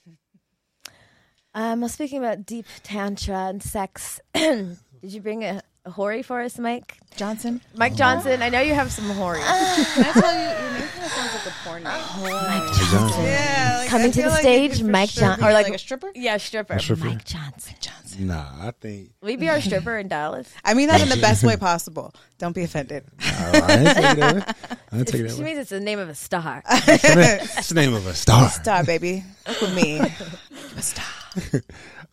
um 1.55 1.81
well 1.81 1.89
speaking 1.89 2.19
about 2.19 2.45
deep 2.45 2.65
tantra 2.83 3.47
and 3.47 3.63
sex 3.63 4.19
did 4.33 4.77
you 5.01 5.19
bring 5.21 5.43
a, 5.43 5.61
a 5.85 5.91
whorie 5.91 6.23
for 6.23 6.41
us 6.41 6.59
mike 6.59 6.97
Johnson. 7.15 7.61
mike 7.75 7.95
johnson 7.95 8.41
i 8.43 8.49
know 8.49 8.59
you 8.61 8.73
have 8.75 8.91
some 8.91 9.05
whorie 9.15 9.39
Can 9.39 10.05
I 10.05 10.11
tell 10.13 10.33
you, 10.33 10.41
your 10.41 10.71
name 10.79 10.87
kind 10.89 11.05
of 11.05 11.11
sounds 11.11 11.33
like 11.33 11.47
a 11.47 11.53
porn 11.63 11.83
name. 11.83 11.93
mike 12.21 12.61
Mike 12.61 12.73
Johnson. 12.91 13.23
Yeah, 13.23 13.76
like, 13.87 14.01
Coming 14.01 14.11
to 14.11 14.21
the 14.21 14.29
like 14.29 14.39
stage, 14.41 14.71
it 14.71 14.77
could 14.77 14.85
for 14.85 14.91
Mike 14.91 15.09
sure 15.09 15.21
John- 15.23 15.39
or 15.43 15.53
like- 15.53 15.65
like 15.67 15.75
a 15.75 15.77
stripper. 15.77 16.11
yeah 16.15 16.37
stripper, 16.37 16.73
A 16.75 16.79
stripper? 16.79 17.05
mike 17.05 17.25
johnson 17.25 17.75
Johnson. 17.79 18.27
Nah, 18.27 18.45
I 18.61 18.71
think 18.79 19.11
will 19.21 19.29
you 19.31 19.37
be 19.37 19.47
our 19.49 19.61
stripper 19.61 19.97
in 19.97 20.07
dallas 20.07 20.49
I 20.65 20.73
mean 20.73 20.87
that 20.87 21.01
in 21.01 21.09
the 21.09 21.17
best 21.17 21.43
way 21.43 21.55
possible. 21.69 22.13
Don't 22.39 22.53
be 22.53 22.63
offended. 22.63 23.03
I, 23.19 23.61
I 23.63 23.77
ain't 23.77 23.87
take 23.87 24.05
it 24.05 24.17
that 24.19 24.35
way. 24.35 24.43
I 24.91 24.97
ain't 24.97 25.07
take 25.07 25.21
it 25.21 25.31
She 25.35 25.41
means 25.43 25.59
it's 25.59 25.69
the 25.71 25.79
name 25.79 25.99
of 25.99 26.09
a 26.09 26.15
star. 26.15 26.63
It's 26.87 27.69
the 27.69 27.75
name 27.75 27.93
of 27.93 28.05
a 28.07 28.13
star. 28.13 28.49
Star 28.49 28.83
baby 28.83 29.23
with 29.61 29.75
me. 29.75 29.99
a 30.77 30.81
star. 30.81 31.05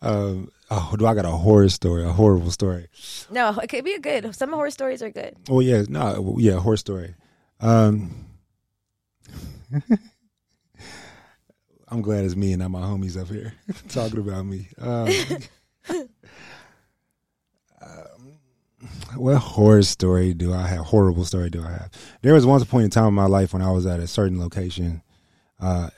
Um, 0.01 0.51
oh, 0.69 0.95
do 0.97 1.07
I 1.07 1.15
got 1.15 1.25
a 1.25 1.29
horror 1.31 1.69
story? 1.69 2.03
A 2.03 2.11
horrible 2.11 2.51
story. 2.51 2.87
No, 3.31 3.49
it 3.59 3.67
could 3.67 3.83
be 3.83 3.93
a 3.93 3.99
good. 3.99 4.35
Some 4.35 4.51
horror 4.51 4.69
stories 4.71 5.01
are 5.01 5.09
good. 5.09 5.35
Oh 5.49 5.59
yeah, 5.61 5.83
no, 5.89 6.21
well, 6.21 6.35
yeah, 6.39 6.53
horror 6.59 6.77
story. 6.77 7.15
Um, 7.61 8.25
I'm 11.87 12.01
glad 12.01 12.25
it's 12.25 12.35
me 12.35 12.53
and 12.53 12.61
not 12.61 12.71
my 12.71 12.81
homies 12.81 13.19
up 13.19 13.27
here 13.27 13.53
talking 13.89 14.19
about 14.19 14.45
me. 14.45 14.67
Um, 14.79 15.07
um, 17.81 18.89
what 19.15 19.37
horror 19.37 19.83
story 19.83 20.33
do 20.33 20.53
I 20.53 20.67
have? 20.67 20.85
Horrible 20.85 21.25
story 21.25 21.49
do 21.49 21.63
I 21.63 21.71
have? 21.71 21.91
There 22.21 22.33
was 22.33 22.45
once 22.45 22.63
a 22.63 22.65
point 22.65 22.85
in 22.85 22.89
time 22.89 23.07
in 23.07 23.13
my 23.13 23.27
life 23.27 23.53
when 23.53 23.61
I 23.61 23.71
was 23.71 23.85
at 23.85 23.99
a 23.99 24.07
certain 24.07 24.39
location, 24.39 25.01
uh, 25.59 25.89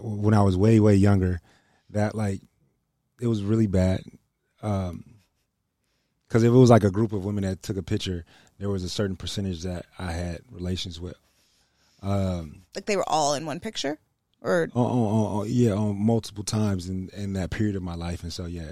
when 0.00 0.34
I 0.34 0.42
was 0.42 0.56
way 0.56 0.80
way 0.80 0.94
younger, 0.94 1.40
that 1.90 2.14
like 2.14 2.40
it 3.20 3.26
was 3.26 3.42
really 3.42 3.66
bad. 3.66 4.02
Um, 4.62 5.04
because 6.28 6.44
if 6.44 6.48
it 6.48 6.56
was 6.56 6.70
like 6.70 6.84
a 6.84 6.92
group 6.92 7.12
of 7.12 7.24
women 7.24 7.42
that 7.42 7.60
took 7.60 7.76
a 7.76 7.82
picture, 7.82 8.24
there 8.58 8.68
was 8.68 8.84
a 8.84 8.88
certain 8.88 9.16
percentage 9.16 9.64
that 9.64 9.84
I 9.98 10.12
had 10.12 10.38
relations 10.52 11.00
with. 11.00 11.16
Um, 12.02 12.62
Like 12.76 12.86
they 12.86 12.96
were 12.96 13.08
all 13.08 13.34
in 13.34 13.46
one 13.46 13.58
picture. 13.58 13.98
Or 14.42 14.68
on, 14.74 14.84
on, 14.86 14.98
on, 14.98 15.40
on- 15.40 15.46
yeah, 15.48 15.72
on 15.72 15.98
multiple 16.04 16.44
times 16.44 16.88
in 16.88 17.10
in 17.16 17.34
that 17.34 17.50
period 17.50 17.76
of 17.76 17.82
my 17.82 17.94
life, 17.94 18.22
and 18.22 18.32
so 18.32 18.46
yeah, 18.46 18.70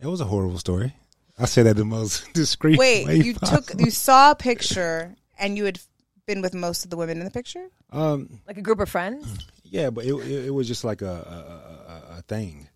it 0.00 0.06
was 0.06 0.20
a 0.20 0.24
horrible 0.24 0.58
story. 0.58 0.94
I 1.38 1.44
say 1.46 1.62
that 1.62 1.76
the 1.76 1.84
most 1.84 2.32
discreet. 2.34 2.78
wait, 2.78 3.06
way 3.06 3.16
you 3.16 3.34
possible. 3.34 3.62
took 3.62 3.80
you 3.80 3.90
saw 3.92 4.32
a 4.32 4.34
picture 4.34 5.14
and 5.38 5.56
you 5.56 5.64
had 5.66 5.78
been 6.26 6.42
with 6.42 6.52
most 6.54 6.84
of 6.84 6.90
the 6.90 6.96
women 6.96 7.18
in 7.18 7.24
the 7.24 7.30
picture? 7.30 7.68
um 7.92 8.40
Like 8.46 8.58
a 8.58 8.62
group 8.62 8.80
of 8.80 8.88
friends. 8.90 9.26
yeah, 9.62 9.90
but 9.90 10.04
it 10.04 10.12
it, 10.14 10.46
it 10.46 10.50
was 10.54 10.66
just 10.66 10.82
like 10.84 11.00
a 11.02 11.06
a, 11.06 11.10
a 11.10 12.14
a- 12.14 12.18
a 12.18 12.22
thing, 12.22 12.68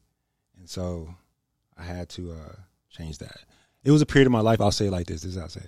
and 0.58 0.70
so 0.70 1.12
I 1.76 1.82
had 1.82 2.08
to 2.10 2.32
uh 2.32 2.54
change 2.90 3.18
that. 3.18 3.38
It 3.84 3.90
was 3.90 4.00
a 4.02 4.06
period 4.06 4.26
of 4.26 4.32
my 4.32 4.40
life. 4.40 4.60
I'll 4.60 4.70
say 4.70 4.86
it 4.86 4.92
like 4.92 5.08
this. 5.08 5.22
This 5.22 5.32
is 5.32 5.38
how 5.38 5.46
I 5.46 5.48
say. 5.48 5.66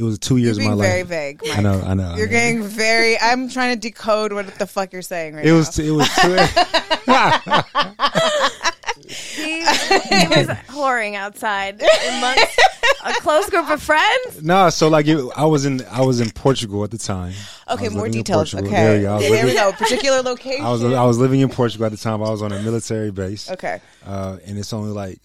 It. 0.00 0.02
It 0.02 0.06
was 0.06 0.18
two 0.18 0.36
years 0.38 0.56
You're 0.58 0.72
of 0.72 0.78
being 0.78 0.78
my 0.78 0.84
very 0.84 1.02
life. 1.02 1.08
vague. 1.08 1.40
I 1.52 1.60
know, 1.60 1.80
I 1.82 1.94
know. 1.94 2.14
You're 2.16 2.26
know. 2.26 2.32
getting 2.32 2.62
very. 2.62 3.18
I'm 3.20 3.48
trying 3.48 3.74
to 3.74 3.80
decode 3.88 4.32
what 4.32 4.46
the 4.58 4.66
fuck 4.66 4.92
you're 4.92 5.02
saying 5.02 5.34
right 5.34 5.44
It 5.44 5.50
now. 5.50 5.56
was. 5.58 5.78
It 5.78 5.90
was. 5.90 6.08
Two, 6.20 6.36
He, 9.08 9.60
he 9.60 10.26
was 10.28 10.46
whoring 10.68 11.14
outside 11.16 11.80
amongst 11.82 12.60
a 13.04 13.12
close 13.14 13.48
group 13.50 13.68
of 13.70 13.82
friends. 13.82 14.42
no, 14.42 14.70
so 14.70 14.88
like 14.88 15.06
it, 15.08 15.18
I 15.36 15.46
was 15.46 15.64
in. 15.64 15.82
I 15.90 16.02
was 16.02 16.20
in 16.20 16.30
Portugal 16.30 16.84
at 16.84 16.90
the 16.90 16.98
time. 16.98 17.32
Okay, 17.70 17.88
more 17.88 18.08
details. 18.08 18.54
Okay, 18.54 18.68
There 18.68 18.96
we 18.96 19.02
go. 19.02 19.12
I 19.12 19.16
was 19.16 19.28
there 19.28 19.46
we 19.46 19.54
go. 19.54 19.72
Particular 19.72 20.22
location. 20.22 20.64
I 20.64 20.70
was 20.70 20.84
I 20.84 21.04
was 21.04 21.18
living 21.18 21.40
in 21.40 21.48
Portugal 21.48 21.86
at 21.86 21.92
the 21.92 21.98
time. 21.98 22.22
I 22.22 22.30
was 22.30 22.42
on 22.42 22.52
a 22.52 22.62
military 22.62 23.10
base, 23.10 23.50
okay. 23.50 23.80
uh, 24.06 24.36
and 24.46 24.58
it's 24.58 24.72
only 24.72 24.92
like 24.92 25.18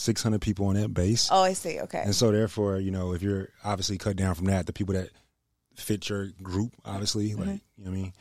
600 0.00 0.40
people 0.40 0.66
on 0.66 0.74
that 0.74 0.94
base, 0.94 1.28
Oh, 1.30 1.42
I 1.42 1.52
see. 1.52 1.78
Okay. 1.80 2.02
and 2.04 2.14
so 2.14 2.32
therefore, 2.32 2.78
you 2.78 2.90
know, 2.90 3.12
if 3.12 3.22
you're 3.22 3.50
obviously 3.64 3.98
cut 3.98 4.16
down 4.16 4.34
from 4.34 4.46
that, 4.46 4.66
the 4.66 4.72
people 4.72 4.94
that 4.94 5.10
fit 5.76 6.08
your 6.08 6.28
group, 6.42 6.72
obviously, 6.84 7.30
Mm-hmm. 7.30 7.40
like 7.40 7.60
you 7.76 7.84
know, 7.84 7.90
what 7.90 7.98
I 7.98 8.02
mean, 8.02 8.12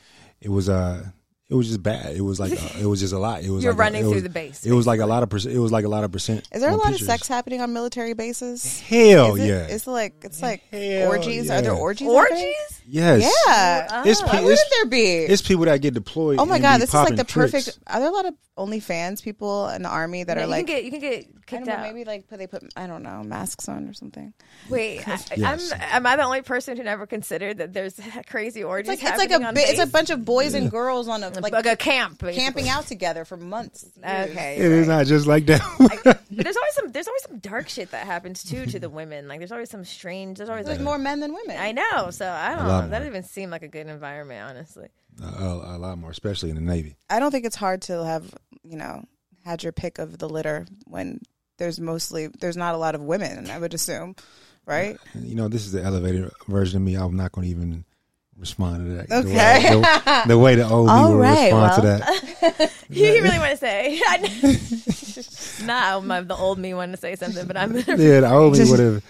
it 0.41 0.49
was 0.49 0.69
uh, 0.69 1.05
it 1.49 1.55
was 1.55 1.67
just 1.67 1.81
bad. 1.81 2.15
It 2.15 2.21
was 2.21 2.39
like 2.39 2.51
uh, 2.53 2.79
it 2.79 2.85
was 2.85 2.99
just 2.99 3.11
a 3.13 3.17
lot. 3.19 3.43
It 3.43 3.49
was 3.49 3.63
You're 3.65 3.73
like 3.73 3.77
a- 3.77 3.81
running 3.81 4.01
it 4.01 4.05
through 4.05 4.13
was- 4.15 4.23
the 4.23 4.29
base, 4.29 4.65
It 4.65 4.71
was 4.71 4.85
like 4.85 4.99
a 4.99 5.05
lot 5.07 5.23
of 5.23 5.29
percent. 5.29 5.55
It 5.55 5.59
was 5.59 5.71
like 5.71 5.85
a 5.85 5.89
lot 5.89 6.03
of 6.03 6.11
percent. 6.11 6.47
Is 6.51 6.61
there 6.61 6.69
a 6.69 6.75
lot 6.75 6.87
pictures. 6.89 7.01
of 7.01 7.07
sex 7.07 7.27
happening 7.27 7.59
on 7.61 7.73
military 7.73 8.13
bases? 8.13 8.79
Hell 8.81 9.35
it- 9.35 9.47
yeah. 9.47 9.65
It's 9.67 9.87
like 9.87 10.15
it's 10.23 10.41
like 10.41 10.61
Hell 10.71 11.09
orgies. 11.09 11.49
Are 11.49 11.61
there 11.61 11.73
yeah. 11.73 11.79
orgies? 11.79 12.07
happening? 12.07 12.43
Orgies? 12.45 12.81
yes. 12.87 13.33
Yeah. 13.47 14.03
It's, 14.05 14.21
Oh. 14.21 14.25
pe- 14.25 14.29
Why 14.31 14.37
it's, 14.37 14.43
wouldn't 14.45 14.59
there 14.73 14.85
be? 14.85 15.05
it's 15.31 15.41
people 15.41 15.65
that 15.65 15.81
get 15.81 15.93
deployed. 15.95 16.37
Oh 16.39 16.45
my 16.45 16.55
and 16.55 16.61
god, 16.63 16.77
be 16.77 16.81
this 16.81 16.89
is 16.89 16.93
like 16.93 17.03
popping 17.05 17.15
the 17.17 17.25
perfect. 17.25 17.63
tricks. 17.65 17.79
Are 17.87 17.99
there 17.99 18.09
a 18.09 18.13
lot 18.13 18.25
of 18.27 18.35
OnlyFans 18.57 19.23
people 19.23 19.69
in 19.69 19.83
the 19.83 19.89
army 19.89 20.23
that 20.25 20.35
Yeah, 20.37 20.43
are 20.43 20.45
you 20.45 20.51
like? 20.51 20.67
can 20.67 20.75
get 20.75 20.83
you 20.83 20.91
can 20.91 20.99
get 20.99 21.13
I 21.19 21.51
kicked 21.51 21.65
don't 21.65 21.67
know, 21.67 21.73
out. 21.73 21.81
maybe 21.93 22.03
like 22.05 22.27
put 22.27 22.37
they 22.37 22.45
put 22.45 22.61
I 22.75 22.85
don't 22.87 23.01
know 23.03 23.23
masks 23.23 23.67
on 23.69 23.87
or 23.87 23.93
something. 23.93 24.33
Wait, 24.69 25.07
I, 25.07 25.17
Yes. 25.35 25.71
I'm 25.71 25.81
am 25.81 26.05
I 26.05 26.15
the 26.17 26.23
only 26.23 26.41
person 26.43 26.77
who 26.77 26.83
never 26.83 27.07
considered 27.07 27.57
that 27.57 27.73
there's 27.73 27.99
crazy 28.29 28.63
orgies? 28.63 28.91
It's 28.93 29.01
like 29.03 29.13
it's 29.13 29.17
like 29.17 29.31
a 29.31 29.53
bi- 29.53 29.61
it's 29.65 29.79
a 29.79 29.87
bunch 29.87 30.09
of 30.11 30.25
boys 30.25 30.53
and 30.53 30.69
girls 30.69 31.07
on 31.07 31.23
a 31.23 31.31
like 31.43 31.53
like 31.53 31.65
a 31.65 31.75
camp, 31.75 32.19
basically. 32.19 32.41
camping 32.41 32.69
out 32.69 32.87
together 32.87 33.25
for 33.25 33.37
months. 33.37 33.85
Okay, 33.97 34.55
It 34.57 34.61
is 34.71 34.87
right. 34.87 34.97
not 34.97 35.05
just 35.07 35.27
like 35.27 35.45
that. 35.47 35.61
But 36.03 36.21
there's 36.31 36.55
always 36.57 36.73
some 36.73 36.91
there's 36.91 37.07
always 37.07 37.23
some 37.23 37.39
dark 37.39 37.69
shit 37.69 37.91
that 37.91 38.05
happens 38.05 38.43
too 38.43 38.65
to 38.67 38.79
the 38.79 38.89
women. 38.89 39.27
Like 39.27 39.39
there's 39.39 39.51
always 39.51 39.69
some 39.69 39.83
strange. 39.85 40.37
There's 40.37 40.49
always 40.49 40.65
There's 40.65 40.77
like 40.77 40.85
more 40.85 40.97
men 40.97 41.19
than 41.19 41.33
women. 41.33 41.57
I 41.57 41.71
know. 41.71 42.11
So 42.11 42.29
I 42.29 42.55
don't 42.55 42.67
know. 42.67 42.81
That 42.87 42.99
doesn't 42.99 43.07
even 43.07 43.23
seem 43.23 43.49
like 43.49 43.63
a 43.63 43.67
good 43.67 43.87
environment, 43.87 44.49
honestly. 44.49 44.87
a, 45.23 45.43
a 45.45 45.77
lot 45.77 45.97
more, 45.97 46.11
especially 46.11 46.49
in 46.49 46.55
the 46.55 46.61
Navy. 46.61 46.95
I 47.09 47.19
don't 47.19 47.31
think 47.31 47.45
it's 47.45 47.55
hard 47.55 47.81
to 47.83 48.03
have 48.05 48.33
you 48.63 48.77
know 48.77 49.03
had 49.45 49.63
your 49.63 49.71
pick 49.71 49.97
of 49.99 50.17
the 50.17 50.29
litter 50.29 50.65
when 50.85 51.19
there's 51.57 51.79
mostly 51.79 52.27
there's 52.27 52.57
not 52.57 52.75
a 52.75 52.77
lot 52.77 52.95
of 52.95 53.01
women. 53.01 53.49
I 53.49 53.57
would 53.59 53.73
assume, 53.73 54.15
right? 54.65 54.97
You 55.15 55.35
know, 55.35 55.47
this 55.47 55.65
is 55.65 55.71
the 55.71 55.83
elevated 55.83 56.29
version 56.47 56.77
of 56.77 56.83
me. 56.83 56.95
I'm 56.95 57.15
not 57.15 57.31
going 57.31 57.45
to 57.45 57.51
even 57.51 57.83
respond 58.39 58.85
to 58.85 58.91
that. 58.95 59.09
The 59.09 59.15
Okay. 59.17 59.75
way- 59.75 59.81
The, 59.81 60.23
the 60.27 60.37
way 60.37 60.55
the 60.55 60.67
old 60.69 60.87
me 60.87 60.93
All 60.93 61.09
will 61.11 61.17
right, 61.19 61.51
respond 61.51 61.81
to 61.81 61.87
well. 61.87 61.99
that. 61.99 62.71
you 62.89 63.21
really 63.23 63.39
want 63.39 63.51
to 63.51 63.57
say? 63.57 63.99
nah, 65.65 65.99
my, 65.99 66.21
the 66.21 66.35
old 66.35 66.57
me 66.59 66.73
wanted 66.73 66.93
to 66.93 66.97
say 67.01 67.15
something, 67.15 67.45
but 67.47 67.57
I'm. 67.57 67.75
Yeah, 67.75 68.21
the 68.21 68.31
old 68.31 68.57
me 68.57 68.69
would 68.69 68.79
have. 68.79 69.03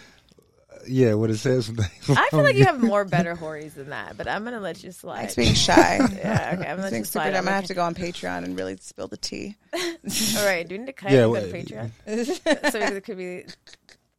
Yeah, 0.88 1.14
would 1.14 1.30
have 1.30 1.40
said 1.40 1.64
something. 1.64 1.86
I 2.10 2.30
feel 2.32 2.42
like 2.42 2.56
you 2.56 2.66
have 2.66 2.82
more 2.82 3.06
better 3.06 3.36
whories 3.36 3.76
than 3.76 3.90
that, 3.90 4.18
but 4.18 4.28
I'm 4.28 4.44
gonna 4.44 4.60
let 4.60 4.84
you 4.84 4.92
slide. 4.92 5.26
It's 5.26 5.36
being 5.36 5.54
shy. 5.54 5.98
yeah, 6.18 6.56
okay, 6.58 6.68
I'm 6.68 6.78
gonna 6.78 6.90
being 6.90 7.02
you 7.02 7.06
stupid. 7.06 7.12
slide. 7.12 7.36
I'm 7.36 7.44
gonna 7.44 7.52
have 7.56 7.66
to 7.66 7.76
go 7.76 7.84
on 7.84 7.94
Patreon 7.94 8.44
and 8.44 8.58
really 8.58 8.76
spill 8.78 9.08
the 9.08 9.18
tea. 9.18 9.56
All 9.74 10.46
right, 10.46 10.68
do 10.68 10.74
we 10.76 10.80
need 10.80 10.88
to 10.88 10.94
cut 10.94 11.12
Yeah, 11.12 11.26
and 11.26 11.34
go 11.34 11.42
to. 11.42 11.52
Patreon? 11.52 12.72
so 12.72 12.80
there 12.80 13.02
could 13.02 13.18
be 13.18 13.46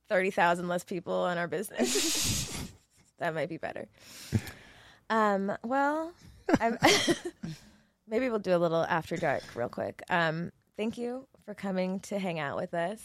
thirty 0.08 0.30
thousand 0.30 0.68
less 0.68 0.84
people 0.84 1.14
on 1.14 1.38
our 1.38 1.48
business. 1.48 2.56
that 3.18 3.34
might 3.34 3.48
be 3.48 3.56
better. 3.56 3.88
Um, 5.10 5.52
well, 5.64 6.12
I'm 6.60 6.78
maybe 8.08 8.30
we'll 8.30 8.38
do 8.38 8.54
a 8.54 8.58
little 8.58 8.84
after 8.84 9.16
dark 9.16 9.42
real 9.54 9.68
quick. 9.68 10.02
Um, 10.08 10.52
thank 10.76 10.96
you 10.96 11.26
for 11.44 11.52
coming 11.52 11.98
to 12.00 12.18
hang 12.18 12.38
out 12.38 12.56
with 12.56 12.72
us, 12.74 13.02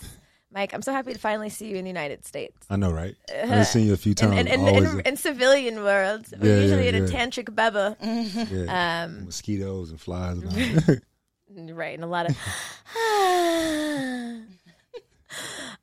Mike. 0.52 0.74
I'm 0.74 0.84
so 0.84 0.92
happy 0.94 1.14
to 1.14 1.20
finally 1.20 1.50
see 1.50 1.68
you 1.68 1.76
in 1.78 1.84
the 1.84 1.90
United 1.90 2.24
States. 2.26 2.66
I 2.70 2.76
know, 2.76 2.92
right? 2.92 3.16
I've 3.36 3.66
seen 3.68 3.88
you 3.88 3.94
a 3.94 3.98
few 3.98 4.14
times. 4.14 4.40
in, 4.40 4.48
in, 4.48 4.68
in, 4.68 5.00
in 5.02 5.18
civilian 5.18 5.84
world, 5.84 6.28
we're 6.40 6.56
Yeah, 6.56 6.62
usually 6.62 6.84
yeah, 6.86 6.90
in 6.98 7.04
a 7.04 7.08
tantric 7.08 7.54
bubble, 7.56 7.98
yeah, 8.02 9.04
um, 9.06 9.26
mosquitoes 9.26 9.90
and 9.90 10.00
flies. 10.00 10.38
And 10.38 10.46
all 10.46 10.52
that. 10.54 11.02
right? 11.76 11.96
And 11.96 12.04
a 12.04 12.08
lot 12.08 12.30
of 12.30 12.36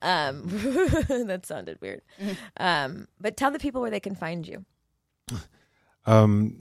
um, 0.02 0.42
that 1.26 1.46
sounded 1.46 1.80
weird. 1.80 2.02
Um, 2.58 3.08
but 3.20 3.36
tell 3.36 3.50
the 3.50 3.58
people 3.58 3.80
where 3.80 3.90
they 3.90 4.00
can 4.00 4.14
find 4.14 4.46
you. 4.46 4.64
Um, 6.06 6.60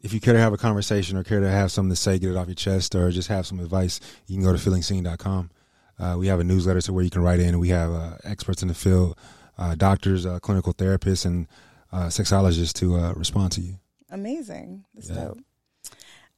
if 0.00 0.12
you 0.12 0.20
care 0.20 0.34
to 0.34 0.40
have 0.40 0.52
a 0.52 0.56
conversation 0.58 1.16
or 1.16 1.22
care 1.24 1.40
to 1.40 1.48
have 1.50 1.70
something 1.72 1.90
to 1.90 1.96
say, 1.96 2.18
get 2.18 2.30
it 2.30 2.36
off 2.36 2.48
your 2.48 2.54
chest, 2.54 2.94
or 2.94 3.10
just 3.10 3.28
have 3.28 3.46
some 3.46 3.60
advice, 3.60 4.00
you 4.26 4.36
can 4.36 4.44
go 4.44 4.52
to 4.56 4.58
feelingseen.com. 4.58 5.50
Uh, 5.98 6.16
we 6.18 6.26
have 6.26 6.40
a 6.40 6.44
newsletter 6.44 6.80
to 6.80 6.92
where 6.92 7.04
you 7.04 7.10
can 7.10 7.22
write 7.22 7.38
in. 7.40 7.48
And 7.50 7.60
we 7.60 7.68
have 7.68 7.92
uh, 7.92 8.16
experts 8.24 8.62
in 8.62 8.68
the 8.68 8.74
field, 8.74 9.16
uh, 9.58 9.74
doctors, 9.76 10.26
uh, 10.26 10.40
clinical 10.40 10.74
therapists, 10.74 11.24
and 11.24 11.46
uh, 11.92 12.06
sexologists 12.06 12.72
to 12.80 12.96
uh, 12.96 13.12
respond 13.12 13.52
to 13.52 13.60
you. 13.60 13.76
Amazing. 14.10 14.84
That's 14.94 15.08
Yeah. 15.10 15.14
dope. 15.26 15.38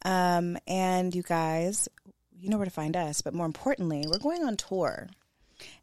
Um, 0.05 0.59
and 0.67 1.15
you 1.15 1.23
guys, 1.23 1.89
you 2.39 2.51
know 2.51 2.59
where 2.59 2.67
to 2.67 2.71
find 2.71 2.95
us, 2.97 3.23
but 3.23 3.33
more 3.33 3.47
importantly, 3.47 4.05
we're 4.07 4.19
going 4.19 4.45
on 4.45 4.57
tour. 4.57 5.09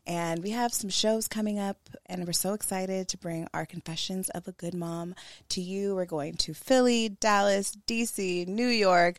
And 0.07 0.43
we 0.43 0.49
have 0.49 0.73
some 0.73 0.89
shows 0.89 1.27
coming 1.27 1.59
up, 1.59 1.77
and 2.07 2.25
we're 2.25 2.33
so 2.33 2.53
excited 2.53 3.07
to 3.09 3.17
bring 3.17 3.47
our 3.53 3.65
Confessions 3.65 4.29
of 4.29 4.47
a 4.47 4.51
Good 4.51 4.73
Mom 4.73 5.13
to 5.49 5.61
you. 5.61 5.95
We're 5.95 6.05
going 6.05 6.35
to 6.37 6.53
Philly, 6.55 7.09
Dallas, 7.09 7.77
DC, 7.87 8.47
New 8.47 8.67
York, 8.67 9.17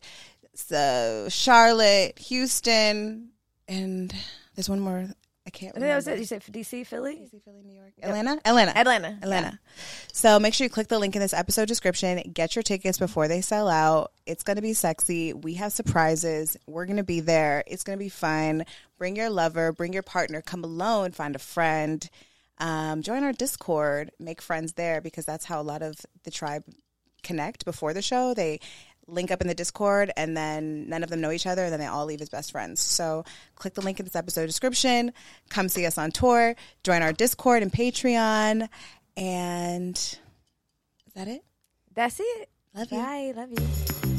so 0.54 1.28
Charlotte, 1.30 2.18
Houston, 2.18 3.30
and 3.68 4.14
there's 4.54 4.68
one 4.68 4.80
more. 4.80 5.09
I 5.44 5.50
can't 5.50 5.72
I 5.72 5.80
think 5.80 5.86
that 5.86 5.96
was 5.96 6.06
it. 6.06 6.18
You 6.20 6.24
said 6.24 6.42
DC, 6.42 6.86
Philly, 6.86 7.16
DC, 7.16 7.42
Philly, 7.42 7.62
New 7.64 7.74
York, 7.74 7.92
Atlanta, 8.00 8.40
Atlanta, 8.44 8.78
Atlanta, 8.78 9.18
Atlanta. 9.22 9.59
So 10.12 10.38
make 10.38 10.54
sure 10.54 10.64
you 10.64 10.70
click 10.70 10.86
the 10.86 11.00
link 11.00 11.16
in 11.16 11.20
this 11.20 11.34
episode 11.34 11.66
description. 11.66 12.30
Get 12.32 12.54
your 12.54 12.62
tickets 12.62 12.96
before 12.96 13.26
they 13.26 13.40
sell 13.40 13.68
out. 13.68 14.12
It's 14.24 14.44
going 14.44 14.54
to 14.56 14.62
be 14.62 14.72
sexy. 14.72 15.32
We 15.32 15.54
have 15.54 15.72
surprises. 15.72 16.56
We're 16.68 16.86
going 16.86 16.98
to 16.98 17.02
be 17.02 17.18
there. 17.18 17.64
It's 17.66 17.82
going 17.82 17.98
to 17.98 18.04
be 18.04 18.09
fun. 18.09 18.64
Bring 19.02 19.16
your 19.16 19.30
lover, 19.30 19.72
bring 19.72 19.92
your 19.92 20.04
partner, 20.04 20.40
come 20.40 20.62
alone, 20.62 21.10
find 21.10 21.34
a 21.34 21.40
friend. 21.40 22.08
Um, 22.58 23.02
join 23.02 23.24
our 23.24 23.32
Discord, 23.32 24.12
make 24.20 24.40
friends 24.40 24.74
there 24.74 25.00
because 25.00 25.24
that's 25.24 25.44
how 25.44 25.60
a 25.60 25.64
lot 25.64 25.82
of 25.82 25.96
the 26.22 26.30
tribe 26.30 26.62
connect 27.24 27.64
before 27.64 27.94
the 27.94 28.00
show. 28.00 28.32
They 28.32 28.60
link 29.08 29.32
up 29.32 29.40
in 29.40 29.48
the 29.48 29.56
Discord 29.56 30.12
and 30.16 30.36
then 30.36 30.88
none 30.88 31.02
of 31.02 31.10
them 31.10 31.20
know 31.20 31.32
each 31.32 31.48
other 31.48 31.64
and 31.64 31.72
then 31.72 31.80
they 31.80 31.86
all 31.86 32.06
leave 32.06 32.20
as 32.20 32.28
best 32.28 32.52
friends. 32.52 32.80
So 32.80 33.24
click 33.56 33.74
the 33.74 33.80
link 33.80 33.98
in 33.98 34.06
this 34.06 34.14
episode 34.14 34.46
description. 34.46 35.12
Come 35.50 35.68
see 35.68 35.84
us 35.84 35.98
on 35.98 36.12
tour. 36.12 36.54
Join 36.84 37.02
our 37.02 37.12
Discord 37.12 37.64
and 37.64 37.72
Patreon. 37.72 38.68
And 39.16 39.96
is 39.96 41.12
that 41.16 41.26
it? 41.26 41.42
That's 41.92 42.20
it. 42.20 42.50
Love 42.72 42.92
you. 42.92 42.98
Bye. 42.98 43.32
Love 43.34 43.50
you. 43.50 44.11